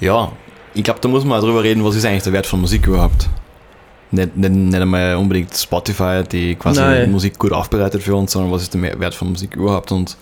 ja, 0.00 0.32
ich 0.74 0.84
glaube, 0.84 1.00
da 1.00 1.08
muss 1.08 1.24
man 1.24 1.38
auch 1.38 1.44
drüber 1.44 1.62
reden, 1.62 1.84
was 1.84 1.94
ist 1.94 2.04
eigentlich 2.04 2.24
der 2.24 2.32
Wert 2.32 2.46
von 2.46 2.60
Musik 2.60 2.86
überhaupt. 2.86 3.28
Nicht, 4.10 4.36
nicht, 4.36 4.50
nicht 4.50 4.80
einmal 4.80 5.16
unbedingt 5.16 5.56
Spotify, 5.56 6.22
die 6.30 6.54
quasi 6.56 6.80
Nein. 6.80 7.10
Musik 7.10 7.38
gut 7.38 7.52
aufbereitet 7.52 8.02
für 8.02 8.14
uns, 8.14 8.32
sondern 8.32 8.52
was 8.52 8.62
ist 8.62 8.74
der 8.74 9.00
Wert 9.00 9.14
von 9.14 9.30
Musik 9.30 9.56
überhaupt. 9.56 9.92
Und 9.92 10.16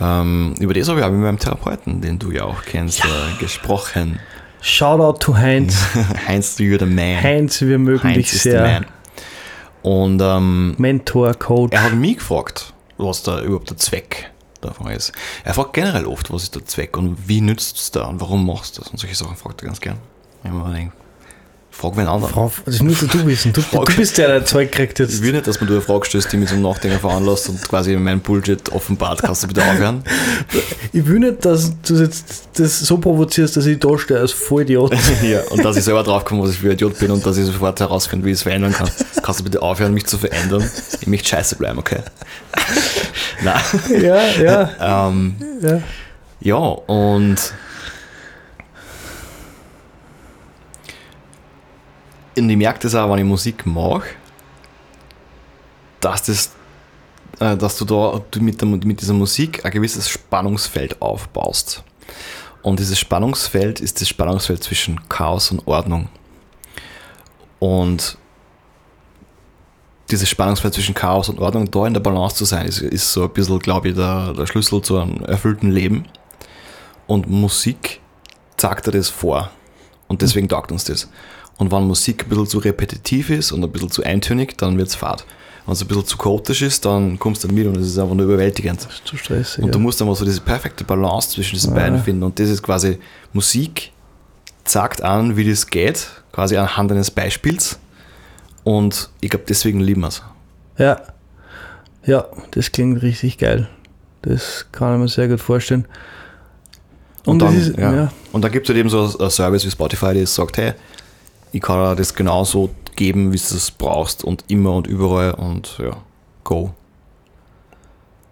ähm, 0.00 0.54
über 0.58 0.74
das 0.74 0.88
habe 0.88 1.00
ich 1.00 1.06
auch 1.06 1.10
mit 1.10 1.20
meinem 1.20 1.38
Therapeuten, 1.38 2.00
den 2.00 2.18
du 2.18 2.30
ja 2.30 2.44
auch 2.44 2.62
kennst, 2.62 3.04
äh, 3.04 3.38
gesprochen. 3.38 4.20
Shoutout 4.60 5.18
to 5.20 5.36
Heinz. 5.36 5.76
Heinz, 6.26 6.58
you're 6.58 6.78
the 6.78 6.86
man. 6.86 7.22
Heinz, 7.22 7.60
wir 7.60 7.78
mögen 7.78 8.02
Heinz 8.02 8.30
dich 8.30 8.42
sehr. 8.42 8.62
man. 8.62 8.86
Und 9.82 10.20
ähm, 10.20 10.74
Mentor, 10.78 11.34
Coach. 11.34 11.72
er 11.72 11.84
hat 11.84 11.94
mich 11.94 12.16
gefragt, 12.16 12.74
was 12.98 13.22
da 13.22 13.40
überhaupt 13.40 13.70
der 13.70 13.76
Zweck 13.76 14.30
davon 14.60 14.88
ist. 14.90 15.12
Er 15.44 15.54
fragt 15.54 15.74
generell 15.74 16.06
oft, 16.06 16.32
was 16.32 16.42
ist 16.44 16.54
der 16.54 16.64
Zweck 16.64 16.96
und 16.96 17.28
wie 17.28 17.40
nützt 17.40 17.76
es 17.76 17.90
da 17.92 18.06
und 18.06 18.20
warum 18.20 18.44
machst 18.46 18.76
du 18.76 18.82
das 18.82 18.90
und 18.90 18.98
solche 18.98 19.14
Sachen 19.14 19.36
fragt 19.36 19.62
er 19.62 19.66
ganz 19.66 19.80
gern. 19.80 19.98
Ich 20.42 20.50
mir 20.50 20.72
denke, 20.72 20.92
frag 21.78 21.96
wen 21.96 22.06
anderen. 22.06 22.32
Frau, 22.32 22.50
das 22.64 22.80
musst 22.80 23.02
du 23.12 23.26
wissen. 23.26 23.52
Du, 23.52 23.60
du 23.60 23.96
bist 23.96 24.16
der, 24.18 24.28
der 24.28 24.44
Zeug 24.44 24.72
kriegt 24.72 24.98
Ich 24.98 25.06
jetzt. 25.08 25.22
will 25.22 25.32
nicht, 25.32 25.46
dass 25.46 25.60
man 25.60 25.68
du 25.68 25.74
eine 25.74 25.82
Frage 25.82 26.06
stellst, 26.06 26.32
die 26.32 26.36
mich 26.38 26.48
zum 26.48 26.62
Nachdenken 26.62 26.98
veranlasst 26.98 27.48
und 27.48 27.60
quasi 27.68 27.94
mein 27.96 28.20
Bullshit 28.20 28.72
offenbart. 28.72 29.22
Kannst 29.22 29.42
du 29.42 29.48
bitte 29.48 29.62
aufhören? 29.62 30.02
Ich 30.92 31.06
will 31.06 31.18
nicht, 31.18 31.44
dass 31.44 31.72
du 31.82 31.94
jetzt 31.96 32.48
das 32.54 32.78
so 32.80 32.98
provozierst, 32.98 33.56
dass 33.56 33.66
ich 33.66 33.78
da 33.78 33.98
stehe 33.98 34.18
als 34.20 34.32
Vollidiot. 34.32 34.94
ja, 35.22 35.40
und 35.50 35.64
dass 35.64 35.76
ich 35.76 35.84
selber 35.84 36.02
draufkomme, 36.02 36.42
was 36.42 36.52
ich 36.52 36.58
für 36.58 36.68
ein 36.68 36.72
Idiot 36.72 36.98
bin 36.98 37.10
und 37.10 37.24
dass 37.26 37.36
ich 37.36 37.44
sofort 37.44 37.78
herausfinde, 37.78 38.24
wie 38.24 38.30
ich 38.30 38.36
es 38.36 38.42
verändern 38.42 38.72
kann. 38.72 38.88
Kannst 39.22 39.40
du 39.40 39.44
bitte 39.44 39.60
aufhören, 39.60 39.92
mich 39.92 40.06
zu 40.06 40.16
verändern? 40.18 40.68
Ich 41.00 41.06
möchte 41.06 41.28
scheiße 41.28 41.56
bleiben, 41.56 41.78
okay? 41.78 41.98
Nein. 43.44 43.60
ja, 44.02 44.22
ja, 44.42 45.08
Ähm, 45.08 45.36
ja. 45.60 45.80
Ja, 46.40 46.56
und 46.56 47.36
und 52.36 52.50
ich 52.50 52.56
merke 52.56 52.80
das 52.80 52.94
auch, 52.94 53.10
wenn 53.10 53.18
ich 53.18 53.24
Musik 53.24 53.64
mache, 53.66 54.08
dass, 56.00 56.24
das, 56.24 56.50
äh, 57.40 57.56
dass 57.56 57.78
du 57.78 57.84
da 57.84 58.20
mit, 58.38 58.60
der, 58.60 58.68
mit 58.68 59.00
dieser 59.00 59.14
Musik 59.14 59.64
ein 59.64 59.70
gewisses 59.72 60.08
Spannungsfeld 60.08 61.00
aufbaust. 61.00 61.82
Und 62.62 62.78
dieses 62.78 62.98
Spannungsfeld 62.98 63.80
ist 63.80 64.00
das 64.00 64.08
Spannungsfeld 64.08 64.62
zwischen 64.62 65.08
Chaos 65.08 65.50
und 65.50 65.66
Ordnung. 65.66 66.08
Und 67.58 68.18
dieses 70.10 70.28
Spannungsfeld 70.28 70.74
zwischen 70.74 70.94
Chaos 70.94 71.28
und 71.28 71.40
Ordnung, 71.40 71.70
da 71.70 71.86
in 71.86 71.94
der 71.94 72.00
Balance 72.00 72.36
zu 72.36 72.44
sein, 72.44 72.66
ist, 72.66 72.80
ist 72.80 73.12
so 73.12 73.24
ein 73.24 73.30
bisschen, 73.30 73.58
glaube 73.58 73.88
ich, 73.88 73.94
der, 73.94 74.34
der 74.34 74.46
Schlüssel 74.46 74.82
zu 74.82 74.98
einem 74.98 75.24
erfüllten 75.24 75.70
Leben. 75.70 76.06
Und 77.06 77.28
Musik 77.28 78.00
zeigt 78.56 78.86
dir 78.86 78.92
das 78.92 79.08
vor. 79.08 79.50
Und 80.08 80.22
deswegen 80.22 80.48
taugt 80.48 80.70
uns 80.70 80.84
das. 80.84 81.08
Und 81.58 81.72
wenn 81.72 81.84
Musik 81.84 82.24
ein 82.24 82.28
bisschen 82.28 82.46
zu 82.46 82.58
repetitiv 82.58 83.30
ist 83.30 83.52
und 83.52 83.64
ein 83.64 83.70
bisschen 83.70 83.90
zu 83.90 84.02
eintönig, 84.02 84.56
dann 84.58 84.76
wird 84.76 84.88
es 84.88 84.94
fad. 84.94 85.24
Wenn 85.64 85.72
es 85.72 85.80
ein 85.82 85.88
bisschen 85.88 86.06
zu 86.06 86.16
chaotisch 86.18 86.62
ist, 86.62 86.84
dann 86.84 87.18
kommst 87.18 87.42
du 87.42 87.48
nicht 87.48 87.56
mit 87.56 87.66
und 87.66 87.76
es 87.80 87.88
ist 87.88 87.98
einfach 87.98 88.14
nur 88.14 88.26
überwältigend. 88.26 88.84
Das 88.84 88.92
ist 88.94 89.06
zu 89.06 89.16
stressig. 89.16 89.64
Und 89.64 89.74
du 89.74 89.78
musst 89.78 90.00
einfach 90.00 90.14
so 90.16 90.24
diese 90.24 90.40
perfekte 90.40 90.84
Balance 90.84 91.30
zwischen 91.30 91.54
diesen 91.54 91.74
Ja. 91.74 91.80
beiden 91.80 92.02
finden. 92.02 92.22
Und 92.22 92.38
das 92.38 92.48
ist 92.50 92.62
quasi, 92.62 92.98
Musik 93.32 93.90
zeigt 94.64 95.02
an, 95.02 95.36
wie 95.36 95.48
das 95.48 95.66
geht, 95.66 96.06
quasi 96.32 96.56
anhand 96.56 96.92
eines 96.92 97.10
Beispiels. 97.10 97.78
Und 98.64 99.10
ich 99.20 99.30
glaube, 99.30 99.44
deswegen 99.48 99.80
lieben 99.80 100.02
wir 100.02 100.08
es. 100.08 100.22
Ja. 100.78 101.00
Ja, 102.04 102.26
das 102.52 102.70
klingt 102.70 103.02
richtig 103.02 103.38
geil. 103.38 103.68
Das 104.22 104.66
kann 104.70 104.94
ich 104.94 105.00
mir 105.00 105.08
sehr 105.08 105.28
gut 105.28 105.40
vorstellen. 105.40 105.86
Und, 107.24 107.40
dann, 107.40 107.54
das 107.56 107.68
ist, 107.68 107.76
ja. 107.78 107.92
ja. 107.94 108.12
Und 108.32 108.42
dann 108.42 108.52
gibt 108.52 108.66
es 108.66 108.70
halt 108.70 108.78
eben 108.78 108.88
so 108.88 109.16
ein 109.18 109.30
Service 109.30 109.64
wie 109.66 109.70
Spotify, 109.70 110.14
das 110.20 110.34
sagt, 110.34 110.58
hey, 110.58 110.74
ich 111.56 111.62
kann 111.62 111.78
dir 111.78 111.96
das 111.96 112.14
genauso 112.14 112.70
geben, 112.96 113.32
wie 113.32 113.36
du 113.36 113.42
es 113.56 113.70
brauchst 113.70 114.24
und 114.24 114.44
immer 114.48 114.72
und 114.74 114.86
überall 114.86 115.32
und 115.32 115.78
ja, 115.78 115.96
go. 116.44 116.72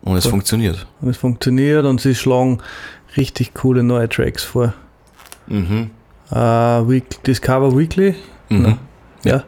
Und 0.03 0.17
es 0.17 0.25
Voll. 0.25 0.33
funktioniert. 0.33 0.87
Und 1.01 1.09
es 1.09 1.17
funktioniert 1.17 1.85
und 1.87 2.01
sie 2.01 2.15
schlagen 2.15 2.59
richtig 3.17 3.55
coole 3.55 3.83
neue 3.83 4.09
Tracks 4.09 4.45
vor. 4.45 4.75
Mhm. 5.47 5.91
Äh, 6.31 6.35
Week, 6.37 7.23
Discover 7.25 7.77
Weekly, 7.77 8.15
Mhm. 8.51 8.79
ja. 9.25 9.45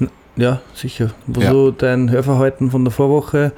N- 0.00 0.10
Ja, 0.36 0.60
sicher. 0.74 1.10
Wo 1.26 1.40
Ja. 1.40 1.50
so 1.52 1.70
dein 1.70 2.10
Hörverhalten 2.10 2.70
von 2.72 2.84
der 2.84 2.90
Vorwoche 2.92 3.52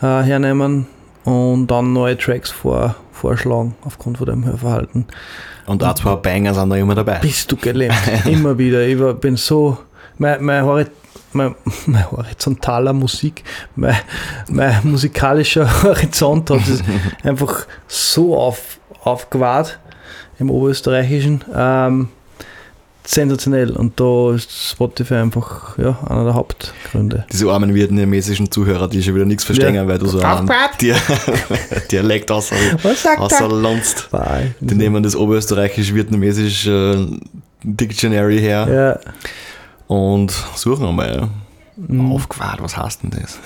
äh, 0.00 0.06
hernehmen 0.22 0.86
und 1.24 1.68
dann 1.68 1.92
neue 1.92 2.18
Tracks 2.18 2.50
vor, 2.50 2.96
vorschlagen 3.22 3.74
aufgrund 3.84 4.18
von 4.18 4.26
deinem 4.26 4.44
Hörverhalten. 4.44 5.06
Und 5.66 5.84
auch 5.84 5.94
zwei 5.94 6.16
Banger 6.16 6.52
sind 6.54 6.70
da 6.70 6.76
immer 6.76 6.94
dabei. 6.96 7.18
Bist 7.20 7.50
du 7.52 7.56
gelähmt. 7.56 7.94
Immer 8.26 8.58
wieder. 8.58 8.84
Ich 8.86 8.98
war, 8.98 9.14
bin 9.14 9.36
so. 9.36 9.78
Mein, 10.18 10.42
mein, 10.44 10.64
Hori- 10.64 10.86
mein, 11.32 11.54
mein 11.86 12.10
horizontaler 12.10 12.92
Musik, 12.92 13.44
mein, 13.76 13.96
mein 14.50 14.80
musikalischer 14.84 15.66
Horizont 15.84 16.50
hat 16.50 16.66
es 16.68 16.82
einfach 17.22 17.66
so 17.86 18.36
auf, 18.36 18.78
aufgewahrt 19.04 19.78
im 20.38 20.50
Oberösterreichischen. 20.50 21.44
Ähm, 21.54 22.08
sensationell. 23.04 23.70
Und 23.72 23.98
da 23.98 24.34
ist 24.34 24.70
Spotify 24.70 25.14
einfach 25.14 25.76
ja, 25.78 25.98
einer 26.08 26.24
der 26.24 26.34
Hauptgründe. 26.34 27.24
Diese 27.32 27.50
armen 27.50 27.74
vietnamesischen 27.74 28.50
Zuhörer, 28.50 28.88
die 28.88 29.02
schon 29.02 29.14
wieder 29.14 29.24
nichts 29.24 29.44
verstehen, 29.44 29.74
Ja. 29.74 29.86
weil 29.86 29.98
du 29.98 30.06
so 30.06 30.20
einen 30.20 30.50
Dia 30.80 30.96
Dialekt 31.90 32.30
außer. 32.30 32.54
Die 34.60 34.74
nehmen 34.74 35.02
das 35.02 35.16
oberösterreichisch-vietnamesisch 35.16 36.66
äh, 36.66 37.06
Dictionary 37.64 38.38
her 38.40 39.00
Ja. 39.04 39.12
und 39.86 40.32
suchen 40.54 40.86
einmal. 40.86 41.28
Mhm. 41.76 42.12
Aufgewahrt, 42.12 42.62
was 42.62 42.76
heißt 42.76 43.02
denn 43.02 43.10
das? 43.10 43.38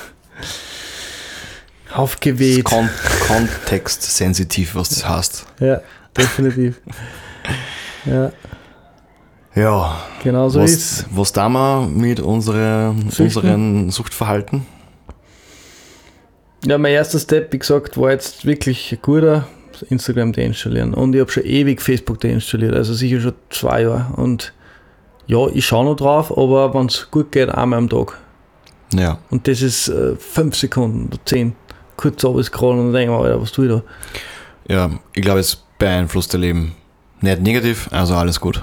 Aufgeweht. 1.95 2.65
kon 2.65 2.89
kontextsensitiv, 3.27 4.75
was 4.75 4.89
das 4.91 5.09
heißt. 5.09 5.47
Ja, 5.61 5.81
definitiv. 6.17 6.81
ja, 8.05 8.33
Ja, 9.57 10.03
genau 10.23 10.51
so 10.51 10.61
was, 10.61 10.71
ist 10.71 11.07
was 11.11 11.33
da 11.33 11.49
wir 11.49 11.89
mit 11.89 12.21
unsere, 12.21 12.95
unseren 13.19 13.91
Suchtverhalten? 13.91 14.67
Ja, 16.65 16.77
mein 16.77 16.93
erster 16.93 17.19
Step, 17.19 17.53
wie 17.53 17.59
gesagt, 17.59 17.97
war 17.97 18.11
jetzt 18.11 18.45
wirklich 18.45 18.93
ein 18.93 18.99
guter 19.01 19.47
Instagram 19.89 20.33
deinstallieren. 20.33 20.93
Und 20.93 21.15
ich 21.15 21.21
habe 21.21 21.31
schon 21.31 21.45
ewig 21.45 21.81
Facebook 21.81 22.21
deinstalliert, 22.21 22.75
also 22.75 22.93
sicher 22.93 23.21
schon 23.21 23.33
zwei 23.49 23.83
Jahre. 23.83 24.13
Und 24.17 24.53
ja, 25.27 25.47
ich 25.49 25.65
schaue 25.65 25.87
noch 25.87 25.97
drauf, 25.97 26.37
aber 26.37 26.75
wenn 26.75 26.87
es 26.87 27.11
gut 27.11 27.33
geht, 27.33 27.49
einmal 27.49 27.79
am 27.79 27.89
Tag. 27.89 28.19
Ja, 28.93 29.19
Und 29.31 29.49
das 29.49 29.63
ist 29.63 29.89
äh, 29.89 30.17
fünf 30.17 30.55
Sekunden 30.55 31.07
oder 31.07 31.19
zehn. 31.25 31.55
Kurz 31.97 32.23
runterscrollen 32.25 32.79
und 32.79 32.93
dann 32.93 33.01
denke 33.01 33.15
ich 33.15 33.23
mir, 33.23 33.41
was 33.41 33.53
tue 33.53 33.67
ich 33.67 33.73
da? 33.73 33.83
ja, 34.69 34.91
ich 35.15 35.23
glaube, 35.23 35.41
es 35.41 35.63
beeinflusst 35.79 36.35
dein 36.35 36.43
Leben 36.43 36.73
nicht 37.23 37.41
negativ, 37.41 37.89
also 37.91 38.15
alles 38.15 38.39
gut. 38.39 38.63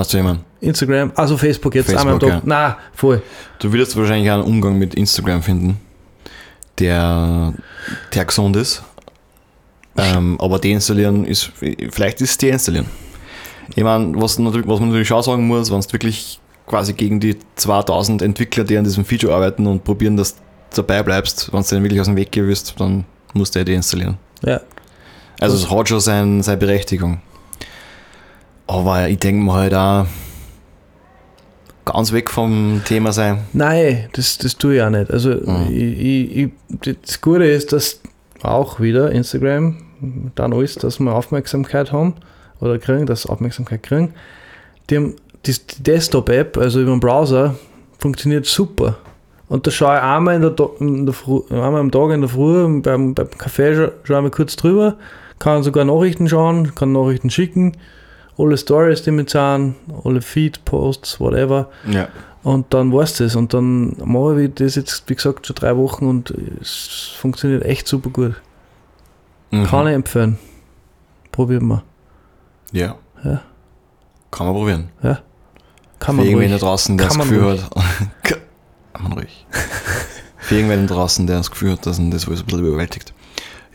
Weißt 0.00 0.14
du, 0.14 0.22
meine? 0.22 0.40
Instagram, 0.62 1.12
also 1.14 1.36
Facebook 1.36 1.74
jetzt 1.74 1.90
einmal 1.90 2.14
am 2.14 2.20
Facebook, 2.20 2.30
Tag. 2.40 2.42
Na, 2.46 2.78
voll. 2.94 3.22
Du 3.58 3.70
würdest 3.70 3.94
wahrscheinlich 3.96 4.30
einen 4.30 4.42
Umgang 4.42 4.78
mit 4.78 4.94
Instagram 4.94 5.42
finden, 5.42 5.78
der, 6.78 7.52
der 8.14 8.24
gesund 8.24 8.56
ist. 8.56 8.82
Ähm, 9.98 10.40
aber 10.40 10.58
deinstallieren 10.58 11.26
ist, 11.26 11.50
vielleicht 11.90 12.20
ist 12.22 12.30
es 12.30 12.38
deinstallieren. 12.38 12.86
Ich 13.74 13.84
meine, 13.84 14.14
was, 14.20 14.38
natürlich- 14.38 14.66
was 14.66 14.80
man 14.80 14.88
natürlich 14.88 15.12
auch 15.12 15.22
sagen 15.22 15.46
muss, 15.46 15.70
wenn 15.70 15.80
du 15.80 15.92
wirklich 15.92 16.40
quasi 16.66 16.94
gegen 16.94 17.20
die 17.20 17.36
2000 17.56 18.22
Entwickler, 18.22 18.64
die 18.64 18.78
an 18.78 18.84
diesem 18.84 19.04
Feature 19.04 19.34
arbeiten 19.34 19.66
und 19.66 19.84
probieren, 19.84 20.16
dass 20.16 20.36
du 20.36 20.40
dabei 20.76 21.02
bleibst, 21.02 21.52
wenn 21.52 21.62
du 21.62 21.68
denen 21.68 21.84
wirklich 21.84 22.00
aus 22.00 22.06
dem 22.06 22.16
Weg 22.16 22.30
willst, 22.36 22.74
dann 22.80 23.04
musst 23.34 23.54
du 23.54 23.58
ja 23.58 23.64
deinstallieren. 23.66 24.16
Ja, 24.42 24.60
Also 25.40 25.56
es 25.56 25.70
hat 25.70 25.88
schon 25.90 26.00
sein, 26.00 26.42
seine 26.42 26.56
Berechtigung. 26.56 27.20
Aber 28.70 29.08
ich 29.08 29.18
denke 29.18 29.42
mir 29.44 29.52
halt 29.52 29.74
auch, 29.74 30.06
ganz 31.84 32.12
weg 32.12 32.30
vom 32.30 32.82
Thema 32.84 33.12
sein. 33.12 33.38
Nein, 33.52 34.08
das, 34.12 34.38
das 34.38 34.56
tue 34.56 34.76
ich 34.76 34.82
auch 34.82 34.90
nicht. 34.90 35.10
Also 35.10 35.30
Mhm. 35.30 35.66
ich, 35.70 35.98
ich, 36.00 36.36
ich, 36.82 36.96
das 37.02 37.20
Gute 37.20 37.44
ist, 37.46 37.72
dass 37.72 38.00
auch 38.42 38.78
wieder 38.78 39.10
Instagram, 39.10 39.76
dann 40.36 40.52
alles, 40.52 40.76
dass 40.76 41.00
wir 41.00 41.12
Aufmerksamkeit 41.12 41.90
haben 41.90 42.14
oder 42.60 42.78
kriegen, 42.78 43.06
dass 43.06 43.26
Aufmerksamkeit 43.26 43.82
kriegen. 43.82 44.14
Die, 44.88 44.96
haben, 44.96 45.16
die, 45.46 45.52
die 45.52 45.82
Desktop-App, 45.82 46.56
also 46.56 46.80
über 46.80 46.92
den 46.92 47.00
Browser, 47.00 47.56
funktioniert 47.98 48.46
super. 48.46 48.98
Und 49.48 49.66
da 49.66 49.72
schaue 49.72 49.96
ich 49.96 50.02
einmal, 50.02 50.36
in 50.36 50.42
der, 50.42 50.54
in 50.78 51.06
der 51.06 51.12
Früh, 51.12 51.40
einmal 51.50 51.80
am 51.80 51.90
Tag 51.90 52.12
in 52.12 52.20
der 52.20 52.30
Früh 52.30 52.80
beim, 52.82 53.14
beim 53.14 53.30
Kaffee 53.36 53.74
scha 53.74 53.90
schaue 54.04 54.18
ich 54.18 54.22
mal 54.22 54.30
kurz 54.30 54.54
drüber, 54.54 54.96
kann 55.40 55.64
sogar 55.64 55.84
Nachrichten 55.84 56.28
schauen, 56.28 56.72
kann 56.76 56.92
Nachrichten 56.92 57.30
schicken, 57.30 57.72
alle 58.40 58.56
Stories, 58.56 59.02
die 59.02 59.10
mit 59.10 59.30
sind, 59.30 59.74
alle 60.04 60.22
Feed, 60.22 60.64
Posts, 60.64 61.20
whatever. 61.20 61.68
Ja. 61.90 62.08
Und 62.42 62.72
dann 62.72 62.92
war 62.92 63.02
es 63.02 63.14
das. 63.14 63.36
Und 63.36 63.52
dann 63.52 63.96
mache 64.04 64.42
ich 64.44 64.54
das 64.54 64.74
jetzt, 64.74 65.04
wie 65.08 65.14
gesagt, 65.14 65.46
schon 65.46 65.56
drei 65.56 65.76
Wochen 65.76 66.06
und 66.06 66.30
es 66.60 67.12
funktioniert 67.18 67.64
echt 67.64 67.86
super 67.86 68.10
gut. 68.10 68.40
Mhm. 69.50 69.64
Kann 69.66 69.86
ich 69.88 69.94
empfehlen. 69.94 70.38
Probieren 71.32 71.66
wir. 71.68 71.82
Ja. 72.72 72.96
Ja. 73.24 73.42
Kann 74.30 74.46
man 74.46 74.56
probieren. 74.56 74.88
Kann 75.02 75.18
Für 75.98 76.12
man 76.12 76.24
irgendwen 76.24 76.48
da 76.48 76.54
ruhig. 76.54 76.62
draußen, 76.62 76.96
der 76.96 77.08
Kann 77.08 77.18
das 77.18 77.28
Gefühl 77.28 77.62
hat. 77.62 77.70
Kann 78.22 79.02
man 79.02 79.12
ruhig. 79.12 79.46
Für 80.38 80.54
irgendwen 80.54 80.86
da 80.86 80.94
draußen, 80.94 81.26
der 81.26 81.36
das 81.38 81.50
Gefühl 81.50 81.72
hat, 81.72 81.84
dass 81.84 81.98
ihn 81.98 82.10
das 82.10 82.26
alles 82.26 82.40
ein 82.40 82.46
bisschen 82.46 82.66
überwältigt. 82.66 83.12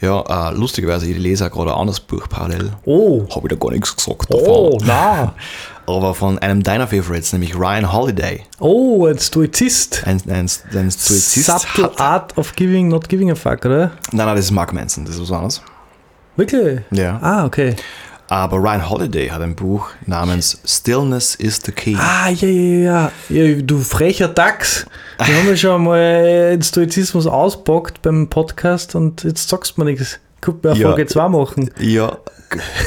Ja, 0.02 0.50
äh, 0.50 0.54
lustigerweise, 0.54 1.08
ich 1.08 1.18
lese 1.18 1.50
gerade 1.50 1.72
ein 1.74 1.80
anderes 1.80 2.00
Buch 2.00 2.28
parallel. 2.30 2.72
Oh, 2.86 3.26
Habe 3.34 3.48
ich 3.48 3.50
da 3.50 3.56
gar 3.56 3.72
nichts 3.72 3.96
gesagt 3.96 4.28
oh, 4.30 4.78
na. 4.84 5.34
Aber 5.88 6.16
von 6.16 6.40
einem 6.40 6.64
deiner 6.64 6.88
Favorites, 6.88 7.32
nämlich 7.32 7.56
Ryan 7.56 7.94
Holiday. 7.94 8.44
Oh, 8.60 9.06
ein 9.06 9.20
Stoizist. 9.20 10.04
Ein, 10.06 10.22
ein, 10.28 10.50
ein 10.74 10.92
Stoizist. 10.92 11.46
Subtle 11.46 11.84
Hat, 11.86 12.02
Art 12.02 12.38
of 12.38 12.56
Giving, 12.56 12.88
not 12.88 13.08
giving 13.08 13.32
a 13.32 13.36
fuck, 13.36 13.66
oder? 13.66 13.92
nein, 14.12 14.26
nein, 14.26 14.36
das 14.36 14.46
ist 14.46 14.52
Mark 14.52 14.74
Manson, 14.74 15.06
das 15.06 15.16
ist 15.16 15.22
was 15.22 15.32
anderes. 15.32 15.62
Wirklich? 16.36 16.82
Ja. 16.92 17.20
Ah, 17.22 17.46
okay. 17.46 17.76
Aber 18.28 18.58
Ryan 18.58 18.90
Holiday 18.90 19.30
hat 19.30 19.42
ein 19.42 19.56
Buch 19.56 19.90
namens 20.08 20.60
Stillness 20.66 21.36
is 21.36 21.60
the 21.64 21.72
Key. 21.72 21.96
Ah, 21.96 22.30
ja, 22.30 22.48
ja, 22.48 23.12
ja. 23.30 23.44
ja 23.44 23.62
du 23.62 23.80
frecher 23.80 24.28
Dachs. 24.28 24.86
Wir 25.24 25.36
haben 25.36 25.48
ja 25.48 25.56
schon 25.56 25.84
mal 25.84 26.52
den 26.52 26.62
Stoizismus 26.64 27.28
auspackt 27.28 28.02
beim 28.02 28.28
Podcast 28.28 28.96
und 28.96 29.24
jetzt 29.24 29.48
sagst 29.48 29.78
du 29.78 29.82
mir 29.82 29.92
nichts. 29.92 30.20
Guck 30.42 30.64
mal, 30.64 30.76
Ja. 30.76 30.90
Folge 30.90 31.06
2 31.06 31.30
machen. 31.30 31.70
Ja, 31.80 32.18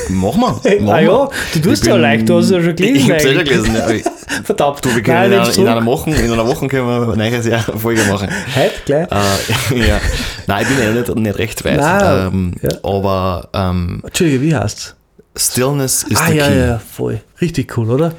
mach 0.08 0.34
mal. 0.36 0.54
Mach 0.80 0.92
ah 0.92 1.00
ja, 1.00 1.28
du 1.54 1.60
tust 1.60 1.86
ja 1.86 1.96
leicht, 1.96 2.28
du 2.28 2.38
hast 2.38 2.50
ja 2.50 2.60
schon 2.60 2.76
gelesen. 2.76 2.96
Ich 2.96 3.10
hab's 3.10 3.24
ja 3.24 3.30
schon 3.30 3.40
eigentlich. 3.40 3.64
gelesen. 3.64 4.04
Ja. 4.04 4.12
Verdammt. 4.44 4.84
Du, 4.84 4.94
wir 4.94 5.02
können 5.02 5.30
Nein, 5.30 5.32
in, 5.32 5.38
einer, 5.40 5.58
in, 5.58 5.68
einer 5.68 5.86
Woche, 5.86 6.10
in 6.10 6.32
einer 6.32 6.46
Woche 6.46 6.68
können 6.68 6.86
wir 6.86 7.12
ein 7.12 7.18
neues 7.18 7.46
Jahr 7.46 7.68
eine 7.68 7.78
Folge 7.78 8.02
machen. 8.04 8.28
Heute 8.54 8.72
gleich. 8.84 9.08
Äh, 9.10 9.88
ja. 9.88 10.00
Nein, 10.46 10.66
ich 10.68 10.76
bin 10.76 10.84
ja 10.84 10.92
nicht, 10.92 11.14
nicht 11.14 11.38
recht 11.38 11.64
weit. 11.64 11.80
Ähm, 11.80 12.54
ja. 12.62 12.70
Aber 12.82 13.48
ähm, 13.52 14.02
Entschuldige, 14.04 14.42
wie 14.42 14.54
heißt's? 14.54 14.94
Stillness 15.38 16.02
is 16.04 16.18
Ah, 16.18 16.26
the 16.28 16.36
ja, 16.36 16.48
Key. 16.48 16.58
ja, 16.58 16.78
voll. 16.78 17.20
Richtig 17.40 17.76
cool, 17.76 17.90
oder? 17.90 18.14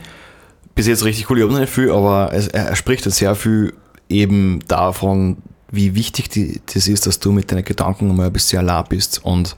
Bis 0.76 0.88
jetzt 0.88 1.04
richtig 1.04 1.30
cool. 1.30 1.38
Ich 1.38 1.44
habe 1.44 1.52
noch 1.54 1.60
nicht 1.60 1.72
viel, 1.74 1.92
aber 1.92 2.32
es, 2.34 2.48
er, 2.48 2.76
spricht 2.76 3.06
jetzt 3.06 3.18
sehr 3.18 3.36
viel 3.36 3.74
eben 4.08 4.60
davon, 4.68 5.38
wie 5.72 5.94
wichtig 5.96 6.30
die, 6.30 6.62
das 6.74 6.88
ist, 6.88 7.06
dass 7.06 7.20
du 7.20 7.32
mit 7.32 7.52
deinen 7.52 7.64
Gedanken 7.66 8.16
mal 8.16 8.28
ein 8.28 8.34
bisschen 8.34 8.60
allein 8.60 8.86
bist 8.88 9.24
und 9.24 9.56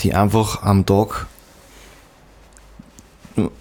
die 0.00 0.14
einfach 0.14 0.62
am 0.62 0.84
Tag 0.84 1.26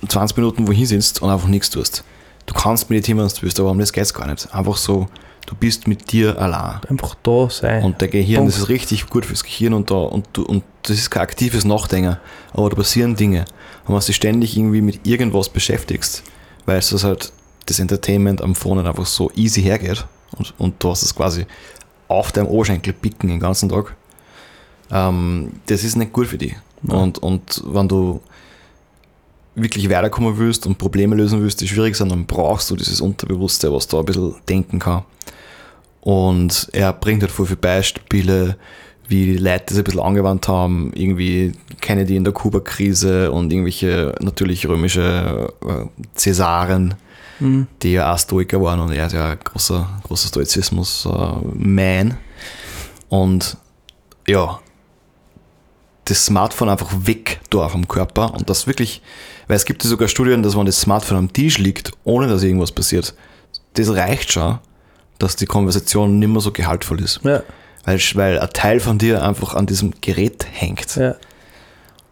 20 0.07 0.37
Minuten 0.37 0.67
wohin 0.67 0.85
sitzt 0.85 1.21
und 1.21 1.29
einfach 1.29 1.47
nichts 1.47 1.69
tust. 1.69 2.03
Du 2.45 2.53
kannst 2.53 2.89
meditieren, 2.89 3.19
wenn 3.19 3.27
du 3.27 3.41
willst, 3.41 3.59
aber 3.59 3.71
um 3.71 3.79
das 3.79 3.91
geht 3.93 4.03
es 4.03 4.13
gar 4.13 4.27
nicht. 4.27 4.53
Einfach 4.53 4.77
so, 4.77 5.07
du 5.45 5.55
bist 5.55 5.87
mit 5.87 6.11
dir 6.11 6.39
allein. 6.39 6.81
Einfach 6.89 7.15
da 7.23 7.49
sein. 7.49 7.83
Und 7.83 8.01
der 8.01 8.07
Gehirn, 8.07 8.41
Punkt. 8.41 8.53
das 8.53 8.61
ist 8.61 8.69
richtig 8.69 9.07
gut 9.07 9.25
fürs 9.25 9.43
Gehirn 9.43 9.73
und, 9.73 9.91
da, 9.91 9.95
und, 9.95 10.27
du, 10.33 10.43
und 10.43 10.63
das 10.83 10.97
ist 10.97 11.09
kein 11.09 11.23
aktives 11.23 11.65
Nachdenken, 11.65 12.17
aber 12.53 12.69
da 12.69 12.75
passieren 12.75 13.15
Dinge. 13.15 13.45
Und 13.85 13.93
wenn 13.93 13.99
du 13.99 14.05
dich 14.05 14.15
ständig 14.15 14.57
irgendwie 14.57 14.81
mit 14.81 15.05
irgendwas 15.05 15.49
beschäftigst, 15.49 16.23
weil 16.65 16.79
es 16.79 16.89
das 16.89 17.03
halt 17.03 17.31
das 17.65 17.79
Entertainment 17.79 18.41
am 18.41 18.55
Phone 18.55 18.85
einfach 18.85 19.05
so 19.05 19.31
easy 19.35 19.61
hergeht 19.61 20.05
und, 20.37 20.53
und 20.57 20.83
du 20.83 20.89
hast 20.89 21.03
es 21.03 21.15
quasi 21.15 21.45
auf 22.07 22.31
deinem 22.31 22.47
Oberschenkel 22.47 22.93
picken 22.93 23.29
den 23.29 23.39
ganzen 23.39 23.69
Tag, 23.69 23.95
ähm, 24.91 25.53
das 25.65 25.83
ist 25.83 25.95
nicht 25.95 26.13
gut 26.13 26.27
für 26.27 26.37
dich. 26.37 26.55
Nein. 26.81 26.97
Und, 26.97 27.17
und 27.19 27.63
wenn 27.65 27.87
du 27.87 28.21
wirklich 29.55 29.89
weiterkommen 29.89 30.37
willst 30.37 30.67
und 30.67 30.77
Probleme 30.77 31.15
lösen 31.15 31.41
willst, 31.41 31.61
die 31.61 31.67
schwierig 31.67 31.95
sind, 31.95 32.11
dann 32.11 32.25
brauchst 32.25 32.69
du 32.69 32.75
dieses 32.75 33.01
Unterbewusste, 33.01 33.71
was 33.73 33.87
da 33.87 33.99
ein 33.99 34.05
bisschen 34.05 34.35
denken 34.47 34.79
kann. 34.79 35.03
Und 36.05 36.69
er 36.71 36.93
bringt 36.93 37.21
halt 37.23 37.31
voll 37.31 37.47
viele 37.47 37.57
Beispiele, 37.57 38.57
wie 39.07 39.25
die 39.25 39.37
Leute 39.37 39.65
das 39.69 39.77
ein 39.79 39.83
bisschen 39.83 39.99
angewandt 39.99 40.47
haben, 40.47 40.91
irgendwie 40.95 41.51
Kennedy 41.81 42.15
in 42.15 42.23
der 42.23 42.31
Kuba-Krise 42.33 43.31
und 43.31 43.51
irgendwelche 43.51 44.15
natürlich 44.21 44.67
römische 44.67 45.51
äh, 45.67 45.85
Cäsaren, 46.15 46.93
Mhm. 47.39 47.67
die 47.81 47.91
ja 47.91 48.13
auch 48.13 48.17
Stoiker 48.17 48.61
waren 48.61 48.79
und 48.79 48.93
er 48.93 49.07
ist 49.07 49.11
ja 49.11 49.31
ein 49.31 49.37
großer, 49.43 49.89
großer 50.03 50.29
Stoizismus-Man. 50.29 52.17
und 53.09 53.57
ja, 54.25 54.59
das 56.05 56.25
Smartphone 56.25 56.69
einfach 56.69 56.89
weg 57.05 57.41
da 57.49 57.67
vom 57.67 57.87
Körper 57.89 58.33
und 58.33 58.49
das 58.49 58.67
wirklich, 58.67 59.01
weil 59.47 59.57
es 59.57 59.65
gibt 59.65 59.83
ja 59.83 59.89
sogar 59.89 60.07
Studien, 60.07 60.43
dass 60.43 60.55
wenn 60.55 60.65
das 60.65 60.79
Smartphone 60.79 61.17
am 61.17 61.33
Tisch 61.33 61.57
liegt, 61.57 61.91
ohne 62.05 62.27
dass 62.27 62.41
irgendwas 62.43 62.71
passiert, 62.71 63.13
das 63.73 63.89
reicht 63.89 64.31
schon, 64.31 64.59
dass 65.19 65.35
die 65.35 65.45
Konversation 65.45 66.19
nicht 66.19 66.27
mehr 66.27 66.41
so 66.41 66.51
gehaltvoll 66.51 67.01
ist. 67.01 67.21
Ja, 67.23 67.43
Weil, 67.83 67.99
weil 68.15 68.39
ein 68.39 68.49
Teil 68.51 68.79
von 68.79 68.97
dir 68.97 69.23
einfach 69.23 69.53
an 69.53 69.65
diesem 69.65 69.93
Gerät 70.01 70.45
hängt. 70.51 70.95
ja, 70.95 71.15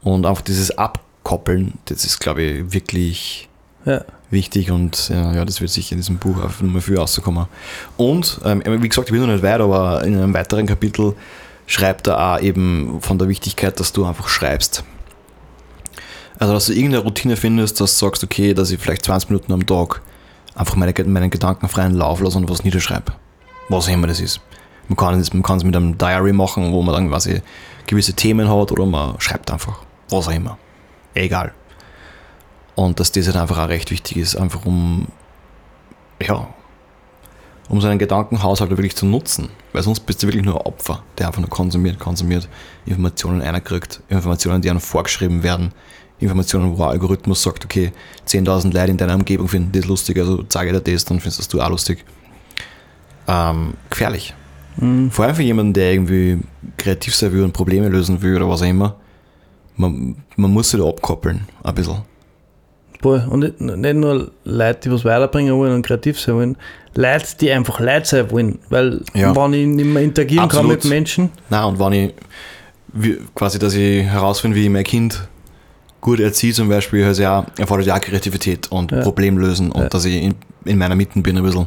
Und 0.01 0.25
einfach 0.25 0.41
dieses 0.41 0.77
Abkoppeln, 0.77 1.73
das 1.85 2.05
ist, 2.05 2.19
glaube 2.19 2.41
ich, 2.41 2.73
wirklich 2.73 3.49
ja. 3.85 4.03
wichtig 4.29 4.71
und 4.71 5.09
ja, 5.09 5.33
ja, 5.33 5.45
das 5.45 5.59
wird 5.61 5.71
sicher 5.71 5.93
in 5.93 5.99
diesem 5.99 6.17
Buch 6.17 6.41
auf 6.43 6.61
Nummer 6.61 6.81
4 6.81 6.99
rauskommen. 6.99 7.47
Und, 7.97 8.39
ähm, 8.45 8.63
wie 8.65 8.89
gesagt, 8.89 9.09
ich 9.09 9.11
bin 9.11 9.21
noch 9.21 9.27
nicht 9.27 9.43
weit, 9.43 9.59
aber 9.59 10.03
in 10.03 10.15
einem 10.15 10.33
weiteren 10.33 10.65
Kapitel 10.65 11.15
schreibt 11.65 12.07
er 12.07 12.35
auch 12.35 12.39
eben 12.41 13.01
von 13.01 13.17
der 13.17 13.27
Wichtigkeit, 13.27 13.79
dass 13.79 13.93
du 13.93 14.05
einfach 14.05 14.27
schreibst. 14.27 14.83
Also, 16.39 16.53
dass 16.53 16.65
du 16.65 16.73
irgendeine 16.73 17.03
Routine 17.03 17.37
findest, 17.37 17.79
dass 17.79 17.97
du 17.97 18.05
sagst, 18.05 18.23
okay, 18.23 18.53
dass 18.53 18.71
ich 18.71 18.79
vielleicht 18.79 19.05
20 19.05 19.29
Minuten 19.29 19.53
am 19.53 19.65
Tag 19.65 20.01
einfach 20.55 20.75
meine, 20.75 20.93
meinen 21.05 21.29
Gedanken 21.29 21.67
freien 21.67 21.93
Lauf 21.93 22.21
lasse 22.21 22.37
und 22.37 22.49
was 22.49 22.63
niederschreibe. 22.63 23.13
Was 23.69 23.87
immer 23.87 24.07
das 24.07 24.19
ist. 24.19 24.41
Man 24.87 24.97
kann 24.97 25.19
es 25.19 25.33
man 25.33 25.43
kann 25.43 25.57
es 25.57 25.63
mit 25.63 25.75
einem 25.75 25.97
Diary 25.97 26.33
machen, 26.33 26.73
wo 26.73 26.81
man 26.81 26.93
dann 26.93 27.09
quasi 27.09 27.41
gewisse 27.87 28.13
Themen 28.13 28.49
hat 28.49 28.71
oder 28.71 28.85
man 28.85 29.19
schreibt 29.19 29.51
einfach. 29.51 29.79
Was 30.09 30.27
auch 30.27 30.31
immer. 30.31 30.57
Egal. 31.13 31.53
Und 32.75 32.99
dass 32.99 33.11
das 33.11 33.27
halt 33.27 33.37
einfach 33.37 33.59
auch 33.59 33.69
recht 33.69 33.91
wichtig 33.91 34.17
ist, 34.17 34.35
einfach 34.35 34.65
um, 34.65 35.07
ja, 36.21 36.47
um 37.69 37.81
seinen 37.81 37.99
Gedankenhaushalt 37.99 38.71
wirklich 38.71 38.95
zu 38.95 39.05
nutzen. 39.05 39.49
Weil 39.71 39.83
sonst 39.83 40.01
bist 40.01 40.21
du 40.23 40.27
wirklich 40.27 40.43
nur 40.43 40.55
ein 40.55 40.65
Opfer, 40.65 41.03
der 41.17 41.27
einfach 41.27 41.39
nur 41.39 41.49
konsumiert, 41.49 41.99
konsumiert, 41.99 42.49
Informationen 42.85 43.41
einkriegt, 43.41 44.01
Informationen, 44.09 44.61
die 44.61 44.69
einem 44.69 44.79
vorgeschrieben 44.79 45.43
werden, 45.43 45.71
Informationen, 46.23 46.77
wo 46.77 46.83
ein 46.83 46.89
Algorithmus 46.89 47.41
sagt, 47.43 47.65
okay, 47.65 47.91
10.000 48.27 48.73
Leute 48.73 48.91
in 48.91 48.97
deiner 48.97 49.15
Umgebung 49.15 49.47
finden 49.47 49.71
das 49.71 49.85
lustig, 49.85 50.17
also 50.17 50.43
zeige 50.49 50.71
dir 50.73 50.93
das, 50.93 51.05
dann 51.05 51.19
findest 51.19 51.53
du 51.53 51.61
auch 51.61 51.69
lustig. 51.69 52.03
Ähm, 53.27 53.73
gefährlich. 53.89 54.33
Mhm. 54.77 55.11
Vor 55.11 55.25
allem 55.25 55.35
für 55.35 55.43
jemanden, 55.43 55.73
der 55.73 55.93
irgendwie 55.93 56.39
kreativ 56.77 57.15
sein 57.15 57.31
will 57.31 57.43
und 57.43 57.53
Probleme 57.53 57.87
lösen 57.89 58.21
will 58.21 58.35
oder 58.35 58.49
was 58.49 58.61
auch 58.61 58.67
immer. 58.67 58.95
Man, 59.75 60.17
man 60.35 60.51
muss 60.51 60.71
sich 60.71 60.79
da 60.79 60.87
abkoppeln, 60.87 61.47
ein 61.63 61.75
bisschen. 61.75 62.01
Voll. 63.01 63.25
Und 63.29 63.39
nicht, 63.41 63.59
nicht 63.59 63.95
nur 63.95 64.31
Leute, 64.45 64.79
die 64.83 64.91
was 64.91 65.03
weiterbringen 65.03 65.53
wollen 65.55 65.73
und 65.73 65.85
kreativ 65.85 66.19
sein 66.19 66.35
wollen, 66.35 66.57
Leute, 66.95 67.25
die 67.39 67.51
einfach 67.51 67.79
Leute 67.79 68.05
sein 68.07 68.31
wollen. 68.31 68.59
Weil, 68.69 69.01
Ja. 69.13 69.35
wenn 69.35 69.53
ich 69.53 69.67
nicht 69.67 69.85
mehr 69.85 70.03
interagieren 70.03 70.47
kann 70.47 70.59
Absolut. 70.59 70.83
mit 70.83 70.85
Menschen, 70.85 71.29
Na 71.49 71.65
und 71.65 71.79
wenn 71.79 71.93
ich 71.93 72.13
wie, 72.95 73.17
quasi, 73.33 73.57
dass 73.59 73.73
ich 73.73 74.03
herausfinde, 74.03 74.55
wie 74.55 74.65
ich 74.65 74.69
mein 74.69 74.83
Kind 74.83 75.27
gut 76.03 76.19
erziehe, 76.19 76.53
zum 76.53 76.69
Beispiel, 76.69 77.03
also 77.05 77.21
ja, 77.23 77.45
erfordert 77.57 77.87
ja 77.87 77.97
Kreativität 77.97 78.71
und 78.71 78.91
Ja. 78.91 79.01
Problemlösen 79.01 79.71
und 79.71 79.83
Ja. 79.83 79.89
dass 79.89 80.05
ich 80.05 80.21
in, 80.21 80.35
in 80.65 80.77
meiner 80.77 80.95
Mitte 80.95 81.19
bin 81.21 81.37
ein 81.37 81.43
bisschen. 81.43 81.65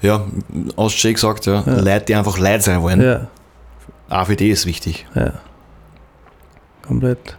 Ja, 0.00 0.24
aus 0.76 1.00
Jay 1.02 1.12
gesagt, 1.12 1.46
ja, 1.46 1.62
Ja. 1.66 1.80
Leute, 1.80 2.04
die 2.06 2.14
einfach 2.14 2.38
Leute 2.38 2.62
sein 2.62 2.82
wollen, 2.82 3.00
ja, 3.02 4.24
die 4.24 4.48
ist 4.50 4.66
wichtig. 4.66 5.06
ja. 5.14 5.34
Komplett. 6.86 7.36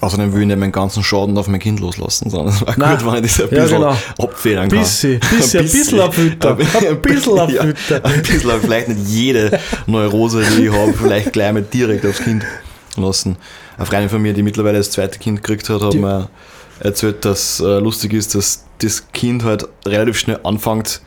Außerdem 0.00 0.32
will 0.32 0.42
ich 0.42 0.46
nicht 0.46 0.58
meinen 0.58 0.70
ganzen 0.70 1.02
Schaden 1.02 1.36
auf 1.36 1.48
mein 1.48 1.58
Kind 1.58 1.80
loslassen, 1.80 2.30
sondern 2.30 2.54
es 2.54 2.64
war 2.64 2.74
Nein. 2.78 2.96
gut, 2.98 3.12
wenn 3.12 3.24
ich 3.24 3.32
das 3.36 3.40
ein 3.50 3.56
Ja, 3.56 3.62
bisschen 3.64 3.78
genau. 3.80 3.96
abfedern 4.20 4.68
kann. 4.68 4.78
Bisschen, 4.78 5.18
bisschen, 5.18 5.60
ein 5.60 5.66
bisschen 5.72 6.00
abfüttern. 6.00 6.52
Ein 6.60 7.02
bisschen 7.02 7.36
Ja, 7.36 7.42
abfüttern. 7.42 8.04
ein 8.04 8.22
bisschen, 8.22 8.60
vielleicht 8.60 8.88
nicht 8.88 9.08
jede 9.08 9.58
Neurose, 9.88 10.44
die 10.56 10.66
ich 10.66 10.72
habe, 10.72 10.92
vielleicht 10.92 11.32
gleich 11.32 11.52
mal 11.52 11.62
direkt 11.62 12.06
aufs 12.06 12.20
Kind 12.22 12.44
lassen. 12.96 13.36
Eine 13.78 13.86
Freundin 13.86 14.08
von 14.10 14.20
mir, 14.20 14.34
die 14.34 14.42
mittlerweile 14.42 14.78
das 14.78 14.90
zweite 14.90 15.18
Kind 15.18 15.42
gekriegt 15.42 15.68
hat, 15.70 15.80
hat 15.82 15.92
Die- 15.94 15.98
mir 15.98 16.28
erzählt, 16.80 17.24
dass 17.24 17.60
äh, 17.60 17.78
lustig 17.78 18.12
ist, 18.12 18.34
dass 18.34 18.64
das 18.82 19.10
Kind 19.12 19.44
halt 19.44 19.66
relativ 19.86 20.18
schnell 20.18 20.38
anfängt, 20.44 21.00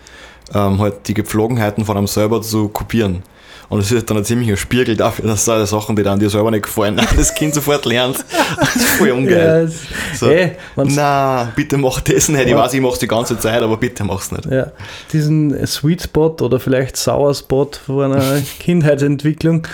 ähm, 0.53 0.79
halt 0.79 1.07
die 1.07 1.13
Gepflogenheiten 1.13 1.85
von 1.85 1.95
einem 1.97 2.07
selber 2.07 2.41
zu 2.41 2.67
kopieren. 2.69 3.23
Und 3.69 3.79
es 3.79 3.89
ist 3.89 4.09
dann 4.09 4.17
ein 4.17 4.25
ziemlicher 4.25 4.57
Spiegel 4.57 4.97
dafür, 4.97 5.27
dass 5.27 5.45
da 5.45 5.65
Sachen, 5.65 5.95
die 5.95 6.03
dann 6.03 6.19
dir 6.19 6.29
selber 6.29 6.51
nicht 6.51 6.63
gefallen, 6.63 6.99
das 7.15 7.33
Kind 7.33 7.53
sofort 7.53 7.85
lernt. 7.85 8.17
Das 8.59 8.75
ist 8.75 8.89
voll 8.97 9.11
ungeil. 9.11 9.69
es- 9.69 10.19
So, 10.19 10.29
eh, 10.29 10.57
wenn's- 10.75 10.93
Na, 10.95 11.53
bitte 11.55 11.77
mach 11.77 12.01
das 12.01 12.27
nicht. 12.27 12.47
Ich 12.47 12.55
weiß, 12.55 12.73
ich 12.73 12.81
mach's 12.81 12.99
die 12.99 13.07
ganze 13.07 13.39
Zeit, 13.39 13.61
aber 13.61 13.77
bitte 13.77 14.03
mach's 14.03 14.29
nicht. 14.33 14.45
Ja, 14.47 14.71
diesen 15.13 15.65
Sweet 15.65 16.01
Spot 16.03 16.35
oder 16.41 16.59
vielleicht 16.59 16.97
Sour 16.97 17.33
Spot 17.33 17.69
von 17.85 18.11
einer 18.11 18.41
Kindheitsentwicklung, 18.59 19.65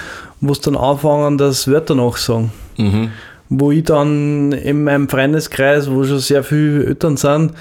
wo 0.42 0.52
es 0.52 0.62
dann 0.62 0.76
anfangen, 0.78 1.40
das 1.40 1.68
Wörter 1.68 1.96
nachsagen. 1.96 2.52
Mhm. 2.78 3.10
Wo 3.50 3.72
ich 3.72 3.84
dann 3.84 4.52
in 4.52 4.84
meinem 4.84 5.08
Freundeskreis, 5.08 5.90
wo 5.90 6.04
schon 6.04 6.20
sehr 6.20 6.44
viele 6.44 6.86
Eltern 6.86 7.16
sind, 7.18 7.54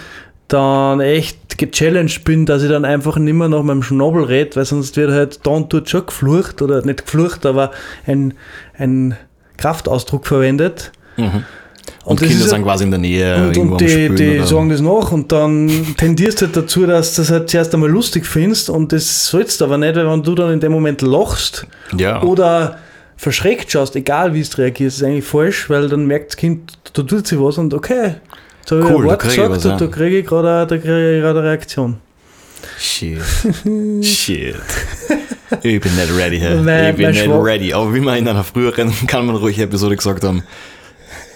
dann 0.48 1.00
echt 1.00 1.58
gechallenged 1.58 2.24
bin, 2.24 2.46
dass 2.46 2.62
ich 2.62 2.68
dann 2.68 2.84
einfach 2.84 3.16
nicht 3.16 3.34
mehr 3.34 3.48
nach 3.48 3.62
meinem 3.62 3.82
Schnabel 3.82 4.24
rede, 4.24 4.56
weil 4.56 4.64
sonst 4.64 4.96
wird 4.96 5.10
halt 5.10 5.40
da 5.44 5.50
und 5.50 5.72
dort 5.72 5.88
schon 5.90 6.06
geflucht 6.06 6.60
oder 6.62 6.84
nicht 6.84 7.04
geflucht, 7.06 7.46
aber 7.46 7.70
ein, 8.06 8.34
ein 8.78 9.16
Kraftausdruck 9.56 10.26
verwendet. 10.26 10.92
Mhm. 11.16 11.44
Und, 12.04 12.20
das 12.20 12.28
Kinder 12.28 12.46
sind 12.46 12.62
quasi 12.62 12.84
in 12.84 12.90
der 12.90 13.00
Nähe 13.00 13.48
Und, 13.48 13.56
und 13.56 13.80
die, 13.80 13.88
Spülen 13.88 14.16
die 14.16 14.38
oder- 14.38 14.46
sagen 14.46 14.68
das 14.68 14.80
nach 14.80 15.10
und 15.12 15.30
dann 15.32 15.68
tendierst 15.96 16.40
du 16.40 16.46
halt 16.46 16.56
dazu, 16.56 16.86
dass 16.86 17.14
du 17.14 17.22
das 17.22 17.30
halt 17.30 17.50
zuerst 17.50 17.74
einmal 17.74 17.88
lustig 17.90 18.26
findest 18.26 18.70
und 18.70 18.92
das 18.92 19.26
sollst 19.26 19.60
du 19.60 19.64
aber 19.64 19.78
nicht, 19.78 19.96
weil 19.96 20.08
wenn 20.08 20.22
du 20.22 20.34
dann 20.36 20.52
in 20.52 20.60
dem 20.60 20.70
Moment 20.72 21.02
lachst 21.02 21.66
Ja. 21.96 22.22
oder 22.22 22.78
verschreckt 23.16 23.70
schaust, 23.72 23.96
egal 23.96 24.34
wie 24.34 24.42
du 24.42 24.56
reagierst, 24.58 24.98
ist 24.98 25.02
eigentlich 25.02 25.24
falsch, 25.24 25.68
weil 25.70 25.88
dann 25.88 26.06
merkt 26.06 26.30
das 26.32 26.36
Kind, 26.36 26.72
da 26.92 27.02
tut 27.02 27.26
sich 27.26 27.38
was 27.40 27.58
und 27.58 27.72
okay, 27.74 28.16
jetzt 28.60 28.70
habe 28.70 28.82
ich 28.82 28.86
Cool, 28.88 28.96
ein 28.96 29.02
da 29.02 29.08
Wort 29.10 29.20
krieg 29.20 29.30
ich 29.30 29.36
gesagt 29.36 29.56
was, 29.56 29.64
und 29.66 29.80
da 29.80 29.86
kriege 29.86 30.18
ich 30.18 30.26
gerade 30.26 30.66
da 30.66 30.74
ich 30.76 30.82
gerade 30.82 31.38
eine 31.40 31.42
Reaktion. 31.48 31.96
Shit. 32.78 33.18
Shit. 34.02 34.56
Ich 35.62 35.80
bin 35.80 35.94
nicht 35.94 36.16
ready. 36.16 36.38
Hey. 36.40 36.56
Mein- 36.56 36.90
ich 36.90 36.96
bin 36.96 37.10
nicht 37.10 37.24
Schwab- 37.24 37.44
ready. 37.44 37.72
Aber 37.72 37.94
wie 37.94 38.00
wir 38.00 38.16
in 38.16 38.26
einer 38.26 38.42
früheren 38.44 38.92
kann 39.06 39.26
man 39.26 39.36
ruhig 39.36 39.58
Episode 39.58 39.96
gesagt 39.96 40.24
haben, 40.24 40.42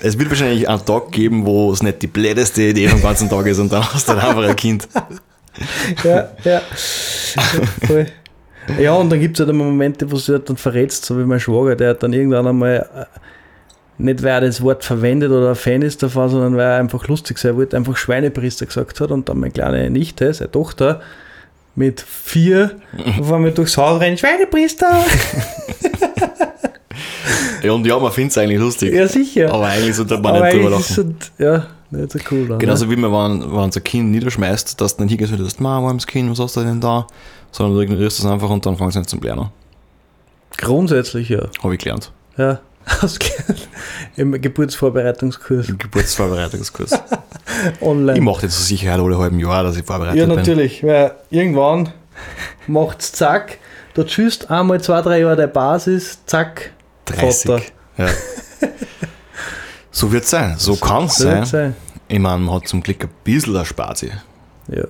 es 0.03 0.19
wird 0.19 0.31
wahrscheinlich 0.31 0.69
einen 0.69 0.85
Tag 0.85 1.13
geben, 1.13 1.45
wo 1.47 1.73
es 1.73 1.83
nicht 1.83 2.03
die 2.03 2.07
blödeste 2.09 2.63
Idee 2.63 2.89
vom 2.89 3.03
ganzen 3.03 3.29
Tag 3.29 3.47
ist 3.47 3.59
und 3.59 3.71
dann 3.73 3.85
hast 3.95 4.09
du 4.09 4.13
halt 4.13 4.25
einfach 4.25 4.43
ein 4.49 4.57
Kind. 4.57 4.89
Ja, 6.05 6.31
ja. 6.45 6.63
Voll. 7.87 8.07
Ja, 8.79 8.95
und 8.95 9.11
dann 9.11 9.21
gibt 9.21 9.37
es 9.37 9.41
halt 9.41 9.51
immer 9.51 9.65
Momente, 9.65 10.11
wo 10.11 10.17
du 10.17 10.33
halt 10.33 10.49
dann 10.49 10.57
verrätst, 10.57 11.05
so 11.05 11.19
wie 11.19 11.25
mein 11.25 11.41
Schwager, 11.41 11.77
der 11.77 11.91
hat 11.91 12.03
dann 12.03 12.13
irgendwann 12.13 12.47
einmal, 12.47 12.89
äh, 12.95 13.05
nicht 13.99 14.23
weil 14.23 14.31
er 14.31 14.41
das 14.43 14.63
Wort 14.63 14.85
verwendet 14.85 15.31
oder 15.31 15.51
ein 15.51 15.55
Fan 15.55 15.83
ist 15.83 16.03
davon, 16.03 16.29
sondern 16.29 16.57
weil 16.57 16.67
er 16.67 16.77
einfach 16.77 17.07
lustig 17.09 17.39
sein 17.39 17.57
wollte, 17.57 17.77
einfach 17.77 17.97
Schweinepriester 17.97 18.67
gesagt 18.67 19.01
hat 19.01 19.11
und 19.11 19.29
dann 19.29 19.39
meine 19.39 19.53
kleine 19.53 19.91
Nichte, 19.91 20.33
seine 20.33 20.51
Tochter, 20.51 21.01
mit 21.75 22.01
vier 22.01 22.73
auf 23.19 23.33
einmal 23.33 23.53
durchs 23.53 23.77
Haus 23.77 24.01
rennt, 24.01 24.19
Schweinepriester! 24.21 24.89
Ja, 27.63 27.73
und 27.73 27.87
ja, 27.87 27.99
man 27.99 28.13
findet 28.13 28.33
es 28.33 28.39
eigentlich 28.39 28.59
lustig. 28.59 28.95
ja, 28.95 29.07
sicher. 29.07 29.53
Aber 29.53 29.67
eigentlich 29.67 29.95
sollte 29.97 30.19
man 30.19 30.37
Aber 30.37 30.47
nicht 30.47 30.57
drüber 30.57 30.71
lachen. 30.71 31.17
es, 31.21 31.33
ja, 31.39 31.67
nicht 31.91 32.13
so 32.13 32.19
cool. 32.31 32.49
Dann, 32.49 32.59
Genauso 32.59 32.91
wie 32.91 32.97
man, 32.97 33.13
wenn, 33.13 33.53
wenn 33.53 33.59
ein 33.65 33.85
Kind 33.85 34.11
niederschmeißt, 34.11 34.81
dass 34.81 34.97
du 34.97 35.03
nicht 35.05 35.11
hingehst 35.11 35.33
und 35.33 35.43
sagst, 35.43 35.61
Ma, 35.61 35.81
wo 35.83 35.89
ist 35.89 35.97
das 35.97 36.07
Kind, 36.07 36.31
was 36.31 36.39
hast 36.39 36.57
du 36.57 36.61
denn 36.61 36.81
da? 36.81 37.07
Sondern 37.53 37.75
du 37.77 37.81
ignorierst 37.83 38.19
das 38.21 38.27
einfach 38.27 38.49
und 38.51 38.65
dann 38.67 38.77
fangst 38.77 38.97
du 38.97 39.01
an 39.01 39.07
zum 39.07 39.21
Lernen. 39.23 39.43
ne? 39.43 39.51
Grundsätzlich 40.57 41.29
ja. 41.29 41.43
Habe 41.63 41.75
ich 41.75 41.81
gelernt. 41.81 42.13
ja. 42.37 42.61
Im 44.17 44.41
Geburtsvorbereitungskurs 44.41 45.69
Im 45.69 45.79
Geburtsvorbereitungskurs. 45.79 46.93
online. 47.83 48.19
ich 48.19 48.25
mache 48.25 48.47
das 48.47 48.57
zur 48.57 48.65
Sicherheit 48.65 48.99
alle 49.01 49.19
halben 49.19 49.39
Jahr, 49.39 49.63
dass 49.63 49.77
ich 49.77 49.85
vorbereitet 49.85 50.19
Ja, 50.19 50.27
bin. 50.27 50.35
natürlich, 50.37 50.83
weil 50.83 51.13
irgendwann 51.29 51.91
macht's 52.67 53.13
zack, 53.13 53.59
du 53.95 54.03
tschüsst 54.03 54.51
einmal 54.51 54.81
zwei, 54.81 55.03
drei 55.03 55.21
Jahre 55.21 55.37
der 55.37 55.47
Basis, 55.49 56.21
zack, 56.25 56.73
30. 57.05 57.51
Vater. 57.51 57.63
Ja. 57.99 58.09
so 59.91 60.11
wird 60.11 60.25
es 60.25 60.31
sein. 60.31 60.55
So 60.59 60.75
kann 60.77 61.05
es 61.05 61.17
sein. 61.19 61.37
wird's 61.39 61.51
sein. 61.51 61.77
Ich 62.09 62.19
meine, 62.19 62.39
man 62.39 62.55
hat 62.57 62.67
zum 62.67 62.83
Glück 62.83 63.05
ein 63.05 63.11
bisschen 63.25 63.55
Ersparti 63.55 64.11
Ja. 64.69 64.85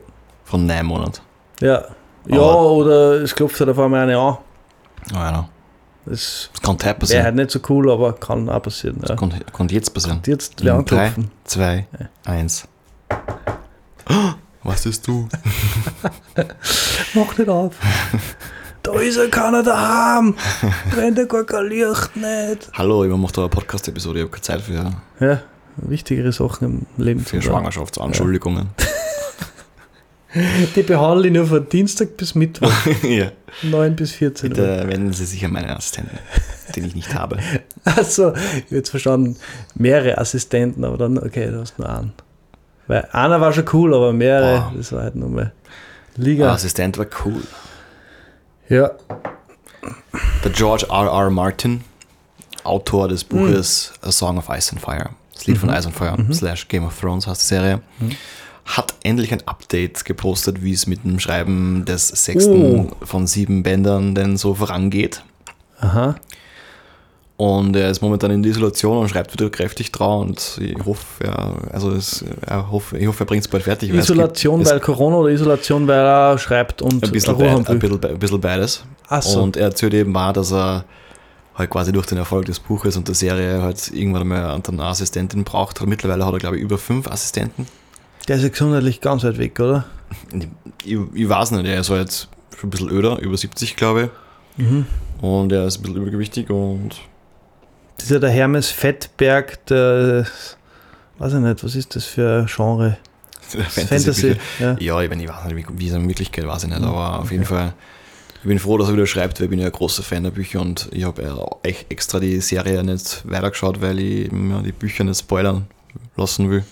von 0.44 0.64
neun 0.64 0.86
Monaten. 0.86 1.20
Ja. 1.60 1.84
Ja, 2.30 2.40
Aber- 2.40 2.70
oder 2.72 3.22
es 3.22 3.34
klopft 3.34 3.58
halt 3.60 3.70
auf 3.70 3.78
einmal 3.78 4.02
eine 4.02 4.16
an. 4.18 4.38
Ja, 5.12 5.48
Das 6.06 6.50
das 6.52 6.62
kann 6.62 6.74
heute 6.74 6.84
wäre 6.86 6.94
passieren. 6.94 7.24
halt 7.24 7.34
nicht 7.36 7.50
so 7.50 7.58
cool, 7.68 7.90
aber 7.90 8.12
kann 8.14 8.48
auch 8.48 8.62
passieren. 8.62 8.96
Ja. 9.02 9.08
Das 9.08 9.18
kann, 9.18 9.34
kann 9.52 9.68
jetzt 9.68 9.92
passieren. 9.94 10.18
Und 10.18 10.26
jetzt 10.26 10.64
wer 10.64 10.76
In 10.76 10.84
drei, 10.84 11.06
anklopfen. 11.06 11.30
zwei, 11.44 11.86
eins. 12.24 12.66
Was 14.62 14.84
ist 14.86 15.06
du? 15.06 15.26
Mach 17.14 17.38
nicht 17.38 17.48
auf. 17.48 17.74
da 18.82 18.92
ist 19.00 19.16
ja 19.16 19.26
keiner 19.28 19.62
daheim. 19.62 20.34
Brennt 20.90 21.16
ja 21.18 21.24
gar 21.24 21.44
kein 21.44 21.66
Licht 21.68 22.16
nicht. 22.16 22.70
Hallo, 22.74 23.04
ich 23.04 23.10
mache 23.16 23.32
da 23.32 23.40
eine 23.42 23.48
Podcast-Episode, 23.48 24.18
ich 24.18 24.24
habe 24.24 24.30
keine 24.30 24.42
Zeit 24.42 24.60
für, 24.60 24.92
Ja, 25.20 25.40
wichtigere 25.76 26.30
Sachen 26.32 26.86
im 26.96 27.04
Leben 27.04 27.20
für 27.20 27.40
zu 27.40 27.48
tun. 27.48 28.68
Die 30.76 30.82
behandle 30.82 31.26
ich 31.28 31.34
nur 31.34 31.46
von 31.46 31.68
Dienstag 31.68 32.16
bis 32.16 32.34
Mittwoch, 32.34 32.72
Ja. 33.02 33.32
9 33.62 33.96
bis 33.96 34.12
14 34.12 34.50
Uhr. 34.50 34.56
Bitte 34.56 34.88
wenden 34.88 35.12
Sie 35.12 35.24
sich 35.24 35.44
an 35.44 35.52
meinen 35.52 35.70
Assistenten, 35.70 36.18
den 36.76 36.84
ich 36.84 36.94
nicht 36.94 37.14
habe. 37.14 37.38
Achso, 37.84 38.32
ich 38.34 38.38
habe 38.64 38.76
jetzt 38.76 38.90
verstanden, 38.90 39.36
mehrere 39.74 40.18
Assistenten, 40.18 40.84
aber 40.84 40.96
dann, 40.98 41.18
okay, 41.18 41.46
du 41.50 41.60
hast 41.60 41.78
nur 41.78 41.88
einen. 41.88 42.12
Weil 42.86 43.08
einer 43.12 43.40
war 43.40 43.52
schon 43.52 43.64
cool, 43.72 43.94
aber 43.94 44.12
mehrere, 44.12 44.58
Boah. 44.60 44.72
das 44.76 44.92
war 44.92 45.02
halt 45.02 45.16
nur 45.16 45.28
mal 45.30 45.52
Der 46.16 46.24
Liga. 46.24 46.52
Assistent 46.52 46.96
war 46.98 47.06
cool. 47.24 47.42
Ja, 48.68 48.92
Der 50.44 50.50
George 50.52 50.86
R. 50.90 51.06
R. 51.06 51.30
Martin, 51.30 51.82
Autor 52.62 53.08
des 53.08 53.24
Buches 53.24 53.92
A 54.02 54.12
Song 54.12 54.38
of 54.38 54.48
Ice 54.48 54.70
and 54.72 54.80
Fire, 54.80 55.10
das 55.34 55.46
Lied 55.46 55.58
von 55.58 55.70
Ice 55.70 55.86
and 55.86 55.96
Fire, 55.96 56.16
slash 56.32 56.68
Game 56.68 56.84
of 56.84 56.98
Thrones 57.00 57.26
heißt 57.26 57.42
die 57.42 57.46
Serie, 57.46 57.80
hat 58.76 58.94
endlich 59.02 59.32
ein 59.32 59.46
Update 59.46 60.04
gepostet, 60.04 60.62
wie 60.62 60.72
es 60.72 60.86
mit 60.86 61.04
dem 61.04 61.18
Schreiben 61.18 61.84
des 61.84 62.08
sechsten 62.08 62.92
von 63.02 63.26
sieben 63.26 63.62
Bändern 63.62 64.14
denn 64.14 64.36
so 64.36 64.54
vorangeht. 64.54 65.22
aha. 65.78 66.16
Und 67.40 67.74
er 67.74 67.88
ist 67.90 68.02
momentan 68.02 68.30
in 68.32 68.42
der 68.42 68.50
Isolation 68.52 68.98
und 68.98 69.08
schreibt 69.08 69.32
wieder 69.32 69.48
kräftig 69.48 69.90
drauf 69.92 70.20
und 70.20 70.60
ich 70.60 70.76
hoffe, 70.84 71.24
er, 71.24 71.54
also 71.72 71.90
es, 71.90 72.22
er 72.46 72.70
hoffe, 72.70 72.98
ich 72.98 73.06
hoffe, 73.06 73.24
er 73.24 73.26
bringt 73.26 73.42
es 73.42 73.48
bald 73.48 73.62
fertig. 73.62 73.90
weil 73.90 74.00
Isolation, 74.00 74.58
gibt, 74.58 74.66
es, 74.66 74.72
weil 74.74 74.80
Corona 74.80 75.16
oder 75.16 75.30
Isolation, 75.30 75.88
weil 75.88 76.00
er 76.00 76.36
schreibt 76.36 76.82
und 76.82 77.02
ein 77.02 77.10
bisschen, 77.10 77.38
beid, 77.38 77.66
ein, 77.66 77.78
bisschen, 77.78 78.04
ein 78.04 78.18
bisschen 78.18 78.40
beides. 78.42 78.84
Ach 79.08 79.22
so. 79.22 79.40
Und 79.40 79.56
er 79.56 79.68
erzählt 79.68 79.94
eben 79.94 80.14
auch, 80.14 80.34
dass 80.34 80.52
er 80.52 80.84
halt 81.54 81.70
quasi 81.70 81.92
durch 81.92 82.04
den 82.04 82.18
Erfolg 82.18 82.44
des 82.44 82.60
Buches 82.60 82.98
und 82.98 83.08
der 83.08 83.14
Serie 83.14 83.62
halt 83.62 83.90
irgendwann 83.90 84.28
mal 84.28 84.60
eine 84.62 84.82
Assistentin 84.82 85.42
braucht. 85.42 85.80
Mittlerweile 85.86 86.26
hat 86.26 86.34
er, 86.34 86.40
glaube 86.40 86.58
ich, 86.58 86.62
über 86.62 86.76
fünf 86.76 87.08
Assistenten. 87.08 87.66
Der 88.28 88.36
ist 88.36 88.42
ja 88.42 88.48
gesundheitlich 88.48 89.00
ganz 89.00 89.24
weit 89.24 89.38
weg, 89.38 89.58
oder? 89.60 89.84
Ich, 90.84 90.98
ich 91.14 91.28
weiß 91.28 91.52
nicht, 91.52 91.66
er 91.66 91.80
ist 91.80 91.90
halt 91.90 92.28
schon 92.56 92.68
ein 92.68 92.70
bisschen 92.70 92.90
öder, 92.90 93.18
über 93.20 93.36
70, 93.36 93.76
glaube 93.76 94.10
ich. 94.56 94.64
Mhm. 94.64 94.86
Und 95.20 95.52
er 95.52 95.66
ist 95.66 95.78
ein 95.78 95.82
bisschen 95.82 95.96
übergewichtig 96.02 96.50
und 96.50 96.90
Das 97.96 98.04
ist 98.06 98.10
ja 98.10 98.18
der 98.18 98.30
Hermes 98.30 98.68
Fettberg, 98.68 99.64
der, 99.66 100.26
weiß 101.18 101.34
ich 101.34 101.40
nicht, 101.40 101.64
was 101.64 101.74
ist 101.74 101.96
das 101.96 102.04
für 102.04 102.40
ein 102.40 102.46
Genre? 102.46 102.96
Fantasy. 103.40 103.86
Fantasy. 103.86 104.36
Ja. 104.58 104.76
Ja, 104.78 105.02
ich, 105.02 105.08
meine, 105.08 105.22
ich 105.22 105.28
weiß 105.28 105.44
nicht, 105.46 105.68
wie, 105.76 105.88
es 105.88 105.94
in 105.94 106.08
Wirklichkeit 106.08 106.46
weiß 106.46 106.64
ich 106.64 106.70
nicht, 106.70 106.82
aber 106.82 107.20
auf 107.20 107.30
jeden 107.30 107.44
Fall, 107.44 107.74
ich 108.42 108.48
bin 108.48 108.58
froh, 108.58 108.78
dass 108.78 108.88
er 108.88 108.94
wieder 108.94 109.06
schreibt, 109.06 109.38
weil 109.38 109.44
ich 109.44 109.50
bin 109.50 109.58
ja 109.58 109.66
ein 109.66 109.72
großer 109.72 110.02
Fan 110.02 110.24
der 110.24 110.30
Bücher 110.30 110.60
und 110.60 110.88
ich 110.92 111.04
habe 111.04 111.22
extra 111.62 112.20
die 112.20 112.40
Serie 112.40 112.82
nicht 112.82 113.22
weitergeschaut, 113.28 113.82
weil 113.82 113.98
ich 113.98 114.32
mir 114.32 114.62
die 114.62 114.72
Bücher 114.72 115.04
nicht 115.04 115.18
spoilern 115.18 115.66
lassen 116.16 116.50
will. 116.50 116.64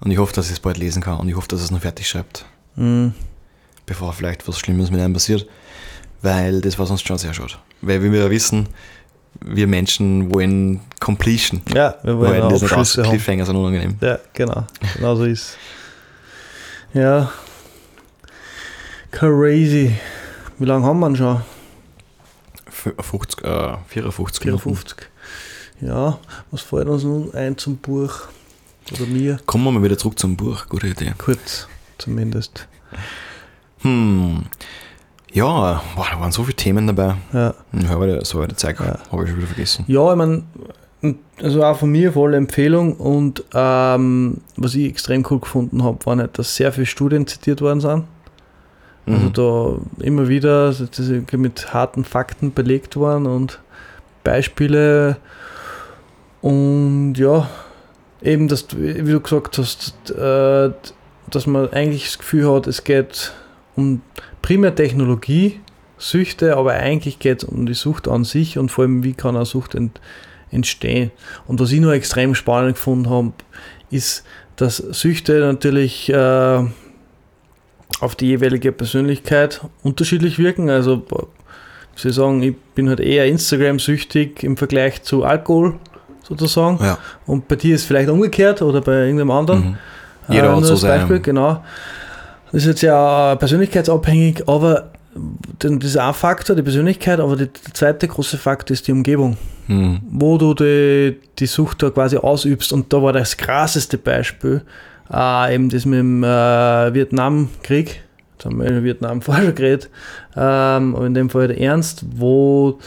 Und 0.00 0.10
ich 0.10 0.18
hoffe, 0.18 0.32
dass 0.34 0.46
ich 0.46 0.52
es 0.52 0.60
bald 0.60 0.76
lesen 0.78 1.02
kann 1.02 1.18
und 1.18 1.28
ich 1.28 1.34
hoffe, 1.36 1.48
dass 1.48 1.60
er 1.60 1.64
es 1.64 1.70
noch 1.70 1.80
fertig 1.80 2.08
schreibt, 2.08 2.44
Mhm. 2.76 3.14
bevor 3.86 4.12
vielleicht 4.12 4.46
was 4.46 4.58
Schlimmes 4.58 4.90
mit 4.90 5.00
einem 5.00 5.14
passiert, 5.14 5.46
weil 6.22 6.60
das 6.60 6.78
war 6.78 6.86
sonst 6.86 7.06
schon 7.06 7.18
sehr 7.18 7.32
schade. 7.34 7.54
Weil 7.80 8.02
wie 8.02 8.12
wir 8.12 8.20
ja 8.24 8.30
wissen, 8.30 8.68
wir 9.40 9.66
Menschen 9.66 10.32
wollen 10.34 10.80
Completion. 11.00 11.62
ja, 11.74 11.94
wir 12.02 12.16
wollen 12.18 12.30
Wollen 12.32 12.42
auch 12.42 12.48
das 12.50 12.62
nicht. 12.62 12.72
Abschlüsse 12.72 13.02
haben. 13.04 13.10
Cliffhanger 13.10 13.46
sind 13.46 13.56
unangenehm. 13.56 13.96
Ja, 14.00 14.18
genau. 14.32 14.66
Genau 14.96 15.16
so 15.16 15.24
ist 15.24 15.56
Ja. 16.94 17.30
Crazy. 19.10 19.94
Wie 20.58 20.64
lange 20.64 20.84
haben 20.86 21.00
wir 21.00 21.08
ihn 21.08 21.16
schon? 21.16 21.40
F- 22.66 22.94
50, 23.00 23.44
äh, 23.44 23.76
54 23.88 24.44
Minuten. 24.44 24.62
54. 24.62 25.08
Ja, 25.80 26.18
was 26.50 26.62
fällt 26.62 26.88
uns 26.88 27.04
nun 27.04 27.34
ein 27.34 27.56
zum 27.58 27.76
Buch? 27.76 28.28
Oder 28.92 29.06
mir? 29.06 29.38
Kommen 29.46 29.64
wir 29.64 29.72
mal 29.72 29.82
wieder 29.82 29.98
zurück 29.98 30.18
zum 30.18 30.36
Buch. 30.36 30.66
Gute 30.68 30.86
Idee. 30.88 31.12
Kurz, 31.18 31.66
zumindest. 31.98 32.68
Hm. 33.80 34.44
Ja, 35.32 35.82
boah, 35.96 36.06
da 36.12 36.20
waren 36.20 36.32
so 36.32 36.44
viele 36.44 36.56
Themen 36.56 36.86
dabei. 36.86 37.14
Ja, 37.32 37.54
Aber 37.90 38.06
der, 38.06 38.24
so 38.24 38.44
der 38.44 38.56
Zeug 38.56 38.78
Ja. 38.80 38.98
habe 39.10 39.24
ich 39.24 39.30
schon 39.30 39.38
wieder 39.38 39.48
vergessen. 39.48 39.84
ja 39.88 40.10
ich 40.10 40.16
meine, 40.16 40.44
also 41.42 41.62
auch 41.62 41.76
von 41.76 41.90
mir 41.90 42.12
volle 42.12 42.36
Empfehlung 42.36 42.94
und 42.96 43.44
ähm, 43.54 44.38
was 44.56 44.74
ich 44.74 44.88
extrem 44.88 45.26
cool 45.30 45.40
gefunden 45.40 45.84
habe, 45.84 46.04
war 46.06 46.16
nicht, 46.16 46.38
dass 46.38 46.56
sehr 46.56 46.72
viele 46.72 46.86
Studien 46.86 47.26
zitiert 47.26 47.60
worden 47.60 47.80
sind. 47.80 48.04
Also 49.06 49.18
Mhm. 49.26 49.32
da 49.34 50.04
immer 50.04 50.26
wieder 50.28 50.70
ist 50.70 51.32
mit 51.32 51.72
harten 51.72 52.04
Fakten 52.04 52.52
belegt 52.52 52.96
worden 52.96 53.26
und 53.26 53.60
Beispiele 54.24 55.16
und 56.40 57.14
ja, 57.14 57.48
eben, 58.22 58.48
dass 58.48 58.66
du, 58.66 58.76
wie 58.78 59.10
du 59.10 59.20
gesagt 59.20 59.58
hast, 59.58 60.10
äh, 60.10 60.70
dass 61.30 61.46
man 61.46 61.70
eigentlich 61.70 62.04
das 62.04 62.18
Gefühl 62.18 62.52
hat, 62.52 62.66
es 62.66 62.84
geht 62.84 63.32
um 63.74 64.02
primär 64.42 64.74
Technologie, 64.74 65.60
Süchte, 65.98 66.56
aber 66.56 66.74
eigentlich 66.74 67.18
geht 67.18 67.42
es 67.42 67.48
um 67.48 67.66
die 67.66 67.74
Sucht 67.74 68.06
an 68.08 68.24
sich 68.24 68.58
und 68.58 68.70
vor 68.70 68.84
allem, 68.84 69.02
wie 69.02 69.14
kann 69.14 69.36
eine 69.36 69.46
Sucht 69.46 69.74
ent, 69.74 70.00
entstehen. 70.50 71.10
Und 71.46 71.58
was 71.58 71.72
ich 71.72 71.80
noch 71.80 71.92
extrem 71.92 72.34
spannend 72.34 72.74
gefunden 72.74 73.10
habe, 73.10 73.32
ist, 73.90 74.24
dass 74.56 74.76
Süchte 74.76 75.40
natürlich 75.40 76.10
äh, 76.10 76.64
auf 78.00 78.14
die 78.14 78.26
jeweilige 78.26 78.72
Persönlichkeit 78.72 79.62
unterschiedlich 79.82 80.38
wirken. 80.38 80.70
Also, 80.70 81.02
soll 81.94 82.12
sagen, 82.12 82.42
ich 82.42 82.56
bin 82.74 82.88
halt 82.88 83.00
eher 83.00 83.26
Instagram-süchtig 83.26 84.42
im 84.42 84.56
Vergleich 84.56 85.02
zu 85.02 85.24
Alkohol 85.24 85.78
sozusagen. 86.28 86.78
Ja. 86.82 86.98
Und 87.26 87.48
bei 87.48 87.56
dir 87.56 87.74
ist 87.74 87.82
es 87.82 87.86
vielleicht 87.86 88.08
umgekehrt 88.08 88.62
oder 88.62 88.80
bei 88.80 88.92
irgendeinem 89.04 89.30
anderen. 89.30 89.60
Mhm. 89.70 89.76
Jeder 90.28 90.52
Äh, 90.52 90.56
hat 90.56 90.64
so 90.64 90.72
als 90.72 90.82
Beispiel, 90.82 91.20
genau. 91.20 91.62
Das 92.52 92.62
ist 92.62 92.66
jetzt 92.68 92.82
ja 92.82 93.32
äh, 93.32 93.36
persönlichkeitsabhängig, 93.36 94.48
aber 94.48 94.90
das 95.58 95.70
ist 95.84 95.96
ein 95.96 96.14
Faktor, 96.14 96.56
die 96.56 96.62
Persönlichkeit, 96.62 97.20
aber 97.20 97.36
die, 97.36 97.46
der 97.46 97.74
zweite 97.74 98.06
große 98.08 98.36
Faktor 98.38 98.74
ist 98.74 98.86
die 98.86 98.92
Umgebung, 98.92 99.36
Mhm. 99.68 100.00
wo 100.10 100.38
du 100.38 100.54
die, 100.54 101.18
die 101.38 101.46
Sucht 101.46 101.82
da 101.82 101.90
quasi 101.90 102.16
ausübst. 102.18 102.72
Und 102.72 102.92
da 102.92 103.02
war 103.02 103.12
das 103.12 103.36
krasseste 103.36 103.98
Beispiel 103.98 104.62
äh, 105.12 105.54
eben 105.54 105.68
das 105.70 105.84
mit 105.86 105.98
dem 105.98 106.22
äh, 106.22 106.92
Vietnamkrieg. 106.94 108.02
Jetzt 108.34 108.44
haben 108.44 108.60
wir 108.60 108.68
über 108.70 108.84
Vietnam 108.84 109.22
vorher 109.22 109.52
geredet, 109.52 109.88
ähm, 110.36 110.94
aber 110.94 111.06
in 111.06 111.14
dem 111.14 111.30
Fall 111.30 111.48
der 111.48 111.60
Ernst, 111.60 112.04
wo 112.14 112.78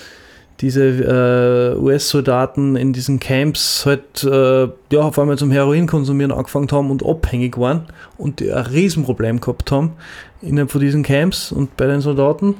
diese 0.61 0.83
äh, 0.83 1.79
US-Soldaten 1.79 2.75
in 2.75 2.91
diesen 2.91 3.19
Camps 3.19 3.85
halt 3.85 4.23
äh, 4.23 4.67
ja, 4.91 4.99
auf 4.99 5.17
einmal 5.17 5.37
zum 5.37 5.51
Heroin 5.51 5.87
konsumieren 5.87 6.31
angefangen 6.31 6.69
haben 6.71 6.91
und 6.91 7.05
abhängig 7.05 7.57
waren 7.57 7.85
und 8.17 8.41
die 8.41 8.51
ein 8.51 8.65
Riesenproblem 8.65 9.39
gehabt 9.39 9.71
haben 9.71 9.93
innerhalb 10.41 10.71
von 10.71 10.81
diesen 10.81 11.03
Camps 11.03 11.51
und 11.51 11.77
bei 11.77 11.85
den 11.85 12.01
Soldaten. 12.01 12.55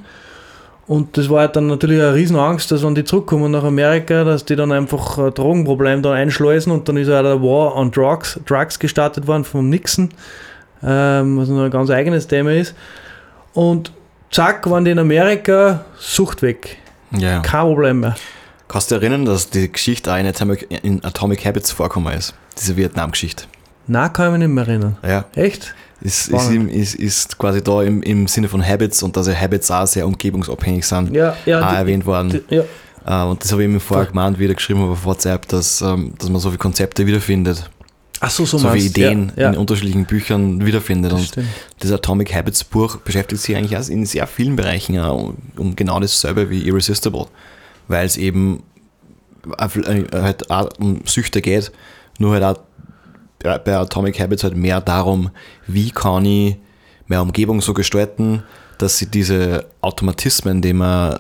Und 0.88 1.18
das 1.18 1.30
war 1.30 1.42
halt 1.42 1.56
dann 1.56 1.68
natürlich 1.68 2.02
eine 2.02 2.16
Riesenangst, 2.16 2.72
dass 2.72 2.84
wenn 2.84 2.96
die 2.96 3.04
zurückkommen 3.04 3.52
nach 3.52 3.64
Amerika, 3.64 4.24
dass 4.24 4.44
die 4.46 4.56
dann 4.56 4.72
einfach 4.72 5.20
ein 5.20 5.34
Drogenproblem 5.34 6.02
da 6.02 6.14
einschleusen 6.14 6.72
und 6.72 6.90
dann 6.90 6.98
ist 6.98 7.10
ja 7.10 7.22
der 7.22 7.44
War 7.44 7.76
on 7.76 7.92
Drugs, 7.92 8.40
Drugs 8.48 8.80
gestartet 8.80 9.28
worden 9.28 9.44
vom 9.44 9.70
Nixon, 9.70 10.10
ähm, 10.82 11.38
was 11.38 11.50
noch 11.50 11.64
ein 11.64 11.70
ganz 11.70 11.92
eigenes 11.92 12.28
Thema 12.28 12.54
ist. 12.54 12.74
Und 13.54 13.92
zack, 14.32 14.68
waren 14.70 14.84
die 14.84 14.92
in 14.92 15.00
Amerika, 15.00 15.86
Sucht 16.00 16.42
weg. 16.42 16.78
Ja. 17.12 17.40
Kein 17.42 17.62
Problem 17.62 18.00
mehr. 18.02 18.16
Kannst 18.68 18.92
du 18.92 18.96
dich 18.96 19.04
erinnern, 19.04 19.26
dass 19.26 19.50
die 19.50 19.72
Geschichte 19.72 20.14
auch 20.14 20.18
in 20.18 20.28
Atomic, 20.28 20.68
in 20.84 21.04
Atomic 21.04 21.44
Habits 21.46 21.72
vorkommen 21.72 22.14
ist? 22.16 22.34
Diese 22.60 22.78
Vietnam-Geschichte. 22.78 23.46
Na, 23.88 24.10
kann 24.10 24.28
ich 24.28 24.32
mich 24.40 24.48
nicht 24.48 24.54
mehr 24.56 24.68
erinnern. 24.68 24.98
Ja. 25.04 25.26
Echt? 25.36 25.74
Ist, 26.02 26.30
ist, 26.30 26.50
ist, 26.52 26.96
ist 26.96 27.38
quasi 27.38 27.62
da 27.64 27.82
im, 27.84 28.02
im 28.04 28.28
Sinne 28.28 28.48
von 28.48 28.66
Habits 28.66 29.04
und 29.04 29.18
dass 29.18 29.28
ja 29.28 29.34
Habits 29.34 29.70
auch 29.72 29.86
sehr 29.88 30.06
umgebungsabhängig 30.08 30.86
sind, 30.86 31.14
Ja, 31.14 31.36
ja. 31.46 31.62
auch 31.66 31.72
die- 31.72 31.76
erwähnt 31.78 32.06
worden. 32.06 32.30
die- 32.50 32.56
ja, 32.56 32.64
Äh, 33.06 33.24
und 33.28 33.44
das 33.44 33.52
habe 33.52 33.64
ich 33.64 33.70
mir 33.70 33.80
vorher 33.80 34.06
gemeint, 34.06 34.38
wie 34.40 34.44
ich 34.44 34.50
da 34.50 34.54
geschrieben 34.54 34.82
habe 34.82 34.92
auf 34.92 35.04
WhatsApp, 35.04 35.48
dass, 35.48 35.82
ähm, 35.82 36.14
dass 36.20 36.30
man 36.30 36.40
so 36.40 36.50
viele 36.50 36.60
Konzepte 36.60 37.06
wiederfindet, 37.08 37.70
Ach 38.22 38.30
so, 38.30 38.46
so, 38.46 38.58
so, 38.58 38.70
du. 38.70 38.76
Ideen 38.76 39.32
Ja, 39.36 39.48
in 39.48 39.54
ja, 39.54 39.60
unterschiedlichen 39.60 40.06
Büchern 40.06 40.66
wiederfindet. 40.66 41.12
das 41.12 41.20
Und 41.20 41.28
stimmt. 41.28 41.48
das 41.80 41.92
Atomic 41.92 42.34
Habits 42.34 42.64
Buch 42.64 42.98
beschäftigt 42.98 43.42
sich 43.42 43.56
eigentlich 43.56 43.90
in 43.90 44.06
sehr 44.06 44.28
vielen 44.28 44.56
Bereichen 44.56 45.00
um, 45.00 45.38
um 45.56 45.76
genau 45.76 46.00
dasselbe 46.00 46.50
wie 46.50 46.68
Irresistible, 46.68 47.28
weil 47.88 48.06
es 48.06 48.18
eben 48.18 48.64
äh, 49.58 50.04
halt 50.12 50.50
auch 50.52 50.70
um 50.80 51.02
Süchte 51.06 51.42
geht, 51.42 51.72
nur 52.18 52.34
halt 52.34 52.44
auch 52.44 52.60
bei 53.42 53.78
Atomic 53.78 54.20
Habits 54.20 54.44
halt 54.44 54.56
mehr 54.58 54.82
darum, 54.82 55.30
wie 55.66 55.92
kann 55.92 56.26
ich 56.26 56.58
meine 57.08 57.22
Umgebung 57.22 57.62
so 57.62 57.74
gestalten, 57.74 58.44
dass 58.80 58.98
sie 58.98 59.06
diese 59.08 59.66
Automatismen, 59.82 60.62
die 60.62 60.74
man 60.74 61.18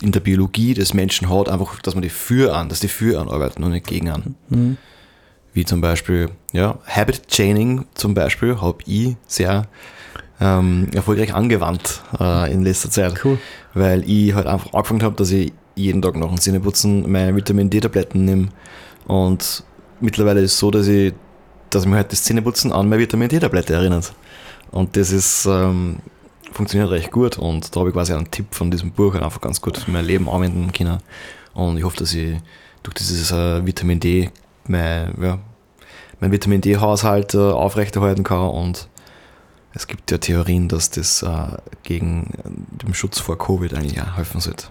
in 0.00 0.12
der 0.12 0.20
Biologie 0.20 0.74
des 0.74 0.94
Menschen 0.94 1.28
hat, 1.28 1.48
einfach, 1.48 1.80
dass 1.82 1.94
man 1.94 2.02
die 2.02 2.08
für 2.08 2.54
an, 2.54 2.68
dass 2.68 2.80
die 2.80 2.88
für 2.88 3.20
an 3.20 3.28
arbeiten 3.28 3.64
und 3.64 3.72
nicht 3.72 3.86
gegen 3.86 4.10
an. 4.10 4.34
Mhm. 4.48 4.76
Wie 5.54 5.64
zum 5.64 5.80
Beispiel, 5.80 6.30
ja, 6.52 6.78
Habit 6.86 7.28
Chaining 7.28 7.86
zum 7.94 8.12
Beispiel 8.12 8.60
habe 8.60 8.78
ich 8.86 9.16
sehr 9.26 9.66
ähm, 10.40 10.88
erfolgreich 10.92 11.32
angewandt 11.32 12.02
äh, 12.20 12.52
in 12.52 12.62
letzter 12.62 12.90
Zeit, 12.90 13.24
Cool. 13.24 13.38
weil 13.72 14.02
ich 14.08 14.34
halt 14.34 14.46
einfach 14.46 14.72
angefangen 14.74 15.02
habe, 15.04 15.14
dass 15.14 15.30
ich 15.30 15.52
jeden 15.76 16.02
Tag 16.02 16.16
nach 16.16 16.28
dem 16.28 16.40
Zähneputzen 16.40 17.10
meine 17.10 17.34
Vitamin 17.36 17.70
D-Tabletten 17.70 18.24
nehme 18.24 18.48
und 19.06 19.64
mittlerweile 20.00 20.40
ist 20.40 20.52
es 20.54 20.58
so, 20.58 20.70
dass 20.70 20.88
ich, 20.88 21.14
dass 21.70 21.86
mir 21.86 21.96
halt 21.96 22.12
das 22.12 22.24
Zähneputzen 22.24 22.72
an 22.72 22.88
meine 22.88 23.02
Vitamin 23.02 23.28
D-Tablette 23.28 23.74
erinnert. 23.74 24.12
Und 24.70 24.96
das 24.96 25.12
ist, 25.12 25.46
ähm, 25.46 25.98
funktioniert 26.52 26.90
recht 26.90 27.10
gut 27.10 27.38
und 27.38 27.74
da 27.74 27.80
habe 27.80 27.90
ich 27.90 27.94
quasi 27.94 28.12
einen 28.12 28.30
Tipp 28.30 28.46
von 28.50 28.70
diesem 28.70 28.90
Buch 28.92 29.14
halt 29.14 29.22
einfach 29.22 29.40
ganz 29.40 29.60
gut 29.60 29.78
für 29.78 29.90
mein 29.90 30.04
Leben 30.04 30.28
anwenden 30.28 30.72
können. 30.72 30.98
Und 31.52 31.76
ich 31.78 31.84
hoffe, 31.84 31.98
dass 31.98 32.14
ich 32.14 32.36
durch 32.82 32.94
dieses 32.94 33.30
äh, 33.30 33.64
Vitamin 33.64 34.00
D 34.00 34.30
mein, 34.68 35.14
ja, 35.20 35.38
mein 36.20 36.32
Vitamin 36.32 36.60
D-Haushalt 36.60 37.34
äh, 37.34 37.38
aufrechterhalten 37.38 38.24
kann 38.24 38.48
und 38.48 38.88
es 39.74 39.86
gibt 39.86 40.10
ja 40.10 40.18
Theorien, 40.18 40.68
dass 40.68 40.90
das 40.90 41.22
äh, 41.22 41.28
gegen 41.82 42.30
äh, 42.44 42.84
den 42.84 42.94
Schutz 42.94 43.18
vor 43.18 43.36
Covid 43.36 43.74
eigentlich 43.74 44.00
auch 44.00 44.16
helfen 44.16 44.40
sollte. 44.40 44.66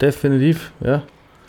Definitiv, 0.00 0.70
ja. 0.80 1.02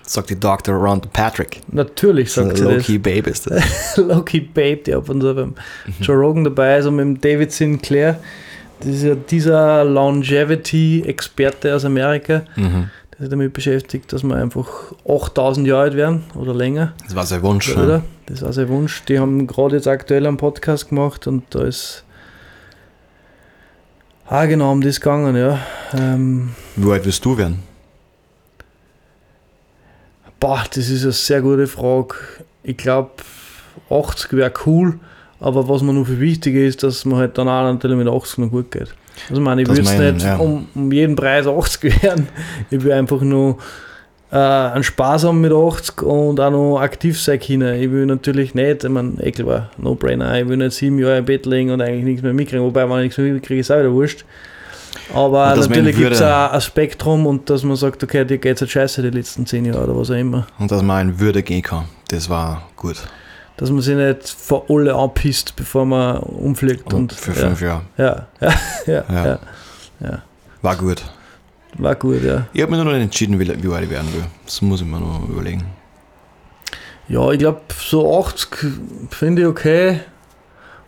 Sagt 0.03 0.31
die 0.31 0.39
Dr. 0.39 0.75
Ron 0.75 0.99
Patrick. 1.13 1.61
Natürlich 1.71 2.33
sagt 2.33 2.57
sie 2.57 2.63
das. 2.63 2.73
Low-Key 2.73 2.97
Babe 2.97 3.29
ist 3.29 3.49
das. 3.49 3.63
Loki 3.97 4.41
Babe, 4.41 4.77
der 4.77 4.97
ab 4.97 5.09
und 5.09 5.21
zu 5.21 5.33
beim 5.33 5.49
Mhm. 5.49 5.93
Joe 6.01 6.15
Rogan 6.17 6.43
dabei 6.43 6.77
ist 6.79 6.85
und 6.87 6.95
mit 6.95 7.05
dem 7.05 7.21
David 7.21 7.51
Sinclair. 7.51 8.19
Das 8.79 8.89
ist 8.89 9.03
ja 9.03 9.13
dieser 9.13 9.83
Longevity-Experte 9.85 11.75
aus 11.75 11.85
Amerika, 11.85 12.41
mhm. 12.55 12.89
Sich 13.21 13.29
damit 13.29 13.53
beschäftigt, 13.53 14.11
dass 14.11 14.23
wir 14.23 14.35
einfach 14.35 14.93
8000 15.07 15.67
Jahre 15.67 15.81
alt 15.81 15.95
werden 15.95 16.23
oder 16.35 16.53
länger. 16.53 16.93
Das 17.03 17.15
war 17.15 17.25
sein 17.25 17.41
Wunsch. 17.41 17.75
Oder? 17.75 17.97
Ja. 17.97 18.03
Das 18.25 18.41
war 18.41 18.53
sein 18.53 18.69
Wunsch. 18.69 19.03
Die 19.05 19.19
haben 19.19 19.47
gerade 19.47 19.75
jetzt 19.75 19.87
aktuell 19.87 20.27
einen 20.27 20.37
Podcast 20.37 20.89
gemacht 20.89 21.27
und 21.27 21.43
da 21.51 21.63
ist. 21.63 22.03
Ah, 24.27 24.45
genau, 24.45 24.71
um 24.71 24.81
das 24.81 25.01
gegangen, 25.01 25.35
ja. 25.35 25.59
Ähm, 25.93 26.51
Wie 26.77 26.91
alt 26.91 27.05
wirst 27.05 27.23
du 27.25 27.37
werden? 27.37 27.71
boah, 30.41 30.65
das 30.73 30.89
ist 30.89 31.03
eine 31.03 31.13
sehr 31.13 31.41
gute 31.41 31.67
Frage. 31.67 32.15
Ich 32.63 32.75
glaube, 32.75 33.11
80 33.89 34.33
wäre 34.33 34.51
cool, 34.65 34.99
aber 35.41 35.67
was 35.67 35.81
mir 35.81 35.91
noch 35.91 36.05
viel 36.05 36.19
wichtiger 36.19 36.61
ist, 36.61 36.83
dass 36.83 37.03
man 37.03 37.19
halt 37.19 37.37
dann 37.37 37.49
auch 37.49 37.63
natürlich 37.63 37.97
mit 37.97 38.07
80 38.07 38.37
noch 38.37 38.51
gut 38.51 38.71
geht. 38.71 38.93
Also, 39.27 39.41
ich 39.41 39.45
meine, 39.45 39.63
ich 39.63 39.67
würde 39.67 39.83
meinen, 39.83 40.13
nicht 40.15 40.25
ja. 40.25 40.37
um, 40.37 40.67
um 40.73 40.91
jeden 40.91 41.15
Preis 41.15 41.47
80 41.47 42.03
werden. 42.03 42.27
Ich 42.69 42.81
will 42.83 42.93
einfach 42.93 43.21
nur 43.21 43.57
äh, 44.31 44.37
einen 44.37 44.83
Spaß 44.83 45.25
haben 45.25 45.41
mit 45.41 45.51
80 45.51 46.03
und 46.03 46.39
auch 46.39 46.51
noch 46.51 46.79
aktiv 46.79 47.19
sein 47.19 47.39
können. 47.39 47.81
Ich 47.81 47.91
will 47.91 48.05
natürlich 48.05 48.53
nicht, 48.53 48.83
ich 48.83 48.89
meine, 48.89 49.21
eh 49.21 49.31
klar, 49.31 49.71
No-Brainer, 49.77 50.39
ich 50.39 50.47
will 50.47 50.57
nicht 50.57 50.73
sieben 50.73 50.99
Jahre 50.99 51.17
im 51.17 51.25
Bett 51.25 51.45
liegen 51.45 51.71
und 51.71 51.81
eigentlich 51.81 52.05
nichts 52.05 52.21
mehr 52.21 52.33
mitkriegen. 52.33 52.63
Wobei, 52.63 52.87
wenn 52.87 52.97
ich 52.99 53.03
nichts 53.05 53.17
mehr 53.17 53.33
mitkriege, 53.33 53.61
ist 53.61 53.71
auch 53.71 53.79
wieder 53.79 53.91
wurscht. 53.91 54.23
Aber 55.13 55.55
natürlich 55.55 55.97
gibt 55.97 56.11
es 56.11 56.21
auch 56.21 56.51
ein 56.51 56.61
Spektrum 56.61 57.25
und 57.25 57.49
dass 57.49 57.63
man 57.63 57.75
sagt, 57.75 58.03
okay, 58.03 58.23
dir 58.25 58.37
geht 58.37 58.55
es 58.55 58.61
halt 58.61 58.71
scheiße 58.71 59.01
die 59.01 59.09
letzten 59.09 59.45
zehn 59.45 59.65
Jahre 59.65 59.85
oder 59.85 59.97
was 59.97 60.11
auch 60.11 60.15
immer. 60.15 60.47
Und 60.59 60.71
dass 60.71 60.81
man 60.83 61.09
in 61.09 61.19
Würde 61.19 61.43
gehen 61.43 61.61
kann. 61.61 61.85
Das 62.09 62.29
war 62.29 62.69
gut. 62.75 62.97
Dass 63.61 63.69
man 63.69 63.81
sich 63.81 63.95
nicht 63.95 64.27
vor 64.27 64.65
alle 64.69 64.95
anpisst, 64.95 65.55
bevor 65.55 65.85
man 65.85 66.17
umfliegt. 66.17 66.91
Und, 66.91 67.13
für 67.13 67.29
ja, 67.31 67.37
fünf 67.37 67.61
Jahre. 67.61 67.81
ja, 67.95 68.27
ja, 68.39 68.53
ja, 68.87 69.03
Ja. 69.07 69.25
ja, 69.25 69.39
ja. 69.99 70.23
War 70.63 70.75
gut. 70.75 71.03
War 71.77 71.93
gut, 71.93 72.23
ja. 72.23 72.47
Ich 72.53 72.61
habe 72.63 72.71
mir 72.71 72.83
noch 72.83 72.91
nicht 72.91 73.03
entschieden, 73.03 73.39
wie, 73.39 73.47
wie 73.47 73.71
alt 73.71 73.83
ich 73.83 73.89
werden 73.91 74.11
will. 74.15 74.23
Das 74.45 74.63
muss 74.63 74.81
ich 74.81 74.87
mir 74.87 74.99
noch 74.99 75.29
überlegen. 75.29 75.63
Ja, 77.07 77.29
ich 77.29 77.37
glaube, 77.37 77.61
so 77.77 78.19
80 78.19 78.47
finde 79.11 79.43
ich 79.43 79.47
okay. 79.47 79.99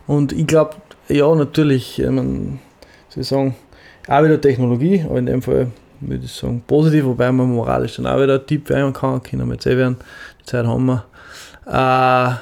Und 0.08 0.32
ich 0.32 0.48
glaube, 0.48 0.74
ja, 1.08 1.32
natürlich, 1.32 2.00
ich 2.00 2.10
mein, 2.10 2.58
ich 3.14 3.28
sagen, 3.28 3.54
auch 4.08 4.24
wieder 4.24 4.40
Technologie, 4.40 5.04
aber 5.08 5.20
in 5.20 5.26
dem 5.26 5.42
Fall 5.42 5.70
würde 6.00 6.24
ich 6.24 6.32
sagen 6.32 6.60
positiv, 6.66 7.04
wobei 7.04 7.30
man 7.30 7.54
moralisch 7.54 7.94
dann 7.96 8.08
auch 8.08 8.20
wieder 8.20 8.40
ein 8.40 8.46
Tipp 8.48 8.68
werden 8.68 8.92
kann, 8.92 9.22
können 9.22 9.46
wir 9.46 9.54
jetzt 9.54 9.66
eh 9.66 9.76
werden, 9.76 9.96
die 10.40 10.44
Zeit 10.46 10.66
haben 10.66 10.86
wir. 10.86 11.04
Äh, 11.66 12.34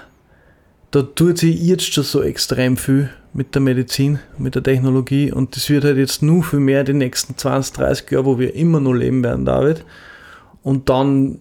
da 0.93 1.03
tut 1.03 1.38
sich 1.38 1.61
jetzt 1.61 1.93
schon 1.93 2.05
so 2.05 2.22
extrem 2.22 2.76
viel 2.76 3.11
mit 3.32 3.55
der 3.55 3.62
Medizin, 3.62 4.18
mit 4.36 4.55
der 4.55 4.62
Technologie 4.62 5.32
und 5.32 5.57
das 5.57 5.70
wird 5.70 5.84
halt 5.84 5.97
jetzt 5.97 6.22
nur 6.22 6.45
viel 6.45 6.61
mehr 6.61 6.84
die 6.84 6.93
nächsten 6.93 7.36
20, 7.36 7.74
30 7.74 8.11
Jahre, 8.11 8.26
wo 8.26 8.38
wir 8.38 8.55
immer 8.55 8.78
noch 8.78 8.93
leben 8.93 9.24
werden, 9.24 9.47
David. 9.47 9.84
Und 10.62 10.90
dann 10.90 11.38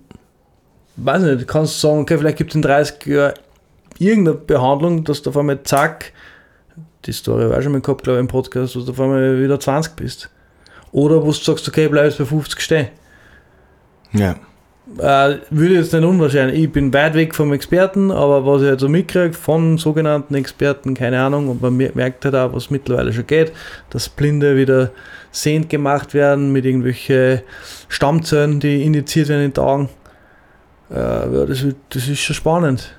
weiß 0.96 1.24
nicht, 1.24 1.48
kannst 1.50 1.76
du 1.76 1.88
sagen, 1.88 2.00
okay, 2.00 2.18
vielleicht 2.18 2.38
gibt 2.38 2.52
es 2.52 2.56
in 2.56 2.62
30 2.62 3.06
Jahren 3.06 3.34
irgendeine 4.00 4.38
Behandlung, 4.38 5.04
dass 5.04 5.22
du 5.22 5.30
auf 5.32 5.38
einmal 5.38 5.62
zack, 5.64 6.14
die 7.06 7.12
Story 7.12 7.54
auch 7.54 7.62
schon 7.62 7.74
mal 7.74 7.82
gehabt, 7.82 8.04
glaube 8.04 8.20
ich, 8.20 8.22
im 8.22 8.28
Podcast, 8.30 8.76
dass 8.76 8.86
du 8.86 8.92
auf 8.92 9.00
einmal 9.02 9.42
wieder 9.42 9.60
20 9.60 9.96
bist. 9.98 10.30
Oder 10.94 11.22
wo 11.22 11.28
du 11.28 11.34
sagst, 11.34 11.68
okay, 11.68 11.90
bleib 11.90 12.06
jetzt 12.06 12.18
bei 12.18 12.26
50 12.26 12.62
stehen. 12.62 12.88
Ja. 14.14 14.38
Äh, 14.98 15.38
würde 15.50 15.76
jetzt 15.76 15.94
nicht 15.94 16.04
unwahrscheinlich. 16.04 16.64
Ich 16.64 16.72
bin 16.72 16.94
weit 16.94 17.14
weg 17.14 17.34
vom 17.34 17.54
Experten, 17.54 18.12
aber 18.12 18.46
was 18.46 18.62
ich 18.62 18.68
halt 18.68 18.80
so 18.80 18.90
mitkriege 18.90 19.34
von 19.34 19.78
sogenannten 19.78 20.36
Experten, 20.36 20.94
keine 20.94 21.22
Ahnung, 21.22 21.48
und 21.48 21.62
man 21.62 21.78
mer- 21.78 21.92
merkt 21.94 22.26
halt 22.26 22.36
auch, 22.36 22.54
was 22.54 22.70
mittlerweile 22.70 23.14
schon 23.14 23.26
geht, 23.26 23.54
dass 23.90 24.10
Blinde 24.10 24.58
wieder 24.58 24.92
sehend 25.32 25.70
gemacht 25.70 26.14
werden 26.14 26.52
mit 26.52 26.66
irgendwelchen 26.66 27.42
Stammzellen, 27.88 28.60
die 28.60 28.84
injiziert 28.84 29.30
werden 29.30 29.46
in 29.46 29.54
den 29.54 29.64
Augen. 29.64 29.90
Äh, 30.90 30.96
ja, 30.96 31.46
das, 31.46 31.66
das 31.90 32.08
ist 32.10 32.20
schon 32.20 32.36
spannend. 32.36 32.94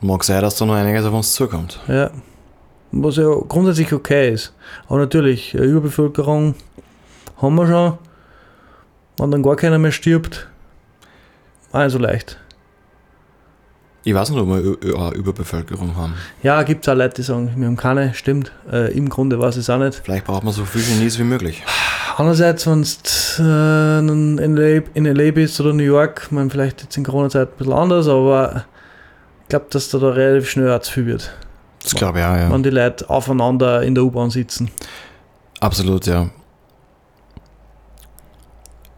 Mag 0.00 0.24
sein, 0.24 0.42
dass 0.42 0.56
da 0.56 0.66
noch 0.66 0.74
einiges 0.74 1.04
auf 1.04 1.14
uns 1.14 1.32
zukommt. 1.32 1.78
Ja. 1.86 2.10
Was 2.90 3.16
ja 3.16 3.32
grundsätzlich 3.48 3.92
okay 3.92 4.32
ist. 4.32 4.52
Aber 4.88 4.98
natürlich, 4.98 5.56
eine 5.56 5.64
Überbevölkerung 5.64 6.56
haben 7.40 7.54
wir 7.54 7.66
schon. 7.68 7.98
Wenn 9.16 9.30
dann 9.30 9.42
gar 9.42 9.56
keiner 9.56 9.78
mehr 9.78 9.92
stirbt, 9.92 10.48
auch 11.72 11.82
nicht 11.82 11.92
so 11.92 11.98
leicht. 11.98 12.38
Ich 14.04 14.14
weiß 14.14 14.30
nicht, 14.30 14.40
ob 14.40 14.48
wir 14.48 14.98
eine 14.98 15.14
Überbevölkerung 15.14 15.96
haben. 15.96 16.14
Ja, 16.42 16.64
gibt 16.64 16.84
es 16.84 16.88
auch 16.88 16.96
Leute, 16.96 17.14
die 17.14 17.22
sagen, 17.22 17.52
wir 17.56 17.66
haben 17.66 17.76
keine, 17.76 18.14
stimmt. 18.14 18.50
Äh, 18.70 18.92
Im 18.96 19.08
Grunde 19.08 19.38
weiß 19.38 19.54
ich 19.54 19.60
es 19.60 19.70
auch 19.70 19.78
nicht. 19.78 20.00
Vielleicht 20.02 20.24
braucht 20.24 20.42
man 20.42 20.52
so 20.52 20.64
viel 20.64 20.82
Genies 20.82 21.18
wie 21.20 21.24
möglich. 21.24 21.62
Andererseits, 22.16 22.66
wenn 22.66 22.82
du 22.82 23.42
äh, 23.42 23.98
in, 24.44 24.56
LA, 24.56 24.82
in 24.94 25.04
LA 25.04 25.30
bist 25.30 25.60
oder 25.60 25.72
New 25.72 25.84
York, 25.84 26.32
man 26.32 26.50
vielleicht 26.50 26.82
jetzt 26.82 26.96
in 26.96 27.04
Corona-Zeit 27.04 27.48
ein 27.48 27.56
bisschen 27.56 27.72
anders, 27.72 28.08
aber 28.08 28.64
ich 29.42 29.48
glaube, 29.48 29.66
dass 29.70 29.88
da, 29.88 29.98
da 29.98 30.08
relativ 30.10 30.50
schnell 30.50 30.72
auch 30.72 30.80
zu 30.80 30.92
viel 30.92 31.06
wird. 31.06 31.32
Das 31.84 31.94
glaube 31.94 32.18
ich 32.18 32.24
auch, 32.24 32.36
ja. 32.36 32.50
Wenn 32.50 32.62
die 32.62 32.70
Leute 32.70 33.08
aufeinander 33.08 33.82
in 33.82 33.94
der 33.94 34.04
U-Bahn 34.04 34.30
sitzen. 34.30 34.68
Absolut, 35.60 36.06
ja. 36.06 36.28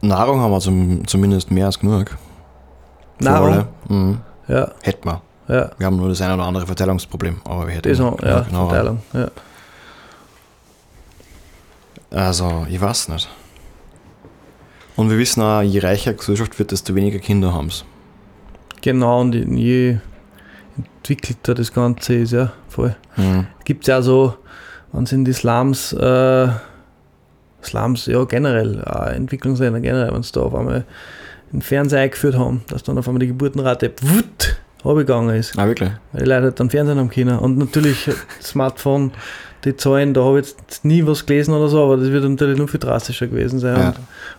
Nahrung 0.01 0.41
haben 0.41 0.51
wir 0.51 0.61
zum, 0.61 1.07
zumindest 1.07 1.51
mehr 1.51 1.67
als 1.67 1.79
genug. 1.79 2.17
Nahrung? 3.21 3.65
Mhm. 3.89 4.19
Ja, 4.49 4.71
Hätten 4.83 5.09
wir. 5.09 5.23
ja. 5.49 5.71
Wir 5.79 5.87
haben 5.87 5.97
nur 5.97 6.09
das 6.09 6.21
eine 6.21 6.35
oder 6.35 6.45
andere 6.45 6.67
Verteilungsproblem, 6.67 7.41
aber 7.45 7.67
wir 7.67 7.75
hätten 7.75 7.89
Das 7.89 8.01
auch, 8.01 8.21
ja, 8.23 8.41
genau. 8.41 8.69
Verteilung. 8.69 9.03
Ja. 9.13 9.29
Also, 12.11 12.67
ich 12.69 12.81
weiß 12.81 13.09
nicht. 13.09 13.29
Und 14.97 15.11
wir 15.11 15.19
wissen 15.19 15.43
auch, 15.43 15.63
je 15.63 15.81
reicher 15.81 16.13
die 16.13 16.19
Gesellschaft 16.19 16.57
wird, 16.59 16.71
desto 16.71 16.95
weniger 16.95 17.19
Kinder 17.19 17.53
haben 17.53 17.71
sie. 17.71 17.85
Genau, 18.83 19.21
und 19.23 19.35
je 19.35 19.97
entwickelter 20.77 21.55
das 21.55 21.73
Ganze 21.73 22.15
ist, 22.15 22.33
ja, 22.33 22.53
voll. 22.69 22.95
Mhm. 23.17 23.47
Gibt 23.65 23.85
es 23.85 23.89
ja 23.89 24.03
so, 24.03 24.35
wenn 24.93 25.05
es 25.05 25.13
in 25.13 25.25
die 25.25 25.33
Slums, 25.33 25.93
äh, 25.95 26.49
Slums, 27.63 28.07
ja 28.07 28.23
generell, 28.25 28.85
äh, 28.87 29.17
Entwicklungsländer 29.17 29.81
generell, 29.81 30.13
wenn 30.13 30.21
es 30.21 30.31
da 30.33 30.43
auf 30.43 30.55
einmal 30.55 30.85
den 31.55 31.63
Fernseher 31.63 32.01
eingeführt 32.01 32.37
haben, 32.37 32.63
dass 32.69 32.83
dann 32.83 32.99
auf 32.99 33.07
einmal 33.09 33.21
die 33.21 33.29
Geburtenrate 33.29 33.93
wutt, 34.03 34.57
runtergegangen 34.85 35.35
ist. 35.37 35.59
Ah, 35.59 35.67
wirklich? 35.67 35.91
Weil 36.13 36.23
die 36.25 36.29
Leute 36.29 36.43
halt 36.43 36.61
dann 36.61 36.69
Fernsehen 36.71 36.99
haben 36.99 37.09
können. 37.11 37.39
Und 37.39 37.57
natürlich 37.57 38.11
Smartphone, 38.43 39.13
die 39.65 39.75
Zahlen, 39.77 40.13
da 40.13 40.23
habe 40.25 40.41
ich 40.41 40.49
jetzt 40.49 40.85
nie 40.85 41.07
was 41.07 41.25
gelesen 41.25 41.55
oder 41.55 41.69
so, 41.69 41.83
aber 41.85 41.97
das 41.97 42.11
wird 42.11 42.25
natürlich 42.25 42.59
noch 42.59 42.69
viel 42.69 42.81
drastischer 42.81 43.29
gewesen 43.29 43.59
sein 43.61 43.77
Ja. 43.79 43.95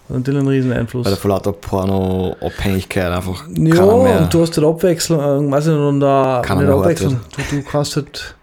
und, 0.08 0.18
natürlich 0.20 0.40
einen 0.40 0.50
riesen 0.50 0.72
Einfluss. 0.72 1.06
Weil 1.06 1.14
der 1.14 1.20
vor 1.20 1.30
lauter 1.32 1.52
Porno-Abhängigkeit 1.54 3.12
einfach 3.12 3.44
Ja, 3.58 3.84
und 3.84 4.34
du 4.34 4.42
hast 4.42 4.56
halt 4.58 4.68
Abwechslung, 4.68 5.20
äh, 5.20 5.52
weiß 5.52 5.66
ich 5.68 5.72
nicht, 5.74 5.80
und 5.82 6.00
da 6.00 6.42
Keiner 6.46 6.62
nicht 6.62 6.70
Abwechslung. 6.72 7.20
Du, 7.50 7.56
du 7.56 7.64
kannst 7.64 7.96
halt 7.96 8.36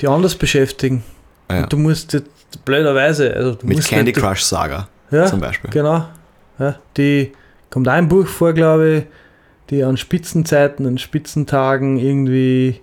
die 0.00 0.08
anders 0.08 0.34
beschäftigen. 0.34 1.02
Ja. 1.50 1.62
Und 1.62 1.72
du 1.72 1.78
musst 1.78 2.12
jetzt 2.12 2.28
blöderweise, 2.64 3.32
also 3.34 3.54
du 3.54 3.66
Mit 3.66 3.82
Candy 3.86 4.12
Crush 4.12 4.42
Saga 4.42 4.88
Ja, 5.10 5.26
zum 5.26 5.40
Beispiel. 5.40 5.70
genau. 5.70 6.04
Ja, 6.58 6.74
die 6.96 7.32
kommt 7.70 7.86
im 7.86 8.08
Buch 8.08 8.26
vor, 8.26 8.52
glaube 8.52 8.96
ich, 8.98 9.04
die 9.70 9.82
an 9.82 9.96
Spitzenzeiten, 9.96 10.86
an 10.86 10.98
Spitzentagen 10.98 11.98
irgendwie 11.98 12.80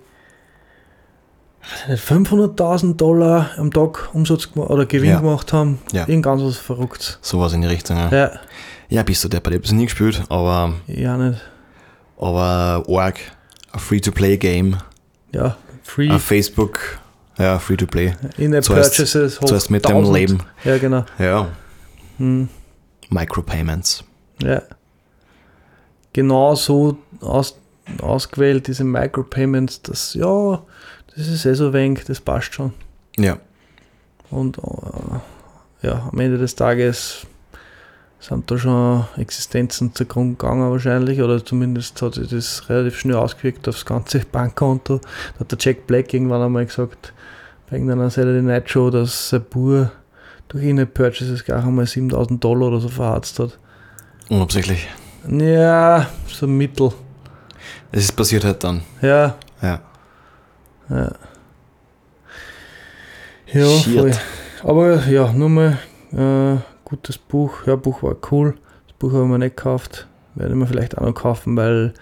weiß 1.62 1.82
ich 1.84 1.88
nicht, 2.10 2.30
500.000 2.30 2.96
Dollar 2.96 3.50
am 3.56 3.72
Tag 3.72 4.14
Umsatz 4.14 4.48
oder 4.54 4.84
Gewinn 4.86 5.10
Ja. 5.10 5.20
gemacht 5.20 5.52
haben. 5.54 5.78
Ja. 5.92 6.06
Irgend 6.06 6.24
ganz 6.24 6.42
was 6.42 6.58
Verrücktes. 6.58 7.18
Sowas 7.22 7.54
in 7.54 7.62
die 7.62 7.68
Richtung. 7.68 7.96
Ja, 7.96 8.10
Ja, 8.12 8.30
ja 8.90 9.02
bist 9.02 9.24
du 9.24 9.28
der, 9.28 9.40
ich 9.40 9.46
habe 9.46 9.60
es 9.64 9.72
nie 9.72 9.84
gespielt, 9.84 10.22
aber, 10.28 10.74
ja 10.86 11.16
nicht. 11.16 11.40
aber 12.18 12.84
Org, 12.86 13.14
ein 13.72 13.80
Free-to-Play-Game, 13.80 14.76
Ja, 15.32 15.56
free, 15.82 16.10
auf 16.10 16.22
Facebook, 16.22 16.98
ja, 17.38 17.58
Free-to-Play. 17.58 18.12
in-app 18.36 18.66
Purchases, 18.66 19.40
Zuerst 19.40 19.70
mit 19.70 19.84
dem 19.88 19.96
1000. 19.96 20.14
Leben. 20.16 20.42
Ja, 20.64 20.76
genau. 20.78 21.04
Ja, 21.18 21.48
Hm. 22.18 22.48
Micropayments. 23.08 24.04
Ja. 24.42 24.62
Genau 26.12 26.54
so 26.54 26.98
aus, 27.20 27.58
ausgewählt, 28.00 28.66
diese 28.66 28.84
Micropayments, 28.84 29.82
das, 29.82 30.14
ja, 30.14 30.62
das 31.14 31.26
ist 31.28 31.44
eh 31.44 31.54
so 31.54 31.72
wenig, 31.72 32.04
das 32.04 32.20
passt 32.20 32.54
schon. 32.54 32.72
Ja, 33.16 33.38
Und 34.30 34.58
äh, 34.58 35.86
ja, 35.86 36.08
am 36.10 36.18
Ende 36.18 36.38
des 36.38 36.54
Tages 36.54 37.26
sind 38.20 38.50
da 38.50 38.56
schon 38.56 39.04
Existenzen 39.16 39.94
zugrunde 39.94 40.36
gegangen 40.36 40.70
wahrscheinlich, 40.70 41.20
oder 41.20 41.44
zumindest 41.44 42.00
hat 42.00 42.14
sich 42.14 42.28
das 42.28 42.68
relativ 42.68 42.98
schnell 42.98 43.16
ausgewirkt 43.16 43.68
aufs 43.68 43.84
ganze 43.84 44.20
Bankkonto. 44.32 44.98
Da 44.98 45.40
hat 45.40 45.52
der 45.52 45.58
Jack 45.60 45.86
Black 45.86 46.12
irgendwann 46.14 46.42
einmal 46.42 46.64
gesagt, 46.64 47.12
bei 47.68 47.76
irgendeiner 47.76 48.10
Saturday 48.10 48.42
Night 48.42 48.70
Show, 48.70 48.90
dass 48.90 49.30
sein 49.30 49.44
Bur 49.48 49.92
durch 50.48 50.64
In-App-Purchases 50.64 51.44
gleich 51.44 51.64
einmal 51.64 51.86
7000 51.86 52.42
Dollar 52.42 52.68
oder 52.68 52.80
so 52.80 52.88
verharzt 52.88 53.38
hat. 53.38 53.58
Unabsichtlich. 54.28 54.88
Ja, 55.28 56.06
so 56.26 56.46
mittel. 56.46 56.92
Es 57.92 58.04
ist 58.04 58.12
passiert 58.12 58.44
halt 58.44 58.62
dann. 58.64 58.82
Ja, 59.00 59.36
Ja. 59.62 59.80
ja. 60.90 61.12
Ja, 63.52 63.66
voll. 63.66 64.12
Aber 64.64 65.06
ja, 65.06 65.32
nur 65.32 65.48
mal 65.48 65.78
äh, 66.12 66.56
gutes 66.84 67.18
Buch. 67.18 67.66
Ja, 67.66 67.76
Buch 67.76 68.02
war 68.02 68.16
cool. 68.30 68.56
Das 68.88 68.96
Buch 68.98 69.12
habe 69.12 69.24
ich 69.24 69.28
mir 69.30 69.38
nicht 69.38 69.56
gekauft. 69.56 70.08
Werde 70.34 70.52
ich 70.52 70.58
mir 70.58 70.66
vielleicht 70.66 70.98
auch 70.98 71.02
noch 71.02 71.14
kaufen, 71.14 71.56
weil 71.56 71.94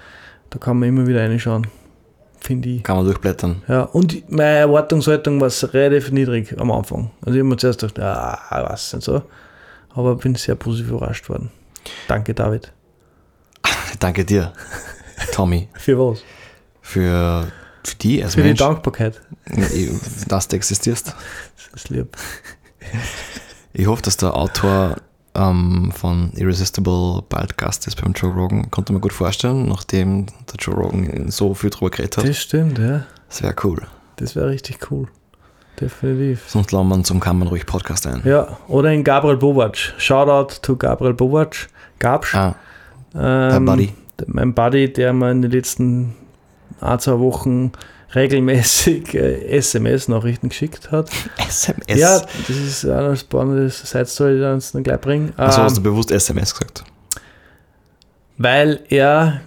da 0.51 0.59
kann 0.59 0.79
man 0.79 0.89
immer 0.89 1.07
wieder 1.07 1.21
reinschauen. 1.21 1.67
Finde 2.41 2.69
ich. 2.71 2.83
Kann 2.83 2.97
man 2.97 3.05
durchblättern. 3.05 3.63
Ja, 3.69 3.83
und 3.83 4.31
meine 4.31 4.59
Erwartungshaltung 4.59 5.41
war 5.41 5.51
relativ 5.75 6.11
niedrig 6.11 6.59
am 6.59 6.71
Anfang. 6.71 7.11
Also 7.21 7.35
ich 7.35 7.41
habe 7.41 7.49
mir 7.51 7.57
zuerst 7.57 7.81
gedacht, 7.81 7.99
ja, 7.99 8.39
was 8.51 8.95
nicht 8.95 9.05
so. 9.05 9.23
Aber 9.95 10.17
bin 10.17 10.35
sehr 10.35 10.55
positiv 10.55 10.91
überrascht 10.93 11.29
worden. 11.29 11.51
Danke, 12.09 12.35
David. 12.35 12.73
Danke 14.01 14.25
dir, 14.25 14.53
Tommy, 15.33 15.69
Für 15.75 15.99
was? 15.99 16.23
für, 16.81 17.51
für 17.85 17.95
die 17.97 18.23
als 18.23 18.35
Für 18.35 18.43
die 18.43 18.49
Mensch, 18.49 18.59
Dankbarkeit. 18.59 19.21
dass 20.29 20.49
du 20.49 20.57
existierst. 20.57 21.15
Das 21.73 21.83
ist 21.83 21.89
lieb. 21.91 22.17
Ich 23.73 23.87
hoffe, 23.87 24.03
dass 24.03 24.17
der 24.17 24.35
Autor 24.35 24.97
ähm, 25.35 25.93
von 25.95 26.33
Irresistible 26.35 27.23
bald 27.29 27.57
Gast 27.57 27.87
ist 27.87 28.01
beim 28.03 28.13
Joe 28.13 28.33
Rogan. 28.33 28.71
Konnte 28.71 28.93
man 28.93 29.01
gut 29.01 29.13
vorstellen, 29.13 29.69
nachdem 29.69 30.27
der 30.27 30.57
Joe 30.59 30.75
Rogan 30.75 31.31
so 31.31 31.55
viel 31.55 31.71
drüber 31.71 31.91
geredet 31.91 32.17
hat. 32.19 32.29
Das 32.29 32.39
stimmt, 32.39 32.79
ja. 32.79 33.05
Das 33.29 33.43
wäre 33.43 33.55
cool. 33.65 33.81
Das 34.17 34.37
wäre 34.37 34.49
richtig 34.49 34.91
cool. 34.91 35.09
Definitiv. 35.81 36.45
Sonst 36.49 36.71
laden 36.71 36.89
wir 36.89 36.95
uns 36.97 37.09
zum 37.09 37.19
man 37.25 37.49
ruhig 37.49 37.65
Podcast 37.65 38.07
ein. 38.07 38.21
Ja, 38.25 38.59
oder 38.69 38.93
in 38.93 39.05
Gabriel 39.05 39.39
Bovac. 39.39 39.77
Shoutout 39.97 40.57
to 40.61 40.77
Gabriel 40.77 41.15
Bovac. 41.15 41.69
Gabsch. 42.03 42.35
Ah, 42.35 42.55
Ähm, 43.15 43.65
Buddy. 43.65 43.93
Mein 44.27 44.53
Buddy, 44.55 44.93
der 44.93 45.13
mir 45.13 45.31
in 45.31 45.43
den 45.43 45.51
letzten 45.51 46.15
ein, 46.81 46.99
zwei 46.99 47.19
Wochen 47.19 47.73
regelmäßig 48.15 49.15
äh, 49.15 49.47
SMS-Nachrichten 49.57 50.49
geschickt 50.51 50.91
hat. 50.93 51.09
SMS. 51.49 51.99
Ja, 51.99 52.21
das 52.21 52.51
ist 52.57 52.85
eine 52.85 53.17
spannende 53.17 53.71
Side-Story, 53.71 54.39
die 54.39 54.45
uns 54.45 54.73
dann 54.73 54.83
gleich 54.83 55.01
bringe. 55.01 55.33
also 55.37 55.59
Ähm, 55.61 55.65
hast 55.65 55.77
du 55.79 55.83
bewusst 55.83 56.11
SMS 56.11 56.53
gesagt. 56.55 56.85
weil 58.39 58.81
er 58.89 59.41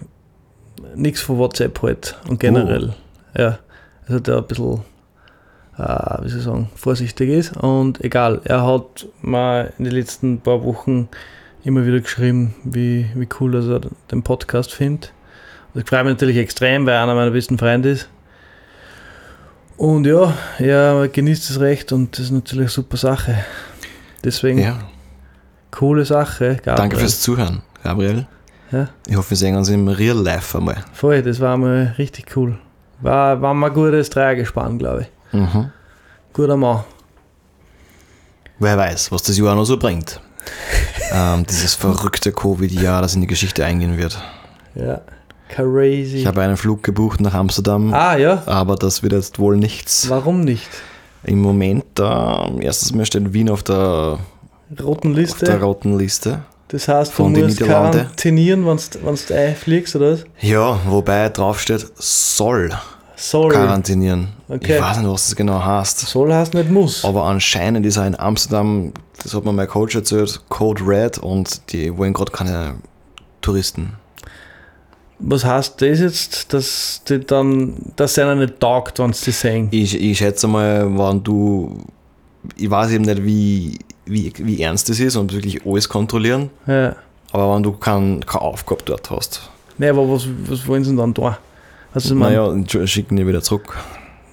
nichts 0.94 1.20
von 1.20 1.38
WhatsApp 1.38 1.80
hält 1.82 2.16
und 2.28 2.40
generell. 2.40 2.94
Ja, 3.36 3.58
also 4.08 4.20
der 4.20 4.38
ein 4.38 4.46
bisschen, 4.46 4.80
äh, 5.78 6.22
wie 6.22 6.28
soll 6.28 6.38
ich 6.38 6.44
sagen, 6.44 6.68
vorsichtig 6.74 7.28
ist. 7.30 7.56
Und 7.56 8.02
egal, 8.04 8.40
er 8.44 8.66
hat 8.66 9.06
mal 9.22 9.72
in 9.78 9.84
den 9.84 9.94
letzten 9.94 10.40
paar 10.40 10.64
Wochen 10.64 11.08
immer 11.66 11.84
wieder 11.84 12.00
geschrieben, 12.00 12.54
wie, 12.64 13.06
wie 13.14 13.28
cool 13.40 13.50
dass 13.52 13.66
er 13.66 13.80
den 14.10 14.22
Podcast 14.22 14.72
findet. 14.72 15.12
Und 15.74 15.82
ich 15.82 15.88
freue 15.88 16.04
mich 16.04 16.12
natürlich 16.12 16.36
extrem, 16.36 16.86
weil 16.86 16.94
er 16.94 17.02
einer 17.02 17.14
meiner 17.14 17.30
besten 17.32 17.58
Freunde 17.58 17.90
ist. 17.90 18.08
Und 19.76 20.06
ja, 20.06 20.32
er 20.58 21.08
genießt 21.08 21.50
es 21.50 21.60
recht 21.60 21.92
und 21.92 22.12
das 22.16 22.26
ist 22.26 22.30
natürlich 22.30 22.62
eine 22.66 22.70
super 22.70 22.96
Sache. 22.96 23.44
Deswegen 24.24 24.60
Ja. 24.60 24.78
coole 25.70 26.04
Sache. 26.04 26.54
Gabriel. 26.56 26.76
Danke 26.76 26.96
fürs 26.96 27.20
Zuhören, 27.20 27.62
Gabriel. 27.82 28.26
Ja. 28.72 28.88
Ich 29.06 29.16
hoffe, 29.16 29.30
wir 29.30 29.36
sehen 29.36 29.54
uns 29.54 29.68
im 29.68 29.86
Real 29.88 30.16
Life 30.16 30.56
einmal. 30.56 30.76
Voll, 30.92 31.22
das 31.22 31.40
war 31.40 31.56
mal 31.56 31.94
richtig 31.98 32.34
cool. 32.36 32.58
War, 33.00 33.40
war 33.42 33.52
mal 33.52 33.66
ein 33.68 33.74
gutes 33.74 34.08
Dreiergespann, 34.08 34.78
glaube 34.78 35.02
ich. 35.02 35.34
Mhm. 35.38 35.70
Guter 36.32 36.56
Mann. 36.56 36.84
Wer 38.58 38.78
weiß, 38.78 39.12
was 39.12 39.22
das 39.24 39.36
Jahr 39.36 39.54
noch 39.54 39.64
so 39.66 39.76
bringt. 39.76 40.20
Ähm, 41.12 41.46
dieses 41.46 41.74
verrückte 41.74 42.32
Covid-Jahr, 42.32 43.02
das 43.02 43.14
in 43.14 43.20
die 43.20 43.26
Geschichte 43.26 43.64
eingehen 43.64 43.98
wird. 43.98 44.18
Ja. 44.74 45.00
Crazy. 45.48 46.16
Ich 46.16 46.26
habe 46.26 46.42
einen 46.42 46.56
Flug 46.56 46.82
gebucht 46.82 47.20
nach 47.20 47.34
Amsterdam, 47.34 47.94
ah, 47.94 48.16
ja. 48.16 48.42
aber 48.46 48.74
das 48.74 49.02
wird 49.02 49.12
jetzt 49.12 49.38
wohl 49.38 49.56
nichts. 49.56 50.10
Warum 50.10 50.40
nicht? 50.40 50.68
Im 51.22 51.40
Moment, 51.40 51.84
da, 51.94 52.50
erstes 52.60 52.92
Mal 52.92 53.06
steht 53.06 53.32
Wien 53.32 53.48
auf 53.48 53.62
der, 53.62 54.18
Roten 54.82 55.12
auf 55.12 55.16
Liste. 55.16 55.44
der 55.44 55.62
roten 55.62 55.96
Liste. 55.96 56.42
das 56.68 56.88
heißt, 56.88 57.12
du 57.12 57.16
von 57.16 57.32
musst 57.32 57.60
quarantinieren, 57.60 58.66
wenn 58.66 58.76
du 58.76 59.34
einfliegst, 59.34 59.94
oder 59.96 60.12
was? 60.12 60.24
Ja, 60.40 60.80
wobei 60.86 61.28
drauf 61.28 61.60
steht, 61.60 61.86
soll 61.96 62.70
Sorry. 63.14 63.54
quarantinieren. 63.54 64.28
Okay. 64.48 64.76
Ich 64.76 64.82
weiß 64.82 64.98
nicht, 64.98 65.08
was 65.08 65.26
das 65.26 65.36
genau 65.36 65.62
heißt. 65.64 65.98
Soll 66.00 66.32
heißt 66.32 66.54
nicht 66.54 66.70
muss. 66.70 67.04
Aber 67.04 67.24
anscheinend 67.24 67.84
ist 67.84 67.96
er 67.96 68.06
in 68.06 68.18
Amsterdam, 68.18 68.92
das 69.22 69.34
hat 69.34 69.44
mir 69.44 69.52
mein 69.52 69.66
Coach 69.66 69.94
erzählt, 69.96 70.40
Code 70.48 70.82
Red 70.86 71.18
und 71.18 71.72
die 71.72 71.96
wollen 71.96 72.12
gerade 72.12 72.30
keine 72.30 72.76
Touristen. 73.40 73.94
Was 75.18 75.44
heißt 75.44 75.80
das 75.82 75.98
jetzt, 75.98 76.52
dass 76.52 77.02
die 77.08 77.20
dann, 77.20 77.74
dass 77.96 78.18
einer 78.18 78.34
nicht 78.34 78.60
taugt, 78.60 78.98
wenn 78.98 79.12
sie 79.14 79.32
sehen? 79.32 79.68
Ich, 79.70 79.98
ich 80.00 80.18
schätze 80.18 80.46
mal, 80.46 80.86
wenn 80.96 81.22
du, 81.24 81.78
ich 82.54 82.70
weiß 82.70 82.92
eben 82.92 83.04
nicht, 83.04 83.24
wie, 83.24 83.78
wie, 84.04 84.32
wie 84.36 84.60
ernst 84.62 84.88
das 84.90 85.00
ist 85.00 85.16
und 85.16 85.32
wirklich 85.32 85.64
alles 85.66 85.88
kontrollieren, 85.88 86.50
Ja. 86.66 86.94
aber 87.32 87.54
wenn 87.56 87.62
du 87.62 87.72
keinen 87.72 88.24
keine 88.26 88.42
Aufgabe 88.42 88.82
dort 88.84 89.10
hast, 89.10 89.50
Nee, 89.78 89.88
aber 89.88 90.08
was, 90.10 90.26
was 90.46 90.66
wollen 90.66 90.84
sie 90.84 90.90
denn 90.90 90.98
dann 90.98 91.12
da? 91.14 91.38
Also, 91.92 92.14
naja, 92.14 92.50
schicken 92.86 93.16
die 93.16 93.26
wieder 93.26 93.42
zurück. 93.42 93.76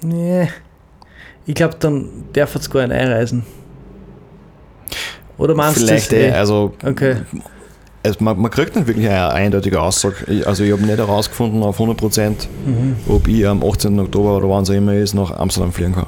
Nee. 0.04 0.50
Ich 1.46 1.56
glaube, 1.56 1.76
dann 1.80 2.10
darf 2.34 2.56
es 2.56 2.70
gar 2.70 2.88
nicht 2.88 2.96
einreisen. 2.98 3.44
Oder 5.38 5.56
meinst 5.56 5.82
du 5.82 5.86
Vielleicht, 5.88 6.14
eh, 6.14 6.32
also 6.32 6.74
Okay. 6.86 7.18
es, 8.04 8.20
man, 8.20 8.40
man 8.40 8.52
kriegt 8.52 8.76
nicht 8.76 8.88
wirklich 8.88 9.08
eine 9.08 9.30
eindeutige 9.34 9.82
Aussage. 9.82 10.16
Ich- 10.28 10.48
Also 10.48 10.64
ich 10.64 10.72
habe 10.72 10.84
nicht 10.84 10.98
herausgefunden 10.98 11.64
auf 11.64 11.80
100%, 11.80 12.48
Mhm. 12.66 12.96
ob 13.10 13.28
ich 13.28 13.46
am 13.48 13.64
18. 13.64 14.00
Oktober 14.00 14.38
oder 14.38 14.50
wann 14.50 14.64
es 14.64 14.70
immer 14.70 14.94
ist, 14.94 15.14
nach 15.16 15.32
Amsterdam 15.32 15.72
fliegen 15.74 15.96
kann. 15.96 16.08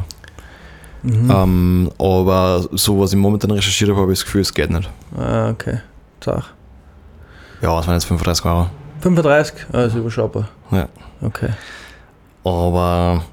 Mhm. 1.03 1.31
Ähm, 1.31 1.91
aber 1.99 2.65
so, 2.71 2.99
was 2.99 3.11
ich 3.13 3.19
momentan 3.19 3.51
recherchiert 3.51 3.89
habe, 3.89 4.01
habe 4.01 4.13
ich 4.13 4.19
das 4.19 4.25
Gefühl, 4.25 4.41
es 4.41 4.53
geht 4.53 4.69
nicht. 4.69 4.89
Ah, 5.17 5.49
okay. 5.49 5.79
Sag. 6.23 6.43
Ja, 7.61 7.79
es 7.79 7.87
waren 7.87 7.93
jetzt 7.95 8.05
35 8.05 8.45
Euro. 8.45 8.67
35? 9.01 9.65
Ah, 9.73 9.83
ist 9.83 9.95
überschaubar. 9.95 10.49
Ja. 10.71 10.87
Okay. 11.21 11.49
Aber 12.43 13.23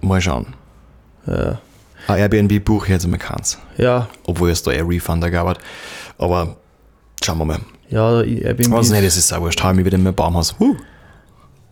mal 0.00 0.20
schauen. 0.20 0.54
Ja. 1.26 1.60
Ein 2.06 2.18
Airbnb 2.18 2.64
buche 2.64 2.86
ich 2.86 2.92
jetzt 2.92 3.04
einmal 3.04 3.18
keins. 3.18 3.58
Ja, 3.76 4.08
Obwohl 4.24 4.50
es 4.50 4.62
da 4.62 4.70
eher 4.70 4.88
Refund 4.88 5.22
gab. 5.30 5.58
Aber 6.16 6.56
schauen 7.22 7.38
wir 7.38 7.44
mal. 7.44 7.58
ja, 7.90 8.22
Airbnb 8.22 8.70
Was 8.72 8.90
nicht, 8.90 9.04
das 9.04 9.16
ist 9.16 9.32
auch 9.32 9.40
wurscht. 9.40 9.62
Hau 9.62 9.72
mich 9.74 9.84
wieder 9.84 9.96
in 9.96 10.04
mein 10.04 10.14
Baumhaus. 10.14 10.58
Huh. 10.58 10.76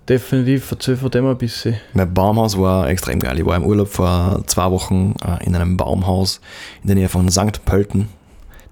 definitiv 0.08 0.70
erzähl 0.70 0.96
von 0.96 1.10
dem 1.10 1.26
ein 1.26 1.38
bisschen. 1.38 1.76
Mein 1.94 2.12
Baumhaus 2.12 2.58
war 2.58 2.88
extrem 2.88 3.18
geil. 3.20 3.38
Ich 3.38 3.46
war 3.46 3.56
im 3.56 3.64
Urlaub 3.64 3.88
vor 3.88 4.42
zwei 4.46 4.70
Wochen 4.70 5.14
äh, 5.24 5.44
in 5.44 5.54
einem 5.56 5.76
Baumhaus 5.76 6.40
in 6.82 6.88
der 6.88 6.96
Nähe 6.96 7.08
von 7.08 7.28
St. 7.30 7.64
Pölten. 7.64 8.08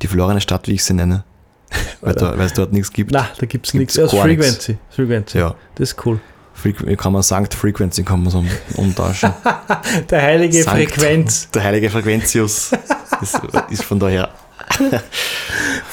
Die 0.03 0.07
verlorene 0.07 0.41
Stadt, 0.41 0.69
wie 0.69 0.73
ich 0.75 0.85
sie 0.85 0.95
nenne. 0.95 1.25
weil, 2.03 2.15
da, 2.15 2.37
weil 2.39 2.47
es 2.47 2.53
dort 2.53 2.73
nichts 2.73 2.93
gibt. 2.93 3.11
Na, 3.11 3.29
da 3.39 3.47
gibt's 3.47 3.73
Gibt's 3.73 3.97
nichts. 3.97 4.13
Ja. 4.13 4.21
Frequency. 4.23 4.77
Frequency. 4.91 5.39
Ja, 5.39 5.55
Das 5.77 5.91
ist 5.93 6.07
cool. 6.07 6.21
Frequ 6.55 6.97
kann 6.97 7.13
man 7.13 7.23
St. 7.23 7.53
Frequency 7.53 8.03
kann 8.05 8.23
man 8.23 8.31
so 8.31 8.39
um, 8.39 8.49
umtauschen. 8.77 9.31
Der 10.11 10.23
heilige 10.23 10.63
Sankt- 10.63 10.91
Frequenz. 10.93 11.51
Der 11.51 11.65
heilige 11.65 11.91
Frequentius 11.91 12.73
ist, 13.21 13.41
ist 13.71 13.83
von 13.85 13.99
daher. 13.99 14.31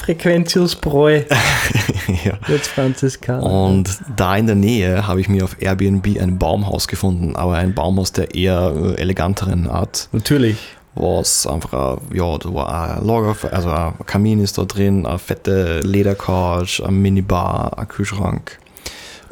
Frequentius 0.04 0.76
Bräu. 0.76 1.22
ja. 2.24 2.34
Jetzt 2.48 2.70
Franziskaner. 2.70 3.44
Und 3.44 4.00
da 4.16 4.36
in 4.36 4.48
der 4.48 4.56
Nähe 4.56 5.08
habe 5.08 5.22
ich 5.22 5.30
mir 5.30 5.44
auf 5.44 5.58
Airbnb 5.60 6.06
ein 6.20 6.38
Baumhaus 6.40 6.88
gefunden, 6.88 7.36
aber 7.36 7.56
ein 7.56 7.74
Baumhaus 7.74 8.12
der 8.12 8.34
eher 8.34 8.74
äh, 8.76 9.02
eleganteren 9.02 9.68
Art, 9.70 10.10
Natürlich. 10.12 10.58
was 10.96 11.46
einfach, 11.48 11.98
ja, 12.14 12.38
da 12.38 12.54
war 12.54 12.98
ein 12.98 13.06
Lager, 13.06 13.36
also 13.54 13.70
ein 13.72 13.94
Kamin 14.06 14.42
ist 14.42 14.58
da 14.58 14.64
drin, 14.66 15.06
eine 15.06 15.20
fette 15.20 15.82
Ledercouch, 15.82 16.82
eine 16.82 16.92
Minibar, 16.92 17.78
ein 17.78 17.88
Kühlschrank 17.88 18.58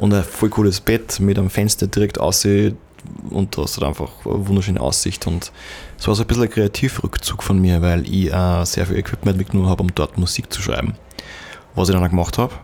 und 0.00 0.14
ein 0.14 0.24
voll 0.24 0.48
cooles 0.48 0.80
Bett 0.80 1.20
mit 1.20 1.38
einem 1.38 1.50
Fenster 1.50 1.86
direkt 1.86 2.18
aussieht 2.18 2.74
und 3.30 3.56
da 3.56 3.62
hast 3.62 3.80
du 3.80 3.84
einfach 3.84 4.10
eine 4.24 4.48
wunderschöne 4.48 4.80
Aussicht 4.80 5.26
und 5.26 5.52
es 5.98 6.08
war 6.08 6.14
so 6.14 6.22
ein 6.22 6.26
bisschen 6.26 6.44
ein 6.44 6.50
Kreativrückzug 6.50 7.42
von 7.42 7.60
mir, 7.60 7.82
weil 7.82 8.06
ich 8.06 8.32
äh, 8.32 8.64
sehr 8.64 8.86
viel 8.86 8.96
Equipment 8.96 9.38
mitgenommen 9.38 9.68
habe, 9.68 9.82
um 9.82 9.94
dort 9.94 10.18
Musik 10.18 10.52
zu 10.52 10.62
schreiben, 10.62 10.94
was 11.74 11.88
ich 11.88 11.94
dann 11.94 12.04
auch 12.04 12.08
gemacht 12.08 12.38
habe. 12.38 12.54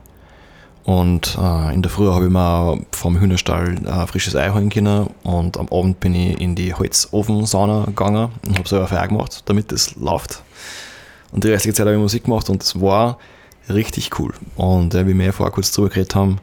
Und 0.85 1.37
äh, 1.41 1.75
in 1.75 1.83
der 1.83 1.91
Früh 1.91 2.07
habe 2.07 2.27
ich 2.27 2.31
mir 2.31 2.81
vom 2.93 3.19
Hühnerstall 3.21 3.75
äh, 3.85 4.07
frisches 4.07 4.37
Ei 4.37 4.51
holen 4.51 4.71
können 4.71 5.09
und 5.25 5.59
am 5.59 5.69
Abend 5.69 6.01
bin 6.01 6.15
ich 6.15 6.41
in 6.41 6.55
die 6.55 6.73
Holzofensauna 6.73 7.87
gegangen 7.87 8.31
und 8.47 8.59
habe 8.59 8.69
selber 8.69 8.87
Feuer 8.87 9.09
gemacht, 9.09 9.43
damit 9.47 9.73
es 9.73 9.97
läuft. 9.97 10.43
Und 11.33 11.45
die 11.45 11.49
restliche 11.49 11.75
Zeit 11.75 11.87
habe 11.87 11.97
ich 11.97 12.01
Musik 12.01 12.25
gemacht 12.25 12.49
und 12.49 12.63
es 12.63 12.81
war 12.81 13.19
richtig 13.69 14.19
cool. 14.21 14.33
Und 14.55 14.95
äh, 14.95 15.07
wie 15.07 15.19
wir 15.19 15.33
vorher 15.33 15.53
kurz 15.53 15.73
drüber 15.73 15.89
geredet 15.89 16.15
haben, 16.15 16.39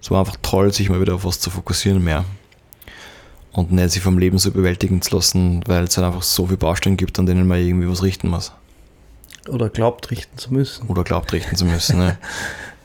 es 0.00 0.10
war 0.10 0.20
einfach 0.20 0.36
toll, 0.42 0.72
sich 0.72 0.88
mal 0.88 1.00
wieder 1.00 1.14
auf 1.14 1.24
was 1.24 1.40
zu 1.40 1.50
fokussieren 1.50 2.02
mehr. 2.02 2.24
Und 3.52 3.72
nicht 3.72 3.90
sich 3.90 4.02
vom 4.02 4.18
Leben 4.18 4.38
so 4.38 4.50
überwältigen 4.50 5.02
zu 5.02 5.16
lassen, 5.16 5.62
weil 5.66 5.84
es 5.84 5.96
halt 5.96 6.06
einfach 6.06 6.22
so 6.22 6.46
viele 6.46 6.58
Baustellen 6.58 6.96
gibt, 6.96 7.18
an 7.18 7.26
denen 7.26 7.46
man 7.46 7.58
irgendwie 7.58 7.88
was 7.88 8.02
richten 8.02 8.28
muss. 8.28 8.52
Oder 9.48 9.68
glaubt, 9.68 10.10
richten 10.10 10.38
zu 10.38 10.52
müssen. 10.52 10.86
Oder 10.86 11.02
glaubt 11.02 11.32
richten 11.32 11.56
zu 11.56 11.64
müssen. 11.64 11.98
Ne? 11.98 12.18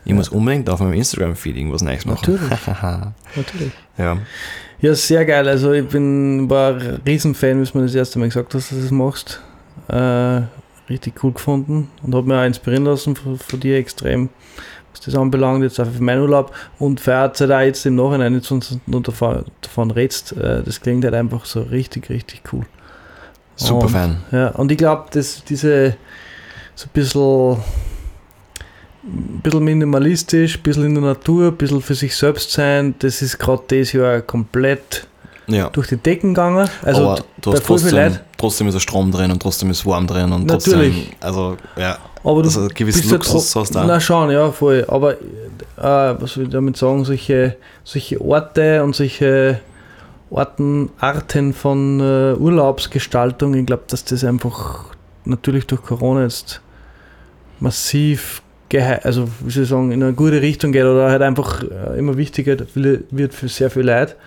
Ich 0.07 0.13
muss 0.13 0.29
unbedingt 0.29 0.69
auf 0.69 0.81
meinem 0.81 0.93
Instagram-Feed 0.93 1.57
irgendwas 1.57 1.81
Neues 1.81 2.05
machen. 2.05 2.19
Natürlich. 2.21 2.67
Natürlich. 3.35 3.71
ja. 3.97 4.17
Ja, 4.79 4.93
sehr 4.93 5.25
geil. 5.25 5.47
Also 5.47 5.71
ich 5.73 5.87
bin 5.87 6.47
war 6.47 6.75
ein 6.75 7.01
Riesenfan, 7.03 7.59
wie 7.59 7.65
du 7.65 7.77
mir 7.79 7.85
das 7.85 7.95
erste 7.95 8.19
Mal 8.19 8.25
gesagt 8.25 8.53
hast, 8.53 8.69
dass 8.69 8.77
du 8.77 8.83
das 8.83 8.91
machst. 8.91 9.41
Äh, 9.87 10.41
richtig 10.89 11.23
cool 11.23 11.33
gefunden 11.33 11.89
und 12.03 12.13
habe 12.13 12.27
mich 12.27 12.37
auch 12.37 12.43
inspirieren 12.43 12.85
lassen 12.85 13.15
von, 13.15 13.39
von 13.39 13.59
dir 13.59 13.77
extrem, 13.77 14.29
was 14.95 15.01
das 15.05 15.15
anbelangt, 15.15 15.61
jetzt 15.63 15.75
für 15.75 15.85
meinen 15.99 16.21
Urlaub. 16.21 16.53
Und 16.79 16.99
feiert 17.01 17.39
halt 17.41 17.51
auch 17.51 17.59
jetzt 17.59 17.85
im 17.85 17.95
Nachhinein, 17.95 18.33
jetzt 18.33 18.51
nur 18.87 19.01
davon, 19.01 19.43
davon 19.61 19.91
redst, 19.91 20.31
äh, 20.33 20.63
das 20.63 20.79
klingt 20.81 21.03
halt 21.03 21.13
einfach 21.13 21.45
so 21.45 21.61
richtig, 21.63 22.09
richtig 22.09 22.41
cool. 22.53 22.63
Super 23.57 23.85
Und- 23.85 23.89
Fan. 23.89 24.17
Ja, 24.31 24.47
und 24.49 24.71
ich 24.71 24.77
glaube, 24.77 25.05
dass 25.11 25.43
diese 25.43 25.95
so 26.75 26.85
ein 26.87 26.89
bisschen, 26.93 27.57
ein 29.03 29.39
bisschen 29.43 29.63
minimalistisch, 29.63 30.57
ein 30.57 30.63
bisschen 30.63 30.85
in 30.85 30.95
der 30.95 31.03
Natur, 31.03 31.47
ein 31.49 31.55
bisschen 31.57 31.81
für 31.81 31.95
sich 31.95 32.15
selbst 32.15 32.51
sein, 32.51 32.95
das 32.99 33.21
ist 33.21 33.37
gerade 33.37 33.63
dieses 33.69 33.93
Jahr 33.93 34.21
komplett 34.21 35.07
Ja. 35.47 35.69
durch 35.69 35.87
die 35.87 35.97
Decken 35.97 36.33
gegangen. 36.33 36.67
Also 36.83 37.09
aber 37.09 37.23
du 37.41 37.53
hast 37.53 37.65
trotzdem, 37.65 38.17
trotzdem 38.37 38.67
ist 38.67 38.73
der 38.73 38.79
Strom 38.79 39.11
drin 39.11 39.31
und 39.31 39.41
trotzdem 39.41 39.69
ist 39.71 39.85
warm 39.85 40.07
drin 40.07 40.31
und 40.31 40.45
Natürlich. 40.47 40.95
trotzdem, 40.95 41.15
also 41.21 41.57
ja, 41.77 41.97
aber 42.31 42.41
du 42.41 42.47
also 42.47 42.61
ein 42.61 42.69
gewisses 42.69 43.05
ja 43.05 43.13
Luxus 43.13 43.51
tro- 43.51 43.61
hast 43.61 43.75
du 43.75 43.79
auch. 43.79 43.85
Na 43.85 43.99
schon, 43.99 44.31
ja, 44.31 44.51
voll. 44.51 44.83
Aber 44.87 45.13
äh, 45.13 45.17
was 45.77 46.37
will 46.37 46.45
ich 46.45 46.49
damit 46.51 46.77
sagen, 46.77 47.05
solche, 47.05 47.55
solche 47.83 48.21
Orte 48.21 48.83
und 48.83 48.95
solche 48.95 49.59
Orten, 50.29 50.89
Arten 50.99 51.53
von 51.53 51.99
äh, 51.99 52.33
Urlaubsgestaltung, 52.37 53.53
ich 53.53 53.65
glaube, 53.65 53.83
dass 53.87 54.03
das 54.05 54.23
einfach 54.23 54.85
natürlich 55.23 55.67
durch 55.67 55.81
Corona 55.83 56.23
jetzt 56.23 56.61
massiv 57.59 58.41
also 59.03 59.29
wie 59.39 59.51
soll 59.51 59.63
ich 59.63 59.69
sagen, 59.69 59.91
in 59.91 60.03
eine 60.03 60.11
gute 60.11 60.41
Richtung 60.41 60.73
geht 60.73 60.83
oder 60.83 61.09
halt 61.09 61.21
einfach 61.21 61.63
äh, 61.63 61.97
immer 61.97 62.17
wichtiger 62.17 62.57
wird 62.75 63.33
für 63.33 63.47
sehr 63.47 63.69
viel 63.69 63.83
Leid. 63.83 64.17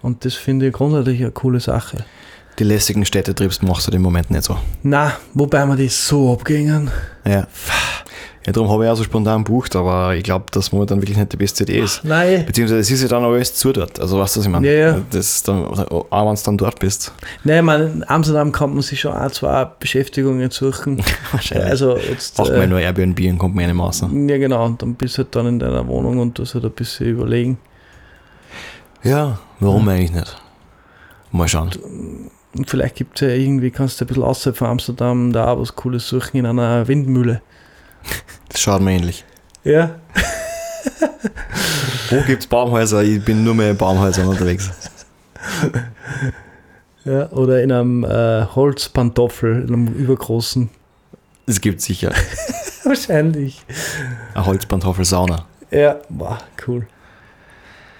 Und 0.00 0.24
das 0.24 0.34
finde 0.34 0.66
ich 0.66 0.72
grundsätzlich 0.72 1.20
eine 1.20 1.30
coole 1.30 1.60
Sache. 1.60 1.98
Die 2.58 2.64
lässigen 2.64 3.04
Städtetriebs 3.04 3.62
machst 3.62 3.88
du 3.88 3.92
im 3.92 4.02
Moment 4.02 4.30
nicht 4.30 4.44
so. 4.44 4.56
Na, 4.82 5.12
wobei 5.32 5.64
wir 5.64 5.76
die 5.76 5.88
so 5.88 6.34
abgingen. 6.34 6.90
Ja. 7.24 7.46
ja 8.44 8.52
darum 8.52 8.70
habe 8.70 8.84
ich 8.84 8.90
auch 8.90 8.94
so 8.94 9.04
spontan 9.04 9.42
gebucht, 9.42 9.74
aber 9.74 10.14
ich 10.14 10.22
glaube, 10.22 10.44
dass 10.50 10.70
momentan 10.70 11.00
wirklich 11.00 11.16
nicht 11.16 11.32
die 11.32 11.38
beste 11.38 11.64
Idee 11.64 11.80
ist. 11.80 12.04
Nein, 12.04 12.44
Beziehungsweise 12.44 12.80
es 12.80 12.90
ist 12.90 13.00
ja 13.00 13.08
dann 13.08 13.24
alles 13.24 13.54
zu 13.54 13.72
dort. 13.72 13.98
Also 13.98 14.18
weißt 14.18 14.36
du, 14.36 14.40
was 14.40 14.46
ich 14.46 14.52
meine? 14.52 14.66
Ja, 14.66 14.72
ja. 14.72 15.00
Das 15.10 15.42
dann, 15.44 15.64
auch 15.64 16.06
wenn 16.10 16.34
du 16.34 16.42
dann 16.44 16.58
dort 16.58 16.78
bist. 16.78 17.12
Nein, 17.42 17.60
ich 17.60 17.64
meine, 17.64 17.84
in 17.84 18.04
Amsterdam 18.06 18.52
kann 18.52 18.74
man 18.74 18.82
sich 18.82 19.00
schon 19.00 19.14
ein, 19.14 19.32
zwei 19.32 19.64
Beschäftigungen 19.64 20.50
suchen. 20.50 21.02
Wahrscheinlich. 21.32 21.70
Also 21.70 21.96
jetzt. 21.96 22.36
Braucht 22.36 22.50
äh, 22.50 22.58
man 22.58 22.68
nur 22.68 22.80
Airbnb 22.80 23.18
und 23.18 23.38
kommt 23.38 23.54
man 23.54 23.64
nicht 23.64 23.74
mehr 23.74 23.86
raus. 23.86 24.02
ja, 24.02 24.38
genau. 24.38 24.66
Und 24.66 24.82
dann 24.82 24.94
bist 24.94 25.16
du 25.16 25.22
halt 25.22 25.34
dann 25.34 25.46
in 25.46 25.58
deiner 25.58 25.86
Wohnung 25.86 26.18
und 26.18 26.38
das 26.38 26.52
halt 26.52 26.66
ein 26.66 26.72
bisschen 26.72 27.06
überlegen. 27.06 27.56
Ja, 29.02 29.38
warum 29.58 29.88
eigentlich 29.88 30.12
nicht? 30.12 30.36
Mal 31.32 31.48
schauen. 31.48 31.70
Und 31.82 32.30
vielleicht 32.66 32.96
gibt 32.96 33.20
es 33.20 33.28
ja 33.28 33.34
irgendwie, 33.34 33.70
kannst 33.70 34.00
du 34.00 34.04
ein 34.04 34.08
bisschen 34.08 34.22
außerhalb 34.22 34.56
von 34.56 34.68
Amsterdam 34.68 35.32
da 35.32 35.48
auch 35.52 35.60
was 35.60 35.74
Cooles 35.74 36.08
suchen 36.08 36.38
in 36.38 36.46
einer 36.46 36.86
Windmühle. 36.88 37.40
Das 38.48 38.60
schaut 38.60 38.82
mir 38.82 38.92
ähnlich. 38.92 39.24
Ja. 39.64 39.96
Wo 42.10 42.20
gibt 42.22 42.42
es 42.42 42.46
Baumhäuser? 42.46 43.02
Ich 43.02 43.24
bin 43.24 43.44
nur 43.44 43.54
mehr 43.54 43.70
in 43.70 43.76
Baumhäusern 43.76 44.26
unterwegs. 44.26 44.70
Ja, 47.04 47.30
oder 47.30 47.62
in 47.62 47.72
einem 47.72 48.04
äh, 48.04 48.46
Holzpantoffel, 48.54 49.62
in 49.62 49.74
einem 49.74 49.86
übergroßen. 49.88 50.68
Es 51.46 51.60
gibt 51.60 51.80
sicher 51.80 52.12
Wahrscheinlich. 52.84 53.62
eine 54.34 54.46
Holzpantoffel-Sauna. 54.46 55.46
Ja, 55.70 55.96
boah, 56.08 56.38
cool. 56.66 56.86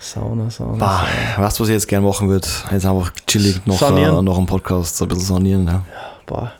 Sauna, 0.03 0.51
Sauna. 0.51 0.79
Bah, 0.79 1.07
Sauna. 1.37 1.47
weißt 1.47 1.59
du, 1.59 1.63
was 1.63 1.69
ich 1.69 1.75
jetzt 1.75 1.87
gerne 1.89 2.07
machen 2.07 2.29
würde? 2.29 2.49
Jetzt 2.73 2.87
einfach 2.87 3.13
chillig 3.27 3.65
noch, 3.67 3.81
äh, 3.83 4.23
noch 4.23 4.37
einen 4.37 4.47
Podcast 4.47 4.97
so 4.97 5.05
ein 5.05 5.09
bisschen 5.09 5.25
sanieren. 5.25 5.67
Ja. 5.67 5.85
Boah. 6.27 6.53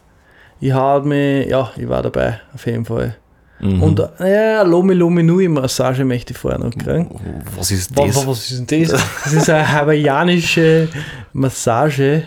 Ich 0.61 0.73
hab 0.73 1.05
mich, 1.05 1.49
ja, 1.49 1.71
ich 1.77 1.89
war 1.89 2.03
dabei, 2.03 2.41
auf 2.55 2.65
jeden 2.67 2.85
Fall. 2.85 3.17
Mhm. 3.59 3.83
Und 3.83 4.01
äh, 4.21 4.55
ja, 4.55 4.63
Lomi 4.63 4.95
Lomi 4.95 5.25
Nui 5.25 5.49
Massage 5.49 6.05
möchte 6.05 6.33
ich 6.33 6.39
vorher 6.39 6.61
noch 6.61 6.71
kriegen. 6.71 7.11
was 7.57 7.73
ist 7.73 7.97
Was, 7.97 8.15
das? 8.15 8.27
was 8.29 8.51
ist 8.53 8.71
denn 8.71 8.89
das? 8.89 9.01
Das 9.25 9.33
ist 9.33 9.51
eine 9.51 9.73
hawaiianische 9.73 10.89
Massage, 11.33 12.23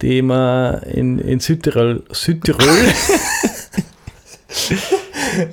die 0.00 0.22
man 0.22 0.80
in, 0.84 1.18
in 1.18 1.40
Südtirol, 1.40 2.04
Südtirol 2.10 2.68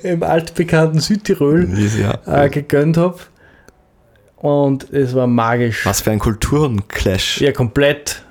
im 0.02 0.22
altbekannten 0.22 1.00
Südtirol 1.00 1.68
äh, 2.26 2.48
gegönnt 2.48 2.96
habe. 2.96 3.18
Und 4.46 4.92
es 4.92 5.14
war 5.14 5.26
magisch. 5.26 5.84
Was 5.86 6.00
für 6.02 6.12
ein 6.12 6.18
Kulturenclash. 6.20 7.40
Ja, 7.40 7.50
komplett. 7.52 8.22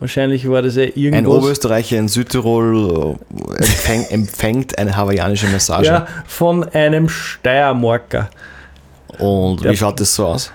Wahrscheinlich 0.00 0.48
war 0.50 0.60
das 0.62 0.76
ja 0.76 0.82
Ein 0.82 0.92
irgendwas. 0.96 1.34
Oberösterreicher 1.38 1.96
in 1.96 2.08
Südtirol 2.08 3.16
äh, 3.54 3.58
empfäng, 3.58 4.04
empfängt 4.10 4.76
eine 4.78 4.94
hawaiianische 4.96 5.46
Massage. 5.46 5.86
ja, 5.86 6.06
von 6.26 6.64
einem 6.70 7.08
Steiermarker. 7.08 8.28
Und 9.18 9.62
Ja. 9.62 9.70
wie 9.70 9.76
schaut 9.76 9.98
das 10.00 10.14
so 10.14 10.26
aus? 10.26 10.52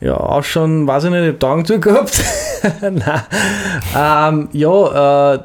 Ja, 0.00 0.14
auch 0.16 0.44
schon, 0.44 0.86
weiß 0.86 1.04
ich 1.04 1.10
nicht, 1.10 1.20
ich 1.20 1.26
habe 1.28 1.38
Tagen 1.38 1.64
zu 1.64 1.80
gehabt. 1.80 2.22
Nein. 2.80 3.22
Ähm, 3.96 4.48
ja, 4.52 5.34
äh, 5.34 5.38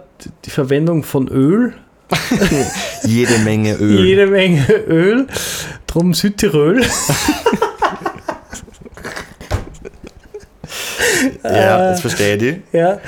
die 0.46 0.50
Verwendung 0.50 1.04
von 1.04 1.28
Öl, 1.30 1.74
Jede 3.04 3.40
Menge 3.40 3.74
Öl. 3.76 4.06
jede 4.06 4.28
Menge 4.28 4.66
Öl, 4.88 5.28
drum 5.88 6.14
Südtirol. 6.14 6.82
Ja, 11.54 11.78
das 11.92 12.02
verstehe 12.02 12.36
ich. 12.36 12.58
ja. 12.72 13.00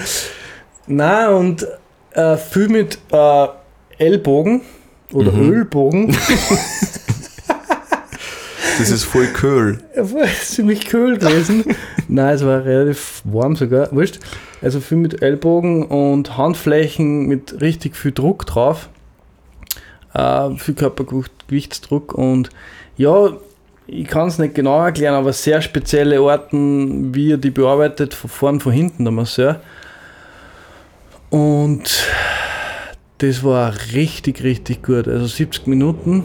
Na 0.88 1.30
und 1.30 1.68
äh, 2.12 2.38
viel 2.38 2.70
mit 2.70 2.98
äh, 3.12 3.48
Ellbogen 3.98 4.62
oder 5.14 5.32
Mhm. 5.32 5.52
Ölbogen. 5.52 6.18
Das 8.80 8.92
ist 8.92 9.06
voll 9.06 9.26
war 10.14 10.28
ziemlich 10.28 10.86
kühl 10.88 11.18
gewesen. 11.18 11.64
Nein, 12.08 12.36
es 12.36 12.46
war 12.46 12.64
relativ 12.64 13.22
warm 13.24 13.56
sogar. 13.56 13.92
Wurscht. 13.92 14.20
Also 14.62 14.80
viel 14.82 14.98
mit 14.98 15.22
Ellbogen 15.22 15.84
und 15.86 16.38
Handflächen 16.38 17.26
mit 17.26 17.60
richtig 17.60 17.96
viel 17.96 18.12
Druck 18.12 18.46
drauf. 18.46 18.90
Äh, 20.14 20.52
viel 20.58 20.76
Körpergewichtsdruck 20.76 22.14
und 22.14 22.50
ja, 22.98 23.32
ich 23.88 24.08
kann 24.08 24.28
es 24.28 24.38
nicht 24.38 24.54
genau 24.54 24.84
erklären, 24.84 25.16
aber 25.16 25.32
sehr 25.34 25.62
spezielle 25.62 26.22
Orten, 26.22 27.16
wie 27.16 27.32
er 27.32 27.38
die 27.38 27.52
bearbeitet, 27.52 28.14
von 28.14 28.30
vorn, 28.30 28.60
von 28.60 28.74
hinten, 28.74 29.06
der 29.06 29.14
Masseur. 29.14 29.62
Und 31.30 32.06
das 33.20 33.44
war 33.44 33.74
richtig, 33.94 34.44
richtig 34.44 34.84
gut. 34.84 35.08
Also 35.08 35.26
70 35.26 35.68
Minuten 35.68 36.24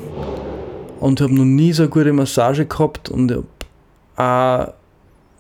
und 1.00 1.20
habe 1.20 1.34
noch 1.34 1.44
nie 1.44 1.72
so 1.72 1.84
eine 1.84 1.90
gute 1.90 2.12
Massage 2.12 2.66
gehabt 2.66 3.08
und 3.08 3.44
habe 4.16 4.74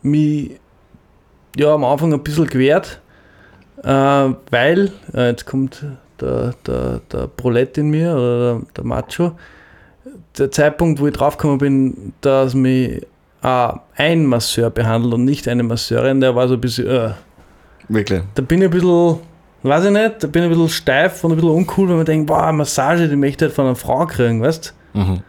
mich 0.02 0.52
ja, 1.56 1.74
am 1.74 1.84
Anfang 1.84 2.12
ein 2.12 2.22
bisschen 2.22 2.46
gewehrt, 2.46 3.00
äh, 3.82 3.88
weil, 4.50 4.92
äh, 5.14 5.28
jetzt 5.28 5.44
kommt 5.44 5.84
der, 6.20 6.54
der, 6.66 7.00
der 7.12 7.26
Brolett 7.28 7.78
in 7.78 7.90
mir 7.90 8.12
oder 8.14 8.38
der, 8.38 8.62
der 8.76 8.84
Macho, 8.84 9.32
der 10.38 10.50
Zeitpunkt, 10.50 11.00
wo 11.00 11.06
ich 11.06 11.14
draufgekommen 11.14 11.58
bin, 11.58 12.12
dass 12.20 12.54
mich 12.54 13.06
auch 13.42 13.80
ein 13.96 14.24
Masseur 14.26 14.70
behandelt 14.70 15.14
und 15.14 15.24
nicht 15.24 15.48
eine 15.48 15.62
Masseurin, 15.62 16.20
der 16.20 16.34
war 16.34 16.48
so 16.48 16.54
ein 16.54 16.60
bisschen, 16.60 16.86
äh, 16.86 17.10
Wirklich. 17.88 18.22
da 18.34 18.42
bin 18.42 18.60
ich 18.60 18.66
ein 18.66 18.70
bisschen, 18.70 19.18
weiß 19.62 19.84
ich 19.86 19.90
nicht, 19.90 20.14
da 20.22 20.26
bin 20.28 20.42
ich 20.42 20.48
ein 20.48 20.50
bisschen 20.50 20.68
steif 20.68 21.24
und 21.24 21.32
ein 21.32 21.36
bisschen 21.36 21.50
uncool, 21.50 21.88
wenn 21.88 21.96
man 21.96 22.06
denkt, 22.06 22.26
boah, 22.26 22.44
eine 22.44 22.58
Massage, 22.58 23.08
die 23.08 23.16
möchte 23.16 23.44
ich 23.44 23.48
halt 23.48 23.56
von 23.56 23.66
einer 23.66 23.76
Frau 23.76 24.06
kriegen, 24.06 24.40
weißt 24.42 24.74
Mhm. 24.94 25.22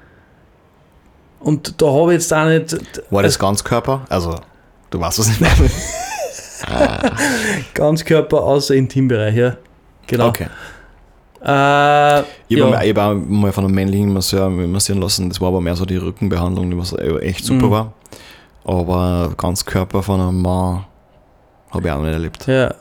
Und 1.39 1.81
da 1.81 1.87
habe 1.87 2.13
ich 2.13 2.19
jetzt 2.19 2.33
auch 2.33 2.45
nicht 2.45 3.01
War 3.09 3.23
das 3.23 3.39
Ganzkörper? 3.39 4.05
Also, 4.09 4.35
du 4.89 4.99
weißt, 4.99 5.19
was 5.19 5.29
ich 5.29 5.39
meine. 5.39 5.71
Ganzkörper 7.73 8.41
außer 8.43 8.75
Intimbereich, 8.75 9.35
ja. 9.35 9.57
Genau. 10.07 10.27
Okay. 10.27 10.47
Äh, 11.45 12.21
Ich 12.47 12.57
ja. 12.57 12.65
habe 12.71 13.03
auch 13.03 13.13
mal 13.15 13.51
von 13.51 13.65
einem 13.65 13.73
männlichen 13.75 14.13
Masseur 14.13 14.49
massieren 14.49 15.01
lassen. 15.01 15.29
Das 15.29 15.41
war 15.41 15.49
aber 15.49 15.59
mehr 15.61 15.75
so 15.75 15.85
die 15.85 15.97
Rückenbehandlung, 15.97 16.69
die 16.71 16.77
was 16.77 16.93
echt 17.21 17.43
super 17.45 17.67
Mhm. 17.67 17.71
war. 17.71 17.93
Aber 18.65 19.33
Ganzkörper 19.35 20.01
von 20.03 20.21
einem 20.21 20.41
Mann 20.41 20.85
habe 21.71 21.87
ich 21.87 21.91
auch 21.91 21.97
noch 21.97 22.03
nicht 22.05 22.13
erlebt. 22.13 22.47
ja. 22.47 22.73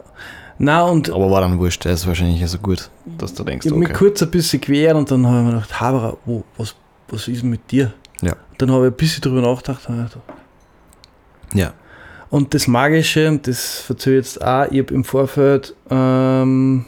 Na 0.58 0.84
und 0.84 1.10
Aber 1.10 1.28
war 1.28 1.40
dann 1.40 1.58
wurscht, 1.58 1.84
der 1.84 1.92
ist 1.94 2.06
wahrscheinlich 2.06 2.46
so 2.48 2.58
gut, 2.58 2.88
dass 3.18 3.34
du 3.34 3.42
denkst, 3.42 3.66
ich 3.66 3.72
habe 3.72 3.80
mich 3.80 3.88
okay. 3.88 3.98
kurz 3.98 4.22
ein 4.22 4.30
bisschen 4.30 4.60
quer 4.60 4.94
und 4.94 5.10
dann 5.10 5.26
habe 5.26 5.38
ich 5.38 5.44
mir 5.44 5.50
gedacht, 5.54 5.80
Habera, 5.80 6.16
wo, 6.24 6.44
was, 6.56 6.76
was 7.08 7.26
ist 7.26 7.42
mit 7.42 7.68
dir? 7.72 7.92
Ja. 8.20 8.34
Dann 8.58 8.70
habe 8.70 8.86
ich 8.86 8.92
ein 8.92 8.96
bisschen 8.96 9.22
drüber 9.22 9.40
nachgedacht. 9.40 9.88
und 9.88 9.98
hab 9.98 10.12
gedacht, 10.12 10.26
Ja. 11.54 11.72
Und 12.30 12.54
das 12.54 12.68
Magische, 12.68 13.28
und 13.28 13.44
das 13.48 13.80
verzögere 13.80 14.20
ich 14.20 14.26
jetzt 14.26 14.44
auch, 14.44 14.66
ich 14.70 14.78
habe 14.82 14.94
im 14.94 15.02
Vorfeld 15.04 15.74
ähm, 15.90 16.84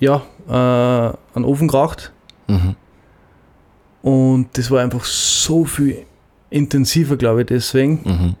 ja, 0.00 0.22
äh, 0.48 0.52
einen 0.52 1.44
Ofen 1.44 1.68
geraucht 1.68 2.12
Mhm. 2.46 2.76
und 4.02 4.48
das 4.52 4.70
war 4.70 4.82
einfach 4.82 5.04
so 5.04 5.64
viel 5.64 6.04
intensiver, 6.50 7.16
glaube 7.16 7.40
ich, 7.42 7.46
deswegen. 7.46 8.00
Mhm. 8.04 8.34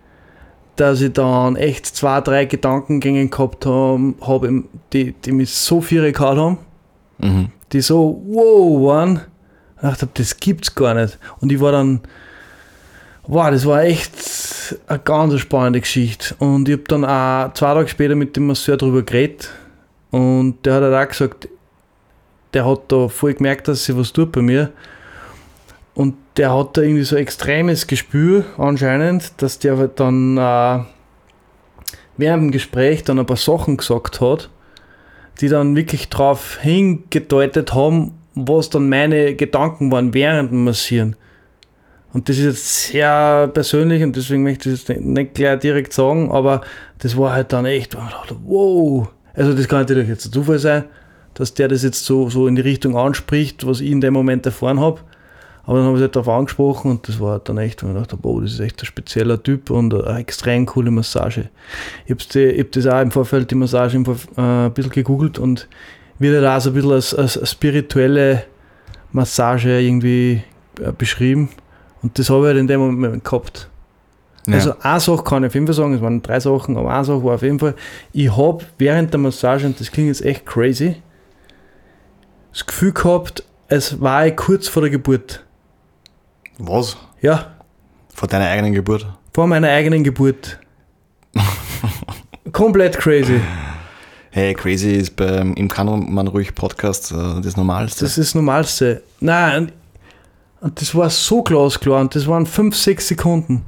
dass 0.76 1.00
ich 1.00 1.12
dann 1.12 1.54
echt 1.54 1.86
zwei, 1.86 2.20
drei 2.20 2.46
Gedankengänge 2.46 3.28
gehabt 3.28 3.64
habe, 3.64 4.14
hab, 4.22 4.44
die, 4.92 5.12
die 5.12 5.30
mich 5.30 5.54
so 5.54 5.80
viel 5.80 6.10
gehauen 6.10 6.38
haben, 6.40 6.58
Mhm. 7.18 7.48
die 7.72 7.80
so 7.80 8.20
wow 8.26 8.84
waren. 8.88 9.20
Ich 9.76 9.82
dachte, 9.82 10.08
das 10.14 10.36
gibt's 10.38 10.74
gar 10.74 10.94
nicht. 10.94 11.16
Und 11.40 11.52
ich 11.52 11.60
war 11.60 11.70
dann, 11.70 12.00
wow, 13.28 13.50
das 13.50 13.64
war 13.66 13.84
echt 13.84 14.12
eine 14.88 14.98
ganz 14.98 15.38
spannende 15.38 15.80
Geschichte. 15.80 16.34
Und 16.40 16.68
ich 16.68 16.72
habe 16.74 16.84
dann 16.88 17.04
auch 17.04 17.52
zwei 17.54 17.74
Tage 17.74 17.88
später 17.88 18.16
mit 18.16 18.34
dem 18.34 18.48
Masseur 18.48 18.76
darüber 18.76 19.02
geredet. 19.02 19.50
Und 20.10 20.56
der 20.66 20.74
hat 20.74 20.82
halt 20.82 20.94
auch 20.94 21.08
gesagt, 21.08 21.48
der 22.54 22.66
hat 22.66 22.82
da 22.88 23.08
voll 23.08 23.34
gemerkt, 23.34 23.68
dass 23.68 23.84
sich 23.84 23.96
was 23.96 24.12
tut 24.12 24.32
bei 24.32 24.42
mir. 24.42 24.72
Und 25.94 26.14
der 26.36 26.52
hat 26.56 26.76
da 26.76 26.82
irgendwie 26.82 27.04
so 27.04 27.16
extremes 27.16 27.86
Gespür 27.86 28.44
anscheinend, 28.58 29.32
dass 29.42 29.58
der 29.58 29.76
halt 29.76 30.00
dann 30.00 30.36
äh, 30.36 30.80
während 32.16 32.44
dem 32.44 32.50
Gespräch 32.50 33.04
dann 33.04 33.18
ein 33.18 33.26
paar 33.26 33.36
Sachen 33.36 33.76
gesagt 33.76 34.20
hat, 34.20 34.50
die 35.40 35.48
dann 35.48 35.76
wirklich 35.76 36.08
darauf 36.08 36.58
hingedeutet 36.60 37.74
haben, 37.74 38.12
was 38.34 38.70
dann 38.70 38.88
meine 38.88 39.34
Gedanken 39.34 39.92
waren 39.92 40.14
während 40.14 40.50
dem 40.50 40.64
Massieren. 40.64 41.16
Und 42.12 42.28
das 42.28 42.38
ist 42.38 42.44
jetzt 42.44 42.92
sehr 42.92 43.50
persönlich 43.52 44.02
und 44.02 44.14
deswegen 44.14 44.44
möchte 44.44 44.70
ich 44.70 44.88
es 44.88 44.88
nicht, 44.88 45.34
gleich 45.34 45.58
direkt 45.58 45.92
sagen, 45.92 46.30
aber 46.30 46.60
das 46.98 47.16
war 47.16 47.32
halt 47.32 47.52
dann 47.52 47.66
echt, 47.66 47.96
wow. 48.44 49.08
Also 49.34 49.52
das 49.52 49.66
kann 49.66 49.80
natürlich 49.80 50.08
jetzt 50.08 50.26
ein 50.26 50.32
Zufall 50.32 50.60
sein, 50.60 50.84
dass 51.34 51.54
der 51.54 51.68
das 51.68 51.82
jetzt 51.82 52.04
so, 52.04 52.30
so 52.30 52.46
in 52.46 52.56
die 52.56 52.62
Richtung 52.62 52.96
anspricht, 52.96 53.66
was 53.66 53.80
ich 53.80 53.90
in 53.90 54.00
dem 54.00 54.14
Moment 54.14 54.46
erfahren 54.46 54.80
habe. 54.80 55.00
Aber 55.66 55.78
dann 55.78 55.86
habe 55.86 55.96
ich 55.96 56.00
es 56.00 56.02
halt 56.02 56.16
darauf 56.16 56.28
angesprochen 56.28 56.90
und 56.90 57.08
das 57.08 57.18
war 57.20 57.38
dann 57.38 57.56
echt, 57.56 57.82
wo 57.82 57.88
ich 57.88 57.94
dachte, 57.94 58.16
boah, 58.18 58.42
das 58.42 58.52
ist 58.52 58.60
echt 58.60 58.82
ein 58.82 58.86
spezieller 58.86 59.42
Typ 59.42 59.70
und 59.70 59.94
eine 59.94 60.18
extrem 60.18 60.66
coole 60.66 60.90
Massage. 60.90 61.48
Ich 62.04 62.10
habe 62.10 62.50
ich 62.50 62.60
hab 62.60 62.72
das 62.72 62.86
auch 62.86 63.00
im 63.00 63.10
Vorfeld, 63.10 63.50
die 63.50 63.54
Massage 63.54 63.96
im 63.96 64.04
Vorf- 64.04 64.28
äh, 64.36 64.66
ein 64.66 64.72
bisschen 64.74 64.92
gegoogelt 64.92 65.38
und 65.38 65.66
wird 66.18 66.36
halt 66.36 66.46
auch 66.46 66.60
so 66.62 66.70
ein 66.70 66.74
bisschen 66.74 66.92
als, 66.92 67.14
als, 67.14 67.38
als 67.38 67.50
spirituelle 67.50 68.44
Massage 69.12 69.80
irgendwie 69.80 70.42
äh, 70.80 70.92
beschrieben. 70.92 71.48
Und 72.02 72.18
das 72.18 72.28
habe 72.28 72.40
ich 72.40 72.46
halt 72.48 72.58
in 72.58 72.66
dem 72.66 72.80
Moment 72.80 73.24
gehabt. 73.24 73.70
Ja. 74.46 74.56
Also 74.56 74.74
eine 74.80 75.00
Sache 75.00 75.24
kann 75.24 75.44
ich 75.44 75.46
auf 75.46 75.54
jeden 75.54 75.66
Fall 75.66 75.74
sagen, 75.74 75.94
es 75.94 76.02
waren 76.02 76.20
drei 76.20 76.38
Sachen, 76.40 76.76
aber 76.76 76.92
eine 76.92 77.06
Sache 77.06 77.24
war 77.24 77.36
auf 77.36 77.42
jeden 77.42 77.58
Fall, 77.58 77.74
ich 78.12 78.36
habe 78.36 78.62
während 78.76 79.14
der 79.14 79.20
Massage, 79.20 79.64
und 79.66 79.80
das 79.80 79.90
klingt 79.90 80.08
jetzt 80.08 80.22
echt 80.22 80.44
crazy, 80.44 80.96
das 82.54 82.66
Gefühl 82.66 82.92
gehabt, 82.92 83.42
es 83.68 84.00
war 84.00 84.26
ich 84.26 84.36
kurz 84.36 84.68
vor 84.68 84.82
der 84.82 84.90
Geburt. 84.90 85.44
was? 86.58 86.96
Ja, 87.20 87.52
Vor 88.14 88.28
deiner 88.28 88.46
eigenen 88.46 88.72
Geburt? 88.72 89.06
vor 89.32 89.46
meiner 89.48 89.68
eigenen 89.68 90.04
Geburt. 90.04 90.60
Komplett 92.52 92.96
crazy. 92.96 93.40
Hey, 94.30 94.54
crazy 94.54 94.92
ist 94.92 95.16
beim 95.16 95.54
im 95.54 95.68
Kann 95.68 96.12
man 96.12 96.28
ruhig 96.28 96.54
Podcast 96.54 97.10
äh, 97.10 97.40
das 97.40 97.56
Normalste. 97.56 98.04
Das 98.04 98.16
ist 98.16 98.28
das 98.28 98.34
Normalste. 98.36 99.02
Nein, 99.20 99.72
und, 100.60 100.80
das 100.80 100.94
war 100.94 101.10
so 101.10 101.42
glasklar 101.42 102.00
und 102.00 102.14
das 102.14 102.28
waren 102.28 102.46
fünf, 102.46 102.76
sechs 102.76 103.08
Sekunden. 103.08 103.64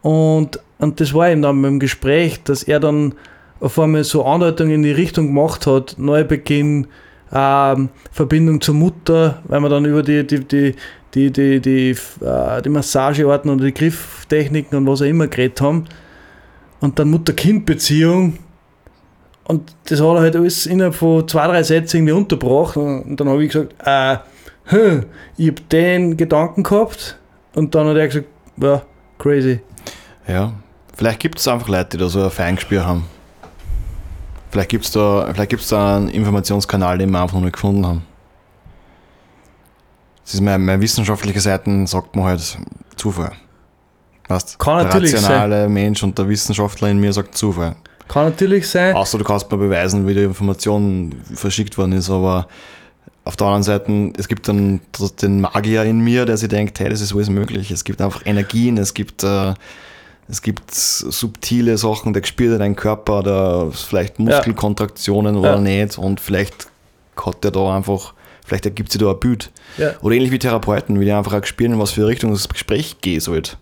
Und, 0.00 0.58
und 0.78 1.00
das 1.00 1.12
war 1.12 1.28
eben 1.28 1.42
dann 1.42 1.60
beim 1.60 1.78
Gespräch, 1.78 2.42
dass 2.44 2.62
er 2.62 2.80
dann 2.80 3.14
auf 3.60 3.78
einmal 3.78 4.04
so 4.04 4.24
Andeutungen 4.24 4.72
in 4.76 4.82
die 4.82 4.92
Richtung 4.92 5.26
gemacht 5.28 5.66
hat, 5.66 5.96
Neubeginn, 5.98 6.86
ähm, 7.32 7.88
Verbindung 8.12 8.60
zur 8.60 8.74
Mutter, 8.74 9.42
weil 9.44 9.60
wir 9.60 9.68
dann 9.68 9.84
über 9.84 10.02
die, 10.02 10.26
die, 10.26 10.40
die, 10.44 10.74
die, 11.14 11.30
die, 11.30 11.60
die, 11.60 11.90
äh, 12.24 12.62
die 12.62 12.68
Massagearten 12.68 13.50
oder 13.50 13.64
die 13.64 13.74
Grifftechniken 13.74 14.78
und 14.78 14.86
was 14.86 15.02
auch 15.02 15.06
immer 15.06 15.26
geredet 15.26 15.60
haben. 15.60 15.84
Und 16.80 16.98
dann 16.98 17.10
Mutter-Kind-Beziehung. 17.10 18.38
Und 19.44 19.74
das 19.84 20.00
hat 20.00 20.06
er 20.06 20.20
halt 20.20 20.36
alles 20.36 20.66
innerhalb 20.66 20.94
von 20.94 21.26
zwei, 21.26 21.46
drei 21.46 21.62
Sätzen 21.62 21.98
irgendwie 21.98 22.12
unterbracht. 22.12 22.76
Und 22.76 23.16
dann 23.16 23.28
habe 23.28 23.44
ich 23.44 23.52
gesagt, 23.52 23.74
äh, 23.84 24.18
hm, 24.64 25.04
ich 25.36 25.48
habe 25.48 25.60
den 25.72 26.16
Gedanken 26.16 26.62
gehabt. 26.62 27.18
Und 27.54 27.74
dann 27.74 27.86
hat 27.88 27.96
er 27.96 28.06
gesagt, 28.08 28.26
ja, 28.58 28.82
crazy. 29.18 29.60
Ja, 30.28 30.52
vielleicht 30.96 31.20
gibt 31.20 31.38
es 31.38 31.48
einfach 31.48 31.68
Leute, 31.68 31.96
die 31.96 31.98
da 31.98 32.08
so 32.08 32.22
ein 32.22 32.30
Feingespiel 32.30 32.84
haben. 32.84 33.04
Vielleicht 34.56 34.70
gibt 34.70 34.86
es 34.86 34.90
da, 34.90 35.28
vielleicht 35.34 35.50
gibt's 35.50 35.68
da 35.68 35.98
einen 35.98 36.08
Informationskanal, 36.08 36.96
den 36.96 37.10
wir 37.10 37.20
einfach 37.20 37.34
noch 37.34 37.42
nicht 37.42 37.52
gefunden 37.52 37.84
haben. 37.84 38.02
Das 40.24 40.32
ist 40.32 40.40
meine, 40.40 40.56
meine 40.64 40.80
wissenschaftliche 40.80 41.38
Seite, 41.40 41.86
sagt 41.86 42.16
man 42.16 42.24
halt 42.24 42.56
Zufall. 42.96 43.32
Weißt, 44.28 44.58
Kann 44.58 44.78
der 44.78 44.84
natürlich 44.86 45.12
rationale 45.12 45.68
Mensch 45.68 46.02
und 46.02 46.16
der 46.16 46.26
Wissenschaftler 46.30 46.88
in 46.88 46.98
mir 46.98 47.12
sagt 47.12 47.36
Zufall. 47.36 47.76
Kann 48.08 48.30
natürlich 48.30 48.66
sein. 48.66 48.96
Außer 48.96 49.18
du 49.18 49.24
kannst 49.24 49.52
mir 49.52 49.58
beweisen, 49.58 50.06
wie 50.06 50.14
die 50.14 50.22
Information 50.22 51.14
verschickt 51.34 51.76
worden 51.76 51.92
ist, 51.92 52.08
aber 52.08 52.48
auf 53.24 53.36
der 53.36 53.48
anderen 53.48 53.62
Seite, 53.62 54.12
es 54.16 54.26
gibt 54.26 54.48
dann 54.48 54.80
den 55.20 55.42
Magier 55.42 55.82
in 55.82 56.00
mir, 56.00 56.24
der 56.24 56.38
sich 56.38 56.48
denkt, 56.48 56.80
hey, 56.80 56.88
das 56.88 57.02
ist 57.02 57.12
alles 57.12 57.28
möglich. 57.28 57.70
Es 57.70 57.84
gibt 57.84 58.00
einfach 58.00 58.24
Energien, 58.24 58.78
es 58.78 58.94
gibt, 58.94 59.22
äh, 59.22 59.52
es 60.28 60.42
gibt 60.42 60.70
subtile 60.74 61.78
Sachen, 61.78 62.12
der 62.12 62.24
spürt 62.24 62.60
deinen 62.60 62.74
Körper, 62.76 63.22
da 63.22 63.68
vielleicht 63.72 64.18
Muskelkontraktionen 64.18 65.36
oder 65.36 65.54
Ja. 65.54 65.60
nicht 65.60 65.98
und 65.98 66.20
vielleicht 66.20 66.68
hat 67.24 67.44
der 67.44 67.50
da 67.52 67.76
einfach, 67.76 68.12
vielleicht 68.44 68.66
ergibt 68.66 68.90
sich 68.92 69.00
da 69.00 69.10
ein 69.10 69.20
Bild. 69.20 69.50
Ja. 69.78 69.92
Oder 70.02 70.16
ähnlich 70.16 70.32
wie 70.32 70.38
Therapeuten, 70.38 70.98
wie 71.00 71.04
die 71.04 71.12
einfach 71.12 71.32
auch 71.34 71.44
spüren, 71.44 71.74
in 71.74 71.78
was 71.78 71.92
für 71.92 72.06
Richtung 72.06 72.32
das 72.32 72.48
Gespräch 72.48 73.00
gehen 73.00 73.20
sollte. 73.20 73.56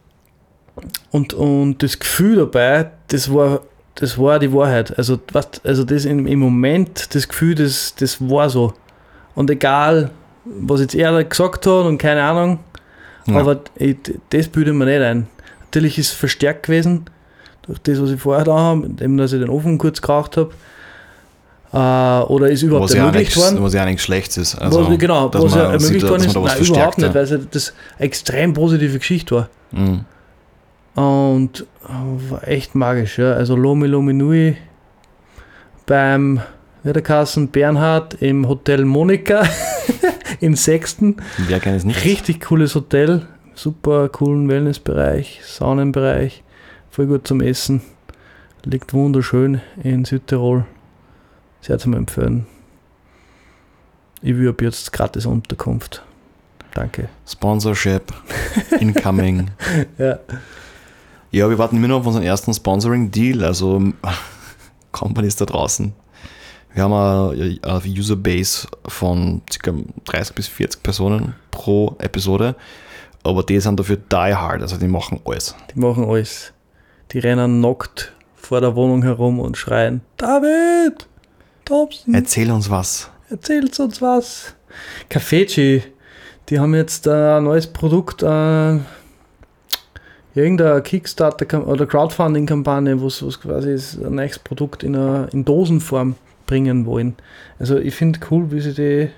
Und, 1.11 1.35
und 1.35 1.83
das 1.83 1.99
Gefühl 1.99 2.37
dabei, 2.37 2.91
das 3.09 3.33
war, 3.33 3.61
das 3.95 4.19
war 4.19 4.39
die 4.39 4.53
Wahrheit. 4.53 4.97
Also, 4.99 5.21
was, 5.33 5.47
also 5.65 5.85
das 5.85 6.05
im, 6.05 6.27
im 6.27 6.39
Moment, 6.41 7.15
das 7.15 7.29
Gefühl, 7.29 7.55
das, 7.55 7.95
das 7.97 8.21
war 8.21 8.51
so. 8.51 8.73
Und 9.37 9.51
egal, 9.51 10.11
was 10.45 10.81
jetzt 10.81 10.95
er 10.95 11.13
da 11.13 11.23
gesagt 11.23 11.67
hat 11.67 11.85
und 11.85 11.99
keine 11.99 12.23
Ahnung, 12.23 12.59
Ja. 13.27 13.37
aber 13.41 13.61
ich, 13.77 13.97
das 14.31 14.49
bilde 14.49 14.73
ich 14.73 14.77
mir 14.77 14.85
nicht 14.87 15.01
ein. 15.01 15.27
Natürlich 15.75 15.99
ist 15.99 16.13
es 16.13 16.13
verstärkt 16.13 16.67
gewesen, 16.67 17.07
durch 17.63 17.81
das, 17.81 18.01
was 18.01 18.11
ich 18.11 18.21
vorher 18.21 18.45
da 18.45 18.57
habe, 18.57 18.87
indem 18.87 19.17
dass 19.17 19.33
ich 19.33 19.41
den 19.41 19.51
Ofen 19.51 19.77
kurz 19.77 20.01
geraucht 20.01 20.37
habe. 20.37 20.53
Äh, 21.73 22.27
oder 22.27 22.49
ist 22.49 22.63
überhaupt 22.63 22.85
Was 22.85 22.95
ja, 22.95 23.07
ermöglicht 23.07 23.35
nichts, 23.35 23.51
worden. 23.51 23.65
was 23.65 23.75
ja 23.75 23.85
nichts 23.85 24.03
Schlechtes 24.05 24.37
ist. 24.37 24.55
Also, 24.55 24.89
was, 24.89 24.99
genau, 24.99 25.35
was 25.35 25.53
ja 25.53 25.63
ermöglicht 25.63 25.89
sieht, 25.89 26.03
worden 26.05 26.25
ist. 26.25 26.35
Nein, 26.37 26.65
überhaupt 26.65 26.99
nicht, 26.99 27.09
ja. 27.09 27.15
weil 27.15 27.25
es 27.25 27.31
ja 27.31 27.39
das 27.51 27.75
eine 27.99 28.07
extrem 28.07 28.53
positive 28.53 28.99
Geschichte 29.01 29.35
war. 29.35 29.49
Mhm. 29.73 30.05
Und 30.95 31.67
äh, 31.89 32.31
war 32.31 32.47
echt 32.47 32.77
magisch, 32.77 33.19
ja. 33.19 33.33
Also 33.33 33.57
Lomi 33.57 33.89
Lomi 33.89 34.13
Nui 34.13 34.57
beim 35.87 36.41
Wiederkassen 36.85 37.49
Bernhard 37.49 38.15
im 38.23 38.47
Hotel 38.47 38.85
Monika 38.85 39.43
in 40.41 40.55
Sechsten. 40.55 41.17
Wer 41.49 41.59
kennt 41.59 41.79
es 41.79 41.85
nicht? 41.85 42.05
Richtig 42.05 42.43
cooles 42.43 42.77
Hotel, 42.77 43.27
super 43.55 44.09
coolen 44.09 44.49
Wellnessbereich, 44.49 45.41
Saunenbereich, 45.45 46.43
voll 46.91 47.07
gut 47.07 47.27
zum 47.27 47.41
Essen. 47.41 47.83
Liegt 48.65 48.95
wunderschön 48.95 49.61
in 49.83 50.05
Südtirol. 50.05 50.65
Sehr 51.61 51.79
zu 51.79 51.93
empfehlen. 51.93 52.47
Ich 54.23 54.37
will 54.37 54.49
ab 54.49 54.63
jetzt 54.63 54.93
gratis 54.93 55.27
Unterkunft. 55.27 56.03
Danke. 56.73 57.09
Sponsorship, 57.27 58.13
incoming. 58.81 59.51
Ja. 59.99 60.19
Ja, 61.31 61.51
wir 61.51 61.59
warten 61.59 61.77
immer 61.77 61.89
noch 61.89 62.01
auf 62.01 62.07
unseren 62.07 62.23
ersten 62.23 62.55
Sponsoring-Deal, 62.55 63.45
also 63.45 63.83
Companies 64.93 65.37
da 65.37 65.45
draußen. 65.45 65.93
Wir 66.73 66.83
haben 66.83 66.93
eine, 66.93 67.59
eine 67.63 67.83
Userbase 67.87 68.67
von 68.87 69.43
ca. 69.47 69.73
30 70.05 70.35
bis 70.35 70.49
40 70.49 70.83
Personen 70.83 71.35
pro 71.51 71.97
Episode, 71.99 72.57
aber 73.25 73.43
die 73.43 73.59
sind 73.61 73.81
dafür 73.81 73.97
die 73.97 74.35
hard, 74.35 74.63
also 74.63 74.77
die 74.77 74.87
machen 74.87 75.21
alles. 75.25 75.55
Die 75.75 75.81
machen 75.81 76.05
alles. 76.09 76.53
Die 77.13 77.19
rennen 77.19 77.61
nackt 77.61 78.13
vor 78.35 78.61
der 78.61 78.77
Wohnung 78.77 79.03
herum 79.03 79.41
und 79.41 79.57
schreien: 79.57 80.03
David! 80.17 81.07
Thompson, 81.65 82.13
Erzähl 82.15 82.51
uns 82.51 82.69
was. 82.69 83.11
erzählt 83.31 83.81
uns 83.81 84.03
was. 84.03 84.55
Cafeci, 85.09 85.83
die 86.51 86.59
haben 86.59 86.75
jetzt 86.75 87.07
äh, 87.07 87.39
ein 87.39 87.45
neues 87.45 87.67
Produkt, 87.67 88.23
äh, 88.23 88.79
irgendeine 90.35 90.83
Kickstarter- 90.83 91.67
oder 91.67 91.87
Crowdfunding-Kampagne, 91.87 93.01
wo 93.01 93.09
sie 93.09 93.29
quasi 93.31 93.79
ein 94.05 94.15
neues 94.17 94.39
Produkt 94.39 94.83
in, 94.83 94.95
einer, 94.95 95.29
in 95.33 95.45
Dosenform 95.45 96.17
bringen 96.47 96.85
wollen. 96.85 97.17
Also 97.59 97.79
ich 97.79 97.95
finde 97.95 98.21
cool, 98.31 98.51
wie 98.51 98.61
sie 98.61 98.75
die, 98.75 99.09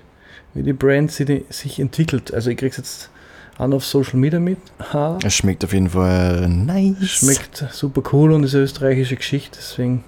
wie 0.53 0.63
die 0.63 0.73
Brand 0.73 1.11
sich, 1.11 1.43
sich 1.49 1.79
entwickelt. 1.79 2.33
Also 2.33 2.49
ich 2.51 2.57
krieg's 2.57 2.77
jetzt 2.77 3.09
an 3.57 3.73
auf 3.73 3.85
Social 3.85 4.17
Media 4.19 4.39
mit. 4.39 4.59
Ha. 4.93 5.17
Es 5.23 5.33
schmeckt 5.35 5.63
auf 5.63 5.73
jeden 5.73 5.89
Fall 5.89 6.47
nice. 6.47 6.97
Schmeckt 7.07 7.65
super 7.71 8.01
cool 8.13 8.31
und 8.33 8.43
ist 8.43 8.53
eine 8.55 8.63
österreichische 8.63 9.15
Geschichte, 9.15 9.57
deswegen 9.59 10.03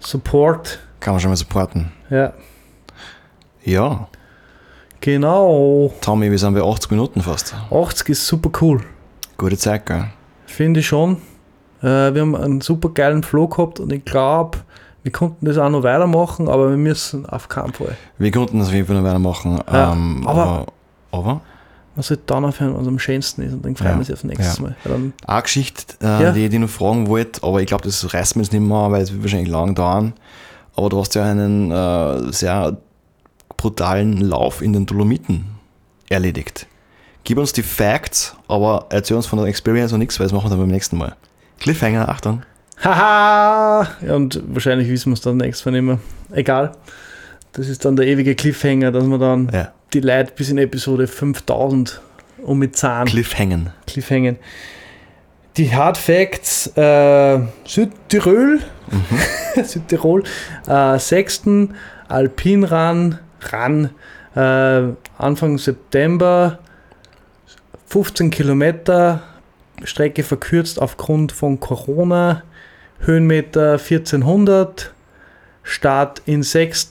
Support. 0.00 0.78
Kann 1.00 1.14
man 1.14 1.20
schon 1.20 1.30
mal 1.30 1.36
supporten. 1.36 1.92
Ja, 2.10 2.32
Ja, 3.64 4.08
genau. 5.00 5.92
Tommy, 6.00 6.30
wir 6.30 6.38
sind 6.38 6.54
bei 6.54 6.62
80 6.62 6.90
Minuten 6.90 7.20
fast. 7.22 7.54
80 7.70 8.08
ist 8.10 8.26
super 8.26 8.50
cool, 8.60 8.82
Gute 9.36 9.56
Zeit, 9.56 9.86
gell? 9.86 10.04
finde 10.46 10.80
ich 10.80 10.86
schon. 10.86 11.16
Äh, 11.82 12.12
wir 12.14 12.20
haben 12.20 12.36
einen 12.36 12.60
super 12.60 12.90
geilen 12.90 13.22
Flow 13.22 13.48
gehabt 13.48 13.80
und 13.80 13.92
ich 13.92 14.04
glaube, 14.04 14.58
wir 15.02 15.12
konnten 15.12 15.46
das 15.46 15.56
auch 15.56 15.70
noch 15.70 15.82
weitermachen, 15.82 16.48
aber 16.48 16.68
wir 16.70 16.76
müssen 16.76 17.24
auf 17.26 17.48
keinen 17.48 17.72
Fall. 17.72 17.96
Wir 18.18 18.30
konnten 18.30 18.58
das 18.58 18.68
auf 18.68 18.74
jeden 18.74 18.86
Fall 18.86 18.96
noch 18.96 19.04
weitermachen. 19.04 19.58
Ja, 19.72 19.92
ähm, 19.92 20.26
aber- 20.26 20.42
aber, 20.42 20.66
aber 21.12 21.40
Man 22.00 22.04
sollte 22.04 22.22
dann 22.26 22.46
aufhören, 22.46 22.74
was 22.78 22.86
am 22.86 22.98
schönsten 22.98 23.42
ist 23.42 23.52
und 23.52 23.62
dann 23.62 23.76
freuen 23.76 23.92
wir 23.92 23.98
uns 23.98 24.10
auf 24.10 24.24
nächstes 24.24 24.56
ja. 24.56 24.62
Mal. 24.62 24.76
Dann, 24.84 25.12
Eine 25.26 25.42
Geschichte, 25.42 25.82
äh, 26.02 26.22
Ja. 26.22 26.32
die 26.32 26.44
ich 26.44 26.50
dich 26.50 26.58
noch 26.58 26.70
fragen 26.70 27.08
wollte, 27.08 27.42
aber 27.42 27.60
ich 27.60 27.66
glaube, 27.66 27.84
das 27.84 28.14
reißt 28.14 28.36
mir 28.36 28.42
jetzt 28.42 28.52
nicht 28.54 28.62
mehr, 28.62 28.90
weil 28.90 29.02
es 29.02 29.12
wird 29.12 29.22
wahrscheinlich 29.22 29.50
lang 29.50 29.74
dauern. 29.74 30.14
Aber 30.76 30.88
du 30.88 30.98
hast 30.98 31.14
ja 31.14 31.24
einen 31.24 31.70
äh, 31.70 32.32
sehr 32.32 32.78
brutalen 33.58 34.16
Lauf 34.22 34.62
in 34.62 34.72
den 34.72 34.86
Dolomiten 34.86 35.44
erledigt. 36.08 36.66
Gib 37.24 37.36
uns 37.36 37.52
die 37.52 37.62
Facts, 37.62 38.34
aber 38.48 38.86
erzähl 38.88 39.16
uns 39.18 39.26
von 39.26 39.38
der 39.38 39.46
Experience 39.48 39.92
noch 39.92 39.98
nichts, 39.98 40.18
weil 40.18 40.24
das 40.26 40.32
machen 40.32 40.46
wir 40.46 40.50
dann 40.50 40.58
beim 40.60 40.68
nächsten 40.70 40.96
Mal. 40.96 41.16
Cliffhanger, 41.58 42.08
Achtung. 42.08 42.42
haha! 42.82 43.86
Ja, 44.06 44.16
und 44.16 44.42
wahrscheinlich 44.46 44.88
wissen 44.88 45.10
wir 45.10 45.14
es 45.14 45.20
dann 45.20 45.36
nächstes 45.36 45.66
Mal 45.66 45.72
nicht 45.72 45.82
mehr. 45.82 45.98
Egal. 46.32 46.72
Das 47.52 47.68
ist 47.68 47.84
dann 47.84 47.96
der 47.96 48.06
ewige 48.06 48.34
Cliffhanger, 48.34 48.90
dass 48.90 49.04
wir 49.04 49.18
dann 49.18 49.50
Ja, 49.52 49.72
die 49.92 50.00
Leute 50.00 50.32
bis 50.34 50.50
in 50.50 50.58
Episode 50.58 51.06
5000 51.06 52.00
um 52.42 52.58
mit 52.58 52.76
Zahn 52.76 53.06
Cliffhangen. 53.06 53.70
Cliffhanger. 53.86 54.36
Die 55.56 55.74
Hard 55.74 55.98
Facts, 55.98 56.68
äh, 56.76 57.40
Südtirol, 57.66 58.60
Südtirol, 59.62 60.22
äh, 60.66 60.98
6. 60.98 61.42
Alpinran, 62.08 63.18
Ran, 63.40 63.90
äh, 64.34 64.82
Anfang 65.18 65.58
September, 65.58 66.60
15 67.86 68.30
Kilometer, 68.30 69.22
Strecke 69.84 70.22
verkürzt 70.22 70.80
aufgrund 70.80 71.32
von 71.32 71.58
Corona, 71.58 72.42
Höhenmeter 73.00 73.72
1400, 73.72 74.94
Start 75.62 76.22
in 76.26 76.42
6. 76.42 76.88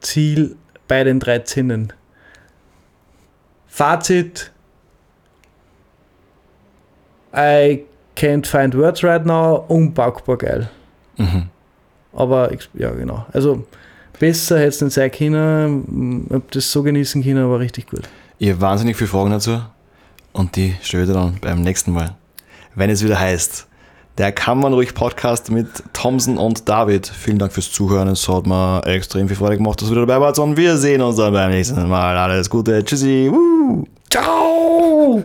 Ziel 0.00 0.56
bei 0.88 1.04
den 1.04 1.20
13. 1.20 1.92
Fazit, 3.74 4.52
I 7.34 7.84
can't 8.14 8.46
find 8.46 8.72
words 8.72 9.02
right 9.02 9.26
now. 9.26 9.64
Unpackbar 9.66 10.36
geil. 10.36 10.70
Mhm. 11.16 11.48
Aber 12.12 12.52
ja, 12.74 12.90
genau. 12.90 13.26
Also 13.32 13.66
besser 14.20 14.58
hätte 14.58 14.68
es 14.68 14.80
nicht 14.80 14.92
sein 14.92 15.10
können. 15.10 16.28
Hab 16.32 16.52
das 16.52 16.70
so 16.70 16.84
genießen 16.84 17.24
können, 17.24 17.44
aber 17.44 17.58
richtig 17.58 17.88
gut. 17.88 18.08
Ich 18.38 18.48
habe 18.50 18.60
wahnsinnig 18.60 18.96
viele 18.96 19.08
Fragen 19.08 19.30
dazu 19.32 19.60
und 20.32 20.54
die 20.54 20.76
stelle 20.80 21.02
ich 21.02 21.10
dann 21.10 21.38
beim 21.40 21.62
nächsten 21.62 21.90
Mal. 21.90 22.14
Wenn 22.76 22.90
es 22.90 23.02
wieder 23.02 23.18
heißt, 23.18 23.66
der 24.18 24.32
Kann 24.32 24.58
man 24.58 24.72
ruhig 24.72 24.94
Podcast 24.94 25.50
mit 25.50 25.66
Thomson 25.92 26.38
und 26.38 26.68
David. 26.68 27.06
Vielen 27.06 27.38
Dank 27.38 27.52
fürs 27.52 27.70
Zuhören. 27.72 28.08
Es 28.08 28.28
hat 28.28 28.46
mir 28.46 28.82
extrem 28.86 29.26
viel 29.28 29.36
Freude 29.36 29.56
gemacht, 29.56 29.80
dass 29.80 29.88
du 29.88 29.94
wieder 29.94 30.06
dabei 30.06 30.20
warst 30.20 30.38
und 30.38 30.56
wir 30.56 30.76
sehen 30.76 31.02
uns 31.02 31.16
dann 31.16 31.32
beim 31.32 31.50
nächsten 31.50 31.88
Mal. 31.88 32.16
Alles 32.16 32.48
Gute. 32.48 32.84
Tschüssi. 32.84 33.30
Woo. 33.32 33.84
Ciao! 34.10 35.24